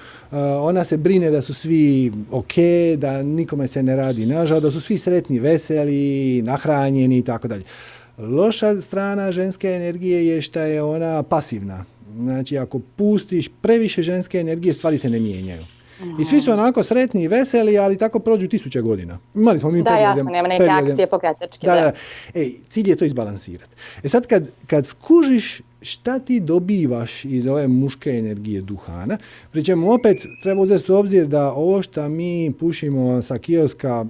ona 0.62 0.84
se 0.84 0.98
brine 0.98 1.32
da 1.32 1.42
su 1.42 1.54
svi 1.54 2.12
ok, 2.32 2.54
da 2.98 3.24
nikome 3.24 3.68
se 3.68 3.84
ne 3.84 3.96
radi 3.96 4.26
nažal, 4.26 4.60
da 4.60 4.72
su 4.72 4.82
svi 4.82 4.98
sretni, 4.98 5.40
veseli, 5.40 6.42
nahranjeni 6.42 7.18
i 7.18 7.24
tako 7.24 7.48
dalje. 7.48 7.64
Loša 8.18 8.82
strana 8.82 9.32
ženske 9.32 9.68
energije 9.68 10.28
je 10.28 10.42
šta 10.42 10.62
je 10.62 10.84
ona 10.84 11.24
pasivna. 11.24 11.86
Znači, 12.18 12.58
ako 12.58 12.80
pustiš 12.96 13.50
previše 13.62 14.02
ženske 14.02 14.40
energije, 14.40 14.74
stvari 14.74 14.98
se 14.98 15.10
ne 15.10 15.20
mijenjaju. 15.20 15.77
I 16.20 16.24
svi 16.24 16.42
su 16.42 16.52
onako 16.52 16.84
sretni 16.84 17.24
i 17.24 17.28
veseli, 17.28 17.78
ali 17.78 17.98
tako 17.98 18.20
prođu 18.20 18.48
tisuće 18.48 18.82
godina. 18.82 19.20
Imali 19.36 19.60
smo 19.60 19.72
mi 19.72 19.84
da, 19.84 19.90
periode. 19.90 20.24
Da, 20.24 20.30
nema 20.30 20.48
neke 20.48 20.64
akcije 20.64 21.08
pokretačke. 21.08 21.68
Da, 21.68 21.76
da. 21.76 21.92
Ej, 22.34 22.54
cilj 22.70 22.90
je 22.90 22.96
to 22.96 23.06
izbalansirati. 23.06 23.72
E 24.04 24.10
sad 24.10 24.28
kad, 24.28 24.52
kad 24.68 24.86
skužiš 24.86 25.62
šta 25.82 26.20
ti 26.20 26.40
dobivaš 26.40 27.26
iz 27.26 27.48
ove 27.48 27.68
muške 27.68 28.10
energije 28.10 28.62
duhana, 28.62 29.18
pri 29.52 29.64
čemu 29.64 29.92
opet 29.92 30.18
treba 30.44 30.62
uzeti 30.62 30.92
u 30.92 30.96
obzir 30.96 31.28
da 31.28 31.52
ovo 31.52 31.82
što 31.82 32.10
mi 32.10 32.54
pušimo 32.60 33.22
sa 33.22 33.38
kioska 33.38 34.06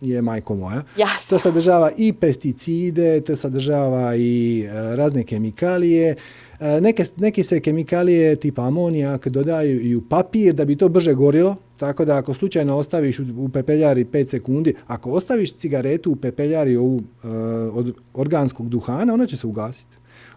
je 0.00 0.22
majko 0.22 0.54
moja. 0.54 0.82
To 1.28 1.38
sadržava 1.38 1.90
i 1.98 2.12
pesticide, 2.12 3.20
to 3.20 3.36
sadržava 3.36 4.16
i 4.16 4.64
e, 4.64 4.96
razne 4.96 5.24
kemikalije. 5.24 6.14
E, 6.60 6.80
neke, 6.80 7.04
neke 7.16 7.44
se 7.44 7.60
kemikalije 7.60 8.36
tipa 8.36 8.62
amonijak 8.62 9.28
dodaju 9.28 9.80
i 9.80 9.96
u 9.96 10.02
papir 10.08 10.54
da 10.54 10.64
bi 10.64 10.76
to 10.76 10.88
brže 10.88 11.14
gorilo, 11.14 11.56
tako 11.76 12.04
da 12.04 12.16
ako 12.16 12.34
slučajno 12.34 12.76
ostaviš 12.76 13.18
u, 13.18 13.48
pepeljari 13.52 14.04
5 14.04 14.26
sekundi, 14.26 14.74
ako 14.86 15.10
ostaviš 15.10 15.52
cigaretu 15.52 16.12
u 16.12 16.16
pepeljari 16.16 16.76
ovu, 16.76 17.00
e, 17.24 17.28
od 17.72 17.94
organskog 18.14 18.68
duhana, 18.68 19.14
ona 19.14 19.26
će 19.26 19.36
se 19.36 19.46
ugasiti. 19.46 19.96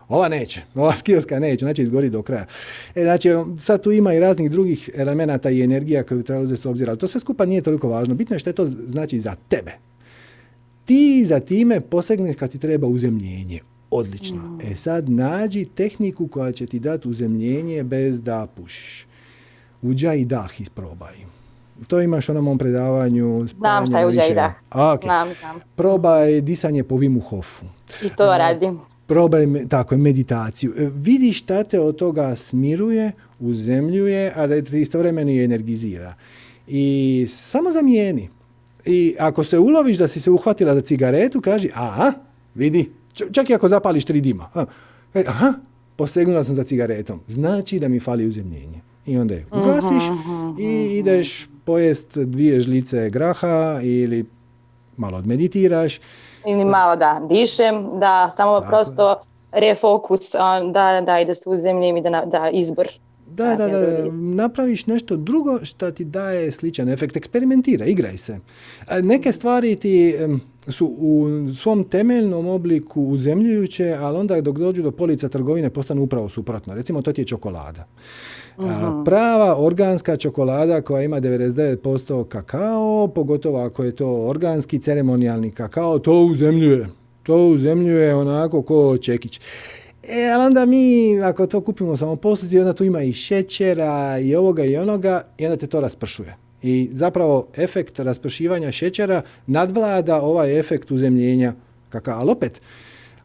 Ova 0.09 0.29
neće, 0.29 0.61
ova 0.75 0.95
skioska 0.99 1.39
neće, 1.39 1.65
znači 1.65 1.83
izgori 1.83 2.09
do 2.09 2.21
kraja. 2.21 2.45
E, 2.95 3.03
znači, 3.03 3.29
sad 3.59 3.83
tu 3.83 3.91
ima 3.91 4.13
i 4.13 4.19
raznih 4.19 4.51
drugih 4.51 4.89
elemenata 4.95 5.49
i 5.49 5.61
energija 5.61 6.03
koju 6.03 6.23
treba 6.23 6.41
uzeti 6.41 6.67
u 6.67 6.71
obzir, 6.71 6.89
ali 6.89 6.99
to 6.99 7.07
sve 7.07 7.19
skupa 7.19 7.45
nije 7.45 7.61
toliko 7.61 7.89
važno. 7.89 8.15
Bitno 8.15 8.35
je 8.35 8.39
što 8.39 8.49
je 8.49 8.53
to 8.53 8.65
znači 8.65 9.19
za 9.19 9.35
tebe. 9.47 9.71
Ti 10.85 11.25
za 11.25 11.39
time 11.39 11.81
posegneš 11.81 12.35
kad 12.35 12.51
ti 12.51 12.59
treba 12.59 12.87
uzemljenje. 12.87 13.59
Odlično. 13.91 14.41
Mm. 14.41 14.59
E 14.61 14.75
sad 14.75 15.09
nađi 15.09 15.65
tehniku 15.65 16.27
koja 16.27 16.51
će 16.51 16.65
ti 16.65 16.79
dati 16.79 17.07
uzemljenje 17.07 17.83
bez 17.83 18.21
da 18.21 18.47
pušiš. 18.55 19.07
Uđa 19.81 20.13
i 20.13 20.25
dah 20.25 20.61
isprobaj. 20.61 21.15
To 21.87 22.01
imaš 22.01 22.27
na 22.27 22.41
mom 22.41 22.57
predavanju. 22.57 23.47
Znam 23.57 23.87
šta 23.87 23.99
je 23.99 24.07
uđa 24.07 24.23
i 24.31 24.33
dah. 24.33 24.53
Okay. 24.71 25.03
Znam, 25.03 25.29
znam. 25.39 25.59
Probaj 25.75 26.41
disanje 26.41 26.83
po 26.83 26.97
Vimu 26.97 27.19
Hofu. 27.19 27.65
I 28.03 28.09
to 28.09 28.37
radim 28.37 28.79
probaj 29.07 29.45
tako, 29.69 29.97
meditaciju. 29.97 30.73
E, 30.77 30.89
vidi 30.93 31.33
šta 31.33 31.63
te 31.63 31.79
od 31.79 31.95
toga 31.95 32.35
smiruje, 32.35 33.11
uzemljuje, 33.39 34.33
a 34.35 34.47
da 34.47 34.61
te 34.61 34.81
istovremeno 34.81 35.31
i 35.31 35.43
energizira. 35.43 36.13
I 36.67 37.25
samo 37.29 37.71
zamijeni. 37.71 38.29
I 38.85 39.15
ako 39.19 39.43
se 39.43 39.59
uloviš 39.59 39.97
da 39.97 40.07
si 40.07 40.21
se 40.21 40.31
uhvatila 40.31 40.73
za 40.73 40.81
cigaretu, 40.81 41.41
kaži, 41.41 41.69
aha, 41.73 42.13
vidi, 42.55 42.91
čak 43.31 43.49
i 43.49 43.53
ako 43.53 43.67
zapališ 43.67 44.05
tri 44.05 44.21
dima. 44.21 44.49
E, 45.13 45.23
aha, 45.27 45.53
posegnula 45.95 46.43
sam 46.43 46.55
za 46.55 46.63
cigaretom. 46.63 47.19
Znači 47.27 47.79
da 47.79 47.87
mi 47.87 47.99
fali 47.99 48.27
uzemljenje. 48.27 48.81
I 49.05 49.17
onda 49.17 49.33
je 49.33 49.45
ugasiš 49.51 50.03
uh 50.09 50.59
i 50.59 50.97
ideš 50.97 51.49
pojest 51.65 52.17
dvije 52.17 52.59
žlice 52.59 53.09
graha 53.09 53.79
ili 53.81 54.25
malo 54.97 55.17
odmeditiraš 55.17 55.99
ili 56.47 56.65
malo 56.65 56.95
da 56.95 57.21
dišem, 57.29 57.99
da 57.99 58.31
samo 58.37 58.61
prosto 58.61 59.15
refokus, 59.51 60.31
da, 60.71 61.01
da, 61.05 61.19
i 61.19 61.25
da 61.25 61.35
se 61.35 61.49
uzemljim 61.49 61.97
i 61.97 62.01
da, 62.01 62.23
da 62.25 62.49
izbor. 62.49 62.87
Da, 63.37 63.55
da, 63.55 63.67
da, 63.67 64.11
napraviš 64.11 64.85
nešto 64.85 65.15
drugo 65.15 65.59
što 65.65 65.91
ti 65.91 66.05
daje 66.05 66.51
sličan 66.51 66.89
efekt. 66.89 67.17
Eksperimentira, 67.17 67.85
igraj 67.85 68.17
se. 68.17 68.39
Neke 69.03 69.31
stvari 69.31 69.75
ti 69.75 70.15
su 70.67 70.85
u 70.99 71.27
svom 71.55 71.83
temeljnom 71.83 72.47
obliku 72.47 73.01
uzemljujuće, 73.03 73.95
ali 73.99 74.17
onda 74.17 74.41
dok 74.41 74.57
dođu 74.57 74.83
do 74.83 74.91
polica 74.91 75.29
trgovine 75.29 75.69
postanu 75.69 76.03
upravo 76.03 76.29
suprotno. 76.29 76.75
Recimo, 76.75 77.01
to 77.01 77.13
ti 77.13 77.21
je 77.21 77.25
čokolada. 77.25 77.87
Mhm. 78.59 79.03
Prava 79.05 79.55
organska 79.57 80.17
čokolada 80.17 80.81
koja 80.81 81.03
ima 81.03 81.19
99% 81.19 82.23
kakao, 82.23 83.07
pogotovo 83.07 83.59
ako 83.59 83.83
je 83.83 83.95
to 83.95 84.25
organski 84.25 84.79
ceremonijalni 84.79 85.51
kakao, 85.51 85.99
to 85.99 86.21
uzemljuje. 86.21 86.87
To 87.23 87.47
uzemljuje 87.47 88.15
onako 88.15 88.61
ko 88.61 88.97
čekić. 88.97 89.41
E, 90.03 90.29
ali 90.29 90.45
onda 90.45 90.65
mi, 90.65 91.19
ako 91.21 91.47
to 91.47 91.61
kupimo 91.61 91.97
samo 91.97 92.15
poslici, 92.15 92.59
onda 92.59 92.73
tu 92.73 92.83
ima 92.83 93.03
i 93.03 93.13
šećera, 93.13 94.19
i 94.19 94.35
ovoga 94.35 94.63
i 94.63 94.77
onoga, 94.77 95.21
i 95.37 95.45
onda 95.45 95.57
te 95.57 95.67
to 95.67 95.81
raspršuje. 95.81 96.35
I 96.63 96.89
zapravo 96.91 97.47
efekt 97.55 97.99
raspršivanja 97.99 98.71
šećera 98.71 99.21
nadvlada 99.47 100.21
ovaj 100.21 100.59
efekt 100.59 100.91
uzemljenja 100.91 101.53
kakao. 101.89 102.19
Ali 102.19 102.31
opet, 102.31 102.61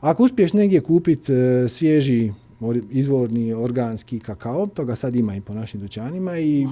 ako 0.00 0.22
uspiješ 0.22 0.52
negdje 0.52 0.80
kupiti 0.80 1.32
e, 1.32 1.68
svježi 1.68 2.32
izvorni 2.90 3.52
organski 3.52 4.20
kakao, 4.20 4.66
toga 4.66 4.96
sad 4.96 5.16
ima 5.16 5.36
i 5.36 5.40
po 5.40 5.52
našim 5.52 5.80
dućanima 5.80 6.38
i 6.38 6.66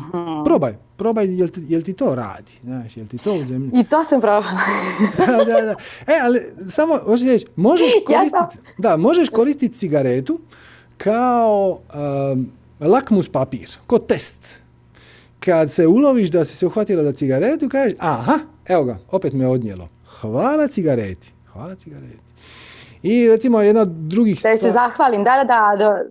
probaj, 0.44 0.74
probaj 0.96 1.36
jel 1.36 1.48
ti, 1.48 1.62
jel 1.68 1.82
ti 1.82 1.92
to 1.92 2.14
radi, 2.14 2.52
znaš, 2.64 2.96
jel 2.96 3.06
ti 3.06 3.18
to 3.18 3.34
u 3.34 3.44
zemlji. 3.44 3.70
I 3.74 3.84
to 3.84 4.04
sam 4.04 4.20
probala. 4.20 4.60
da, 5.18 5.44
da, 5.44 5.60
da. 5.60 5.74
E, 6.06 6.18
ali 6.22 6.40
samo, 6.68 6.98
hoću 7.04 7.24
reći, 7.24 7.46
možeš 7.56 7.92
koristiti, 8.06 8.72
da, 8.78 8.96
možeš 8.96 9.28
koristiti 9.28 9.78
cigaretu 9.78 10.40
kao 10.96 11.80
um, 12.32 12.50
lakmus 12.80 13.28
papir, 13.28 13.68
ko 13.86 13.98
test. 13.98 14.62
Kad 15.40 15.72
se 15.72 15.86
uloviš 15.86 16.30
da 16.30 16.44
si 16.44 16.56
se 16.56 16.66
uhvatila 16.66 17.04
za 17.04 17.12
cigaretu, 17.12 17.68
kažeš, 17.68 17.94
aha, 17.98 18.38
evo 18.68 18.84
ga, 18.84 18.98
opet 19.10 19.32
me 19.32 19.46
odnijelo. 19.46 19.88
Hvala 20.20 20.68
cigareti, 20.68 21.32
hvala 21.52 21.74
cigareti. 21.74 22.29
I 23.02 23.28
recimo 23.28 23.60
jedna 23.60 23.80
od 23.80 23.88
drugih... 23.88 24.42
Da 24.42 24.58
se 24.58 24.70
zahvalim, 24.70 25.24
da, 25.24 25.44
da, 25.44 25.76
da. 25.78 26.04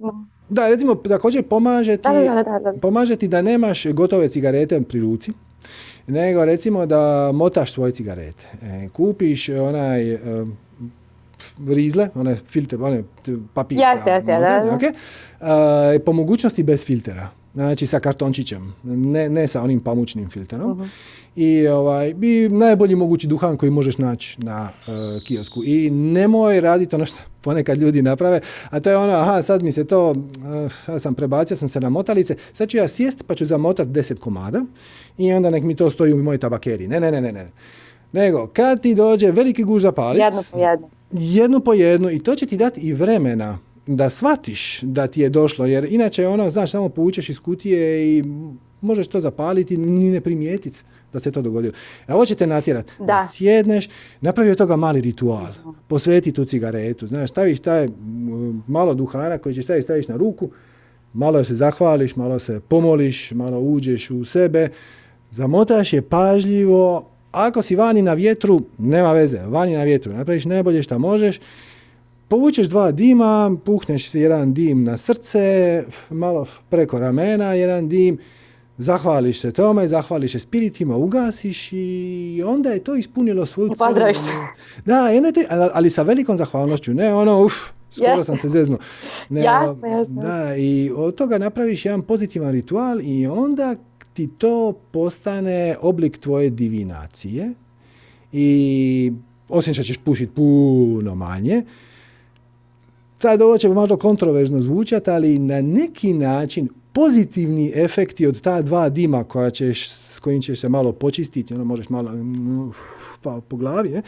Da, 0.49 0.69
recimo 0.69 0.95
također 0.95 1.43
pomaže 1.43 1.97
ti, 1.97 2.03
da, 2.03 2.43
da, 2.43 2.59
da, 2.59 2.79
pomaže 2.81 3.15
ti 3.15 3.27
da 3.27 3.41
nemaš 3.41 3.85
gotove 3.85 4.29
cigarete 4.29 4.81
pri 4.81 4.99
ruci, 4.99 5.31
nego 6.07 6.45
recimo 6.45 6.85
da 6.85 7.31
motaš 7.33 7.73
svoje 7.73 7.91
cigarete. 7.91 8.47
E, 8.63 8.89
kupiš 8.89 9.49
onaj 9.49 10.13
e, 10.13 10.19
rizle, 11.67 12.09
one 12.15 12.35
filter, 12.35 12.83
one 12.83 13.03
papir. 13.53 13.77
Yes, 13.77 13.97
yes, 14.05 14.25
yes, 14.25 14.79
okay? 14.79 14.93
e, 15.95 15.99
po 15.99 16.13
mogućnosti 16.13 16.63
bez 16.63 16.85
filtera. 16.85 17.29
Znači 17.53 17.85
sa 17.85 17.99
kartončićem, 17.99 18.73
ne, 18.83 19.29
ne 19.29 19.47
sa 19.47 19.61
onim 19.61 19.79
pamučnim 19.79 20.29
filterom. 20.29 20.77
Uh-huh 20.77 20.87
i 21.35 21.67
ovaj, 21.67 22.13
bi 22.13 22.49
najbolji 22.49 22.95
mogući 22.95 23.27
duhan 23.27 23.57
koji 23.57 23.71
možeš 23.71 23.97
naći 23.97 24.37
na 24.41 24.69
uh, 24.87 24.93
kiosku. 25.23 25.63
I 25.65 25.89
nemoj 25.89 26.61
raditi 26.61 26.95
ono 26.95 27.05
što 27.05 27.17
ponekad 27.41 27.77
ljudi 27.77 28.01
naprave, 28.01 28.41
a 28.69 28.79
to 28.79 28.89
je 28.89 28.97
ono, 28.97 29.13
aha, 29.13 29.41
sad 29.41 29.63
mi 29.63 29.71
se 29.71 29.87
to, 29.87 30.09
uh, 30.09 30.99
sam 30.99 31.15
prebacio 31.15 31.57
sam 31.57 31.67
se 31.67 31.79
na 31.79 31.89
motalice, 31.89 32.35
sad 32.53 32.69
ću 32.69 32.77
ja 32.77 32.87
sjest 32.87 33.23
pa 33.27 33.35
ću 33.35 33.45
zamotati 33.45 33.89
deset 33.89 34.19
komada 34.19 34.61
i 35.17 35.33
onda 35.33 35.49
nek 35.49 35.63
mi 35.63 35.75
to 35.75 35.89
stoji 35.89 36.13
u 36.13 36.23
mojoj 36.23 36.37
tabakeri. 36.37 36.87
Ne, 36.87 36.99
ne, 36.99 37.11
ne, 37.11 37.21
ne, 37.21 37.31
ne. 37.31 37.51
Nego, 38.11 38.47
kad 38.47 38.81
ti 38.81 38.95
dođe 38.95 39.31
veliki 39.31 39.63
guž 39.63 39.81
zapaliti, 39.81 40.23
jednu 40.23 40.43
po 40.51 40.59
jednu. 40.59 40.89
Jednu 41.11 41.59
po 41.59 41.73
jednu 41.73 42.11
i 42.11 42.19
to 42.19 42.35
će 42.35 42.45
ti 42.45 42.57
dati 42.57 42.81
i 42.81 42.93
vremena 42.93 43.59
da 43.87 44.09
shvatiš 44.09 44.81
da 44.81 45.07
ti 45.07 45.21
je 45.21 45.29
došlo, 45.29 45.65
jer 45.65 45.85
inače 45.89 46.27
ono, 46.27 46.49
znaš, 46.49 46.71
samo 46.71 46.89
povučeš 46.89 47.29
iz 47.29 47.39
kutije 47.39 48.07
i 48.17 48.23
možeš 48.81 49.07
to 49.07 49.19
zapaliti 49.19 49.77
ni 49.77 50.09
ne 50.09 50.21
primijetiti 50.21 50.79
da 51.13 51.19
se 51.19 51.31
to 51.31 51.41
dogodilo. 51.41 51.73
A 52.07 52.15
ovo 52.15 52.25
će 52.25 52.35
te 52.35 52.47
natjerati. 52.47 52.93
Da. 52.99 53.05
da 53.05 53.27
sjedneš, 53.31 53.89
napravi 54.21 54.51
od 54.51 54.57
toga 54.57 54.75
mali 54.75 55.01
ritual. 55.01 55.53
Posveti 55.87 56.31
tu 56.31 56.45
cigaretu. 56.45 57.07
Znaš, 57.07 57.29
staviš 57.29 57.59
taj 57.59 57.89
malo 58.67 58.93
duhana 58.93 59.37
koji 59.37 59.55
će 59.55 59.61
staviti, 59.61 59.83
staviš 59.83 60.07
na 60.07 60.17
ruku, 60.17 60.49
malo 61.13 61.43
se 61.43 61.55
zahvališ, 61.55 62.15
malo 62.15 62.39
se 62.39 62.59
pomoliš, 62.59 63.31
malo 63.31 63.59
uđeš 63.59 64.11
u 64.11 64.25
sebe, 64.25 64.69
zamotaš 65.31 65.93
je 65.93 66.01
pažljivo, 66.01 67.09
ako 67.31 67.61
si 67.61 67.75
vani 67.75 68.01
na 68.01 68.13
vjetru, 68.13 68.61
nema 68.77 69.13
veze, 69.13 69.39
vani 69.47 69.77
na 69.77 69.83
vjetru, 69.83 70.13
napraviš 70.13 70.45
najbolje 70.45 70.83
što 70.83 70.99
možeš, 70.99 71.39
povučeš 72.27 72.67
dva 72.67 72.91
dima, 72.91 73.55
puhneš 73.65 74.15
jedan 74.15 74.53
dim 74.53 74.83
na 74.83 74.97
srce, 74.97 75.83
malo 76.09 76.45
preko 76.69 76.99
ramena, 76.99 77.53
jedan 77.53 77.89
dim, 77.89 78.17
zahvališ 78.79 79.41
se 79.41 79.51
tome, 79.51 79.87
zahvališ 79.87 80.31
se 80.31 80.39
spiritima, 80.39 80.95
ugasiš 80.95 81.69
i 81.71 82.43
onda 82.45 82.71
je 82.71 82.83
to 82.83 82.95
ispunilo 82.95 83.45
svoju 83.45 83.69
Pozdraviš 83.79 84.17
se. 84.17 84.31
Da, 84.85 85.09
onda 85.17 85.31
to, 85.31 85.41
ali 85.73 85.89
sa 85.89 86.01
velikom 86.01 86.37
zahvalnošću, 86.37 86.93
ne 86.93 87.13
ono, 87.13 87.45
uf, 87.45 87.53
skoro 87.91 88.23
sam 88.23 88.37
se 88.37 88.49
zeznuo. 88.49 88.79
Ne, 89.29 89.43
jasno, 89.43 89.87
jasno. 89.87 90.21
Da, 90.21 90.55
i 90.55 90.91
od 90.95 91.15
toga 91.15 91.37
napraviš 91.37 91.85
jedan 91.85 92.01
pozitivan 92.01 92.51
ritual 92.51 93.01
i 93.01 93.27
onda 93.27 93.75
ti 94.13 94.29
to 94.37 94.73
postane 94.91 95.75
oblik 95.81 96.17
tvoje 96.17 96.49
divinacije 96.49 97.53
i 98.31 99.11
osim 99.49 99.73
što 99.73 99.83
ćeš 99.83 99.97
pušiti 99.97 100.33
puno 100.33 101.15
manje, 101.15 101.63
sad 103.19 103.41
ovo 103.41 103.57
će 103.57 103.69
možda 103.69 103.97
kontroverzno 103.97 104.59
zvučati, 104.59 105.09
ali 105.09 105.39
na 105.39 105.61
neki 105.61 106.13
način 106.13 106.69
pozitivni 106.93 107.71
efekti 107.75 108.27
od 108.27 108.41
ta 108.41 108.61
dva 108.61 108.89
dima 108.89 109.23
koja 109.23 109.49
ćeš, 109.49 109.89
s 109.89 110.19
kojim 110.19 110.41
ćeš 110.41 110.59
se 110.59 110.69
malo 110.69 110.91
počistiti, 110.91 111.53
ono 111.53 111.63
možeš 111.63 111.89
malo 111.89 112.11
pa, 113.21 113.41
po 113.47 113.57
glavi, 113.57 113.89
je, 113.89 114.01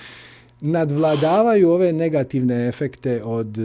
nadvladavaju 0.61 1.69
ove 1.69 1.93
negativne 1.93 2.67
efekte 2.67 3.23
od 3.23 3.57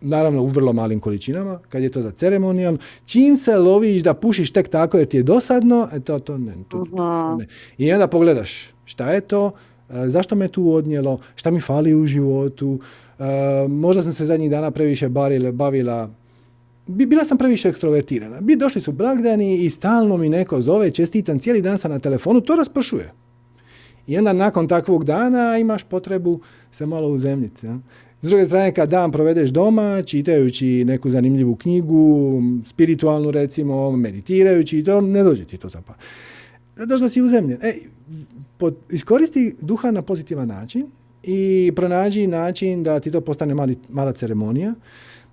naravno 0.00 0.42
u 0.42 0.46
vrlo 0.46 0.72
malim 0.72 1.00
količinama, 1.00 1.58
kad 1.68 1.82
je 1.82 1.88
to 1.88 2.02
za 2.02 2.10
ceremonijal. 2.10 2.76
Čim 3.04 3.36
se 3.36 3.56
loviš 3.56 4.02
da 4.02 4.14
pušiš 4.14 4.52
tek 4.52 4.68
tako 4.68 4.98
jer 4.98 5.08
ti 5.08 5.16
je 5.16 5.22
dosadno, 5.22 5.88
e 5.92 6.00
to, 6.00 6.18
to, 6.18 6.38
ne, 6.38 6.54
to, 6.68 6.84
to, 6.96 7.36
ne. 7.36 7.46
I 7.78 7.92
onda 7.92 8.06
pogledaš 8.06 8.70
šta 8.84 9.12
je 9.12 9.20
to, 9.20 9.50
e, 9.90 10.08
zašto 10.08 10.34
me 10.34 10.48
tu 10.48 10.72
odnijelo, 10.72 11.18
šta 11.36 11.50
mi 11.50 11.60
fali 11.60 11.94
u 11.94 12.06
životu, 12.06 12.78
e, 13.18 13.24
možda 13.68 14.02
sam 14.02 14.12
se 14.12 14.24
zadnjih 14.24 14.50
dana 14.50 14.70
previše 14.70 15.08
barila, 15.08 15.52
bavila 15.52 16.10
bila 16.86 17.24
sam 17.24 17.38
previše 17.38 17.68
ekstrovertirana. 17.68 18.40
Bi 18.40 18.56
došli 18.56 18.80
su 18.80 18.92
blagdani 18.92 19.64
i 19.64 19.70
stalno 19.70 20.16
mi 20.16 20.28
neko 20.28 20.60
zove, 20.60 20.90
čestitam, 20.90 21.38
cijeli 21.38 21.62
dan 21.62 21.78
sam 21.78 21.90
na 21.90 21.98
telefonu, 21.98 22.40
to 22.40 22.56
raspršuje. 22.56 23.12
I 24.06 24.18
onda 24.18 24.32
nakon 24.32 24.68
takvog 24.68 25.04
dana 25.04 25.58
imaš 25.58 25.84
potrebu 25.84 26.40
se 26.72 26.86
malo 26.86 27.08
uzemljiti. 27.08 27.66
Ja? 27.66 27.78
S 28.20 28.28
druge 28.28 28.44
strane, 28.44 28.74
kad 28.74 28.88
dan 28.90 29.12
provedeš 29.12 29.50
doma, 29.50 30.02
čitajući 30.02 30.84
neku 30.84 31.10
zanimljivu 31.10 31.56
knjigu, 31.56 32.42
spiritualnu 32.64 33.30
recimo, 33.30 33.96
meditirajući, 33.96 34.84
to 34.84 35.00
ne 35.00 35.22
dođe 35.22 35.44
ti 35.44 35.56
to 35.56 35.68
zapad. 35.68 35.96
Zato 36.76 36.96
što 36.96 37.08
si 37.08 37.22
uzemljen. 37.22 37.58
E, 37.62 37.74
iskoristi 38.90 39.56
duha 39.60 39.90
na 39.90 40.02
pozitivan 40.02 40.48
način 40.48 40.86
i 41.22 41.72
pronađi 41.76 42.26
način 42.26 42.82
da 42.82 43.00
ti 43.00 43.10
to 43.10 43.20
postane 43.20 43.54
mali, 43.54 43.76
mala 43.88 44.12
ceremonija 44.12 44.74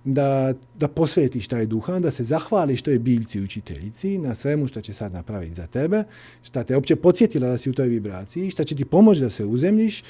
da, 0.04 0.54
da 0.78 0.88
posvetiš 0.88 1.48
taj 1.48 1.66
duhan, 1.66 2.02
da 2.02 2.10
se 2.10 2.24
zahvališ 2.24 2.82
toj 2.82 2.98
biljci 2.98 3.40
učiteljici 3.40 4.18
na 4.18 4.34
svemu 4.34 4.66
što 4.66 4.80
će 4.80 4.92
sad 4.92 5.12
napraviti 5.12 5.54
za 5.54 5.66
tebe, 5.66 6.04
šta 6.42 6.64
te 6.64 6.76
opće 6.76 6.96
podsjetila 6.96 7.48
da 7.48 7.58
si 7.58 7.70
u 7.70 7.72
toj 7.72 7.88
vibraciji, 7.88 8.50
šta 8.50 8.64
će 8.64 8.76
ti 8.76 8.84
pomoći 8.84 9.20
da 9.20 9.30
se 9.30 9.44
uzemljiš 9.44 10.04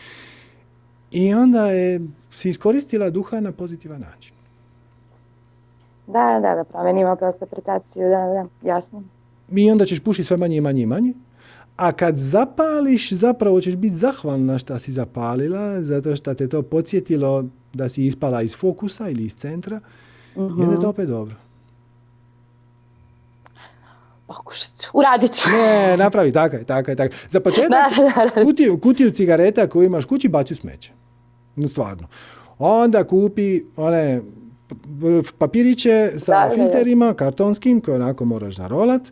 i 1.10 1.34
onda 1.34 1.70
je, 1.70 2.00
si 2.30 2.48
iskoristila 2.48 3.10
duha 3.10 3.40
na 3.40 3.52
pozitivan 3.52 4.00
način. 4.00 4.34
Da, 6.06 6.40
da, 6.42 6.54
da 6.54 6.64
promenimo 6.64 7.16
prosto 7.16 7.46
percepciju, 7.46 8.02
da, 8.02 8.26
da, 8.26 8.46
jasno. 8.68 9.02
I 9.52 9.70
onda 9.70 9.84
ćeš 9.84 10.00
pušiti 10.00 10.26
sve 10.26 10.36
manje 10.36 10.56
i 10.56 10.60
manje 10.60 10.82
i 10.82 10.86
manje, 10.86 11.12
a 11.76 11.92
kad 11.92 12.18
zapališ, 12.18 13.12
zapravo 13.12 13.60
ćeš 13.60 13.76
biti 13.76 13.94
zahvalna 13.94 14.58
što 14.58 14.78
si 14.78 14.92
zapalila, 14.92 15.82
zato 15.82 16.16
što 16.16 16.34
te 16.34 16.48
to 16.48 16.62
podsjetilo 16.62 17.44
da 17.72 17.88
si 17.88 18.06
ispala 18.06 18.42
iz 18.42 18.56
fokusa 18.56 19.08
ili 19.08 19.24
iz 19.24 19.36
centra, 19.36 19.80
uh-huh. 20.36 20.68
je 20.70 20.74
je 20.74 20.80
to 20.80 20.88
opet 20.88 21.08
dobro. 21.08 21.34
Pokušat 24.26 24.70
ću, 24.80 24.90
uradit 24.92 25.32
ću. 25.32 25.48
Ne, 25.48 25.96
napravi, 25.96 26.32
tako 26.32 26.56
je, 26.56 26.64
tako 26.64 26.90
je, 26.90 26.96
tako 26.96 27.14
Za 27.30 27.40
početak, 27.40 27.92
kutiju, 28.44 28.78
kutiju 28.78 29.10
cigareta 29.10 29.66
koju 29.66 29.86
imaš 29.86 30.04
kući, 30.04 30.28
baci 30.28 30.52
u 30.52 30.56
smeće. 30.56 30.92
No, 31.56 31.68
stvarno. 31.68 32.08
Onda 32.58 33.04
kupi 33.04 33.62
one 33.76 34.20
papiriće 35.38 36.12
sa 36.16 36.48
da, 36.48 36.54
filterima, 36.54 37.14
kartonskim, 37.14 37.80
koje 37.80 37.94
onako 37.94 38.24
moraš 38.24 38.56
zarolat. 38.56 39.02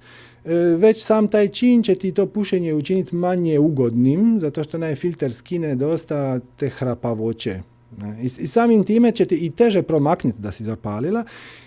E, 0.44 0.55
već 0.55 1.05
sam 1.05 1.28
taj 1.28 1.48
čin 1.48 1.82
će 1.82 1.94
ti 1.94 2.12
to 2.12 2.27
pušenje 2.27 2.74
učiniti 2.74 3.14
manje 3.14 3.59
ugodnim, 3.59 4.40
zato 4.40 4.64
što 4.64 4.77
onaj 4.77 4.94
filter 4.94 5.32
skine 5.32 5.74
dosta 5.74 6.40
te 6.56 6.69
hrapavoće 6.69 7.60
i, 8.20 8.24
I 8.24 8.28
samim 8.28 8.85
time 8.85 9.12
će 9.12 9.24
ti 9.24 9.47
i 9.47 9.51
teže 9.51 9.82
promakniti 9.82 10.40
da 10.40 10.52
si 10.52 10.64
zapalila 10.64 11.24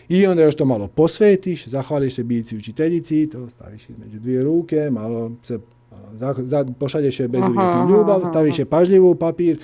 i 0.09 0.27
onda 0.27 0.43
još 0.43 0.55
to 0.55 0.65
malo 0.65 0.87
posvetiš, 0.87 1.67
zahvališ 1.67 2.15
se 2.15 2.23
bici 2.23 2.57
učiteljici, 2.57 3.29
to 3.31 3.49
staviš 3.49 3.89
između 3.89 4.19
dvije 4.19 4.43
ruke, 4.43 4.89
malo 4.91 5.31
se 5.43 5.59
za, 6.13 6.35
za, 6.37 6.65
pošalješ 6.79 7.19
je 7.19 7.27
bezuvjetnu 7.27 7.89
ljubav, 7.89 8.21
staviš 8.25 8.59
je 8.59 8.65
pažljivo 8.65 9.11
u 9.11 9.15
papir, 9.15 9.59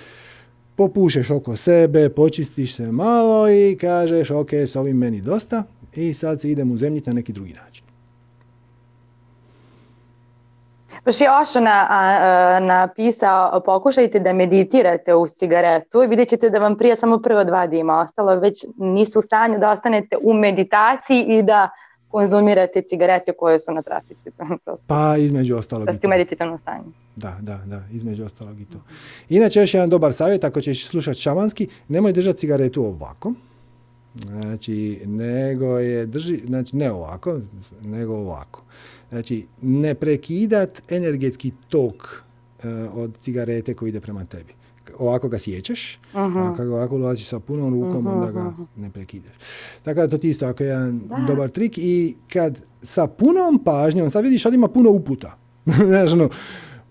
popušeš 0.75 1.29
oko 1.29 1.57
sebe, 1.57 2.09
počistiš 2.09 2.75
se 2.75 2.91
malo 2.91 3.49
i 3.49 3.77
kažeš 3.81 4.31
ok, 4.31 4.53
s 4.53 4.75
ovim 4.75 4.97
meni 4.97 5.21
dosta 5.21 5.63
i 5.95 6.13
sad 6.13 6.41
se 6.41 6.51
idem 6.51 6.71
uzemljiti 6.71 7.09
na 7.09 7.13
neki 7.13 7.33
drugi 7.33 7.53
način. 7.53 7.90
Baš 11.05 11.21
je 11.21 11.27
a, 11.29 12.59
napisao, 12.61 13.61
pokušajte 13.65 14.19
da 14.19 14.33
meditirate 14.33 15.15
uz 15.15 15.31
cigaretu 15.31 16.03
i 16.03 16.07
vidjet 16.07 16.29
ćete 16.29 16.49
da 16.49 16.59
vam 16.59 16.77
prije 16.77 16.95
samo 16.95 17.19
prvo 17.19 17.43
dva 17.43 17.67
dima 17.67 17.99
ostalo, 17.99 18.35
već 18.35 18.65
nisu 18.77 19.19
u 19.19 19.21
stanju 19.21 19.59
da 19.59 19.71
ostanete 19.71 20.17
u 20.23 20.33
meditaciji 20.33 21.25
i 21.29 21.43
da 21.43 21.69
konzumirate 22.09 22.81
cigarete 22.81 23.33
koje 23.33 23.59
su 23.59 23.71
na 23.71 23.81
trafici. 23.81 24.31
Prosto. 24.65 24.85
Pa 24.87 25.17
između 25.17 25.55
ostalog 25.55 25.85
Da 25.85 25.91
i 25.91 25.97
ste 25.97 26.07
u 26.07 26.09
meditativnom 26.09 26.57
stanju. 26.57 26.83
Da, 27.15 27.37
da, 27.41 27.59
da, 27.65 27.81
između 27.91 28.25
ostalog 28.25 28.61
i 28.61 28.65
to. 28.65 28.77
Inače, 29.29 29.59
još 29.59 29.73
jedan 29.73 29.89
dobar 29.89 30.13
savjet, 30.13 30.43
ako 30.43 30.61
ćeš 30.61 30.87
slušati 30.87 31.19
šamanski, 31.19 31.67
nemoj 31.87 32.13
držati 32.13 32.37
cigaretu 32.37 32.85
ovako. 32.85 33.33
Znači, 34.15 35.01
nego 35.05 35.65
je, 35.65 36.05
drži, 36.05 36.37
znači 36.37 36.75
ne 36.75 36.91
ovako, 36.91 37.39
nego 37.83 38.15
ovako. 38.15 38.63
Znači, 39.11 39.45
ne 39.61 39.95
prekidat 39.95 40.81
energetski 40.91 41.51
tok 41.69 42.23
e, 42.63 42.67
od 42.93 43.17
cigarete 43.19 43.73
koji 43.73 43.89
ide 43.89 43.99
prema 43.99 44.25
tebi. 44.25 44.53
Ovako 44.97 45.29
ga 45.29 45.39
sjećaš, 45.39 45.99
a 46.13 46.53
kad 46.57 46.67
ga 46.67 46.75
ovako 46.75 46.95
ulaziš 46.95 47.27
sa 47.27 47.39
punom 47.39 47.73
rukom, 47.73 48.07
onda 48.07 48.31
ga 48.31 48.53
ne 48.75 48.89
prekidaš. 48.89 49.33
Tako 49.83 49.99
da 49.99 50.07
to 50.07 50.17
ti 50.17 50.29
isto 50.29 50.45
ako 50.45 50.63
je 50.63 50.69
jedan 50.69 51.01
dobar 51.27 51.49
trik 51.49 51.77
i 51.77 52.15
kad 52.33 52.61
sa 52.81 53.07
punom 53.07 53.63
pažnjom, 53.63 54.09
sad 54.09 54.23
vidiš 54.23 54.43
sad 54.43 54.53
ima 54.53 54.67
puno 54.67 54.89
uputa. 54.91 55.37
Znaš, 55.87 56.11
ono, 56.11 56.29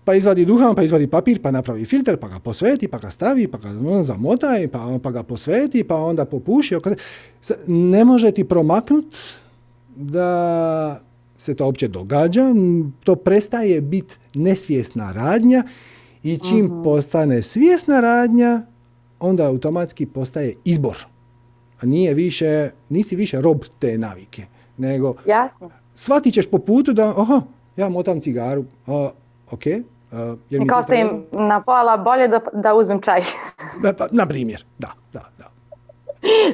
pa 0.05 0.15
izvadi 0.15 0.45
duhan, 0.45 0.75
pa 0.75 0.83
izvadi 0.83 1.07
papir, 1.07 1.41
pa 1.41 1.51
napravi 1.51 1.85
filter, 1.85 2.17
pa 2.17 2.27
ga 2.27 2.39
posveti, 2.39 2.87
pa 2.87 2.97
ga 2.97 3.11
stavi, 3.11 3.47
pa 3.47 3.57
ga 3.57 3.69
ono, 3.69 4.03
zamotaj, 4.03 4.67
pa, 4.67 4.99
pa 5.03 5.11
ga 5.11 5.23
posveti, 5.23 5.83
pa 5.83 5.95
onda 5.95 6.25
popuši. 6.25 6.75
Ne 7.67 8.05
može 8.05 8.31
ti 8.31 8.43
promaknut 8.43 9.15
da 9.95 11.01
se 11.41 11.55
to 11.55 11.65
uopće 11.65 11.87
događa, 11.87 12.41
to 13.03 13.15
prestaje 13.15 13.81
biti 13.81 14.17
nesvjesna 14.33 15.11
radnja 15.11 15.63
i 16.23 16.37
čim 16.37 16.81
postane 16.83 17.41
svjesna 17.41 17.99
radnja, 17.99 18.61
onda 19.19 19.47
automatski 19.47 20.05
postaje 20.05 20.53
izbor. 20.65 21.05
A 21.81 21.85
nije 21.85 22.13
više, 22.13 22.69
nisi 22.89 23.15
više 23.15 23.41
rob 23.41 23.61
te 23.79 23.97
navike, 23.97 24.45
nego 24.77 25.13
Jasno. 25.25 25.69
shvatit 25.93 26.33
ćeš 26.33 26.49
po 26.49 26.57
putu 26.57 26.93
da, 26.93 27.13
aha, 27.17 27.41
ja 27.77 27.89
motam 27.89 28.21
cigaru, 28.21 28.65
a, 28.87 29.09
ok, 29.51 29.67
a, 30.11 30.35
jer 30.49 30.59
mi 30.59 30.65
I 30.65 30.67
kao 30.67 30.83
ste 30.83 30.99
im 30.99 31.07
treba? 31.07 31.47
na 31.47 31.61
pola 31.61 31.97
bolje 31.97 32.27
da, 32.27 32.39
da 32.53 32.75
uzmem 32.75 33.01
čaj. 33.01 33.21
Da, 33.83 34.07
na 34.11 34.25
primjer, 34.25 34.65
da, 34.79 34.91
da, 35.13 35.29
da. 35.37 35.51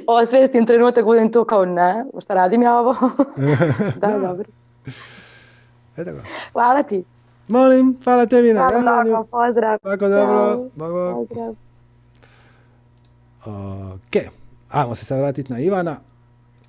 Osvijestim 0.22 0.66
trenutak, 0.66 1.06
budem 1.06 1.32
tu 1.32 1.44
kao 1.46 1.66
ne, 1.66 2.06
šta 2.22 2.34
radim 2.34 2.62
ja 2.62 2.80
ovo? 2.80 2.96
da, 4.02 4.20
dobro. 4.20 4.46
Eto 5.98 6.12
ga. 6.12 6.22
Hvala 6.54 6.84
ti. 6.84 7.04
Molim, 7.48 7.98
hvala 8.04 8.26
tebi 8.26 8.54
na 8.54 8.60
Hvala 8.62 8.74
javljanju. 8.76 9.10
mnogo, 9.10 9.24
pozdrav. 9.26 9.78
Tako 9.80 10.08
dobro. 10.08 10.58
Bog, 10.76 10.92
bog. 10.92 11.28
Pozdrav. 11.28 11.56
Ok, 13.96 14.16
ajmo 14.70 14.96
se 14.96 15.06
sad 15.06 15.20
vratiti 15.20 15.54
na 15.54 15.60
Ivana. 15.60 15.96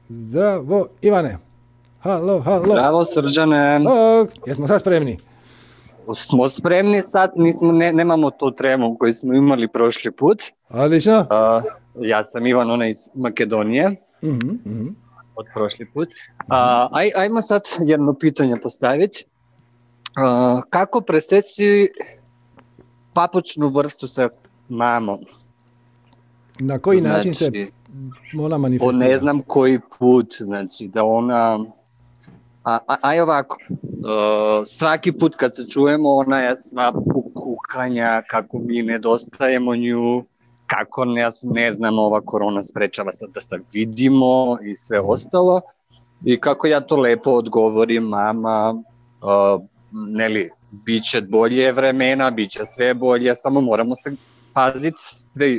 Zdravo, 0.08 0.86
Ivane. 1.02 1.38
Halo, 2.00 2.40
halo. 2.40 2.64
Zdravo 2.64 3.04
Srđane, 3.04 3.80
Bog, 3.80 4.28
jesmo 4.46 4.66
sad 4.66 4.80
spremni? 4.80 5.18
smo 6.16 6.48
spremni 6.48 7.02
sad, 7.02 7.30
nismo, 7.36 7.72
ne, 7.72 7.92
nemamo 7.92 8.30
tu 8.30 8.50
tremu 8.50 8.96
koju 8.98 9.14
smo 9.14 9.34
imali 9.34 9.68
prošli 9.68 10.10
put. 10.10 10.42
Odlično. 10.68 11.18
Uh, 11.20 11.64
ja 12.00 12.24
sam 12.24 12.46
Ivan, 12.46 12.70
ona 12.70 12.88
iz 12.88 12.98
Makedonije, 13.14 13.90
Mhm, 14.22 14.38
mhm. 14.66 14.86
Od 15.38 15.46
prošli 15.54 15.86
put. 15.86 16.08
Uh, 16.08 16.54
aj, 16.92 17.10
ajmo 17.16 17.42
sad 17.42 17.62
jedno 17.80 18.14
pitanje 18.14 18.56
postaviti. 18.62 19.24
Uh, 19.24 20.62
kako 20.70 21.00
preseći 21.00 21.88
papučnu 23.12 23.68
vrstu 23.68 24.08
sa 24.08 24.28
mamom? 24.68 25.18
Na 26.58 26.78
koji 26.78 27.00
način 27.00 27.34
se 27.34 27.50
Znači, 27.88 28.38
ona 28.38 28.58
manifestira? 28.58 29.08
ne 29.08 29.16
znam 29.16 29.42
koji 29.42 29.80
put, 29.98 30.34
znači 30.38 30.88
da 30.88 31.04
ona... 31.04 31.64
A, 32.64 32.78
a, 32.86 32.96
aj 33.02 33.20
ovako, 33.20 33.58
uh, 33.70 34.66
svaki 34.66 35.12
put 35.12 35.36
kad 35.36 35.56
se 35.56 35.66
čujemo 35.68 36.10
ona 36.10 36.38
je 36.38 36.56
sva 36.56 36.92
kukanja, 37.34 38.22
kako 38.30 38.58
mi 38.58 38.82
nedostajemo 38.82 39.76
nju, 39.76 40.24
kako 40.68 41.04
nas, 41.04 41.38
ne 41.42 41.72
znam, 41.72 41.98
ova 41.98 42.20
korona 42.20 42.62
sprečava 42.62 43.12
sad 43.12 43.30
da 43.34 43.40
se 43.40 43.58
vidimo 43.72 44.58
i 44.62 44.76
sve 44.76 45.00
ostalo. 45.00 45.60
I 46.24 46.40
kako 46.40 46.66
ja 46.66 46.80
to 46.80 46.96
lepo 46.96 47.30
odgovorim, 47.30 48.02
mama, 48.02 48.82
uh, 49.22 49.62
Neli, 49.90 50.50
bit 50.70 51.04
će 51.04 51.22
bolje 51.22 51.72
vremena, 51.72 52.30
bit 52.30 52.50
će 52.50 52.64
sve 52.64 52.94
bolje, 52.94 53.34
samo 53.34 53.60
moramo 53.60 53.96
se 53.96 54.12
paziti 54.52 54.96
sve, 55.32 55.58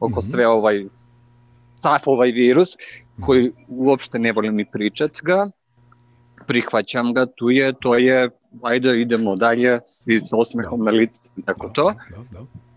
oko 0.00 0.20
Mhm. 0.20 0.30
sve 0.30 0.48
ovaj 0.48 0.84
sav 1.76 2.00
ovaj 2.06 2.30
virus 2.30 2.76
koji 3.20 3.52
uopšte 3.68 4.18
ne 4.18 4.32
volim 4.32 4.56
ni 4.56 4.64
pričat 4.64 5.10
ga, 5.22 5.50
prihvaćam 6.46 7.12
ga, 7.14 7.26
tu 7.26 7.50
je, 7.50 7.72
to 7.80 7.94
je, 7.94 8.30
ajde 8.62 9.00
idemo 9.00 9.36
dalje, 9.36 9.80
svi 9.86 10.22
s 10.26 10.32
osmehom 10.32 10.84
na 10.84 10.90
licu 10.90 11.20
tako 11.46 11.68
to. 11.68 11.92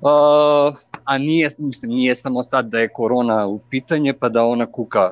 Uh, 0.02 0.76
a 1.05 1.17
nije, 1.17 1.49
mislim, 1.57 1.91
nije 1.91 2.15
samo 2.15 2.43
sad 2.43 2.65
da 2.65 2.80
je 2.80 2.89
korona 2.93 3.47
u 3.47 3.59
pitanje 3.69 4.13
pa 4.13 4.30
da 4.30 4.45
ona 4.45 4.65
kuka. 4.65 5.11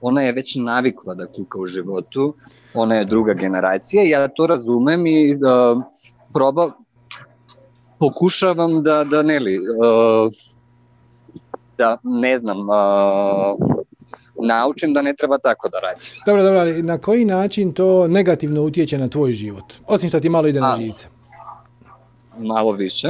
Ona 0.00 0.22
je 0.22 0.32
već 0.32 0.56
navikla 0.56 1.14
da 1.14 1.26
kuka 1.26 1.58
u 1.58 1.66
životu, 1.66 2.34
ona 2.74 2.94
je 2.94 3.04
druga 3.04 3.34
generacija, 3.34 4.02
ja 4.02 4.28
to 4.28 4.46
razumem 4.46 5.06
i 5.06 5.34
uh, 5.34 5.82
proba, 6.34 6.70
pokušavam 7.98 8.82
da, 8.82 9.04
da 9.04 9.22
ne 9.22 9.38
li, 9.38 9.58
uh, 9.58 10.32
da 11.78 11.98
ne 12.02 12.38
znam, 12.38 12.58
uh, 12.58 13.76
naučim 14.42 14.94
da 14.94 15.02
ne 15.02 15.14
treba 15.14 15.38
tako 15.38 15.68
da 15.68 15.78
radi. 15.78 16.00
Dobro, 16.26 16.42
dobro, 16.42 16.60
ali 16.60 16.82
na 16.82 16.98
koji 16.98 17.24
način 17.24 17.72
to 17.72 18.08
negativno 18.08 18.62
utječe 18.62 18.98
na 18.98 19.08
tvoj 19.08 19.32
život? 19.32 19.64
Osim 19.86 20.08
što 20.08 20.20
ti 20.20 20.28
malo 20.28 20.48
ide 20.48 20.60
na 20.60 20.76
živce. 20.78 21.06
Malo 22.38 22.72
više. 22.72 23.08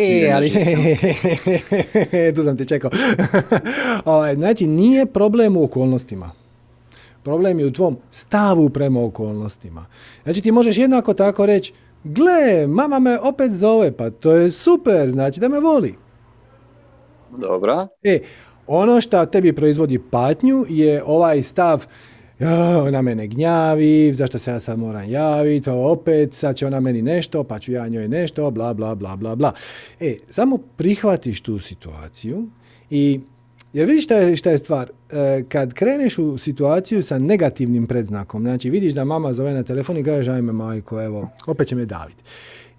E, 0.00 0.32
ali, 0.34 0.50
tu 2.34 2.42
sam 2.42 2.56
te 2.56 2.64
čekao. 2.64 2.90
Ovaj, 4.04 4.34
znači, 4.34 4.66
nije 4.66 5.06
problem 5.06 5.56
u 5.56 5.64
okolnostima. 5.64 6.30
Problem 7.22 7.58
je 7.58 7.66
u 7.66 7.72
tvom 7.72 7.96
stavu 8.10 8.70
prema 8.70 9.04
okolnostima. 9.04 9.86
Znači, 10.22 10.40
ti 10.40 10.52
možeš 10.52 10.78
jednako 10.78 11.14
tako 11.14 11.46
reći, 11.46 11.72
gle, 12.04 12.66
mama 12.66 12.98
me 12.98 13.18
opet 13.18 13.52
zove, 13.52 13.92
pa 13.92 14.10
to 14.10 14.32
je 14.32 14.50
super, 14.50 15.10
znači 15.10 15.40
da 15.40 15.48
me 15.48 15.60
voli. 15.60 15.94
Dobro. 17.38 17.86
E, 18.02 18.20
ono 18.66 19.00
što 19.00 19.26
tebi 19.26 19.52
proizvodi 19.52 19.98
patnju 19.98 20.64
je 20.68 21.02
ovaj 21.06 21.42
stav 21.42 21.86
ja, 22.38 22.82
ona 22.82 23.02
mene 23.02 23.26
gnjavi, 23.26 24.14
zašto 24.14 24.38
se 24.38 24.50
ja 24.50 24.60
sad 24.60 24.78
moram 24.78 25.10
javiti, 25.10 25.70
opet, 25.70 26.34
sad 26.34 26.56
će 26.56 26.66
ona 26.66 26.80
meni 26.80 27.02
nešto, 27.02 27.44
pa 27.44 27.58
ću 27.58 27.72
ja 27.72 27.88
njoj 27.88 28.08
nešto, 28.08 28.50
bla, 28.50 28.74
bla, 28.74 28.94
bla, 28.94 29.16
bla, 29.16 29.36
bla. 29.36 29.52
E, 30.00 30.16
samo 30.30 30.58
prihvatiš 30.76 31.40
tu 31.40 31.58
situaciju 31.58 32.46
i 32.90 33.20
jer 33.72 33.86
vidiš 33.86 34.04
šta 34.04 34.14
je, 34.14 34.36
šta 34.36 34.50
je 34.50 34.58
stvar, 34.58 34.90
E, 35.12 35.44
kad 35.48 35.74
kreneš 35.74 36.18
u 36.18 36.38
situaciju 36.38 37.02
sa 37.02 37.18
negativnim 37.18 37.86
predznakom, 37.86 38.42
znači 38.42 38.70
vidiš 38.70 38.92
da 38.92 39.04
mama 39.04 39.32
zove 39.32 39.54
na 39.54 39.62
telefon 39.62 39.96
i 39.96 40.04
kažeš 40.04 40.28
ajme 40.28 40.52
majko, 40.52 41.02
evo, 41.02 41.28
opet 41.46 41.68
će 41.68 41.76
me 41.76 41.84
daviti. 41.84 42.22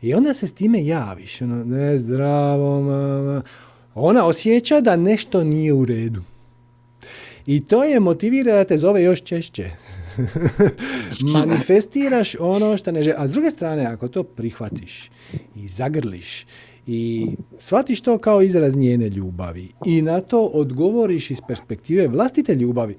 I 0.01 0.13
onda 0.13 0.33
se 0.33 0.47
s 0.47 0.53
time 0.53 0.85
javiš, 0.85 1.41
ono, 1.41 1.63
ne 1.63 1.97
zdravo 1.97 2.81
mama, 2.81 3.41
ona 3.95 4.25
osjeća 4.25 4.81
da 4.81 4.95
nešto 4.95 5.43
nije 5.43 5.73
u 5.73 5.85
redu. 5.85 6.21
I 7.49 7.59
to 7.59 7.83
je 7.83 7.99
motivira 7.99 8.53
da 8.53 8.63
te 8.63 8.77
zove 8.77 9.03
još 9.03 9.21
češće. 9.21 9.69
Manifestiraš 11.33 12.35
ono 12.39 12.77
što 12.77 12.91
ne 12.91 13.03
želi. 13.03 13.15
A 13.19 13.27
s 13.27 13.31
druge 13.31 13.51
strane, 13.51 13.85
ako 13.85 14.07
to 14.07 14.23
prihvatiš 14.23 15.11
i 15.55 15.67
zagrliš 15.67 16.45
i 16.87 17.27
shvatiš 17.59 18.01
to 18.01 18.17
kao 18.17 18.41
izraz 18.41 18.75
njene 18.75 19.09
ljubavi 19.09 19.67
i 19.85 20.01
na 20.01 20.21
to 20.21 20.45
odgovoriš 20.45 21.31
iz 21.31 21.37
perspektive 21.47 22.07
vlastite 22.07 22.55
ljubavi, 22.55 22.95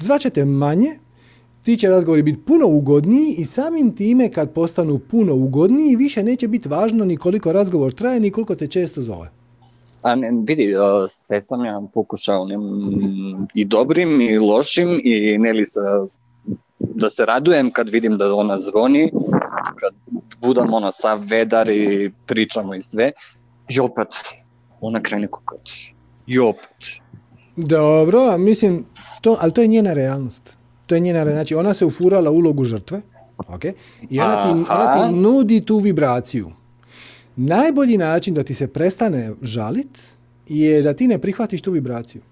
zvaćete 0.00 0.44
manje, 0.44 0.98
ti 1.62 1.76
će 1.76 1.88
razgovori 1.88 2.22
biti 2.22 2.42
puno 2.46 2.66
ugodniji 2.66 3.34
i 3.38 3.44
samim 3.44 3.96
time 3.96 4.28
kad 4.28 4.52
postanu 4.52 4.98
puno 4.98 5.34
ugodniji 5.34 5.96
više 5.96 6.22
neće 6.22 6.48
biti 6.48 6.68
važno 6.68 7.04
ni 7.04 7.16
koliko 7.16 7.52
razgovor 7.52 7.92
traje 7.92 8.20
ni 8.20 8.30
koliko 8.30 8.54
te 8.54 8.66
često 8.66 9.02
zove. 9.02 9.41
A 10.02 10.14
ne, 10.14 10.30
vidi, 10.48 10.74
sve 11.08 11.42
sam 11.42 11.64
ja 11.64 11.82
pokušao 11.94 12.44
ne, 12.46 12.58
mm, 12.58 13.46
i 13.54 13.64
dobrim 13.64 14.20
i 14.20 14.38
lošim 14.38 15.00
i 15.04 15.38
ne 15.38 15.52
li 15.52 15.66
sa, 15.66 15.80
da 16.78 17.10
se 17.10 17.26
radujem 17.26 17.70
kad 17.70 17.88
vidim 17.88 18.16
da 18.16 18.34
ona 18.34 18.58
zvoni, 18.58 19.12
kad 19.80 19.94
budem 20.40 20.74
ono 20.74 20.92
sav 20.92 21.20
vedar 21.26 21.68
i 21.68 22.12
pričamo 22.26 22.74
i 22.74 22.82
sve. 22.82 23.12
I 23.68 23.80
opet, 23.80 24.08
ona 24.80 25.00
krene 25.02 25.26
kukati. 25.26 25.94
I 26.26 26.38
opet. 26.38 27.00
Dobro, 27.56 28.20
a 28.20 28.36
mislim, 28.36 28.84
to, 29.20 29.36
ali 29.40 29.52
to 29.52 29.62
je 29.62 29.66
njena 29.66 29.92
realnost. 29.92 30.56
To 30.86 30.94
je 30.94 31.00
njena 31.00 31.18
realnost. 31.18 31.36
Znači, 31.36 31.54
ona 31.54 31.74
se 31.74 31.84
ufurala 31.84 32.30
ulogu 32.30 32.64
žrtve, 32.64 33.00
ok? 33.48 33.64
I 34.10 34.20
ona 34.20 34.42
ti, 34.42 34.48
ona 34.70 34.92
ti 34.92 35.14
nudi 35.14 35.64
tu 35.64 35.78
vibraciju. 35.78 36.50
Najbolji 37.36 37.98
način 37.98 38.34
da 38.34 38.42
ti 38.42 38.54
se 38.54 38.68
prestane 38.68 39.32
žalit 39.42 39.98
je 40.48 40.82
da 40.82 40.94
ti 40.94 41.06
ne 41.06 41.18
prihvatiš 41.18 41.62
tu 41.62 41.72
vibraciju. 41.72 42.22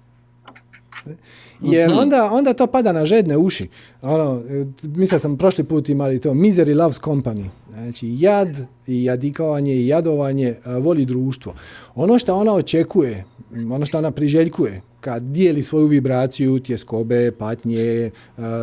Jer 1.60 1.90
onda, 1.92 2.30
onda 2.32 2.54
to 2.54 2.66
pada 2.66 2.92
na 2.92 3.04
žedne 3.04 3.36
uši. 3.36 3.68
Ono, 4.02 4.42
mislio 4.82 5.18
sam 5.18 5.38
prošli 5.38 5.64
put 5.64 5.88
imali 5.88 6.20
to 6.20 6.30
Misery 6.30 6.76
loves 6.76 7.00
company. 7.00 7.44
Znači 7.72 8.16
jad 8.18 8.66
i 8.86 9.04
jadikovanje 9.04 9.74
i 9.74 9.86
jadovanje 9.86 10.54
voli 10.80 11.04
društvo. 11.04 11.54
Ono 11.94 12.18
što 12.18 12.36
ona 12.36 12.52
očekuje, 12.52 13.24
ono 13.70 13.86
što 13.86 13.98
ona 13.98 14.10
priželjkuje, 14.10 14.80
kad 15.00 15.22
dijeli 15.22 15.62
svoju 15.62 15.86
vibraciju, 15.86 16.60
tjeskobe, 16.60 17.32
patnje, 17.32 18.10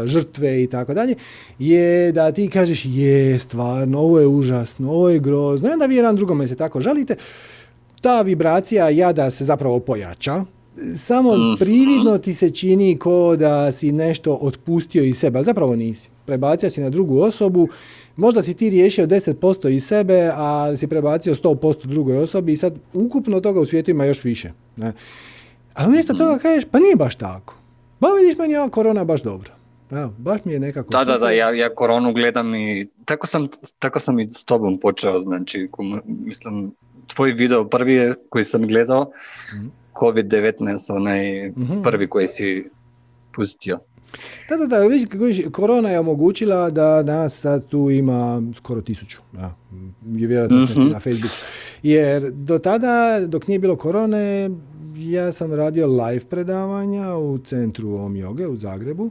žrtve 0.05 0.63
i 0.63 0.67
tako 0.67 0.93
dalje, 0.93 1.15
je 1.59 2.11
da 2.11 2.31
ti 2.31 2.47
kažeš 2.47 2.85
je 2.85 3.39
stvarno, 3.39 3.99
ovo 3.99 4.19
je 4.19 4.27
užasno, 4.27 4.91
ovo 4.91 5.09
je 5.09 5.19
grozno. 5.19 5.69
I 5.69 5.73
onda 5.73 5.85
vi 5.85 5.95
jedan 5.95 6.15
drugome 6.15 6.47
se 6.47 6.55
tako 6.55 6.81
žalite. 6.81 7.15
Ta 8.01 8.21
vibracija 8.21 8.89
jada 8.89 9.31
se 9.31 9.45
zapravo 9.45 9.79
pojača, 9.79 10.45
samo 10.95 11.37
mhm. 11.37 11.59
prividno 11.59 12.17
ti 12.17 12.33
se 12.33 12.49
čini 12.49 12.97
ko 12.97 13.35
da 13.35 13.71
si 13.71 13.91
nešto 13.91 14.37
otpustio 14.41 15.03
iz 15.03 15.17
sebe, 15.17 15.37
ali 15.37 15.45
zapravo 15.45 15.75
nisi. 15.75 16.09
Prebacio 16.25 16.69
si 16.69 16.81
na 16.81 16.89
drugu 16.89 17.19
osobu, 17.19 17.67
možda 18.15 18.41
si 18.41 18.53
ti 18.53 18.69
riješio 18.69 19.07
10% 19.07 19.69
iz 19.69 19.85
sebe, 19.85 20.31
ali 20.35 20.77
si 20.77 20.87
prebacio 20.87 21.35
100% 21.35 21.85
drugoj 21.85 22.17
osobi 22.17 22.51
i 22.51 22.57
sad 22.57 22.73
ukupno 22.93 23.39
toga 23.41 23.59
u 23.59 23.65
svijetu 23.65 23.91
ima 23.91 24.05
još 24.05 24.23
više. 24.23 24.51
Ne? 24.75 24.93
Ali 25.77 25.87
umjesto 25.87 26.13
toga 26.13 26.31
mhm. 26.31 26.41
kažeš, 26.41 26.65
pa 26.71 26.79
nije 26.79 26.95
baš 26.95 27.15
tako. 27.15 27.55
Ba 27.99 28.07
vidiš 28.07 28.37
meni 28.37 28.57
ova 28.57 28.69
korona 28.69 29.03
baš 29.03 29.23
dobro. 29.23 29.51
Evo, 29.91 30.13
baš 30.17 30.45
mi 30.45 30.53
je 30.53 30.59
nekako... 30.59 30.89
Da, 30.89 31.03
da, 31.03 31.17
da, 31.17 31.31
ja, 31.31 31.51
ja 31.51 31.75
koronu 31.75 32.13
gledam 32.13 32.55
i 32.55 32.87
tako 33.05 33.27
sam, 33.27 33.47
tako 33.79 33.99
sam 33.99 34.19
i 34.19 34.29
s 34.29 34.45
tobom 34.45 34.79
počeo, 34.79 35.21
znači, 35.21 35.69
mislim, 36.05 36.71
tvoj 37.15 37.31
video 37.31 37.69
prvi 37.69 37.93
je 37.93 38.15
koji 38.29 38.45
sam 38.45 38.67
gledao, 38.67 39.11
mm 39.53 39.67
COVID-19, 40.01 40.95
onaj 40.95 41.49
mm 41.49 41.81
prvi 41.83 42.09
koji 42.09 42.27
si 42.27 42.69
pustio. 43.35 43.79
Da, 44.49 44.57
da, 44.57 44.65
da, 44.65 44.79
vidiš, 44.79 45.45
korona 45.51 45.89
je 45.89 45.99
omogućila 45.99 46.69
da 46.69 47.03
nas 47.03 47.39
sad 47.39 47.67
tu 47.67 47.89
ima 47.89 48.41
skoro 48.55 48.81
tisuću, 48.81 49.17
da, 49.33 49.55
je 50.15 50.27
vjerojatno 50.27 50.57
mm-hmm. 50.57 50.89
na 50.89 50.99
Facebooku. 50.99 51.35
Jer 51.83 52.31
do 52.31 52.59
tada, 52.59 53.19
dok 53.27 53.47
nije 53.47 53.59
bilo 53.59 53.75
korone, 53.75 54.49
ja 54.97 55.31
sam 55.31 55.53
radio 55.53 55.87
live 55.87 56.25
predavanja 56.25 57.15
u 57.15 57.37
centru 57.37 57.95
Om 57.95 58.15
Joge 58.15 58.47
u 58.47 58.55
Zagrebu 58.55 59.09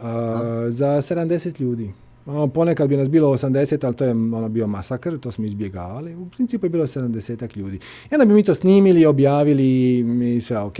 a, 0.00 0.66
za 0.70 0.86
70 0.86 1.60
ljudi. 1.60 1.92
Ono, 2.26 2.48
ponekad 2.48 2.88
bi 2.88 2.96
nas 2.96 3.08
bilo 3.08 3.32
80, 3.32 3.86
ali 3.86 3.94
to 3.94 4.04
je 4.04 4.10
ono 4.10 4.48
bio 4.48 4.66
masakr, 4.66 5.18
to 5.18 5.30
smo 5.30 5.44
izbjegavali. 5.44 6.14
U 6.14 6.28
principu 6.28 6.66
je 6.66 6.70
bilo 6.70 6.86
70 6.86 7.56
ljudi. 7.56 7.76
I 8.10 8.14
onda 8.14 8.24
bi 8.24 8.34
mi 8.34 8.42
to 8.42 8.54
snimili, 8.54 9.06
objavili 9.06 9.98
i 10.36 10.40
sve 10.40 10.58
ok. 10.58 10.76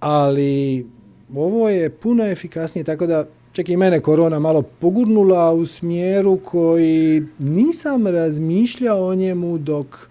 Ali 0.00 0.86
ovo 1.34 1.68
je 1.68 1.90
puno 1.90 2.26
efikasnije, 2.26 2.84
tako 2.84 3.06
da 3.06 3.26
čak 3.52 3.68
i 3.68 3.76
mene 3.76 4.00
korona 4.00 4.38
malo 4.38 4.62
pogurnula 4.62 5.52
u 5.52 5.66
smjeru 5.66 6.38
koji 6.44 7.26
nisam 7.38 8.06
razmišljao 8.06 9.06
o 9.06 9.14
njemu 9.14 9.58
dok 9.58 10.08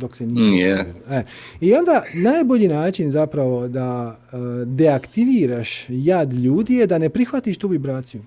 dok 0.00 0.16
se 0.16 0.26
nije. 0.26 0.94
E, 1.10 1.22
I 1.60 1.74
onda 1.74 2.02
najbolji 2.14 2.68
način 2.68 3.10
zapravo 3.10 3.68
da 3.68 4.18
e, 4.18 4.36
deaktiviraš 4.64 5.86
jad 5.88 6.32
ljudi 6.32 6.74
je 6.74 6.86
da 6.86 6.98
ne 6.98 7.08
prihvatiš 7.08 7.58
tu 7.58 7.68
vibraciju. 7.68 8.22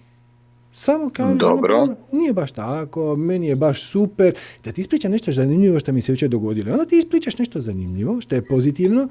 Samo 0.71 1.09
kažeš, 1.09 1.39
Dobro. 1.39 1.87
nije 2.11 2.33
baš 2.33 2.51
tako, 2.51 3.15
meni 3.15 3.47
je 3.47 3.55
baš 3.55 3.83
super, 3.83 4.33
da 4.63 4.71
ti 4.71 4.81
ispričam 4.81 5.11
nešto 5.11 5.31
zanimljivo 5.31 5.79
što 5.79 5.91
mi 5.91 6.01
se 6.01 6.11
jučer 6.11 6.29
dogodilo. 6.29 6.71
Onda 6.71 6.85
ti 6.85 6.97
ispričaš 6.97 7.37
nešto 7.37 7.61
zanimljivo, 7.61 8.21
što 8.21 8.35
je 8.35 8.45
pozitivno, 8.45 9.07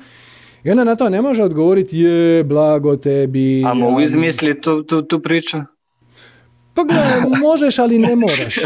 i 0.65 0.71
onda 0.71 0.85
na 0.85 0.97
to 0.97 1.09
ne 1.09 1.23
može 1.23 1.43
odgovoriti 1.43 1.99
je, 1.99 2.45
blago 2.45 2.97
tebi. 2.97 3.65
A 3.67 3.75
mogu 3.75 4.01
izmisliti 4.01 4.61
tu, 4.61 4.83
tu, 4.83 5.03
tu 5.03 5.21
priču? 5.21 5.57
Pa 6.75 6.83
gledaj, 6.83 7.41
možeš, 7.41 7.79
ali 7.79 7.99
ne 7.99 8.17
moraš. 8.17 8.57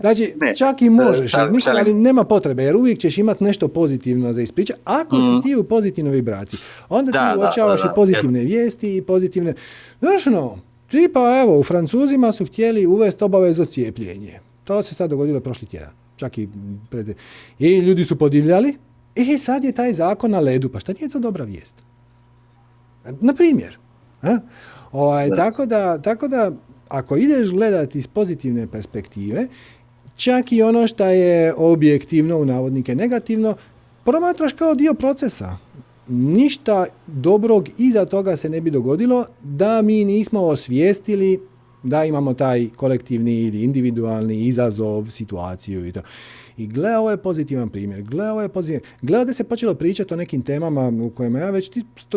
Znači, 0.00 0.34
čak 0.56 0.82
i 0.82 0.90
možeš, 0.90 1.32
izmisliti, 1.44 1.78
ali 1.78 1.94
nema 1.94 2.24
potrebe, 2.24 2.62
jer 2.62 2.76
uvijek 2.76 2.98
ćeš 2.98 3.18
imati 3.18 3.44
nešto 3.44 3.68
pozitivno 3.68 4.32
za 4.32 4.42
ispričati. 4.42 4.80
Ako 4.84 5.16
si 5.16 5.30
mhm. 5.30 5.40
ti 5.40 5.56
u 5.56 5.64
pozitivnoj 5.64 6.14
vibraciji, 6.14 6.60
onda 6.88 7.12
ti 7.12 7.38
uočavaš 7.38 7.80
i 7.80 7.94
pozitivne 7.94 8.40
vijesti 8.40 8.96
i 8.96 9.02
pozitivne... 9.02 9.54
Znaš 10.00 10.26
no, 10.26 10.58
Tipa, 10.92 11.40
evo, 11.40 11.58
u 11.58 11.62
Francuzima 11.62 12.32
su 12.32 12.46
htjeli 12.46 12.86
uvesti 12.86 13.24
obavezno 13.24 13.64
cijepljenje. 13.64 14.40
To 14.64 14.82
se 14.82 14.94
sad 14.94 15.10
dogodilo 15.10 15.40
prošli 15.40 15.68
tjedan. 15.68 15.90
Čak 16.16 16.38
i 16.38 16.48
pred... 16.90 17.16
I 17.58 17.78
ljudi 17.78 18.04
su 18.04 18.18
podivljali. 18.18 18.76
I 19.14 19.38
sad 19.38 19.64
je 19.64 19.72
taj 19.72 19.94
zakon 19.94 20.30
na 20.30 20.40
ledu. 20.40 20.68
Pa 20.68 20.80
šta 20.80 20.92
nije 20.92 21.08
to 21.08 21.18
dobra 21.18 21.44
vijest? 21.44 21.74
Na 23.20 23.34
primjer. 23.34 23.78
Ovaj, 24.92 25.30
tako, 25.30 25.66
da, 25.66 25.98
tako 25.98 26.28
da, 26.28 26.52
ako 26.92 27.16
ideš 27.16 27.50
gledati 27.50 27.98
iz 27.98 28.06
pozitivne 28.06 28.66
perspektive, 28.66 29.46
čak 30.16 30.52
i 30.52 30.62
ono 30.62 30.86
što 30.86 31.04
je 31.06 31.54
objektivno, 31.56 32.38
u 32.38 32.44
navodnike 32.44 32.94
negativno, 32.94 33.54
promatraš 34.04 34.52
kao 34.52 34.74
dio 34.74 34.94
procesa 34.94 35.56
ništa 36.08 36.86
dobrog 37.06 37.68
iza 37.78 38.04
toga 38.04 38.36
se 38.36 38.48
ne 38.48 38.60
bi 38.60 38.70
dogodilo 38.70 39.26
da 39.42 39.82
mi 39.82 40.04
nismo 40.04 40.40
osvijestili 40.40 41.40
da 41.82 42.04
imamo 42.04 42.34
taj 42.34 42.68
kolektivni 42.76 43.40
ili 43.40 43.64
individualni 43.64 44.46
izazov, 44.46 45.06
situaciju 45.10 45.88
i 45.88 45.92
to. 45.92 46.00
I 46.56 46.66
gle, 46.66 46.96
ovo 46.96 47.10
je 47.10 47.16
pozitivan 47.16 47.68
primjer. 47.68 48.02
Gle, 48.02 48.30
ovo 48.30 48.42
je 48.42 48.48
pozitivan. 48.48 48.90
Gle, 49.02 49.24
da 49.24 49.32
se 49.32 49.44
počelo 49.44 49.74
pričati 49.74 50.14
o 50.14 50.16
nekim 50.16 50.42
temama 50.42 51.04
u 51.04 51.10
kojima 51.10 51.38
ja 51.38 51.50
već 51.50 51.70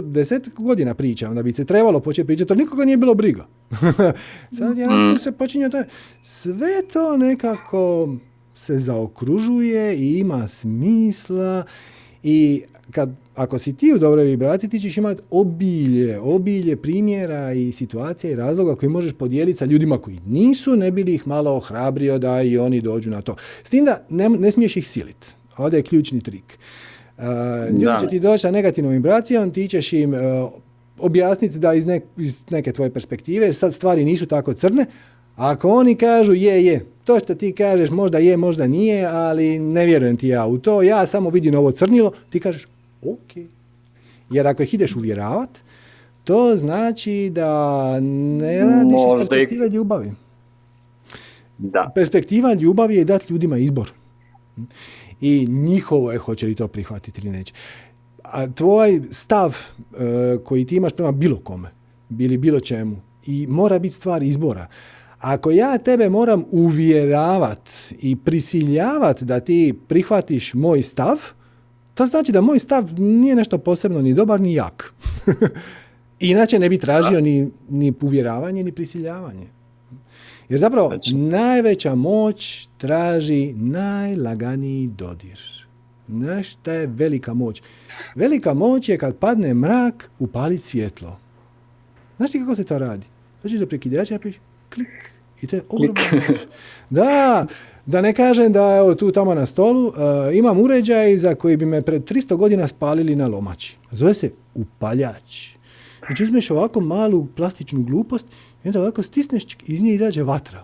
deset 0.03 0.49
godina 0.56 0.94
pričam, 0.94 1.36
da 1.36 1.44
bi 1.44 1.53
se 1.53 1.66
trebalo 1.66 1.99
početi 1.99 2.28
pričati, 2.28 2.53
ali 2.53 2.64
nikoga 2.64 2.86
nije 2.86 2.98
bilo 2.98 3.14
briga. 3.14 3.45
Sad 4.57 4.78
je 4.78 4.88
mm. 4.88 5.20
se 5.20 5.32
počinje 5.32 5.70
to. 5.70 5.84
Sve 6.24 6.88
to 6.94 7.18
nekako 7.18 8.16
se 8.53 8.80
zaokružuje 8.80 9.95
i 9.95 10.20
ima 10.20 10.48
smisla 10.48 11.64
i 12.24 12.64
kad, 12.91 13.10
ako 13.36 13.60
si 13.60 13.74
ti 13.74 13.94
u 13.95 13.99
dobroj 13.99 14.26
vibraciji, 14.26 14.70
ti 14.70 14.80
ćeš 14.80 14.98
imati 14.98 15.22
obilje, 15.32 16.20
obilje 16.20 16.76
primjera 16.76 17.53
i 17.53 17.72
situacija 17.72 18.32
i 18.32 18.36
razloga 18.36 18.76
koji 18.76 18.90
možeš 18.90 19.14
podijeliti 19.14 19.57
sa 19.57 19.66
ljudima 19.66 19.98
koji 19.98 20.20
nisu, 20.28 20.76
ne 20.76 20.91
bi 20.91 21.03
li 21.03 21.14
ih 21.14 21.28
malo 21.28 21.56
ohrabrio 21.56 22.20
da 22.20 22.41
i 22.41 22.57
oni 22.57 22.82
dođu 22.82 23.10
na 23.10 23.22
to. 23.22 23.36
S 23.64 23.70
tim 23.70 23.86
da 23.86 24.06
ne, 24.10 24.30
ne 24.30 24.52
smiješ 24.52 24.78
ih 24.78 24.88
siliti. 24.88 25.28
Ovdje 25.57 25.78
je 25.78 25.84
ključni 25.84 26.22
trik. 26.22 26.60
Uh, 27.18 27.24
ljudi 27.80 27.99
će 28.02 28.07
ti 28.07 28.20
doći 28.20 28.41
sa 28.41 28.52
negativnom 28.52 28.94
vibracijom, 28.94 29.52
ti 29.52 29.68
ćeš 29.68 29.94
im 29.94 30.14
uh, 30.14 30.20
objasniti 30.99 31.60
da 31.60 31.74
iz, 31.74 31.86
iz 32.18 32.44
neke 32.49 32.72
tvoje 32.72 32.90
perspektive 32.90 33.53
sad 33.53 33.74
stvari 33.74 34.06
nisu 34.06 34.26
tako 34.26 34.53
crne, 34.53 34.86
ako 35.36 35.70
oni 35.70 35.95
kažu 35.95 36.34
je, 36.34 36.66
je, 36.66 36.86
to 37.03 37.20
što 37.20 37.36
ti 37.36 37.52
kažeš 37.52 37.90
možda 37.90 38.18
je, 38.18 38.38
možda 38.38 38.68
nije, 38.68 39.06
ali 39.06 39.60
ne 39.60 39.86
vjerujem 39.86 40.18
ti 40.18 40.28
ja 40.28 40.45
u 40.45 40.57
to, 40.57 40.82
ja 40.82 41.07
samo 41.07 41.30
vidim 41.30 41.56
ovo 41.56 41.72
crnilo, 41.72 42.12
ti 42.30 42.40
kažeš 42.40 42.68
ok. 43.14 43.49
Jer 44.30 44.48
ako 44.48 44.64
ih 44.64 44.73
ideš 44.73 44.95
uvjeravat, 44.95 45.49
to 46.23 46.57
znači 46.57 47.32
da 47.34 47.99
ne 48.40 48.60
radiš 48.60 49.02
iz 49.07 49.27
perspektive 49.27 49.69
ljubavi. 49.69 50.11
Da. 51.57 51.91
Perspektiva 51.95 52.53
ljubavi 52.53 52.95
je 52.95 53.06
dati 53.06 53.34
ljudima 53.34 53.57
izbor. 53.57 53.91
I 55.22 55.48
njihovo 55.48 56.11
je 56.11 56.18
hoće 56.18 56.48
li 56.48 56.56
to 56.56 56.68
prihvatiti 56.68 57.22
ili 57.22 57.30
neće. 57.30 57.53
A 58.23 58.48
tvoj 58.48 59.02
stav 59.11 59.49
uh, 59.49 59.98
koji 60.44 60.65
ti 60.65 60.76
imaš 60.76 60.94
prema 60.94 61.11
bilo 61.11 61.38
kome, 61.38 61.69
ili 62.19 62.38
bilo 62.38 62.60
čemu, 62.60 62.98
i 63.26 63.48
mora 63.48 63.80
biti 63.80 63.95
stvar 63.95 64.23
izbora. 64.23 64.68
Ako 65.19 65.52
ja 65.52 65.77
tebe 65.77 66.10
moram 66.10 66.45
uvjeravat 66.52 67.69
i 67.99 68.15
prisiljavat 68.15 69.23
da 69.23 69.40
ti 69.40 69.73
prihvatiš 69.88 70.53
moj 70.53 70.82
stav, 70.82 71.18
to 71.96 72.06
znači 72.06 72.32
da 72.32 72.42
moj 72.42 72.60
stav 72.60 73.00
nije 73.00 73.36
nešto 73.36 73.58
posebno 73.58 74.02
ni 74.02 74.14
dobar 74.14 74.42
ni 74.42 74.54
jak. 74.54 74.94
Inače 76.20 76.60
ne 76.60 76.70
bi 76.70 76.78
tražio 76.78 77.22
ni, 77.22 77.52
ni 77.70 77.94
uvjeravanje 78.02 78.64
ni 78.64 78.72
prisiljavanje. 78.72 79.48
Jer 80.50 80.60
zapravo 80.60 80.88
znači. 80.90 81.16
najveća 81.16 81.96
moć 81.96 82.68
traži 82.78 83.54
najlaganiji 83.54 84.88
dodir. 84.88 85.40
Znaš 86.08 86.50
šta 86.50 86.74
je 86.74 86.88
velika 86.88 87.34
moć? 87.34 87.62
Velika 88.16 88.54
moć 88.54 88.90
je 88.90 88.98
kad 88.98 89.16
padne 89.16 89.54
mrak 89.54 90.10
upaliti 90.20 90.64
svjetlo. 90.64 91.20
Znaš 92.18 92.32
ti 92.32 92.40
kako 92.40 92.56
se 92.56 92.64
to 92.64 92.80
radi? 92.80 93.06
Znači 93.42 93.58
za 93.58 93.66
prekidača 93.66 94.14
napiš 94.14 94.36
klik 94.74 95.12
i 95.42 95.48
to 95.48 95.56
je 95.56 95.64
ogromno. 95.70 96.02
Da, 96.90 97.46
da 97.86 98.02
ne 98.02 98.14
kažem 98.14 98.52
da 98.52 98.76
evo 98.76 98.95
tu 98.95 99.12
tamo 99.12 99.34
na 99.34 99.45
stolu 99.45 99.88
uh, 99.88 99.94
imam 100.34 100.60
uređaj 100.60 101.18
za 101.18 101.36
koji 101.36 101.57
bi 101.57 101.66
me 101.66 101.82
pred 101.82 102.03
300 102.03 102.36
godina 102.36 102.68
spalili 102.68 103.16
na 103.16 103.28
lomači. 103.28 103.78
Zove 103.91 104.14
se 104.14 104.32
upaljač. 104.56 105.49
Znači 105.99 106.24
uzmeš 106.24 106.52
ovako 106.52 106.82
malu 106.82 107.28
plastičnu 107.28 107.84
glupost 107.84 108.26
i 108.64 108.68
onda 108.68 108.82
ovako 108.82 109.03
stisneš 109.03 109.44
i 109.44 109.48
iz 109.66 109.82
nje 109.82 109.94
izađe 109.94 110.24
vatra. 110.24 110.64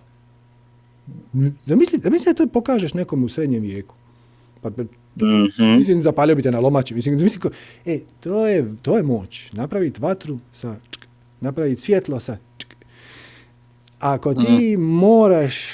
Da 1.66 1.76
misli, 1.76 2.00
da 2.00 2.10
misli 2.10 2.26
da 2.26 2.38
to 2.38 2.48
pokažeš 2.48 2.94
nekom 2.94 3.24
u 3.24 3.30
srednjem 3.30 3.62
vijeku. 3.62 3.96
Pa 4.62 4.70
Mhm. 5.16 5.44
Mislim, 5.68 6.02
zapalio 6.02 6.36
bi 6.36 6.42
te 6.42 6.52
na 6.52 6.60
lomači. 6.60 6.96
Mislim, 6.96 7.16
mislim, 7.16 7.42
ko- 7.42 7.50
e, 7.86 8.00
to 8.20 8.48
je, 8.48 8.76
to 8.82 8.98
je 8.98 9.04
moć. 9.04 9.50
Napraviti 9.54 10.02
vatru 10.02 10.40
sa 10.52 10.76
čk, 10.92 11.06
napraviti 11.42 11.82
svjetlo 11.82 12.20
sa 12.20 12.38
čk. 12.58 12.68
Ako 14.00 14.34
ti 14.36 14.78
moraš 14.78 15.66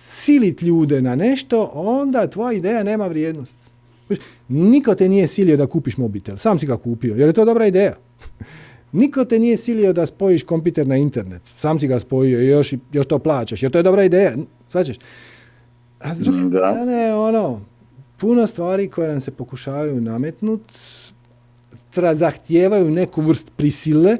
siliti 0.00 0.66
ljude 0.66 1.02
na 1.02 1.14
nešto, 1.14 1.70
onda 1.74 2.26
tvoja 2.26 2.52
ideja 2.52 2.82
nema 2.82 3.06
vrijednost. 3.06 3.56
Niko 4.48 4.94
te 4.94 5.08
nije 5.08 5.26
silio 5.26 5.56
da 5.56 5.66
kupiš 5.66 5.96
mobitel, 5.96 6.36
sam 6.36 6.58
si 6.58 6.66
ga 6.66 6.76
kupio, 6.76 7.14
jer 7.14 7.28
je 7.28 7.32
to 7.32 7.44
dobra 7.44 7.66
ideja. 7.66 7.94
Niko 8.92 9.24
te 9.24 9.38
nije 9.38 9.56
silio 9.56 9.92
da 9.92 10.06
spojiš 10.06 10.42
kompjuter 10.42 10.86
na 10.86 10.96
internet, 10.96 11.42
sam 11.56 11.78
si 11.80 11.86
ga 11.86 12.00
spojio 12.00 12.40
i 12.42 12.48
još, 12.48 12.74
još 12.92 13.06
to 13.06 13.18
plaćaš, 13.18 13.62
jer 13.62 13.72
to 13.72 13.78
je 13.78 13.82
dobra 13.82 14.04
ideja, 14.04 14.36
svačaš. 14.68 14.96
A 16.00 16.14
s 16.14 16.18
druge 16.18 16.40
Da. 16.40 16.48
strane, 16.48 17.14
ono, 17.14 17.60
puno 18.16 18.46
stvari 18.46 18.88
koje 18.88 19.08
nam 19.08 19.20
se 19.20 19.30
pokušavaju 19.30 20.00
nametnut, 20.00 20.62
tra- 21.94 22.14
zahtijevaju 22.14 22.90
neku 22.90 23.22
vrst 23.22 23.52
prisile, 23.56 24.16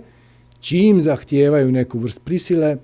čim 0.61 1.01
zahtijevaju 1.01 1.73
neku 1.73 1.99
vrst 1.99 2.21
prisile, 2.25 2.77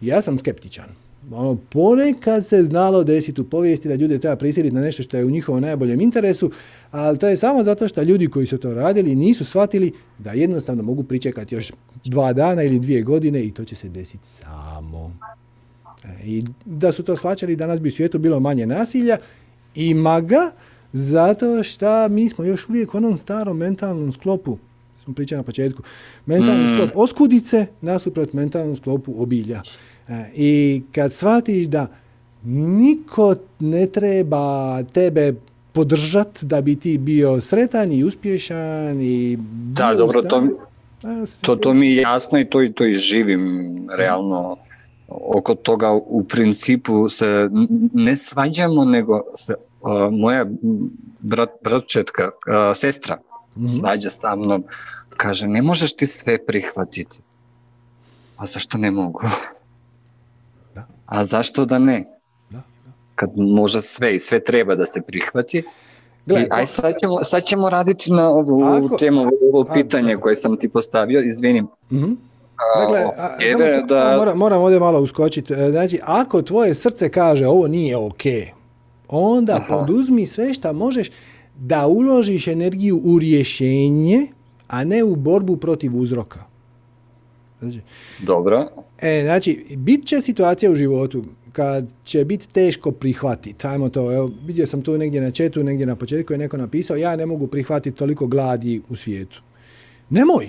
ja 0.00 0.22
sam 0.22 0.38
skeptičan. 0.38 0.88
Ono, 1.30 1.56
ponekad 1.70 2.46
se 2.46 2.64
znalo 2.64 3.04
desiti 3.04 3.40
u 3.40 3.44
povijesti 3.44 3.88
da 3.88 3.94
ljude 3.94 4.18
treba 4.18 4.36
prisiliti 4.36 4.74
na 4.74 4.80
nešto 4.80 5.02
što 5.02 5.16
je 5.16 5.24
u 5.24 5.30
njihovom 5.30 5.62
najboljem 5.62 6.00
interesu, 6.00 6.50
ali 6.90 7.18
to 7.18 7.28
je 7.28 7.36
samo 7.36 7.62
zato 7.62 7.88
što 7.88 8.02
ljudi 8.02 8.26
koji 8.26 8.46
su 8.46 8.58
to 8.58 8.74
radili 8.74 9.14
nisu 9.14 9.44
shvatili 9.44 9.92
da 10.18 10.32
jednostavno 10.32 10.82
mogu 10.82 11.02
pričekati 11.02 11.54
još 11.54 11.72
dva 12.04 12.32
dana 12.32 12.62
ili 12.62 12.78
dvije 12.78 13.02
godine 13.02 13.44
i 13.44 13.50
to 13.50 13.64
će 13.64 13.76
se 13.76 13.88
desiti 13.88 14.28
samo. 14.28 15.16
E, 16.04 16.08
I 16.24 16.42
da 16.64 16.92
su 16.92 17.02
to 17.02 17.16
shvaćali, 17.16 17.56
danas 17.56 17.80
bi 17.80 17.88
u 17.88 17.92
svijetu 17.92 18.18
bilo 18.18 18.40
manje 18.40 18.66
nasilja. 18.66 19.16
Ima 19.74 20.20
ga, 20.20 20.52
zato 20.92 21.62
što 21.62 22.08
mi 22.08 22.28
smo 22.28 22.44
još 22.44 22.68
uvijek 22.68 22.94
u 22.94 22.96
onom 22.96 23.16
starom 23.16 23.56
mentalnom 23.56 24.12
sklopu, 24.12 24.58
smo 25.04 25.14
pričali 25.14 25.38
na 25.38 25.42
početku, 25.42 25.82
mentalni 26.26 26.64
Mm. 26.64 26.66
sklop 26.66 26.90
oskudice 26.94 27.66
nasuprot 27.80 28.32
mentalnom 28.32 28.76
sklopu 28.76 29.22
obilja. 29.22 29.62
E, 30.08 30.24
I 30.34 30.82
kad 30.92 31.12
shvatiš 31.12 31.66
da 31.66 31.86
niko 32.44 33.34
ne 33.60 33.86
treba 33.86 34.82
tebe 34.82 35.34
podržat 35.72 36.42
da 36.42 36.60
bi 36.60 36.76
ti 36.76 36.98
bio 36.98 37.40
sretan 37.40 37.92
i 37.92 38.04
uspješan 38.04 39.00
i 39.00 39.38
Da, 39.72 39.94
dobro, 39.94 40.22
to, 40.22 40.48
to, 41.40 41.56
to 41.56 41.74
mi 41.74 41.88
je 41.88 41.96
jasno 41.96 42.38
i 42.38 42.44
to, 42.50 42.62
i 42.62 42.72
to 42.72 42.86
i 42.86 42.94
živim 42.94 43.74
realno 43.96 44.56
oko 45.08 45.54
toga 45.54 45.92
u 45.92 46.24
principu 46.28 47.08
se 47.08 47.48
ne 47.92 48.16
svađamo, 48.16 48.84
nego 48.84 49.22
se 49.36 49.54
uh, 49.80 49.90
moja 50.12 50.46
brat, 51.20 51.50
bratčetka, 51.62 52.24
uh, 52.24 52.76
sestra 52.76 53.18
Mhm. 53.56 53.66
svađa 53.66 54.10
sa 54.10 54.36
mnom, 54.36 54.64
kaže 55.16 55.46
ne 55.46 55.62
možeš 55.62 55.96
ti 55.96 56.06
sve 56.06 56.46
prihvatiti. 56.46 57.18
A 58.36 58.46
zašto 58.46 58.78
ne 58.78 58.90
mogu? 58.90 59.20
A 61.14 61.24
zašto 61.24 61.64
da 61.64 61.78
ne? 61.78 62.04
Da, 62.50 62.62
Kad 63.14 63.30
može 63.36 63.82
sve 63.82 64.14
i 64.14 64.20
sve 64.20 64.40
treba 64.40 64.74
da 64.74 64.84
se 64.84 65.00
prihvati. 65.02 65.62
Gle, 66.26 66.40
I, 66.40 66.46
aj 66.50 66.66
sad 66.66 66.94
ćemo, 67.02 67.24
sad 67.24 67.42
ćemo 67.42 67.70
raditi 67.70 68.12
na 68.12 68.28
ovu 68.28 68.62
Ako- 68.64 68.96
temu, 68.96 69.20
ovo 69.44 69.64
pitanje 69.74 70.14
da. 70.14 70.20
koje 70.20 70.36
sam 70.36 70.56
ti 70.56 70.68
postavio, 70.68 71.22
izvinim. 71.22 71.66
A, 71.86 72.80
Dakle, 72.80 73.00
a, 73.18 73.38
tebe 73.38 73.50
samo, 73.52 73.64
samo- 73.74 73.86
da- 73.86 73.96
samo 73.96 74.16
moram, 74.16 74.38
moram 74.38 74.62
ovdje 74.62 74.80
malo 74.80 75.00
uskočiti. 75.00 75.52
E, 75.52 75.70
Znači, 75.70 76.00
ako 76.02 76.42
tvoje 76.42 76.74
srce 76.74 77.08
kaže 77.08 77.46
ovo 77.46 77.68
nije 77.68 77.96
ok, 77.96 78.22
onda 79.08 79.54
Aha. 79.54 79.76
poduzmi 79.76 80.26
sve 80.26 80.54
što 80.54 80.72
možeš 80.72 81.10
da 81.56 81.86
uložiš 81.86 82.46
energiju 82.48 83.00
u 83.04 83.18
rješenje, 83.18 84.26
a 84.68 84.84
ne 84.84 85.04
u 85.04 85.16
borbu 85.16 85.56
protiv 85.56 85.96
uzroka. 85.96 86.40
Znači, 87.60 87.80
Dobro, 88.20 88.66
E, 89.04 89.22
znači, 89.22 89.64
bit 89.76 90.06
će 90.06 90.20
situacija 90.20 90.70
u 90.70 90.74
životu 90.74 91.24
kad 91.52 91.88
će 92.04 92.24
biti 92.24 92.48
teško 92.48 92.92
prihvatiti. 92.92 93.66
Ajmo 93.66 93.88
to, 93.88 94.12
evo, 94.12 94.30
vidio 94.46 94.66
sam 94.66 94.82
tu 94.82 94.98
negdje 94.98 95.20
na 95.20 95.30
četu, 95.30 95.64
negdje 95.64 95.86
na 95.86 95.96
početku 95.96 96.32
je 96.32 96.38
neko 96.38 96.56
napisao, 96.56 96.96
ja 96.96 97.16
ne 97.16 97.26
mogu 97.26 97.46
prihvatiti 97.46 97.96
toliko 97.96 98.26
gladi 98.26 98.82
u 98.88 98.96
svijetu. 98.96 99.42
Nemoj. 100.10 100.48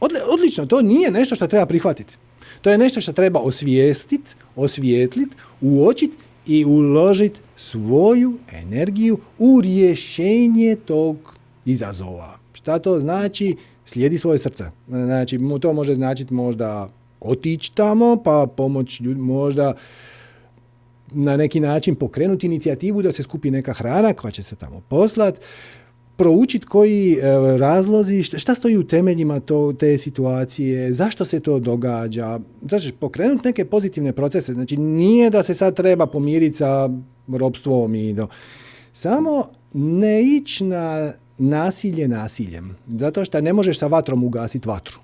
Odli, 0.00 0.18
odlično, 0.28 0.66
to 0.66 0.82
nije 0.82 1.10
nešto 1.10 1.34
što 1.34 1.46
treba 1.46 1.66
prihvatiti. 1.66 2.16
To 2.60 2.70
je 2.70 2.78
nešto 2.78 3.00
što 3.00 3.12
treba 3.12 3.40
osvijestiti, 3.40 4.34
osvijetliti, 4.56 5.36
uočiti 5.60 6.16
i 6.46 6.64
uložiti 6.64 7.40
svoju 7.56 8.38
energiju 8.52 9.18
u 9.38 9.60
rješenje 9.60 10.76
tog 10.84 11.16
izazova. 11.64 12.38
Šta 12.52 12.78
to 12.78 13.00
znači? 13.00 13.56
Slijedi 13.84 14.18
svoje 14.18 14.38
srce. 14.38 14.64
Znači, 14.88 15.38
to 15.60 15.72
može 15.72 15.94
značiti 15.94 16.34
možda 16.34 16.88
otići 17.24 17.74
tamo, 17.74 18.22
pa 18.24 18.46
pomoć 18.56 19.00
ljud- 19.00 19.18
možda 19.18 19.74
na 21.14 21.36
neki 21.36 21.60
način 21.60 21.94
pokrenuti 21.94 22.46
inicijativu 22.46 23.02
da 23.02 23.12
se 23.12 23.22
skupi 23.22 23.50
neka 23.50 23.72
hrana 23.72 24.12
koja 24.12 24.30
će 24.30 24.42
se 24.42 24.56
tamo 24.56 24.80
poslat, 24.88 25.40
proučiti 26.16 26.66
koji 26.66 27.12
e, 27.12 27.18
razlozi, 27.58 28.22
šta 28.22 28.54
stoji 28.54 28.76
u 28.76 28.86
temeljima 28.86 29.40
to, 29.40 29.72
te 29.78 29.98
situacije, 29.98 30.92
zašto 30.92 31.24
se 31.24 31.40
to 31.40 31.58
događa, 31.58 32.40
znači 32.68 32.92
pokrenuti 32.92 33.48
neke 33.48 33.64
pozitivne 33.64 34.12
procese, 34.12 34.52
znači 34.52 34.76
nije 34.76 35.30
da 35.30 35.42
se 35.42 35.54
sad 35.54 35.76
treba 35.76 36.06
pomiriti 36.06 36.56
sa 36.56 36.90
robstvom 37.28 37.94
i 37.94 38.12
do... 38.12 38.28
Samo 38.92 39.48
ne 39.72 40.22
ići 40.22 40.64
na 40.64 41.12
nasilje 41.38 42.08
nasiljem, 42.08 42.76
zato 42.88 43.24
što 43.24 43.40
ne 43.40 43.52
možeš 43.52 43.78
sa 43.78 43.86
vatrom 43.86 44.24
ugasiti 44.24 44.68
vatru. 44.68 44.98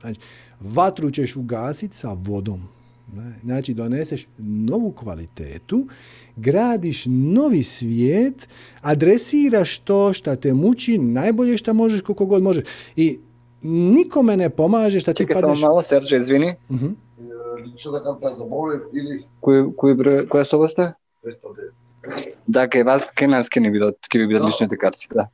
Znači, 0.00 0.20
Vatru 0.60 1.10
ćeš 1.10 1.36
ugasiti 1.36 1.96
sa 1.96 2.16
vodom. 2.18 2.68
Znači, 3.44 3.74
doneseš 3.74 4.26
novu 4.38 4.92
kvalitetu, 4.92 5.86
gradiš 6.36 7.04
novi 7.06 7.62
svijet, 7.62 8.48
adresiraš 8.80 9.78
to 9.78 10.12
što 10.12 10.36
te 10.36 10.54
muči, 10.54 10.98
najbolje 10.98 11.58
što 11.58 11.74
možeš, 11.74 12.00
koliko 12.00 12.26
god 12.26 12.42
možeš. 12.42 12.64
I 12.96 13.18
nikome 13.62 14.36
ne 14.36 14.50
pomaže 14.50 15.00
što 15.00 15.12
ti 15.12 15.16
Čekaj. 15.16 15.36
Čekaj, 15.36 15.54
samo 15.56 15.68
malo, 15.68 15.82
Serđe, 15.82 16.16
izvini. 16.16 16.54
Uh-huh. 16.70 16.94
Što 17.76 17.90
da 17.90 18.02
kam 18.02 18.20
kaj 18.20 18.32
zabolim 18.32 18.80
ili... 18.92 19.22
koji 19.40 19.64
koju, 19.76 20.26
koja 20.28 20.44
soba 20.44 20.68
ste? 20.68 20.92
209. 21.22 21.32
Dakle, 22.46 22.82
vas 22.82 23.06
kenanski 23.14 23.60
nas 23.60 23.64
ne 23.64 23.70
bi 23.70 23.78
bilo, 23.78 23.92
kaj 24.12 24.18
bi 24.18 24.26
bilo 24.26 24.40
no. 24.40 24.46
lične 24.46 24.68
te 24.68 24.76
karci, 24.76 25.08
da. 25.14 25.28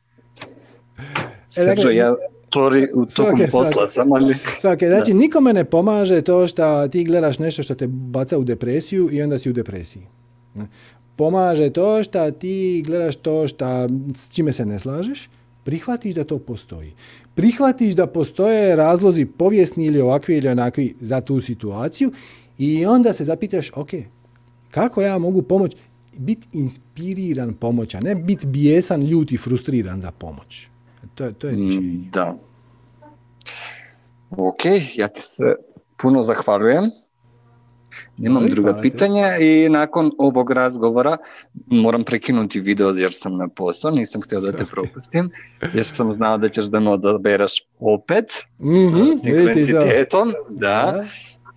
E, 0.97 1.65
dakle, 1.65 1.65
Serđo, 1.65 1.91
ja 1.91 2.15
tvori 2.55 2.89
u 2.95 3.07
tokom 3.07 3.39
svake, 3.39 3.51
posla. 3.51 3.89
Samo 3.89 4.17
svake. 4.59 4.89
Znači, 4.89 5.13
da. 5.13 5.19
nikome 5.19 5.53
ne 5.53 5.65
pomaže 5.65 6.23
to 6.23 6.47
što 6.47 6.89
ti 6.89 7.05
gledaš 7.05 7.39
nešto 7.39 7.63
što 7.63 7.75
te 7.75 7.87
baca 7.87 8.39
u 8.39 8.45
depresiju 8.45 9.09
i 9.13 9.23
onda 9.23 9.39
si 9.39 9.51
u 9.51 9.53
depresiji. 9.53 10.03
Pomaže 11.17 11.71
to 11.71 12.03
što 12.03 12.31
ti 12.31 12.83
gledaš 12.87 13.17
to 13.17 13.49
šta, 13.49 13.89
s 14.15 14.35
čime 14.35 14.53
se 14.53 14.67
ne 14.67 14.79
slažeš, 14.79 15.29
prihvatiš 15.65 16.15
da 16.15 16.25
to 16.25 16.39
postoji. 16.39 16.93
Prihvatiš 17.35 17.95
da 17.95 18.07
postoje 18.07 18.77
razlozi 18.77 19.27
povijesni 19.27 19.87
ili 19.87 20.01
ovakvi 20.01 20.37
ili 20.37 20.49
onakvi 20.49 20.95
za 21.01 21.21
tu 21.21 21.41
situaciju 21.41 22.13
i 22.59 22.87
onda 22.87 23.13
se 23.13 23.25
zapitaš, 23.25 23.71
ok, 23.75 23.91
kako 24.71 25.03
ja 25.03 25.19
mogu 25.19 25.43
pomoći? 25.43 25.77
Biti 26.19 26.49
inspiriran 26.53 27.55
a 27.95 28.01
ne 28.01 28.15
biti 28.15 28.47
bijesan, 28.47 29.03
ljut 29.03 29.33
i 29.33 29.39
frustriran 29.39 30.01
za 30.01 30.11
pomoć. 30.11 30.69
To, 31.15 31.33
to 31.33 31.47
je 31.47 31.53
mm, 31.53 31.57
rješenje. 31.57 32.09
Da. 32.13 32.37
Ok, 34.31 34.65
ja 34.95 35.09
ti 35.09 35.21
se 35.23 35.55
puno 35.97 36.23
zahvaljujem. 36.23 36.91
Imam 38.19 38.47
druga 38.47 38.81
pitanja 38.83 39.37
i 39.37 39.69
nakon 39.69 40.11
ovog 40.19 40.51
razgovora 40.51 41.17
moram 41.67 42.05
prekinuti 42.05 42.61
video 42.61 42.91
jer 42.91 43.11
sam 43.13 43.37
na 43.37 43.49
posao, 43.49 43.91
nisam 43.91 44.23
htio 44.23 44.41
da 44.41 44.53
te 44.53 44.65
propustim, 44.65 45.31
jer 45.75 45.85
sam 45.85 46.13
znao 46.13 46.39
da 46.39 46.49
ćeš 46.49 46.65
da 46.65 46.81
me 46.81 46.91
odabereš 46.91 47.53
opet 47.81 48.25
mm-hmm, 48.61 49.19
s 49.19 49.27
intenzitetom, 49.27 50.33
da, 50.51 51.05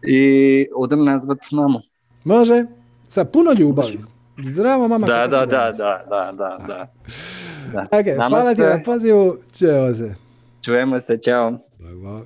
i 0.08 0.68
odem 0.76 1.06
nazvat 1.06 1.52
mamu. 1.52 1.80
Može, 2.24 2.66
sa 3.08 3.26
puno 3.26 3.54
ljubavi. 3.60 4.00
Zdravo 4.44 4.88
mama. 4.88 5.08
Da, 5.08 5.28
da, 5.28 5.46
da, 5.46 5.72
da, 5.78 6.06
da, 6.10 6.32
da, 6.32 6.58
da 6.68 6.94
da. 7.74 7.82
Ok, 7.92 8.30
hvala 8.30 8.56
ti 8.56 8.62
na 8.62 8.82
pozivu. 8.86 9.38
Čeo 9.58 9.96
se. 9.96 10.16
Čujemo 10.62 11.02
se, 11.02 11.18
čao. 11.18 11.52
Bog, 11.80 12.02
bog. 12.02 12.26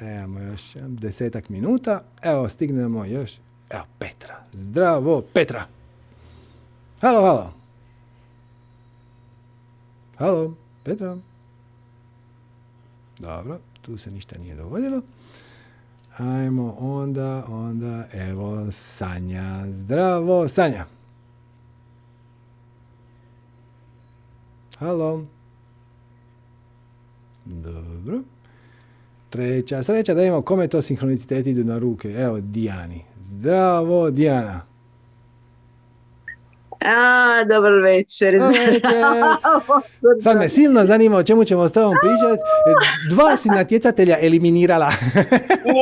Evo 0.00 0.40
još 0.40 0.76
desetak 0.76 1.48
minuta. 1.48 2.02
Evo, 2.22 2.48
stignemo 2.48 3.04
još. 3.04 3.32
Evo, 3.70 3.84
Petra. 3.98 4.36
Zdravo, 4.52 5.22
Petra. 5.32 5.64
Halo, 7.00 7.20
halo. 7.20 7.52
Halo, 10.18 10.54
Petra. 10.84 11.16
Dobro, 13.18 13.58
tu 13.82 13.98
se 13.98 14.10
ništa 14.10 14.38
nije 14.38 14.54
dogodilo. 14.54 15.02
Ajmo 16.18 16.76
onda, 16.78 17.44
onda, 17.48 18.04
evo, 18.12 18.72
Sanja. 18.72 19.64
Zdravo, 19.70 20.48
Sanja. 20.48 20.86
Halo. 24.80 25.24
Dobro. 27.44 28.20
Treća 29.30 29.82
sreća 29.82 30.14
da 30.14 30.22
imamo 30.22 30.42
kome 30.42 30.68
to 30.68 30.82
sinhronicitet 30.82 31.46
idu 31.46 31.64
na 31.64 31.78
ruke. 31.78 32.08
Evo, 32.08 32.40
Dijani. 32.40 33.04
Zdravo, 33.20 34.10
Dijana. 34.10 34.60
A, 36.80 37.44
dobar 37.48 37.72
večer. 37.72 38.32
Dobar 38.32 38.50
večer. 38.50 38.82
Sad 40.24 40.38
me 40.38 40.48
silno 40.48 40.84
zanima 40.84 41.16
o 41.16 41.22
čemu 41.22 41.44
ćemo 41.44 41.68
s 41.68 41.72
tobom 41.72 41.96
pričati. 42.00 42.42
Dva 43.10 43.36
si 43.36 43.48
natjecatelja 43.48 44.16
eliminirala. 44.20 44.90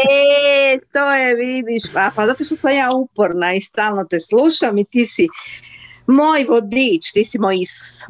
e, 0.08 0.78
to 0.92 1.10
je, 1.10 1.34
vidiš, 1.34 1.82
pa, 1.94 2.10
pa 2.16 2.26
zato 2.26 2.44
što 2.44 2.56
sam 2.56 2.76
ja 2.76 2.88
uporna 2.94 3.54
i 3.54 3.60
stalno 3.60 4.04
te 4.04 4.20
slušam 4.20 4.78
i 4.78 4.84
ti 4.84 5.06
si 5.06 5.28
moj 6.08 6.44
vodič, 6.48 7.12
ti 7.12 7.24
si 7.24 7.38
moj 7.38 7.60
Isus. 7.60 8.04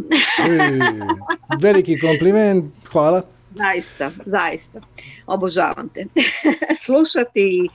Veliki 1.60 1.98
kompliment, 2.00 2.70
hvala. 2.92 3.22
Zaista, 3.58 4.10
zaista. 4.26 4.80
Obožavam 5.26 5.88
te. 5.88 6.06
Slušati 6.86 7.68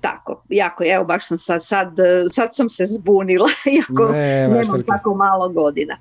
tako, 0.00 0.42
jako, 0.48 0.84
evo 0.86 1.04
baš 1.04 1.26
sam 1.26 1.38
sad, 1.38 1.64
sad, 1.64 1.96
sad 2.30 2.48
sam 2.54 2.68
se 2.68 2.84
zbunila, 2.86 3.48
iako 3.76 4.12
Nemaš 4.12 4.66
nemam 4.66 4.82
tako 4.82 5.14
malo 5.14 5.48
godina. 5.48 5.98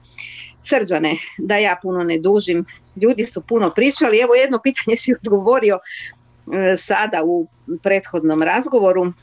Srđane, 0.62 1.18
da 1.38 1.58
ja 1.58 1.80
puno 1.82 2.04
ne 2.04 2.20
dužim, 2.20 2.66
ljudi 2.96 3.26
su 3.26 3.42
puno 3.42 3.72
pričali, 3.76 4.20
evo 4.20 4.36
jedno 4.36 4.60
pitanje 4.64 4.98
si 4.98 5.14
odgovorio 5.14 5.80
e, 5.80 6.76
sada 6.76 7.24
u 7.24 7.48
prethodnom 7.84 8.44
razgovoru, 8.44 9.14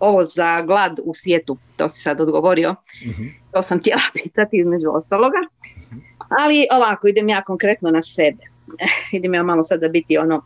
ovo 0.00 0.24
za 0.24 0.62
glad 0.62 1.00
u 1.04 1.14
svijetu, 1.14 1.56
to 1.76 1.88
si 1.88 2.00
sad 2.00 2.20
odgovorio, 2.20 2.74
Mhm. 3.06 3.22
to 3.52 3.62
sam 3.62 3.78
htjela 3.78 4.00
pitati 4.22 4.56
između 4.56 4.90
ostaloga. 4.92 5.38
Ali 6.40 6.66
ovako, 6.72 7.08
idem 7.08 7.28
ja 7.28 7.42
konkretno 7.42 7.90
na 7.90 8.02
sebe. 8.02 8.42
idem 9.12 9.34
ja 9.34 9.42
malo 9.42 9.62
sada 9.62 9.88
biti 9.88 10.18
ono 10.18 10.44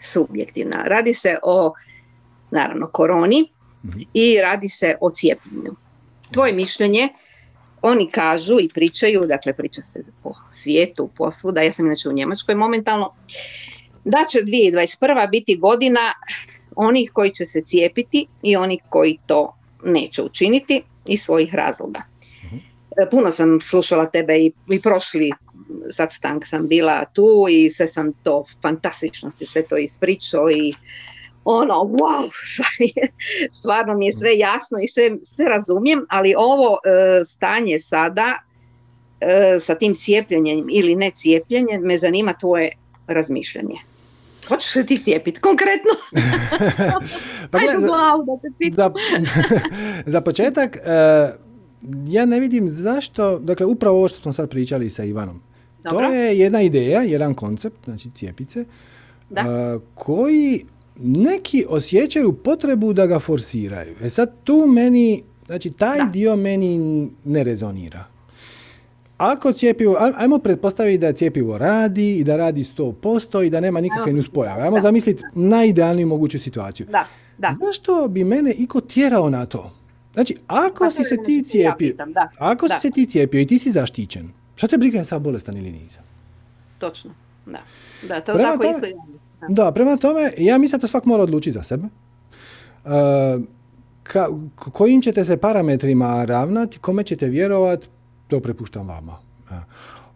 subjektivna. 0.00 0.82
Radi 0.86 1.14
se 1.14 1.36
o, 1.42 1.72
naravno, 2.50 2.86
koroni 2.86 3.50
Mhm. 3.84 4.00
i 4.14 4.38
radi 4.42 4.68
se 4.68 4.96
o 5.00 5.10
cijepljenju. 5.10 5.74
Tvoje 6.30 6.52
mišljenje, 6.52 7.08
oni 7.82 8.10
kažu 8.10 8.60
i 8.60 8.68
pričaju, 8.74 9.20
dakle 9.26 9.52
priča 9.54 9.82
se 9.82 10.04
po 10.22 10.32
svijetu, 10.50 11.10
posvuda, 11.16 11.62
ja 11.62 11.72
sam 11.72 11.86
inače 11.86 12.08
u 12.08 12.12
Njemačkoj 12.12 12.54
momentalno, 12.54 13.14
da 14.04 14.24
će 14.30 14.38
2021. 14.38 15.30
biti 15.30 15.56
godina 15.56 16.00
onih 16.76 17.10
koji 17.12 17.30
će 17.30 17.46
se 17.46 17.60
cijepiti 17.60 18.26
i 18.42 18.56
onih 18.56 18.82
koji 18.88 19.18
to 19.26 19.56
neće 19.84 20.22
učiniti 20.22 20.82
iz 21.06 21.22
svojih 21.22 21.54
razloga. 21.54 22.02
E, 23.02 23.10
Puno 23.10 23.30
sam 23.30 23.60
slušala 23.60 24.06
tebe 24.06 24.34
i, 24.38 24.52
i 24.70 24.80
prošli 24.80 25.30
sastank 25.90 26.46
sam 26.46 26.68
bila 26.68 27.04
tu 27.04 27.46
i 27.50 27.70
sve 27.70 27.88
sam 27.88 28.12
to 28.12 28.44
fantastično 28.62 29.30
si 29.30 29.46
sve 29.46 29.62
to 29.62 29.76
ispričao 29.76 30.50
i 30.50 30.74
ono, 31.44 31.74
wow, 31.74 32.30
stvarno 33.58 33.96
mi 33.96 34.06
je 34.06 34.12
sve 34.12 34.38
jasno 34.38 34.78
i 34.82 34.86
sve, 34.86 35.10
sve 35.22 35.48
razumijem, 35.48 36.06
ali 36.08 36.34
ovo 36.38 36.78
e, 36.84 37.24
stanje 37.24 37.78
sada 37.78 38.34
e, 39.20 39.60
sa 39.60 39.74
tim 39.74 39.94
cijepljenjem 39.94 40.66
ili 40.70 40.96
ne 40.96 41.10
cijepljenjem, 41.10 41.82
me 41.82 41.98
zanima 41.98 42.32
tvoje 42.32 42.72
razmišljanje. 43.06 43.91
Hoćeš 44.44 44.72
se 44.72 44.86
ti 44.86 44.98
cijepiti 44.98 45.40
konkretno? 45.40 45.90
Pa 47.50 47.58
Ajde 47.58 47.66
gle, 47.66 47.78
u 47.78 47.80
za- 47.80 47.86
glavu 47.86 48.24
da 48.26 48.32
za, 48.74 48.90
za 50.06 50.20
početak, 50.20 50.76
e, 50.76 50.80
ja 52.06 52.26
ne 52.26 52.40
vidim 52.40 52.68
zašto, 52.68 53.38
dakle 53.38 53.66
upravo 53.66 53.98
ovo 53.98 54.08
što 54.08 54.18
smo 54.18 54.32
sad 54.32 54.50
pričali 54.50 54.90
sa 54.90 55.04
Ivanom. 55.04 55.40
Dobro. 55.80 55.98
To 56.00 56.12
je 56.12 56.38
jedna 56.38 56.62
ideja, 56.62 57.02
jedan 57.02 57.34
koncept, 57.34 57.84
znači 57.84 58.10
cijepice, 58.10 58.64
Da. 59.30 59.40
a, 59.40 59.78
koji 59.94 60.64
neki 60.96 61.64
osjećaju 61.68 62.32
potrebu 62.34 62.92
da 62.92 63.06
ga 63.06 63.18
forsiraju. 63.18 63.94
E 64.02 64.10
sad 64.10 64.32
tu 64.44 64.66
meni, 64.68 65.22
znači 65.46 65.70
taj 65.70 65.98
Da. 65.98 66.04
dio 66.04 66.36
meni 66.36 66.78
ne 67.24 67.44
rezonira. 67.44 68.04
Ako 69.24 69.52
cijepivo, 69.52 69.94
aj- 69.94 70.12
ajmo 70.16 70.38
pretpostaviti 70.38 70.98
da 70.98 71.12
cijepivo 71.12 71.58
radi 71.58 72.10
i 72.10 72.24
da 72.24 72.36
radi 72.36 72.60
100% 72.62 73.42
i 73.42 73.50
da 73.50 73.60
nema 73.60 73.80
nikakve 73.80 74.12
nuspojave. 74.12 74.62
Ajmo 74.62 74.80
zamisliti 74.80 75.24
najidealniju 75.34 76.06
moguću 76.06 76.38
situaciju. 76.38 76.86
Da, 76.86 77.06
da. 77.38 77.56
Zašto 77.60 78.08
bi 78.08 78.24
mene 78.24 78.52
iko 78.52 78.80
tjerao 78.80 79.30
na 79.30 79.46
to? 79.46 79.70
Znači, 80.14 80.36
ako 80.46 80.84
Pa 80.84 80.90
si 80.90 81.04
se 81.04 81.16
ti 81.16 81.34
ja 81.34 81.42
cijepio, 81.44 81.88
pitam, 81.90 82.12
da, 82.12 82.28
ako 82.38 82.68
da. 82.68 82.74
si 82.74 82.80
se 82.80 82.90
ti 82.90 83.06
cijepio 83.06 83.40
i 83.40 83.46
ti 83.46 83.58
si 83.58 83.70
zaštićen, 83.70 84.28
šta 84.56 84.66
te 84.66 84.78
briga 84.78 84.98
je 84.98 85.04
sad 85.04 85.22
bolestan 85.22 85.56
ili 85.56 85.70
nisam? 85.72 86.02
Točno. 86.78 87.10
Da, 87.46 87.58
da 88.02 88.20
to 88.20 88.32
Prema 88.34 88.50
tako 88.50 88.62
tome- 88.64 88.88
isto. 88.88 89.02
Da. 89.40 89.64
Da, 89.64 89.72
prema 89.72 89.96
tome, 89.96 90.32
ja 90.38 90.58
mislim 90.58 90.78
da 90.78 90.80
to 90.80 90.88
svak 90.88 91.04
mora 91.04 91.22
odlučiti 91.22 91.52
za 91.52 91.62
sebe. 91.62 91.84
Ka, 94.02 94.26
k- 94.56 94.70
kojim 94.70 95.02
ćete 95.02 95.24
se 95.24 95.36
parametrima 95.36 96.24
ravnati, 96.24 96.78
kome 96.78 97.04
ćete 97.04 97.28
vjerovat, 97.28 97.88
to 98.32 98.40
prepuštam 98.40 98.88
vama. 98.88 99.16
E, 99.50 99.54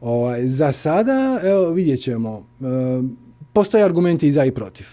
ovaj, 0.01 0.49
za 0.49 0.73
sada, 0.73 1.41
evo, 1.45 1.71
vidjet 1.71 2.01
ćemo. 2.01 2.47
E, 2.61 2.65
postoje 3.53 3.85
argumenti 3.85 4.29
i 4.29 4.33
za 4.33 4.45
i 4.45 4.51
protiv. 4.51 4.87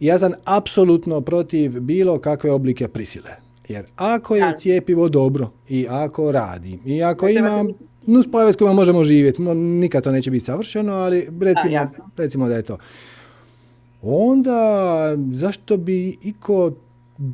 Ja 0.00 0.18
sam 0.18 0.32
apsolutno 0.44 1.20
protiv 1.20 1.80
bilo 1.80 2.18
kakve 2.18 2.50
oblike 2.50 2.88
prisile. 2.88 3.30
Jer 3.68 3.86
ako 3.96 4.36
je 4.36 4.54
cijepivo 4.58 5.08
dobro 5.08 5.50
i 5.68 5.86
ako 5.90 6.32
radi 6.32 6.78
i 6.84 7.02
ako 7.02 7.28
ima 7.28 7.64
nuspojave 8.06 8.52
s 8.52 8.56
kojima 8.56 8.74
možemo 8.74 9.04
živjeti, 9.04 9.42
mo- 9.42 9.54
nikad 9.54 10.02
to 10.04 10.12
neće 10.12 10.30
biti 10.30 10.44
savršeno, 10.44 10.92
ali 10.92 11.28
recimo, 11.40 11.84
recimo 12.16 12.48
da 12.48 12.54
je 12.56 12.62
to 12.62 12.78
onda 14.02 15.16
zašto 15.32 15.76
bi 15.76 16.16
iko 16.22 16.72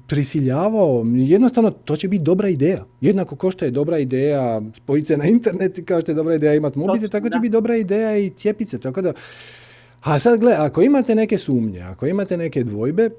prisiljavao, 0.08 1.04
jednostavno 1.14 1.70
to 1.70 1.96
će 1.96 2.08
biti 2.08 2.24
dobra 2.24 2.48
ideja. 2.48 2.84
Jednako 3.00 3.36
ko 3.36 3.50
što 3.50 3.64
je 3.64 3.70
dobra 3.70 3.98
ideja 3.98 4.62
spojiti 4.76 5.06
se 5.06 5.16
na 5.16 5.24
internet 5.24 5.78
i 5.78 5.84
kao 5.84 6.00
što 6.00 6.10
je 6.10 6.14
dobra 6.14 6.34
ideja 6.34 6.54
imati 6.54 6.78
mobitel, 6.78 7.08
tako 7.08 7.28
će 7.28 7.38
biti 7.38 7.52
dobra 7.52 7.76
ideja 7.76 8.18
i 8.18 8.30
cijepiti 8.30 8.70
se. 8.70 8.78
Tako 8.78 9.02
da, 9.02 9.12
a 10.02 10.18
sad 10.18 10.40
gle, 10.40 10.52
ako 10.52 10.82
imate 10.82 11.14
neke 11.14 11.38
sumnje, 11.38 11.80
ako 11.80 12.06
imate 12.06 12.36
neke 12.36 12.64
dvojbe, 12.64 13.10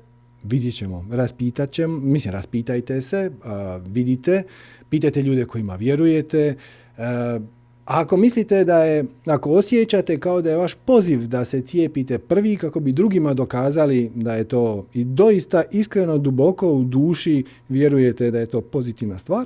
vidjet 0.43 0.75
ćemo, 0.75 1.05
raspitat 1.11 1.71
ćemo, 1.71 1.99
mislim 1.99 2.31
raspitajte 2.31 3.01
se, 3.01 3.31
a, 3.43 3.79
vidite, 3.87 4.43
pitajte 4.89 5.21
ljude 5.21 5.45
kojima 5.45 5.75
vjerujete, 5.75 6.55
a, 6.97 7.39
ako 7.85 8.17
mislite 8.17 8.63
da 8.63 8.83
je, 8.83 9.05
ako 9.25 9.51
osjećate 9.51 10.19
kao 10.19 10.41
da 10.41 10.49
je 10.49 10.57
vaš 10.57 10.73
poziv 10.75 11.27
da 11.27 11.45
se 11.45 11.61
cijepite 11.61 12.17
prvi 12.17 12.55
kako 12.55 12.79
bi 12.79 12.91
drugima 12.91 13.33
dokazali 13.33 14.11
da 14.15 14.35
je 14.35 14.43
to 14.43 14.85
i 14.93 15.03
doista 15.03 15.63
iskreno 15.71 16.17
duboko 16.17 16.71
u 16.71 16.83
duši 16.83 17.43
vjerujete 17.69 18.31
da 18.31 18.39
je 18.39 18.45
to 18.45 18.61
pozitivna 18.61 19.17
stvar, 19.17 19.45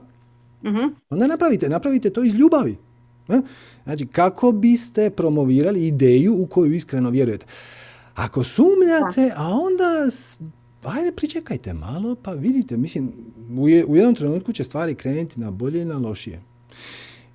Mhm. 0.64 0.86
onda 1.10 1.28
napravite, 1.28 1.70
napravite 1.70 2.10
to 2.10 2.24
iz 2.24 2.34
ljubavi. 2.34 2.76
Znači, 3.84 4.06
kako 4.06 4.52
biste 4.52 5.10
promovirali 5.10 5.88
ideju 5.88 6.36
u 6.42 6.46
koju 6.46 6.74
iskreno 6.74 7.10
vjerujete. 7.10 7.46
Ako 8.16 8.44
sumnjate, 8.44 9.32
a 9.36 9.48
onda, 9.50 9.86
ajde 10.84 11.12
pričekajte 11.12 11.74
malo, 11.74 12.16
pa 12.16 12.34
vidite, 12.34 12.78
mislim, 12.78 13.12
u 13.88 13.96
jednom 13.96 14.16
trenutku 14.16 14.54
će 14.54 14.64
stvari 14.64 14.96
krenuti 14.96 15.40
na 15.40 15.52
bolje 15.52 15.82
i 15.82 15.86
na 15.86 15.98
lošije. 15.98 16.42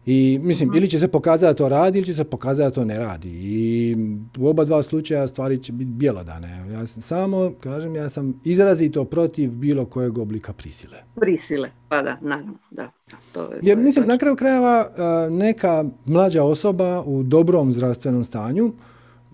I 0.07 0.41
mislim, 0.43 0.71
ili 0.77 0.89
će 0.89 0.99
se 0.99 1.09
pokazati 1.09 1.51
da 1.51 1.55
to 1.55 1.69
radi, 1.69 1.99
ili 1.99 2.07
će 2.07 2.15
se 2.15 2.25
pokazati 2.25 2.67
da 2.67 2.71
to 2.71 2.85
ne 2.85 2.99
radi. 2.99 3.31
I 3.31 3.97
u 4.39 4.49
oba 4.49 4.65
dva 4.65 4.83
slučaja 4.83 5.29
stvari 5.29 5.63
će 5.63 5.73
biti 5.73 5.91
bjelodane. 5.91 6.73
Ja 6.73 6.87
sam 6.87 7.03
samo, 7.03 7.53
kažem, 7.61 7.95
ja 7.95 8.09
sam 8.11 8.41
izrazito 8.45 9.05
protiv 9.05 9.51
bilo 9.51 9.85
kojeg 9.85 10.19
oblika 10.19 10.53
prisile. 10.53 10.99
Prisile, 11.15 11.71
pa 11.89 12.03
da, 12.03 12.19
naravno, 12.21 12.53
da. 12.71 12.91
To 13.33 13.43
je, 13.43 13.61
Jer 13.63 13.79
mislim, 13.79 14.09
na 14.09 14.19
kraju 14.19 14.37
krajeva 14.37 14.89
a, 14.97 15.29
neka 15.31 15.85
mlađa 16.05 16.45
osoba 16.45 17.03
u 17.07 17.23
dobrom 17.23 17.73
zdravstvenom 17.73 18.25
stanju 18.25 18.73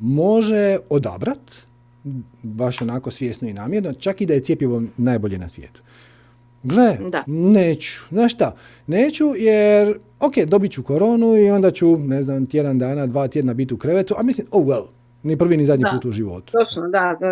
može 0.00 0.78
odabrat, 0.90 1.40
baš 2.42 2.82
onako 2.82 3.10
svjesno 3.10 3.48
i 3.48 3.52
namjerno, 3.52 3.92
čak 3.92 4.20
i 4.20 4.26
da 4.26 4.34
je 4.34 4.40
cjepivo 4.40 4.82
najbolje 4.96 5.38
na 5.38 5.48
svijetu. 5.48 5.82
Gle, 6.68 6.96
Da. 7.10 7.24
neću. 7.26 8.00
Znaš 8.10 8.34
šta? 8.34 8.56
Neću 8.86 9.24
jer, 9.36 9.98
ok, 10.20 10.38
dobit 10.46 10.72
ću 10.72 10.82
koronu 10.82 11.36
i 11.36 11.50
onda 11.50 11.70
ću, 11.70 11.96
ne 11.96 12.22
znam, 12.22 12.46
tjedan 12.46 12.78
dana, 12.78 13.06
dva 13.06 13.28
tjedna 13.28 13.54
biti 13.54 13.74
u 13.74 13.76
krevetu, 13.76 14.14
a 14.18 14.22
mislim, 14.22 14.46
oh 14.50 14.66
well, 14.66 14.86
ni 15.22 15.36
prvi 15.38 15.56
ni 15.56 15.66
zadnji 15.66 15.84
Da. 15.84 15.90
put 15.94 16.04
u 16.04 16.12
životu. 16.12 16.52
Točno, 16.52 16.88
da, 16.88 17.18
e, 17.20 17.26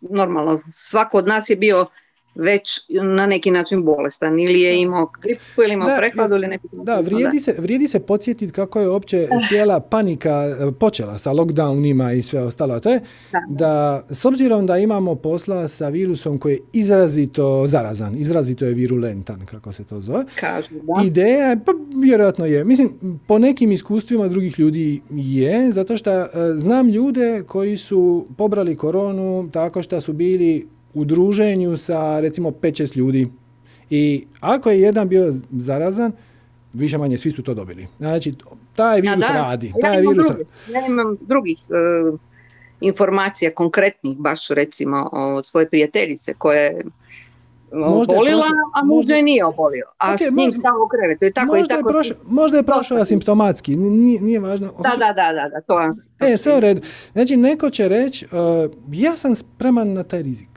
normalno. 0.00 0.60
Svako 0.72 1.18
od 1.18 1.26
nas 1.26 1.50
je 1.50 1.56
bio 1.56 1.86
već 2.34 2.80
na 3.02 3.26
neki 3.26 3.50
način 3.50 3.84
bolestan 3.84 4.40
ili 4.40 4.60
je 4.60 4.82
imao 4.82 5.10
gripu 5.22 5.62
ili 5.64 5.72
imao 5.72 5.88
Da, 5.88 5.96
prehladu 5.96 6.34
ili 6.34 6.46
neki 6.46 6.66
Da, 6.72 7.00
vrijedi 7.00 7.40
se, 7.40 7.54
vrijedi 7.58 7.88
se 7.88 8.00
podsjetiti 8.00 8.52
kako 8.52 8.80
je 8.80 8.88
uopće 8.88 9.28
cijela 9.48 9.80
panika 9.80 10.30
e, 10.30 10.72
počela 10.80 11.18
sa 11.18 11.32
lockdownima 11.32 12.18
i 12.18 12.22
sve 12.22 12.42
ostalo. 12.42 12.80
To 12.80 12.90
je 12.90 13.00
Da. 13.32 13.40
da 13.48 14.04
s 14.10 14.24
obzirom 14.24 14.66
da 14.66 14.78
imamo 14.78 15.14
posla 15.14 15.68
sa 15.68 15.88
virusom 15.88 16.38
koji 16.38 16.52
je 16.52 16.60
izrazito 16.72 17.66
zarazan, 17.66 18.14
izrazito 18.18 18.64
je 18.64 18.74
virulentan, 18.74 19.46
kako 19.46 19.72
se 19.72 19.84
to 19.84 20.00
zove, 20.00 20.24
kažu, 20.34 20.68
da. 20.72 21.06
Ideja 21.06 21.46
je, 21.46 21.60
pa 21.64 21.72
vjerojatno 21.96 22.44
je, 22.46 22.64
mislim, 22.64 22.90
po 23.26 23.38
nekim 23.38 23.72
iskustvima 23.72 24.28
drugih 24.28 24.58
ljudi 24.58 25.02
je, 25.10 25.72
zato 25.72 25.96
što 25.96 26.10
e, 26.10 26.28
znam 26.56 26.88
ljude 26.88 27.42
koji 27.46 27.76
su 27.76 28.26
pobrali 28.36 28.76
koronu 28.76 29.48
tako 29.52 29.82
što 29.82 30.00
su 30.00 30.12
bili 30.12 30.66
u 30.94 31.04
druženju 31.04 31.76
sa 31.76 32.20
recimo 32.20 32.50
5-6 32.50 32.96
ljudi. 32.96 33.28
I 33.90 34.26
ako 34.40 34.70
je 34.70 34.80
jedan 34.80 35.08
bio 35.08 35.24
zarazan, 35.52 36.12
više 36.72 36.98
manje 36.98 37.18
svi 37.18 37.30
su 37.30 37.42
to 37.42 37.54
dobili. 37.54 37.86
Znači, 37.98 38.34
taj 38.74 38.96
Ja, 38.96 39.00
virus 39.04 39.26
da. 39.26 39.32
radi. 39.34 39.66
Ja 39.68 39.72
Taj 39.82 39.92
imam, 39.94 40.12
virus 40.12 40.26
drugih, 40.26 40.46
ja 40.68 40.86
imam 40.86 41.16
drugih 41.20 41.58
e, 41.60 42.16
informacija 42.80 43.50
konkretnih, 43.52 44.16
baš 44.16 44.48
recimo 44.48 45.08
od 45.12 45.46
svoje 45.46 45.68
prijateljice 45.68 46.34
koja 46.34 46.60
je 46.60 46.84
je 47.72 47.80
obolila, 47.80 48.44
a 48.74 48.84
možda- 48.84 49.14
je 49.14 49.22
nije 49.22 49.44
obolio. 49.44 49.84
A 49.98 50.12
Ok, 50.12 50.18
s 50.18 50.22
njim 50.22 50.34
možda- 50.36 50.52
stao 50.52 50.72
u 50.76 50.88
krevetu 50.88 51.24
i 51.24 51.32
tako 51.32 51.56
i 51.56 51.58
možda, 51.58 51.74
je 51.74 51.78
tako. 51.78 51.88
prošao, 51.88 52.16
možda 52.24 52.56
je 52.56 52.62
prošao 52.62 52.98
asimptomatski, 52.98 53.76
nije, 53.76 54.20
nije 54.20 54.40
važno. 54.40 54.66
Da, 54.78 54.90
da, 54.90 55.12
da, 55.12 55.32
da, 55.32 55.48
da, 55.48 55.60
to 55.60 55.74
vam 55.74 55.90
E, 56.22 56.36
sve 56.36 56.56
u 56.56 56.60
redu. 56.60 56.80
Znači, 57.12 57.36
neko 57.36 57.70
će 57.70 57.88
reći, 57.88 58.26
uh, 58.26 58.30
ja 58.90 59.16
sam 59.16 59.34
spreman 59.34 59.92
na 59.92 60.02
taj 60.02 60.22
rizik. 60.22 60.53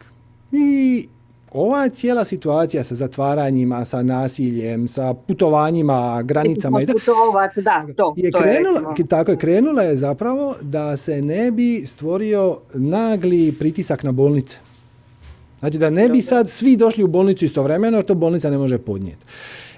I 0.51 1.07
ova 1.51 1.89
cijela 1.89 2.25
situacija 2.25 2.83
sa 2.83 2.95
zatvaranjima, 2.95 3.85
sa 3.85 4.03
nasiljem, 4.03 4.87
sa 4.87 5.13
putovanjima, 5.13 6.21
granicama 6.23 6.81
i 6.81 6.85
to, 6.85 6.93
Putovat, 6.93 7.51
da, 7.55 7.85
to, 7.97 8.13
je 8.17 8.31
to 8.31 8.37
je 8.37 8.43
krenula, 8.43 8.89
recimo- 8.89 9.07
tako 9.07 9.31
je, 9.31 9.37
krenula 9.37 9.83
je 9.83 9.95
zapravo 9.95 10.55
da 10.61 10.97
se 10.97 11.21
ne 11.21 11.51
bi 11.51 11.83
stvorio 11.85 12.57
nagli 12.73 13.51
pritisak 13.59 14.03
na 14.03 14.11
bolnice. 14.11 14.57
Znači 15.59 15.77
da 15.77 15.89
ne 15.89 16.09
bi 16.09 16.21
sad 16.21 16.49
svi 16.49 16.75
došli 16.75 17.03
u 17.03 17.07
bolnicu 17.07 17.45
istovremeno 17.45 17.97
jer 17.97 18.05
to 18.05 18.15
bolnica 18.15 18.49
ne 18.49 18.57
može 18.57 18.77
podnijeti. 18.77 19.25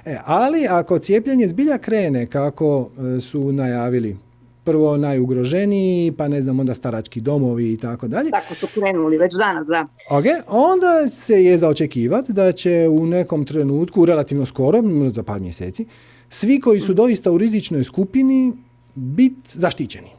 E, 0.06 0.18
ali 0.26 0.68
ako 0.68 1.00
cijepljenje 1.00 1.48
zbilja 1.48 1.78
krene 1.78 2.26
kako 2.26 2.90
e, 3.18 3.22
su 3.22 3.52
najavili, 3.52 4.18
prvo 4.64 4.98
najugroženiji, 4.98 6.12
pa 6.12 6.28
ne 6.28 6.42
znam 6.42 6.60
onda 6.60 6.76
starački 6.76 7.22
domovi 7.22 7.74
i 7.74 7.78
tako 7.78 8.08
dalje, 8.08 8.30
Tako 8.32 8.56
su 8.56 8.68
krenuli 8.74 9.18
već 9.18 9.34
danas, 9.36 9.68
da. 9.68 9.88
Ok, 10.10 10.26
onda 10.48 11.12
se 11.12 11.44
je 11.44 11.58
za 11.58 11.68
očekivati 11.68 12.34
da 12.34 12.52
će 12.52 12.88
u 12.90 13.06
nekom 13.06 13.46
trenutku, 13.46 14.06
relativno 14.06 14.46
skoro, 14.46 14.82
možda 14.82 15.10
za 15.14 15.24
par 15.24 15.40
mjeseci, 15.42 15.86
svi 16.30 16.60
koji 16.60 16.80
su 16.80 16.94
doista 16.94 17.32
u 17.32 17.38
rizičnoj 17.38 17.84
skupini 17.84 18.54
biti 18.96 19.60
zaštićeni. 19.60 20.10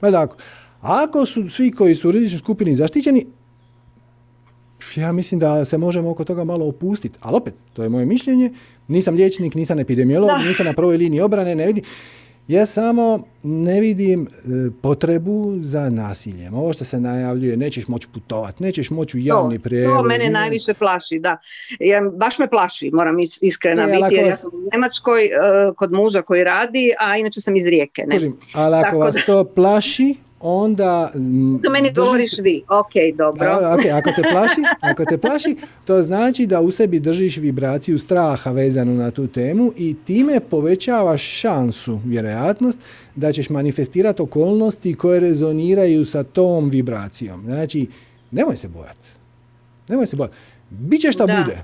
Pa 0.00 0.10
tako, 0.10 0.36
ako 0.80 1.26
su 1.26 1.48
svi 1.50 1.70
koji 1.70 1.94
su 1.94 2.08
u 2.08 2.12
rizičnoj 2.12 2.38
skupini 2.38 2.74
zaštićeni, 2.74 3.26
ja 4.96 5.12
mislim 5.12 5.40
da 5.40 5.64
se 5.64 5.78
možemo 5.78 6.10
oko 6.10 6.24
toga 6.24 6.44
malo 6.44 6.68
opustiti. 6.68 7.18
Ali 7.22 7.36
opet, 7.36 7.54
to 7.72 7.82
je 7.82 7.88
moje 7.88 8.06
mišljenje, 8.06 8.52
nisam 8.88 9.14
liječnik, 9.14 9.54
nisam 9.54 9.78
epidemiolog, 9.78 10.28
Da. 10.28 10.48
nisam 10.48 10.66
na 10.66 10.72
prvoj 10.72 10.96
liniji 10.96 11.20
obrane, 11.20 11.54
ne 11.54 11.66
vidim. 11.66 11.84
Ja 12.48 12.66
samo 12.66 13.20
ne 13.42 13.80
vidim 13.80 14.22
e, 14.22 14.28
potrebu 14.82 15.32
za 15.56 15.90
nasiljem. 15.90 16.54
Ovo 16.54 16.72
što 16.72 16.84
se 16.84 17.00
najavljuje, 17.00 17.56
nećeš 17.56 17.88
moći 17.88 18.08
putovati, 18.08 18.62
nećeš 18.62 18.90
moći 18.90 19.16
u 19.16 19.20
javni 19.20 19.58
prijevoz. 19.58 19.96
to 19.96 20.02
mene 20.02 20.24
ne- 20.24 20.30
najviše 20.30 20.74
plaši, 20.74 21.18
da. 21.18 21.38
Ja, 21.80 22.00
baš 22.02 22.38
me 22.38 22.50
plaši, 22.50 22.90
moram 22.92 23.16
is- 23.16 23.38
iskrena 23.42 23.82
E, 23.82 23.86
biti, 23.86 24.14
jer 24.14 24.26
ja 24.26 24.36
sam 24.36 24.50
u 24.50 24.68
Njemačkoj 24.72 25.24
e, 25.24 25.30
kod 25.76 25.92
muža 25.92 26.22
koji 26.22 26.44
radi, 26.44 26.92
a 27.00 27.16
inače 27.16 27.40
sam 27.40 27.56
iz 27.56 27.66
Rijeke. 27.66 28.02
Ne? 28.02 28.16
Kužim, 28.16 28.36
ali 28.54 28.74
ako 28.74 28.84
Tako 28.84 28.98
vas 28.98 29.14
da- 29.16 29.22
to 29.22 29.44
plaši, 29.46 30.14
onda... 30.40 31.10
mm, 31.14 31.58
To 31.58 31.70
meni 31.70 31.88
držite- 31.88 32.00
govoriš 32.00 32.38
vi, 32.38 32.62
ok, 32.70 33.16
dobro. 33.16 33.44
Da, 33.44 33.74
ok, 33.74 33.84
ako 33.92 34.10
te 34.12 34.22
plaši, 34.32 34.60
ako 34.80 35.04
te 35.04 35.18
plaši, 35.18 35.56
to 35.84 36.02
znači 36.02 36.46
da 36.46 36.60
u 36.60 36.70
sebi 36.70 37.00
držiš 37.00 37.36
vibraciju 37.36 37.98
straha 37.98 38.50
vezanu 38.50 38.94
na 38.94 39.10
tu 39.10 39.26
temu 39.26 39.72
i 39.76 39.96
time 39.96 40.40
povećavaš 40.40 41.22
šansu, 41.22 42.00
vjerojatnost, 42.04 42.80
da 43.14 43.32
ćeš 43.32 43.50
manifestirati 43.50 44.22
okolnosti 44.22 44.94
koje 44.94 45.20
rezoniraju 45.20 46.04
sa 46.04 46.22
tom 46.22 46.68
vibracijom. 46.68 47.42
Znači, 47.42 47.86
nemoj 48.30 48.56
se 48.56 48.68
bojati. 48.68 49.08
Nemoj 49.88 50.06
se 50.06 50.16
bojati. 50.16 50.36
Biće 50.70 51.12
šta 51.12 51.26
Da. 51.26 51.34
bude. 51.36 51.62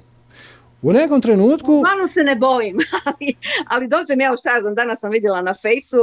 U 0.83 0.93
nekom 0.93 1.21
trenutku... 1.21 1.79
Stvarno 1.79 2.07
se 2.07 2.21
ne 2.21 2.37
bojim, 2.37 2.77
ali, 3.05 3.35
ali 3.67 3.89
dođem 3.89 4.21
ja 4.21 4.33
u 4.33 4.37
šta 4.37 4.55
ja 4.55 4.61
znam, 4.61 4.75
danas 4.75 5.01
sam 5.01 5.11
vidjela 5.11 5.43
na 5.43 5.55
fejsu 5.55 5.99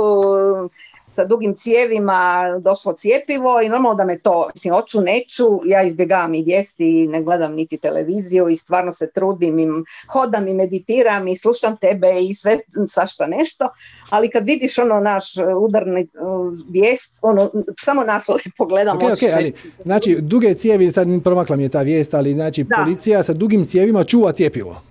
sa 1.10 1.26
dugim 1.26 1.56
cijevima 1.56 2.48
došlo 2.62 2.94
cijepivo 2.94 3.62
i 3.62 3.70
normalno 3.70 3.96
da 3.96 4.06
me 4.06 4.20
to, 4.20 4.50
mislim, 4.54 4.74
hoću, 4.74 5.02
neću, 5.02 5.46
ja 5.66 5.84
izbjegavam 5.84 6.34
i 6.34 6.44
vijesti, 6.44 7.08
ne 7.08 7.24
gledam 7.24 7.54
niti 7.54 7.78
televiziju 7.78 8.50
i 8.50 8.56
stvarno 8.56 8.92
se 8.92 9.12
trudim 9.12 9.60
i 9.60 9.68
hodam 10.08 10.48
i 10.48 10.54
meditiram 10.54 11.28
i 11.28 11.36
slušam 11.36 11.78
tebe 11.78 12.08
i 12.22 12.34
sve 12.34 12.58
svašta 12.88 13.28
nešto, 13.28 13.70
ali 14.10 14.30
kad 14.30 14.46
vidiš 14.46 14.78
ono 14.78 15.00
naš 15.00 15.26
udarni 15.60 16.02
uh, 16.02 16.54
vijest, 16.70 17.20
ono, 17.22 17.52
samo 17.80 18.04
naslove 18.04 18.42
pogledam. 18.58 18.98
Ok, 18.98 19.04
ok, 19.04 19.10
hoćeš 19.10 19.34
ali, 19.34 19.54
znači, 19.84 20.18
duge 20.22 20.54
cijevi, 20.54 20.92
sad 20.92 21.08
promakla 21.24 21.56
mi 21.56 21.64
je 21.64 21.70
ta 21.70 21.82
vijest, 21.82 22.14
ali 22.14 22.34
znači, 22.34 22.64
Da. 22.64 22.76
policija 22.84 23.24
sa 23.24 23.34
dugim 23.34 23.66
cijevima 23.66 24.04
čuva 24.04 24.32
cijepivo. 24.32 24.82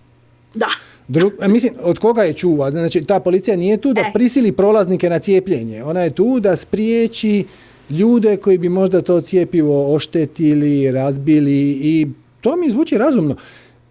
Da. 0.55 0.69
Drug, 1.09 1.32
mislim, 1.48 1.74
od 1.82 1.98
koga 1.98 2.22
je 2.22 2.32
čuva? 2.32 2.70
Znači, 2.70 3.05
ta 3.05 3.20
policija 3.20 3.56
nije 3.56 3.76
tu 3.76 3.93
da 3.93 4.01
E. 4.01 4.10
prisili 4.14 4.52
prolaznike 4.52 5.10
na 5.10 5.18
cijepljenje. 5.18 5.85
Ona 5.85 6.02
je 6.02 6.14
tu 6.14 6.40
da 6.40 6.56
spriječi 6.56 7.44
ljude 7.90 8.36
koji 8.36 8.59
bi 8.59 8.68
možda 8.68 9.02
to 9.02 9.20
cijepivo 9.20 9.94
oštetili, 9.94 10.90
razbili 10.90 11.78
i 11.82 12.09
to 12.40 12.56
mi 12.56 12.70
zvuči 12.70 12.98
razumno. 12.98 13.36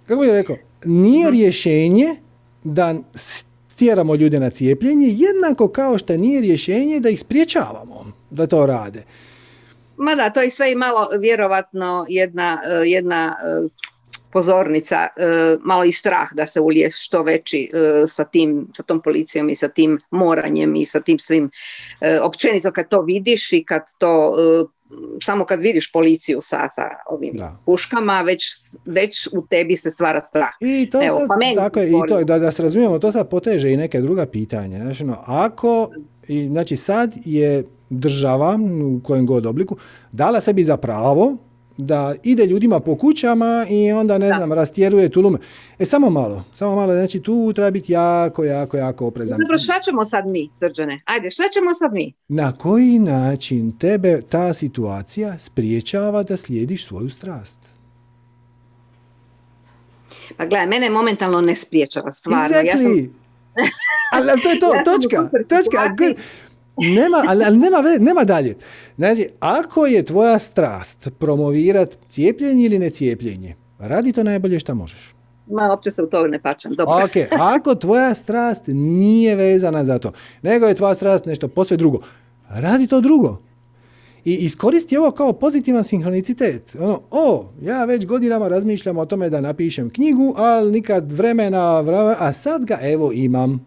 Kako 0.05 0.21
bih 0.21 0.31
rekao, 0.31 0.55
nije 0.85 1.31
rješenje 1.31 2.15
da 2.63 2.95
stjeramo 3.77 4.15
ljude 4.15 4.39
na 4.39 4.49
cijepljenje, 4.49 5.07
jednako 5.07 5.67
kao 5.67 5.97
što 5.97 6.17
nije 6.17 6.41
rješenje 6.41 6.99
da 6.99 7.09
ih 7.09 7.19
spriječavamo 7.19 8.11
da 8.29 8.47
to 8.47 8.65
rade. 8.65 9.03
Ma 9.97 10.15
da, 10.15 10.29
to 10.29 10.41
je 10.41 10.49
sve 10.49 10.71
i 10.71 10.75
malo 10.75 11.07
vjerovatno 11.19 12.05
jedna, 12.09 12.61
eh, 12.65 12.81
jedna 12.85 13.35
eh, 13.43 13.67
pozornica, 14.37 14.95
eh, 14.95 15.57
malo 15.61 15.83
i 15.83 15.91
strah 15.91 16.33
da 16.33 16.45
se 16.45 16.61
ulije 16.61 16.89
što 16.91 17.23
veći 17.23 17.69
eh, 17.73 18.07
sa, 18.07 18.23
tim, 18.23 18.67
sa 18.75 18.83
tom 18.83 19.01
policijom 19.01 19.49
i 19.49 19.55
sa 19.55 19.67
tim 19.67 19.99
moranjem 20.11 20.75
i 20.75 20.85
sa 20.85 20.99
tim 20.99 21.19
svim, 21.19 21.49
eh, 22.01 22.19
općenito 22.23 22.71
kad 22.71 22.89
to 22.89 23.01
vidiš 23.01 23.53
i 23.53 23.63
kad 23.63 23.81
to, 23.97 24.35
samo 25.23 25.45
kad 25.45 25.61
vidiš 25.61 25.91
policiju 25.91 26.41
sa, 26.41 26.69
sa 26.75 26.83
ovim 27.09 27.33
Da. 27.33 27.57
puškama, 27.65 28.21
već, 28.21 28.43
već 28.85 29.27
u 29.33 29.47
tebi 29.49 29.75
se 29.75 29.89
stvara 29.89 30.21
strah. 30.21 30.49
I 30.61 30.89
to 30.91 31.01
Evo, 31.01 31.19
sad, 31.19 31.27
pa 31.27 31.35
meni 31.35 31.55
tako 31.55 31.79
je, 31.79 31.89
i 31.89 31.93
to, 32.07 32.23
da, 32.23 32.39
da 32.39 32.51
se 32.51 32.63
razumijemo, 32.63 32.99
to 32.99 33.11
sad 33.11 33.29
poteže 33.29 33.71
i 33.71 33.77
neke 33.77 34.01
druga 34.01 34.25
pitanja. 34.25 34.81
Znači, 34.81 35.03
ono, 35.03 35.17
ako, 35.25 35.89
i, 36.27 36.47
znači 36.47 36.77
sad 36.77 37.13
je 37.25 37.63
država 37.89 38.59
u 38.85 38.99
kojem 39.03 39.25
god 39.25 39.45
obliku 39.45 39.77
dala 40.11 40.41
sebi 40.41 40.63
za 40.63 40.77
pravo 40.77 41.37
da 41.77 42.15
ide 42.23 42.45
ljudima 42.45 42.79
po 42.79 42.95
kućama 42.95 43.65
i 43.69 43.91
onda, 43.91 44.17
ne 44.17 44.27
Da. 44.27 44.35
znam, 44.37 44.53
rastjeruje 44.53 45.09
tulume. 45.09 45.39
E, 45.79 45.85
samo 45.85 46.09
malo, 46.09 46.43
samo 46.55 46.75
malo, 46.75 46.93
znači 46.93 47.21
tu 47.21 47.53
treba 47.53 47.71
biti 47.71 47.93
jako, 47.93 48.43
jako, 48.43 48.77
jako 48.77 49.07
oprezan. 49.07 49.39
Dobro, 49.39 49.57
šta 49.57 49.73
ćemo 49.85 50.05
sad 50.05 50.31
mi, 50.31 50.49
Srđane? 50.59 51.01
Ajde, 51.05 51.31
šta 51.31 51.43
ćemo 51.53 51.73
sad 51.73 51.93
mi? 51.93 52.13
Na 52.27 52.51
koji 52.51 52.99
način 52.99 53.77
tebe 53.77 54.21
ta 54.21 54.53
situacija 54.53 55.39
spriječava 55.39 56.23
da 56.23 56.37
slijediš 56.37 56.85
svoju 56.85 57.09
strast? 57.09 57.59
Pa 60.37 60.45
gledaj, 60.45 60.67
mene 60.67 60.89
momentalno 60.89 61.41
ne 61.41 61.55
spriječava 61.55 62.11
stvarno. 62.11 62.41
Ja 62.41 62.47
sam 62.47 62.61
Exactly. 62.65 63.09
ali, 64.13 64.29
ali 64.31 64.41
to 64.41 64.49
je 64.49 64.59
to, 64.59 64.73
Ja 64.75 64.83
točka, 64.83 65.29
točka. 65.49 66.13
Nema, 66.77 67.23
ali, 67.27 67.43
ali 67.45 67.57
nema, 67.57 67.77
ve- 67.77 67.99
nema 67.99 68.23
dalje. 68.23 68.55
Znači, 68.95 69.27
ako 69.39 69.85
je 69.85 70.03
tvoja 70.03 70.39
strast 70.39 71.09
promovirat 71.19 71.97
cijepljenje 72.07 72.65
ili 72.65 72.79
ne 72.79 72.89
cijepljenje, 72.89 73.55
radi 73.79 74.11
to 74.11 74.23
najbolje 74.23 74.59
što 74.59 74.75
možeš. 74.75 75.13
Ma, 75.47 75.69
uopće 75.69 75.91
se 75.91 76.03
u 76.03 76.07
to 76.07 76.27
ne 76.27 76.41
pačam. 76.41 76.71
Dobro. 76.73 76.95
Ok, 76.95 77.11
ako 77.39 77.75
tvoja 77.75 78.15
strast 78.15 78.63
nije 78.67 79.35
vezana 79.35 79.83
za 79.83 79.99
to, 79.99 80.11
nego 80.41 80.65
je 80.65 80.73
tvoja 80.73 80.93
strast 80.93 81.25
nešto 81.25 81.47
posve 81.47 81.77
drugo, 81.77 81.99
radi 82.49 82.87
to 82.87 83.01
drugo. 83.01 83.37
I 84.25 84.33
iskoristi 84.35 84.97
ovo 84.97 85.11
kao 85.11 85.33
pozitivan 85.33 85.83
sinhronicitet. 85.83 86.75
Ono, 86.79 87.01
o, 87.11 87.45
ja 87.61 87.85
već 87.85 88.05
godinama 88.05 88.47
razmišljam 88.47 88.97
o 88.97 89.05
tome 89.05 89.29
da 89.29 89.41
napišem 89.41 89.89
knjigu, 89.89 90.33
ali 90.37 90.71
nikad 90.71 91.11
vremena, 91.11 91.83
a 92.19 92.33
sad 92.33 92.65
ga 92.65 92.77
evo 92.81 93.11
imam. 93.13 93.65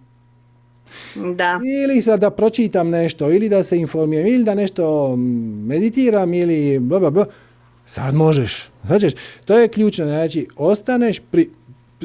Da. 1.34 1.60
Ili 1.84 2.02
sad 2.02 2.20
da 2.20 2.30
pročitam 2.30 2.90
nešto, 2.90 3.32
ili 3.32 3.48
da 3.48 3.62
se 3.62 3.78
informiram, 3.78 4.26
ili 4.26 4.44
da 4.44 4.54
nešto 4.54 5.16
mm, 5.16 5.66
meditiram, 5.66 6.34
ili 6.34 6.78
bla, 6.78 6.98
bla, 6.98 7.10
bla. 7.10 7.26
Sad 7.86 8.14
možeš. 8.14 8.70
Znači, 8.86 9.10
to 9.44 9.58
je 9.58 9.68
ključno. 9.68 10.04
Znači, 10.04 10.46
ostaneš 10.56 11.20
pri, 11.30 11.50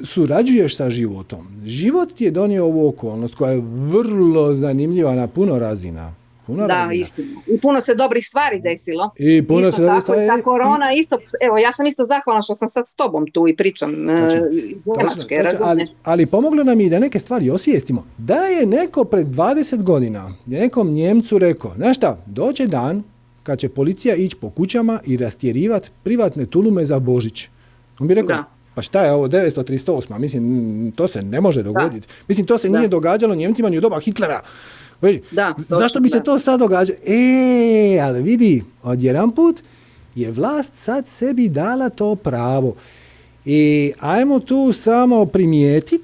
surađuješ 0.03 0.75
sa 0.75 0.89
životom. 0.89 1.47
Život 1.65 2.13
ti 2.13 2.23
je 2.23 2.31
donio 2.31 2.65
ovu 2.65 2.87
okolnost 2.87 3.35
koja 3.35 3.51
je 3.51 3.61
vrlo 3.65 4.53
zanimljiva 4.53 5.15
na 5.15 5.27
puno 5.27 5.59
razina. 5.59 6.13
Puno 6.47 6.67
Da, 6.67 6.89
istina. 6.93 7.41
I 7.47 7.59
puno 7.59 7.81
se 7.81 7.95
dobrih 7.95 8.27
stvari 8.27 8.59
desilo. 8.61 9.09
I 9.17 9.41
puno 9.43 9.59
isto 9.59 9.71
se 9.71 9.81
dobrih 9.81 9.95
tako, 9.95 10.13
stvari- 10.13 10.27
ta 10.29 10.41
korona 10.41 10.93
isto, 10.93 11.17
evo 11.41 11.57
ja 11.57 11.73
sam 11.73 11.85
isto 11.85 12.05
zahvalna 12.05 12.41
što 12.41 12.55
sam 12.55 12.67
sad 12.67 12.87
s 12.87 12.95
tobom 12.95 13.25
tu 13.27 13.47
i 13.47 13.55
pričam 13.55 14.09
e, 14.09 14.21
Točno, 14.21 14.47
iz 14.47 14.63
Točno, 14.85 15.43
točno, 15.43 15.59
ali, 15.61 15.85
ali 16.03 16.25
pomoglo 16.25 16.63
nam 16.63 16.81
i 16.81 16.89
da 16.89 16.99
neke 16.99 17.19
stvari 17.19 17.49
osvijestimo. 17.49 18.05
Da 18.17 18.35
je 18.35 18.65
neko 18.65 19.03
pred 19.03 19.27
20 19.27 19.83
godina 19.83 20.33
nekom 20.45 20.89
Njemcu 20.89 21.37
rekao, 21.37 21.71
znaš 21.75 21.97
šta, 21.97 22.17
doće 22.25 22.67
dan 22.67 23.03
kad 23.43 23.59
će 23.59 23.69
policija 23.69 24.15
ići 24.15 24.35
po 24.35 24.49
kućama 24.49 24.99
i 25.05 25.17
rastjerivati 25.17 25.89
privatne 26.03 26.45
tulume 26.45 26.85
za 26.85 26.99
Božić. 26.99 27.47
On 27.99 28.07
bi 28.07 28.13
rekao, 28.13 28.27
Da. 28.27 28.43
pa 28.75 28.81
šta 28.81 29.01
je 29.01 29.11
ovo 29.11 29.27
938, 29.27 30.19
mislim, 30.19 30.43
to 30.91 31.07
se 31.07 31.21
ne 31.21 31.41
može 31.41 31.63
dogoditi. 31.63 32.07
Mislim, 32.27 32.47
to 32.47 32.57
se 32.57 32.69
Da. 32.69 32.77
nije 32.77 32.87
događalo 32.87 33.35
Njemcima 33.35 33.69
ni 33.69 33.77
u 33.77 33.81
doba 33.81 33.99
Hitlera. 33.99 34.41
Već, 35.05 35.21
Da, 35.31 35.55
zašto 35.57 35.99
bi 35.99 36.09
se 36.09 36.23
to 36.23 36.39
sad 36.39 36.59
događalo? 36.59 36.99
E, 37.05 37.99
ali 37.99 38.21
vidi, 38.21 38.63
odjedan 38.83 39.31
put 39.31 39.61
je 40.15 40.31
vlast 40.31 40.73
sad 40.75 41.07
sebi 41.07 41.49
dala 41.49 41.89
to 41.89 42.15
pravo. 42.15 42.75
I 43.45 43.91
ajmo 43.99 44.39
tu 44.39 44.73
samo 44.73 45.25
primijetit 45.25 46.01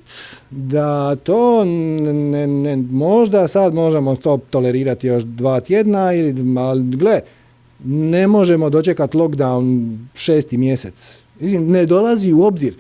da 0.50 1.16
to 1.16 1.64
ne, 1.66 2.48
ne, 2.48 2.78
možda 2.92 3.48
sad 3.48 3.74
možemo 3.74 4.16
to 4.16 4.40
tolerirati 4.50 5.08
još 5.08 5.24
dva 5.24 5.60
tjedna, 5.60 6.14
ili, 6.14 6.58
ali 6.58 6.84
gle, 6.84 7.22
ne 7.86 8.28
možemo 8.28 8.70
dočekati 8.70 9.18
lockdown 9.18 9.98
šesti 10.16 10.58
mjesec. 10.58 11.18
Mislim, 11.40 11.72
ne 11.72 11.86
dolazi 11.86 12.34
u 12.34 12.44
obzir. 12.44 12.74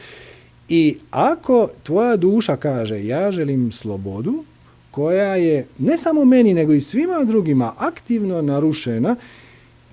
I 0.69 0.97
ako 1.11 1.69
tvoja 1.83 2.15
duša 2.15 2.55
kaže 2.55 3.05
ja 3.05 3.31
želim 3.31 3.71
slobodu, 3.71 4.43
koja 4.91 5.35
je 5.35 5.67
ne 5.79 5.97
samo 5.97 6.25
meni 6.25 6.53
nego 6.53 6.73
i 6.73 6.81
svima 6.81 7.23
drugima 7.23 7.73
aktivno 7.77 8.41
narušena, 8.41 9.15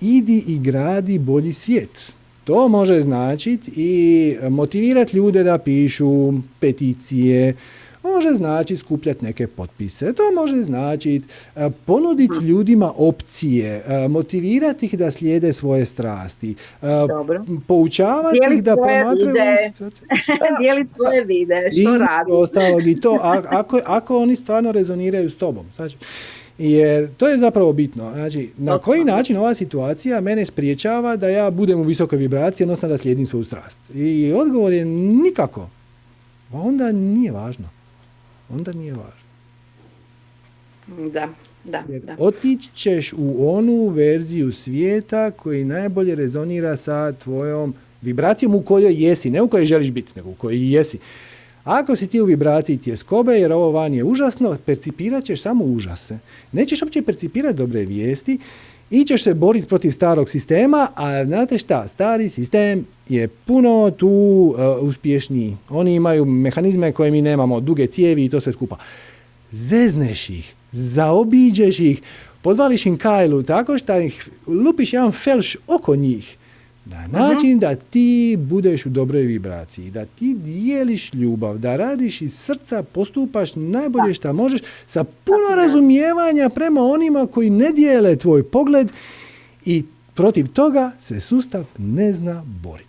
idi 0.01 0.43
i 0.47 0.59
gradi 0.59 1.19
bolji 1.19 1.53
svijet. 1.53 2.13
To 2.43 2.67
može 2.67 3.01
značiti 3.01 3.71
i 3.75 4.35
motivirati 4.49 5.17
ljude 5.17 5.43
da 5.43 5.57
pišu 5.57 6.33
peticije, 6.59 7.55
može 8.03 8.29
znači 8.29 8.77
skupljati 8.77 9.25
neke 9.25 9.47
potpise, 9.47 10.13
to 10.13 10.23
može 10.35 10.63
značiti 10.63 11.27
ponuditi 11.85 12.45
ljudima 12.45 12.91
opcije, 12.97 13.83
e, 13.87 14.07
motivirati 14.07 14.85
ih 14.85 14.97
da 14.97 15.11
slijede 15.11 15.53
svoje 15.53 15.85
strasti, 15.85 16.55
e, 16.81 16.87
Dobro. 17.07 17.45
poučavati 17.67 18.37
ih 18.55 18.63
da 18.63 18.75
promatraju 18.75 19.27
videe. 19.27 19.71
situaciju. 19.73 20.07
Da, 20.39 20.57
Dijelit 20.59 20.91
svoje 20.91 21.25
vide, 21.25 21.55
što 21.81 21.91
radi. 21.97 22.31
ostalog 22.31 22.87
i 22.87 23.01
to, 23.01 23.19
ako, 23.49 23.79
ako 23.85 24.17
oni 24.17 24.35
stvarno 24.35 24.71
rezoniraju 24.71 25.29
s 25.29 25.35
tobom. 25.35 25.65
Znači, 25.75 25.97
jer 26.57 27.09
to 27.17 27.27
je 27.27 27.39
zapravo 27.39 27.73
bitno. 27.73 28.11
Znači, 28.13 28.49
na 28.57 28.77
koji 28.77 29.03
način 29.03 29.37
ova 29.37 29.53
situacija 29.53 30.21
mene 30.21 30.45
spriječava 30.45 31.15
da 31.15 31.29
ja 31.29 31.51
budem 31.51 31.79
u 31.79 31.83
visokoj 31.83 32.17
vibraciji, 32.17 32.65
odnosno 32.65 32.89
da 32.89 32.97
slijedim 32.97 33.25
svoju 33.25 33.43
strast? 33.43 33.79
I 33.95 34.33
odgovor 34.35 34.73
je 34.73 34.85
nikako. 34.85 35.69
Onda 36.53 36.91
nije 36.91 37.31
važno. 37.31 37.69
Onda 38.49 38.73
nije 38.73 38.93
važno. 38.93 39.29
Da, 41.11 41.29
da, 41.63 41.83
Jer 41.89 42.01
da. 42.01 42.15
otići 42.19 42.69
ćeš 42.73 43.13
u 43.17 43.49
onu 43.57 43.87
verziju 43.87 44.51
svijeta 44.51 45.31
koji 45.31 45.63
najbolje 45.63 46.15
rezonira 46.15 46.77
sa 46.77 47.11
tvojom 47.11 47.73
vibracijom 48.01 48.55
u 48.55 48.61
kojoj 48.61 49.03
jesi, 49.03 49.29
ne 49.29 49.41
u 49.41 49.47
kojoj 49.47 49.65
želiš 49.65 49.91
biti, 49.91 50.11
nego 50.15 50.29
u 50.29 50.35
kojoj 50.35 50.73
jesi. 50.73 50.99
Ako 51.63 51.95
si 51.95 52.07
ti 52.07 52.21
u 52.21 52.25
vibraciji 52.25 52.77
tjeskobe, 52.77 53.33
jer 53.33 53.51
ovo 53.51 53.71
van 53.71 53.93
je 53.93 54.03
užasno, 54.03 54.57
percipirat 54.65 55.23
ćeš 55.23 55.41
samo 55.41 55.65
užase. 55.65 56.19
Nećeš 56.51 56.81
uopće 56.81 57.01
percipirati 57.01 57.57
dobre 57.57 57.85
vijesti 57.85 58.39
i 58.91 59.05
ćeš 59.05 59.23
se 59.23 59.33
boriti 59.33 59.67
protiv 59.67 59.91
starog 59.91 60.29
sistema, 60.29 60.87
a 60.95 61.25
znate 61.25 61.57
šta, 61.57 61.87
stari 61.87 62.29
sistem 62.29 62.85
je 63.09 63.27
puno 63.27 63.91
tu 63.97 64.07
uh, 64.07 64.87
uspješniji. 64.87 65.57
Oni 65.69 65.95
imaju 65.95 66.25
mehanizme 66.25 66.91
koje 66.91 67.11
mi 67.11 67.21
nemamo, 67.21 67.59
duge 67.59 67.87
cijevi 67.87 68.25
i 68.25 68.29
to 68.29 68.39
sve 68.39 68.51
skupa 68.51 68.77
zezneš 69.51 70.29
ih, 70.29 70.53
zaobiđeš 70.71 71.79
ih, 71.79 72.01
podvališ 72.41 72.85
im 72.85 72.97
kajlu 72.97 73.43
tako 73.43 73.77
što 73.77 73.99
ih 73.99 74.29
lupiš 74.47 74.93
jedan 74.93 75.11
felš 75.11 75.57
oko 75.67 75.95
njih. 75.95 76.37
Na 76.85 77.07
način 77.07 77.59
da 77.59 77.75
ti 77.75 78.37
budeš 78.39 78.85
u 78.85 78.89
dobroj 78.89 79.21
vibraciji, 79.21 79.91
da 79.91 80.05
ti 80.05 80.33
dijeliš 80.33 81.13
ljubav, 81.13 81.57
da 81.57 81.75
radiš 81.75 82.21
iz 82.21 82.33
srca, 82.33 82.83
postupaš 82.83 83.55
najbolje 83.55 84.13
što 84.13 84.33
možeš 84.33 84.61
sa 84.87 85.03
puno 85.03 85.55
razumijevanja 85.55 86.49
prema 86.49 86.81
onima 86.81 87.27
koji 87.27 87.49
ne 87.49 87.71
dijele 87.71 88.15
tvoj 88.15 88.43
pogled 88.43 88.91
i 89.65 89.83
protiv 90.13 90.47
toga 90.47 90.91
se 90.99 91.19
sustav 91.19 91.65
ne 91.77 92.13
zna 92.13 92.43
boriti. 92.45 92.88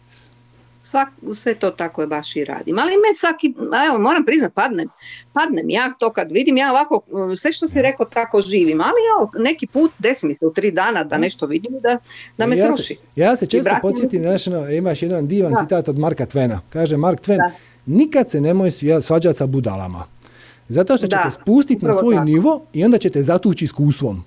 Svak, 0.91 1.09
sve 1.35 1.55
to 1.55 1.71
tako 1.71 2.01
je 2.01 2.07
baš 2.07 2.37
i 2.37 2.45
radim. 2.45 2.79
Ali 2.79 2.91
me 2.91 3.17
svaki, 3.17 3.55
evo 3.89 3.99
moram 3.99 4.25
priznat, 4.27 4.55
padnem. 4.55 4.89
Padnem 5.33 5.71
ja 5.71 5.93
to 5.99 6.13
kad 6.13 6.31
vidim, 6.33 6.57
ja 6.57 6.71
ovako, 6.71 7.01
uh, 7.09 7.39
sve 7.39 7.53
što 7.53 7.69
si 7.69 7.83
rekao 7.83 8.07
tako 8.07 8.43
živim. 8.43 8.81
Ali 8.81 9.01
evo, 9.17 9.31
neki 9.45 9.67
put, 9.67 9.93
desi 9.99 10.27
mi 10.27 10.35
se 10.35 10.47
u 10.47 10.53
tri 10.53 10.71
dana 10.71 11.05
da 11.05 11.19
nešto 11.19 11.47
vidim 11.47 11.73
da, 11.81 11.99
da 12.39 12.47
me 12.47 12.57
ja 12.57 12.73
sruši. 12.73 12.95
Se, 12.95 13.03
ja 13.17 13.37
se 13.37 13.47
često 13.47 13.71
podsjetim, 13.83 14.23
znaš, 14.23 14.47
ono, 14.47 14.71
imaš 14.71 15.03
jedan 15.03 15.29
divan 15.29 15.53
Da. 15.53 15.61
citat 15.63 15.89
od 15.89 15.99
Marka 15.99 16.27
Twena. 16.27 16.59
Kaže 16.71 16.97
Mark 16.97 17.21
Twain, 17.21 17.39
Da. 17.39 17.51
nikad 17.87 18.31
se 18.31 18.41
nemoj 18.41 18.71
svađati 19.01 19.39
sa 19.39 19.47
budalama. 19.47 20.05
Zato 20.69 20.97
što 20.97 21.07
će 21.07 21.17
Da, 21.17 21.23
te 21.25 21.31
spustiti 21.31 21.85
na 21.87 21.93
svoj 21.93 22.15
tako. 22.15 22.25
nivo 22.25 22.63
i 22.73 22.85
onda 22.85 22.99
će 22.99 23.11
te 23.11 23.23
zatući 23.23 23.65
iskustvom. 23.65 24.25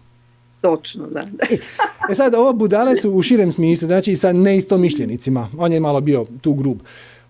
Točno, 0.63 1.07
da. 1.07 1.25
E 2.09 2.15
sad, 2.15 2.35
ovo 2.35 2.53
budale 2.53 2.95
su 2.95 3.11
u 3.11 3.21
širem 3.21 3.51
smislu, 3.51 3.87
znači 3.87 4.15
sa 4.15 4.33
neistomišljenicima. 4.33 5.49
On 5.57 5.73
je 5.73 5.79
malo 5.79 6.01
bio 6.01 6.25
tu 6.41 6.53
grub. 6.53 6.77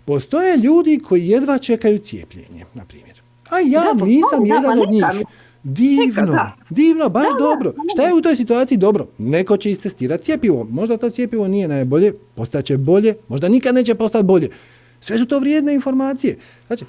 Postoje 0.05 0.57
ljudi 0.57 0.99
koji 1.07 1.27
jedva 1.27 1.57
čekaju 1.57 1.99
cijepljenje, 1.99 2.65
na 2.73 2.85
primjer. 2.85 3.21
A 3.49 3.59
ja 3.59 3.81
Da, 3.81 3.99
pa 3.99 4.05
nisam 4.05 4.47
da, 4.47 4.55
jedan 4.55 4.77
pa 4.77 4.81
od 4.81 4.91
njih. 4.91 5.25
Divno, 5.63 6.31
da. 6.31 6.55
divno, 6.69 7.09
baš 7.09 7.23
Da, 7.23 7.29
da, 7.33 7.37
dobro. 7.39 7.71
da, 7.71 7.77
Šta 7.93 8.03
je 8.03 8.13
u 8.13 8.21
toj 8.21 8.35
situaciji 8.35 8.77
dobro? 8.77 9.07
Neko 9.17 9.57
će 9.57 9.71
istestirati 9.71 10.23
cjepivo. 10.23 10.67
Možda 10.69 10.97
to 10.97 11.09
cjepivo 11.09 11.47
nije 11.47 11.67
najbolje, 11.67 12.13
postaće 12.35 12.77
bolje, 12.77 13.15
možda 13.27 13.49
nikad 13.49 13.75
neće 13.75 13.95
postati 13.95 14.25
bolje. 14.25 14.49
Sve 14.99 15.17
su 15.17 15.25
to 15.25 15.39
vrijedne 15.39 15.73
informacije. 15.73 16.37
Znači, 16.67 16.85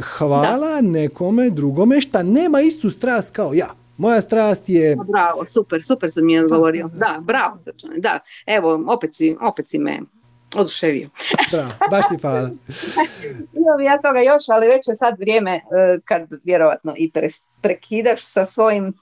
hvala 0.00 0.80
nekome 0.80 1.50
drugome 1.50 2.00
šta 2.00 2.22
nema 2.22 2.60
istu 2.60 2.90
strast 2.90 3.30
kao 3.30 3.54
ja. 3.54 3.85
Moja 3.96 4.20
strast 4.20 4.68
je... 4.68 4.96
Bravo, 5.08 5.44
super, 5.46 5.82
super 5.82 6.12
sam 6.12 6.26
mi 6.26 6.38
odgovorio. 6.38 6.90
Da, 6.94 7.18
bravo, 7.20 7.58
Srčane, 7.58 7.98
da. 7.98 8.18
Evo, 8.46 8.84
opet 8.88 9.16
si, 9.16 9.36
opet 9.40 9.68
si 9.68 9.78
me 9.78 10.00
oduševio. 10.54 11.08
Bravo, 11.52 11.70
baš 11.90 12.04
ti 12.08 12.16
hvala. 12.20 12.50
Imam 13.60 13.80
ja 13.84 14.00
toga 14.02 14.20
još, 14.20 14.48
ali 14.48 14.66
već 14.66 14.88
je 14.88 14.94
sad 14.94 15.18
vrijeme 15.18 15.54
e, 15.56 15.60
kad 16.04 16.22
vjerovatno 16.44 16.94
i 16.96 17.10
prekidaš 17.60 18.20
sa 18.22 18.44
svojim 18.44 18.94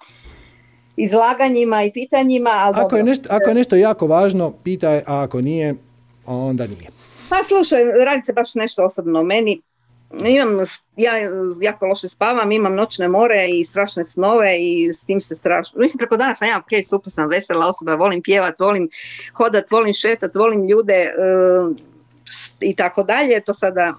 izlaganjima 0.97 1.83
i 1.83 1.93
pitanjima, 1.93 2.51
ali 2.53 2.75
Ako 2.79 2.97
je, 2.97 3.03
nešto, 3.03 3.29
ako 3.31 3.51
je 3.51 3.55
nešto 3.55 3.77
jako 3.77 4.07
važno, 4.07 4.53
pitaj, 4.65 4.99
a 4.99 5.23
ako 5.23 5.41
nije, 5.41 5.75
onda 6.27 6.66
nije. 6.66 6.91
Pa 7.29 7.43
slušaj, 7.43 7.85
radi 8.05 8.23
se 8.27 8.33
baš 8.33 8.55
nešto 8.55 8.85
osobno 8.85 9.21
o 9.21 9.25
meni. 9.25 9.62
Imam, 10.19 10.59
ja 10.97 11.12
jako 11.61 11.86
loše 11.86 12.09
spavam, 12.09 12.53
imam 12.53 12.74
noćne 12.74 13.09
more 13.09 13.49
i 13.49 13.65
strašne 13.65 14.05
snove 14.05 14.57
i 14.59 14.93
s 14.93 15.05
tim 15.05 15.20
se 15.20 15.35
strašno, 15.35 15.81
mislim 15.81 15.99
preko 15.99 16.16
dana 16.16 16.35
sam 16.35 16.49
ja 16.49 16.59
ok, 16.59 16.86
super 16.86 17.12
sam 17.12 17.28
vesela 17.28 17.66
osoba, 17.66 17.95
volim 17.95 18.23
pjevat, 18.23 18.61
volim 18.61 18.89
hodat, 19.32 19.70
volim 19.70 19.93
šetat, 19.93 20.35
volim 20.35 20.69
ljude 20.69 20.95
e, 20.95 21.11
s- 22.32 22.53
i 22.61 22.77
tako 22.77 23.03
dalje, 23.03 23.41
to 23.41 23.55
sada 23.55 23.82
e, 23.82 23.95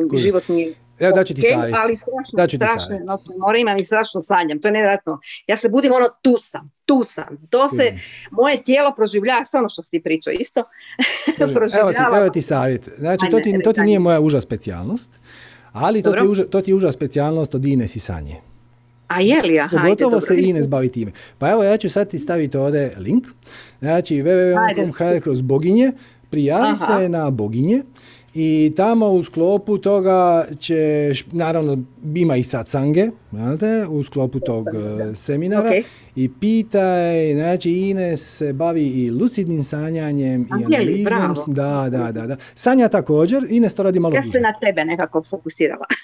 Kužim. 0.00 0.18
život 0.18 0.48
nije 0.48 0.74
Evo 1.02 1.12
daću 1.16 1.34
ti 1.34 1.40
ok, 1.40 1.52
savjet. 1.52 1.76
ali 1.82 1.96
strašno, 1.96 2.36
Dat 2.36 2.50
ću 2.50 2.58
ti 2.58 2.64
strašne 2.64 2.80
savjet. 2.80 3.04
noćne 3.06 3.34
more 3.38 3.60
imam 3.60 3.76
i 3.76 3.84
strašno 3.84 4.20
sanjam, 4.20 4.60
to 4.60 4.68
je 4.68 4.72
nevjerojatno. 4.72 5.18
Ja 5.46 5.56
se 5.56 5.68
budim 5.68 5.92
ono, 5.92 6.06
tu 6.22 6.36
sam, 6.40 6.72
tu 6.86 7.04
sam, 7.04 7.46
to 7.50 7.68
se, 7.68 7.90
Kužim. 7.90 7.98
moje 8.30 8.62
tijelo 8.62 8.94
proživljava, 8.96 9.44
sve 9.44 9.58
ono 9.58 9.68
što 9.68 9.82
si 9.82 9.90
ti 9.90 10.02
pričao 10.02 10.32
isto. 10.32 10.62
Evo 11.80 11.92
ti, 11.92 11.98
evo 12.16 12.28
ti 12.30 12.42
savjet. 12.42 12.88
Znači, 12.98 13.26
to 13.30 13.40
ti, 13.40 13.60
to 13.64 13.72
ti 13.72 13.80
nije 13.80 13.98
moja 13.98 14.20
uža 14.20 14.40
specijalnost, 14.40 15.10
ali 15.72 16.02
to 16.02 16.12
ti, 16.12 16.26
uža, 16.26 16.44
to 16.44 16.60
ti 16.60 16.70
je 16.70 16.74
uža 16.74 16.92
specijalnost 16.92 17.54
od 17.54 17.64
Ines 17.64 17.96
i 17.96 18.00
Sanje. 18.00 18.36
A 19.08 19.20
je 19.20 19.42
li, 19.42 19.60
aha, 19.60 19.76
ajde, 19.76 19.84
Pogotovo 19.84 20.10
dobro. 20.10 20.26
se 20.26 20.34
Ines 20.40 20.68
bavi 20.68 20.88
time. 20.88 21.12
Pa 21.38 21.50
evo 21.50 21.64
ja 21.64 21.76
ću 21.76 21.90
sad 21.90 22.10
ti 22.10 22.18
staviti 22.18 22.56
ovdje 22.56 22.94
link. 22.98 23.28
Znači 23.80 24.14
www.hr 24.14 25.20
kroz 25.22 25.40
boginje. 25.40 25.92
Prijavi 26.30 26.72
Aha. 26.72 26.76
se 26.76 27.08
na 27.08 27.30
boginje 27.30 27.82
I 28.34 28.72
tamo 28.76 29.08
u 29.08 29.22
sklopu 29.22 29.78
toga 29.78 30.46
ćeš, 30.58 31.24
naravno 31.26 31.78
ima 32.06 32.36
i 32.36 32.42
satsange, 32.42 33.06
znate, 33.30 33.86
u 33.86 34.02
sklopu 34.02 34.40
tog 34.40 34.66
e, 34.68 35.14
seminara 35.14 35.68
Ok. 35.70 35.84
i 36.16 36.30
pitaj, 36.30 37.32
znači 37.34 37.70
Ines 37.70 38.36
se 38.36 38.52
bavi 38.52 38.82
i 38.82 39.10
lucidnim 39.10 39.64
sanjanjem 39.64 40.48
A 40.50 40.58
i 40.58 40.72
je 40.72 40.80
li? 40.80 41.06
analizom. 41.10 41.54
Da, 41.54 41.88
da, 41.90 42.12
da, 42.12 42.26
da. 42.26 42.36
Sanja 42.54 42.88
također, 42.88 43.44
Ines 43.50 43.74
to 43.74 43.82
radi 43.82 44.00
malo 44.00 44.14
Ja 44.14 44.22
se 44.24 44.40
na 44.40 44.52
tebe 44.60 44.84
nekako 44.84 45.22
fokusirala. 45.22 45.84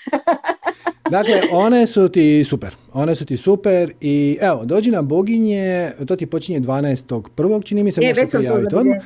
Dakle, 1.10 1.40
one 1.52 1.86
su 1.86 2.08
ti 2.08 2.44
super. 2.44 2.74
One 2.92 3.14
su 3.14 3.24
ti 3.24 3.36
super 3.36 3.92
i 4.00 4.38
evo, 4.40 4.64
dođi 4.64 4.90
na 4.90 5.02
boginje, 5.02 5.92
to 6.06 6.16
ti 6.16 6.26
počinje 6.26 6.60
12.1. 6.60 7.64
čini 7.64 7.82
mi 7.82 7.92
se, 7.92 8.00
Je, 8.00 8.08
možeš 8.08 8.30
se 8.30 8.36
E, 8.36 8.40
prijaviti 8.40 8.74
odmah. 8.74 8.96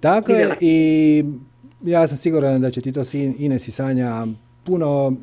Tako 0.00 0.32
je 0.32 0.36
Vidjela. 0.36 0.54
i 0.60 1.24
ja 1.84 2.08
sam 2.08 2.16
siguran 2.16 2.60
da 2.60 2.70
će 2.70 2.80
ti 2.80 2.92
to 2.92 3.04
sin 3.04 3.34
Ines 3.38 3.68
i 3.68 3.70
Sanja 3.70 4.26
puno... 4.64 5.16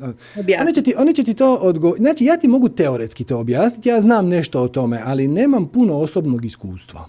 Oni 0.60 0.74
će, 0.74 0.82
ti, 0.82 0.94
oni 0.98 1.14
će 1.14 1.24
ti 1.24 1.34
to 1.34 1.54
odgovoriti. 1.54 2.02
Znači, 2.02 2.24
ja 2.24 2.36
ti 2.36 2.48
mogu 2.48 2.68
teoretski 2.68 3.24
to 3.24 3.38
objasniti, 3.38 3.88
ja 3.88 4.00
znam 4.00 4.28
nešto 4.28 4.62
o 4.62 4.68
tome, 4.68 5.00
ali 5.04 5.28
nemam 5.28 5.68
puno 5.68 5.98
osobnog 5.98 6.44
iskustva. 6.44 7.08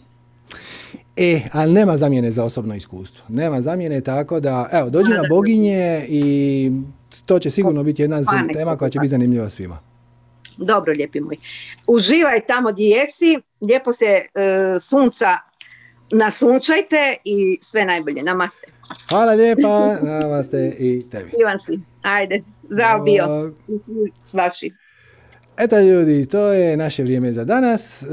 E, 1.16 1.42
ali 1.52 1.74
nema 1.74 1.98
zamjene 1.98 2.32
za 2.32 2.44
osobno 2.44 2.76
iskustvo. 2.76 3.26
Nema 3.30 3.62
zamjene 3.62 4.02
tako 4.02 4.40
da, 4.40 4.70
evo, 4.72 4.90
dođi 4.90 5.12
na 5.12 5.24
boginje 5.30 6.06
i 6.10 6.72
to 7.26 7.40
će 7.40 7.50
sigurno 7.50 7.84
biti 7.84 8.02
jedna 8.02 8.22
tema 8.54 8.78
koja 8.78 8.90
će 8.90 9.00
biti 9.00 9.10
zanimljiva 9.10 9.50
svima. 9.50 9.80
Dobro, 10.58 10.94
lijepi 10.94 11.20
moj. 11.20 11.38
Uživaj 11.88 12.40
tamo 12.48 12.72
gdje 12.72 12.86
jesi, 12.86 13.40
lijepo 13.62 13.94
se 13.94 14.06
e, 14.06 14.80
sunca 14.80 15.51
nasunčajte 16.12 17.16
i 17.24 17.58
sve 17.62 17.86
najbolje. 17.86 18.24
Namaste. 18.24 18.68
Hvala 19.10 19.34
lijepa, 19.34 19.96
namaste 20.20 20.76
i 20.80 21.10
tebi. 21.10 21.32
Ivan 21.42 21.60
si. 21.60 21.80
Ajde, 22.02 22.44
zdrav 22.70 23.04
bio. 23.04 23.52
Vaši. 24.34 24.72
Eto 25.58 25.80
ljudi, 25.80 26.26
to 26.26 26.54
je 26.54 26.78
naše 26.78 27.04
vrijeme 27.04 27.34
za 27.34 27.46
danas. 27.46 28.04
E, 28.04 28.08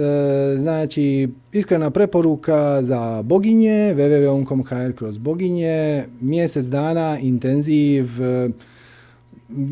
znači, 0.56 1.28
iskrena 1.52 1.90
preporuka 1.90 2.82
za 2.82 3.22
boginje, 3.22 3.94
www.on.hr 3.94 4.92
kroz 4.96 5.18
boginje, 5.18 6.04
mjesec 6.20 6.66
dana, 6.66 7.18
intenziv, 7.22 8.08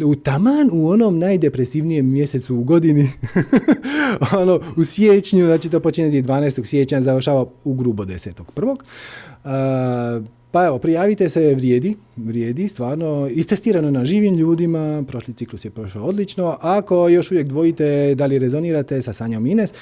u 0.05 0.15
taman 0.15 0.71
u 0.73 0.89
onom 0.89 1.19
najdepresivnijem 1.19 2.13
mjesecu 2.13 2.57
u 2.57 2.65
godini, 2.65 3.11
ono, 4.41 4.61
u 4.77 4.85
siječnju, 4.85 5.47
znači 5.47 5.71
to 5.71 5.81
počinje 5.81 6.23
12. 6.23 6.65
siječnja, 6.65 7.01
završava 7.01 7.47
u 7.65 7.75
grubo 7.75 8.05
10. 8.05 8.43
prvog. 8.55 8.85
E, 9.45 9.49
pa 10.51 10.67
evo, 10.67 10.79
prijavite 10.79 11.29
se, 11.29 11.55
vrijedi, 11.55 11.97
vrijedi, 12.17 12.69
stvarno, 12.69 13.29
istestirano 13.31 13.91
na 13.91 14.05
živim 14.05 14.35
ljudima, 14.35 15.05
prošli 15.09 15.35
ciklus 15.35 15.65
je 15.65 15.71
prošao 15.71 16.05
odlično, 16.05 16.57
ako 16.61 17.09
još 17.09 17.31
uvijek 17.31 17.49
dvojite 17.49 18.15
da 18.15 18.27
li 18.27 18.39
rezonirate 18.39 19.03
sa 19.03 19.13
Sanjom 19.13 19.47
Ines, 19.47 19.73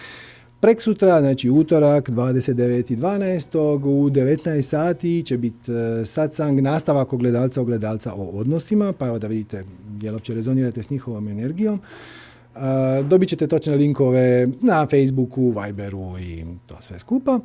Prek 0.65 0.81
sutra, 0.81 1.21
znači 1.21 1.51
utorak 1.51 2.09
29.12. 2.09 3.59
u 3.85 4.11
19 4.11 4.63
sati 4.63 5.23
će 5.23 5.39
biti 5.39 5.73
e, 5.73 6.05
satsang, 6.05 6.61
nastavak 6.61 7.13
ogledalca 7.13 7.61
ogledalca 7.61 8.15
o 8.15 8.23
odnosima, 8.23 8.93
pa 8.93 9.07
evo 9.07 9.19
da 9.19 9.27
vidite 9.27 9.65
je 10.01 10.11
li 10.11 10.15
uopće 10.15 10.35
rezonirate 10.35 10.83
s 10.83 10.91
njihovom 10.91 11.29
energijom. 11.29 11.81
E, 11.81 12.59
dobit 13.03 13.29
ćete 13.29 13.47
točne 13.47 13.77
linkove 13.77 14.49
na 14.61 14.87
Facebooku, 14.87 15.55
Viberu 15.61 16.19
i 16.19 16.45
to 16.67 16.77
sve 16.81 16.99
skupa. 16.99 17.41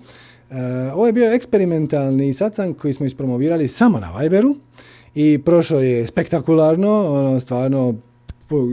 E, 0.50 0.56
ovo 0.94 1.08
je 1.08 1.14
bio 1.14 1.34
eksperimentalni 1.34 2.34
satsang 2.34 2.76
koji 2.78 2.94
smo 2.94 3.06
ispromovirali 3.06 3.68
samo 3.68 4.00
na 4.00 4.18
Viberu 4.20 4.56
i 5.16 5.40
prošao 5.46 5.82
je 5.82 6.08
spektakularno, 6.08 7.14
ono 7.14 7.40
stvarno 7.40 7.96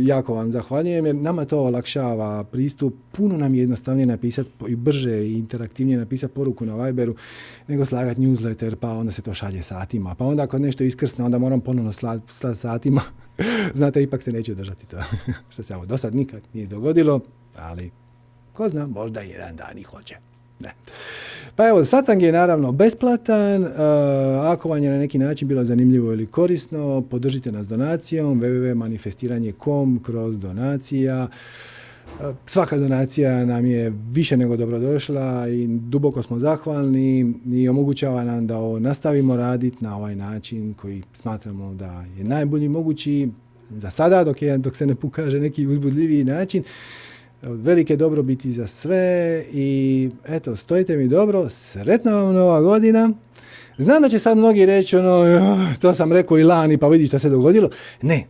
jako 0.00 0.34
vam 0.34 0.52
zahvaljujem 0.52 1.06
jer 1.06 1.16
nama 1.16 1.44
to 1.44 1.60
olakšava 1.60 2.44
pristup, 2.44 2.94
puno 3.12 3.36
nam 3.36 3.54
je 3.54 3.60
jednostavnije 3.60 4.06
napisati 4.06 4.50
i 4.68 4.76
brže 4.76 5.26
i 5.26 5.38
interaktivnije 5.38 5.98
napisati 5.98 6.34
poruku 6.34 6.66
na 6.66 6.84
Viberu 6.84 7.14
nego 7.68 7.86
slagati 7.86 8.20
newsletter 8.20 8.74
pa 8.74 8.90
onda 8.92 9.12
se 9.12 9.22
to 9.22 9.34
šalje 9.34 9.62
satima. 9.62 10.14
Pa 10.14 10.24
onda 10.24 10.42
ako 10.42 10.58
nešto 10.58 10.84
iskrsne 10.84 11.24
onda 11.24 11.38
moram 11.38 11.60
ponovno 11.60 11.92
slati 11.92 12.32
slat 12.32 12.56
satima. 12.56 13.02
Znate, 13.74 14.02
ipak 14.02 14.22
se 14.22 14.30
neće 14.30 14.52
održati 14.52 14.86
to. 14.86 14.96
Što 15.50 15.62
se 15.62 15.76
ovo 15.76 15.86
do 15.86 15.98
sad 15.98 16.14
nikad 16.14 16.42
nije 16.52 16.66
dogodilo, 16.66 17.20
ali 17.56 17.90
ko 18.52 18.68
zna, 18.68 18.86
možda 18.86 19.20
jedan 19.20 19.56
dan 19.56 19.78
i 19.78 19.82
hoće. 19.82 20.16
Ne. 20.60 20.74
Pa 21.56 21.68
evo, 21.68 21.84
satsang 21.84 22.22
je 22.22 22.32
naravno 22.32 22.72
besplatan, 22.72 23.64
e, 23.64 23.68
ako 24.42 24.68
vam 24.68 24.82
je 24.82 24.90
na 24.90 24.98
neki 24.98 25.18
način 25.18 25.48
bilo 25.48 25.64
zanimljivo 25.64 26.12
ili 26.12 26.26
korisno, 26.26 27.02
podržite 27.10 27.52
nas 27.52 27.68
donacijom 27.68 28.40
www.manifestiranje.com 28.40 30.00
kroz 30.02 30.38
donacija. 30.38 31.28
Svaka 32.46 32.78
donacija 32.78 33.44
nam 33.44 33.66
je 33.66 33.92
više 34.10 34.36
nego 34.36 34.56
dobrodošla 34.56 35.48
i 35.48 35.66
duboko 35.66 36.22
smo 36.22 36.38
zahvalni 36.38 37.34
i 37.46 37.68
omogućava 37.68 38.24
nam 38.24 38.46
da 38.46 38.58
ovo 38.58 38.78
nastavimo 38.78 39.36
raditi 39.36 39.76
na 39.80 39.96
ovaj 39.96 40.16
način 40.16 40.74
koji 40.74 41.02
smatramo 41.14 41.74
da 41.74 42.04
je 42.18 42.24
najbolji 42.24 42.68
mogući 42.68 43.28
za 43.70 43.90
sada 43.90 44.24
dok, 44.24 44.42
je, 44.42 44.58
dok 44.58 44.76
se 44.76 44.86
ne 44.86 44.94
pokaže 44.94 45.40
neki 45.40 45.66
uzbudljiviji 45.66 46.24
način 46.24 46.62
velike 47.42 47.96
dobrobiti 47.96 48.52
za 48.52 48.66
sve 48.66 49.44
i 49.52 50.10
eto, 50.26 50.56
stojite 50.56 50.96
mi 50.96 51.08
dobro, 51.08 51.50
sretna 51.50 52.14
vam 52.14 52.34
nova 52.34 52.60
godina. 52.60 53.10
Znam 53.78 54.02
da 54.02 54.08
će 54.08 54.18
sad 54.18 54.38
mnogi 54.38 54.66
reći 54.66 54.96
ono, 54.96 55.24
"Joj, 55.24 55.40
to 55.80 55.94
sam 55.94 56.12
rekao 56.12 56.38
i 56.38 56.44
lani 56.44 56.78
pa 56.78 56.88
vidi 56.88 57.06
šta 57.06 57.18
se 57.18 57.30
dogodilo. 57.30 57.70
Ne, 58.02 58.24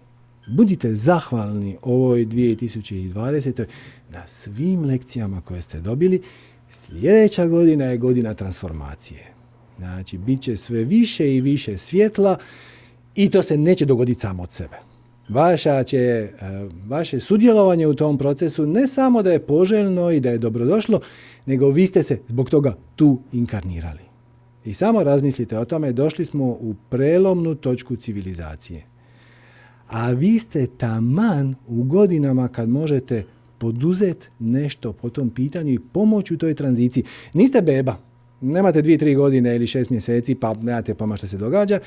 budite 0.46 0.94
zahvalni 0.94 1.76
ovoj 1.82 2.26
2020. 2.26 3.66
na 4.10 4.26
svim 4.26 4.84
lekcijama 4.84 5.40
koje 5.40 5.62
ste 5.62 5.80
dobili. 5.80 6.22
Sljedeća 6.72 7.46
godina 7.46 7.84
je 7.84 7.98
godina 7.98 8.34
transformacije. 8.34 9.26
Znači, 9.78 10.18
bit 10.18 10.42
će 10.42 10.56
sve 10.56 10.84
više 10.84 11.34
i 11.34 11.40
više 11.40 11.78
svjetla 11.78 12.38
i 13.14 13.30
to 13.30 13.42
se 13.42 13.56
neće 13.56 13.84
dogoditi 13.84 14.20
samo 14.20 14.42
od 14.42 14.52
sebe. 14.52 14.76
Vaša 15.28 15.82
će, 15.82 15.96
e, 15.98 16.30
vaše 16.88 17.20
sudjelovanje 17.20 17.86
u 17.86 17.94
tom 17.94 18.18
procesu 18.18 18.66
ne 18.66 18.86
samo 18.86 19.22
da 19.22 19.32
je 19.32 19.46
poželjno 19.46 20.10
i 20.10 20.20
da 20.20 20.30
je 20.30 20.38
dobrodošlo, 20.38 21.00
nego 21.46 21.68
vi 21.68 21.86
ste 21.86 22.02
se 22.02 22.18
zbog 22.28 22.50
toga 22.50 22.76
tu 22.96 23.18
inkarnirali. 23.32 24.00
I 24.64 24.74
samo 24.74 25.02
razmislite 25.02 25.58
o 25.58 25.64
tome, 25.64 25.92
došli 25.92 26.24
smo 26.24 26.44
u 26.44 26.74
prelomnu 26.88 27.54
točku 27.54 27.96
civilizacije. 27.96 28.82
A 29.88 30.10
vi 30.10 30.38
ste 30.38 30.66
taman 30.66 31.54
u 31.68 31.82
godinama 31.82 32.48
kad 32.48 32.68
možete 32.68 33.24
poduzeti 33.58 34.28
nešto 34.38 34.92
po 34.92 35.10
tom 35.10 35.30
pitanju 35.30 35.72
i 35.72 35.78
pomoći 35.78 36.34
u 36.34 36.38
toj 36.38 36.54
tranziciji. 36.54 37.04
Niste 37.32 37.62
beba, 37.62 37.96
nemate 38.40 38.82
dvije, 38.82 38.98
tri 38.98 39.14
godine 39.14 39.56
ili 39.56 39.66
šest 39.66 39.90
mjeseci 39.90 40.34
pa 40.34 40.54
nemate 40.54 40.94
pojma 40.94 41.16
što 41.16 41.26
se 41.26 41.38
događa 41.38 41.78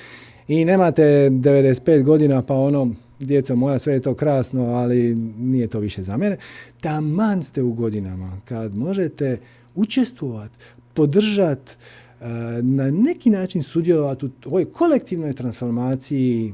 i 0.48 0.66
nemate 0.66 1.04
95 1.04 2.04
godina 2.04 2.42
pa 2.42 2.54
ono, 2.54 2.96
djeco 3.20 3.56
moja, 3.56 3.80
sve 3.80 3.94
je 3.94 4.02
to 4.02 4.14
krasno, 4.14 4.66
ali 4.66 5.16
nije 5.38 5.68
to 5.68 5.80
više 5.80 6.04
za 6.04 6.18
mene. 6.18 6.38
Taman 6.82 7.44
ste 7.44 7.62
u 7.64 7.74
godinama 7.74 8.42
kad 8.46 8.76
možete 8.76 9.40
učestvovati, 9.76 10.58
podržati, 10.94 11.76
eh, 12.22 12.26
na 12.62 12.92
neki 12.92 13.30
način 13.30 13.64
sudjelovati 13.64 14.26
u 14.26 14.30
ovoj 14.46 14.66
kolektivnoj 14.66 15.34
transformaciji 15.34 16.54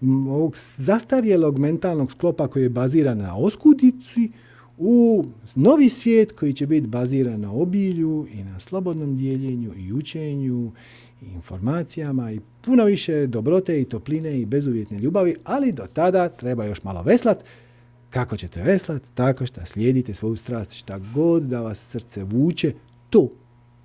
m, 0.00 0.28
ovog 0.28 0.56
zastarjelog 0.76 1.58
mentalnog 1.58 2.10
sklopa 2.10 2.48
koji 2.48 2.62
je 2.62 2.68
baziran 2.68 3.18
na 3.18 3.36
oskudici 3.36 4.30
u 4.78 5.24
novi 5.54 5.88
svijet 5.88 6.32
koji 6.32 6.52
će 6.52 6.66
biti 6.66 6.86
baziran 6.86 7.40
na 7.40 7.52
obilju 7.52 8.26
i 8.32 8.44
na 8.44 8.60
slobodnom 8.60 9.16
dijeljenju 9.16 9.72
i 9.76 9.92
učenju 9.92 10.72
i 11.22 11.26
informacijama 11.34 12.32
i 12.32 12.40
puno 12.62 12.84
više 12.84 13.26
dobrote 13.26 13.80
i 13.80 13.84
topline 13.84 14.40
i 14.40 14.46
bezuvjetne 14.46 14.98
ljubavi, 14.98 15.36
ali 15.44 15.72
do 15.72 15.86
tada 15.92 16.28
treba 16.28 16.64
još 16.64 16.82
malo 16.82 17.02
veslat. 17.02 17.44
Kako 18.10 18.36
ćete 18.36 18.62
veslat? 18.62 19.02
Tako 19.14 19.46
što 19.46 19.66
slijedite 19.66 20.14
svoju 20.14 20.36
strast, 20.36 20.72
šta 20.72 21.00
god 21.14 21.42
da 21.42 21.60
vas 21.60 21.78
srce 21.78 22.24
vuče, 22.24 22.72
to 23.10 23.28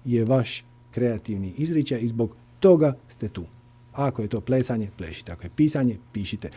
je 0.05 0.25
vaš 0.25 0.65
kreativni 0.91 1.53
izričaj 1.57 1.99
i 2.01 2.07
zbog 2.07 2.35
toga 2.59 2.97
ste 3.07 3.27
tu. 3.29 3.45
Ako 3.93 4.21
je 4.21 4.27
to 4.27 4.41
plesanje, 4.41 4.89
plešite. 4.97 5.31
Ako 5.31 5.43
je 5.43 5.49
pisanje, 5.55 5.97
pišite. 6.13 6.49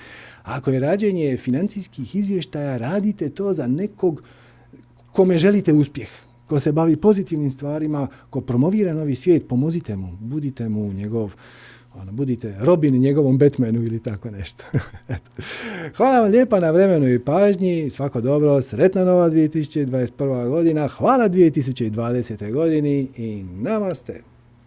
Ako 0.42 0.70
je 0.70 0.80
rađenje 0.80 1.36
financijskih 1.36 2.14
izvještaja, 2.14 2.76
radite 2.76 3.30
to 3.30 3.52
za 3.52 3.66
nekog 3.66 4.22
kome 5.12 5.38
želite 5.38 5.72
uspjeh, 5.72 6.08
ko 6.48 6.60
se 6.60 6.72
bavi 6.72 6.96
pozitivnim 6.96 7.50
stvarima, 7.50 8.06
ko 8.30 8.40
promovira 8.40 8.94
novi 8.94 9.14
svijet, 9.14 9.48
pomozite 9.48 9.96
mu, 9.96 10.16
budite 10.20 10.68
mu 10.68 10.92
njegov, 10.92 11.34
ono, 11.94 12.12
budite 12.12 12.54
Robin 12.60 12.94
njegovom 12.94 13.38
Batmanu 13.38 13.82
ili 13.82 14.02
tako 14.02 14.30
nešto. 14.30 14.64
Eto. 15.08 15.30
Hvala 15.96 16.20
vam 16.20 16.30
lijepa 16.30 16.60
na 16.60 16.70
vremenu 16.70 17.08
i 17.08 17.18
pažnji, 17.18 17.90
svako 17.90 18.20
dobro, 18.20 18.62
sretna 18.62 19.04
nova 19.04 19.30
2021. 19.30 20.48
godina, 20.48 20.88
hvala 20.88 21.28
2020. 21.28 22.52
godini 22.52 23.08
i 23.16 23.44
namaste. 23.62 24.22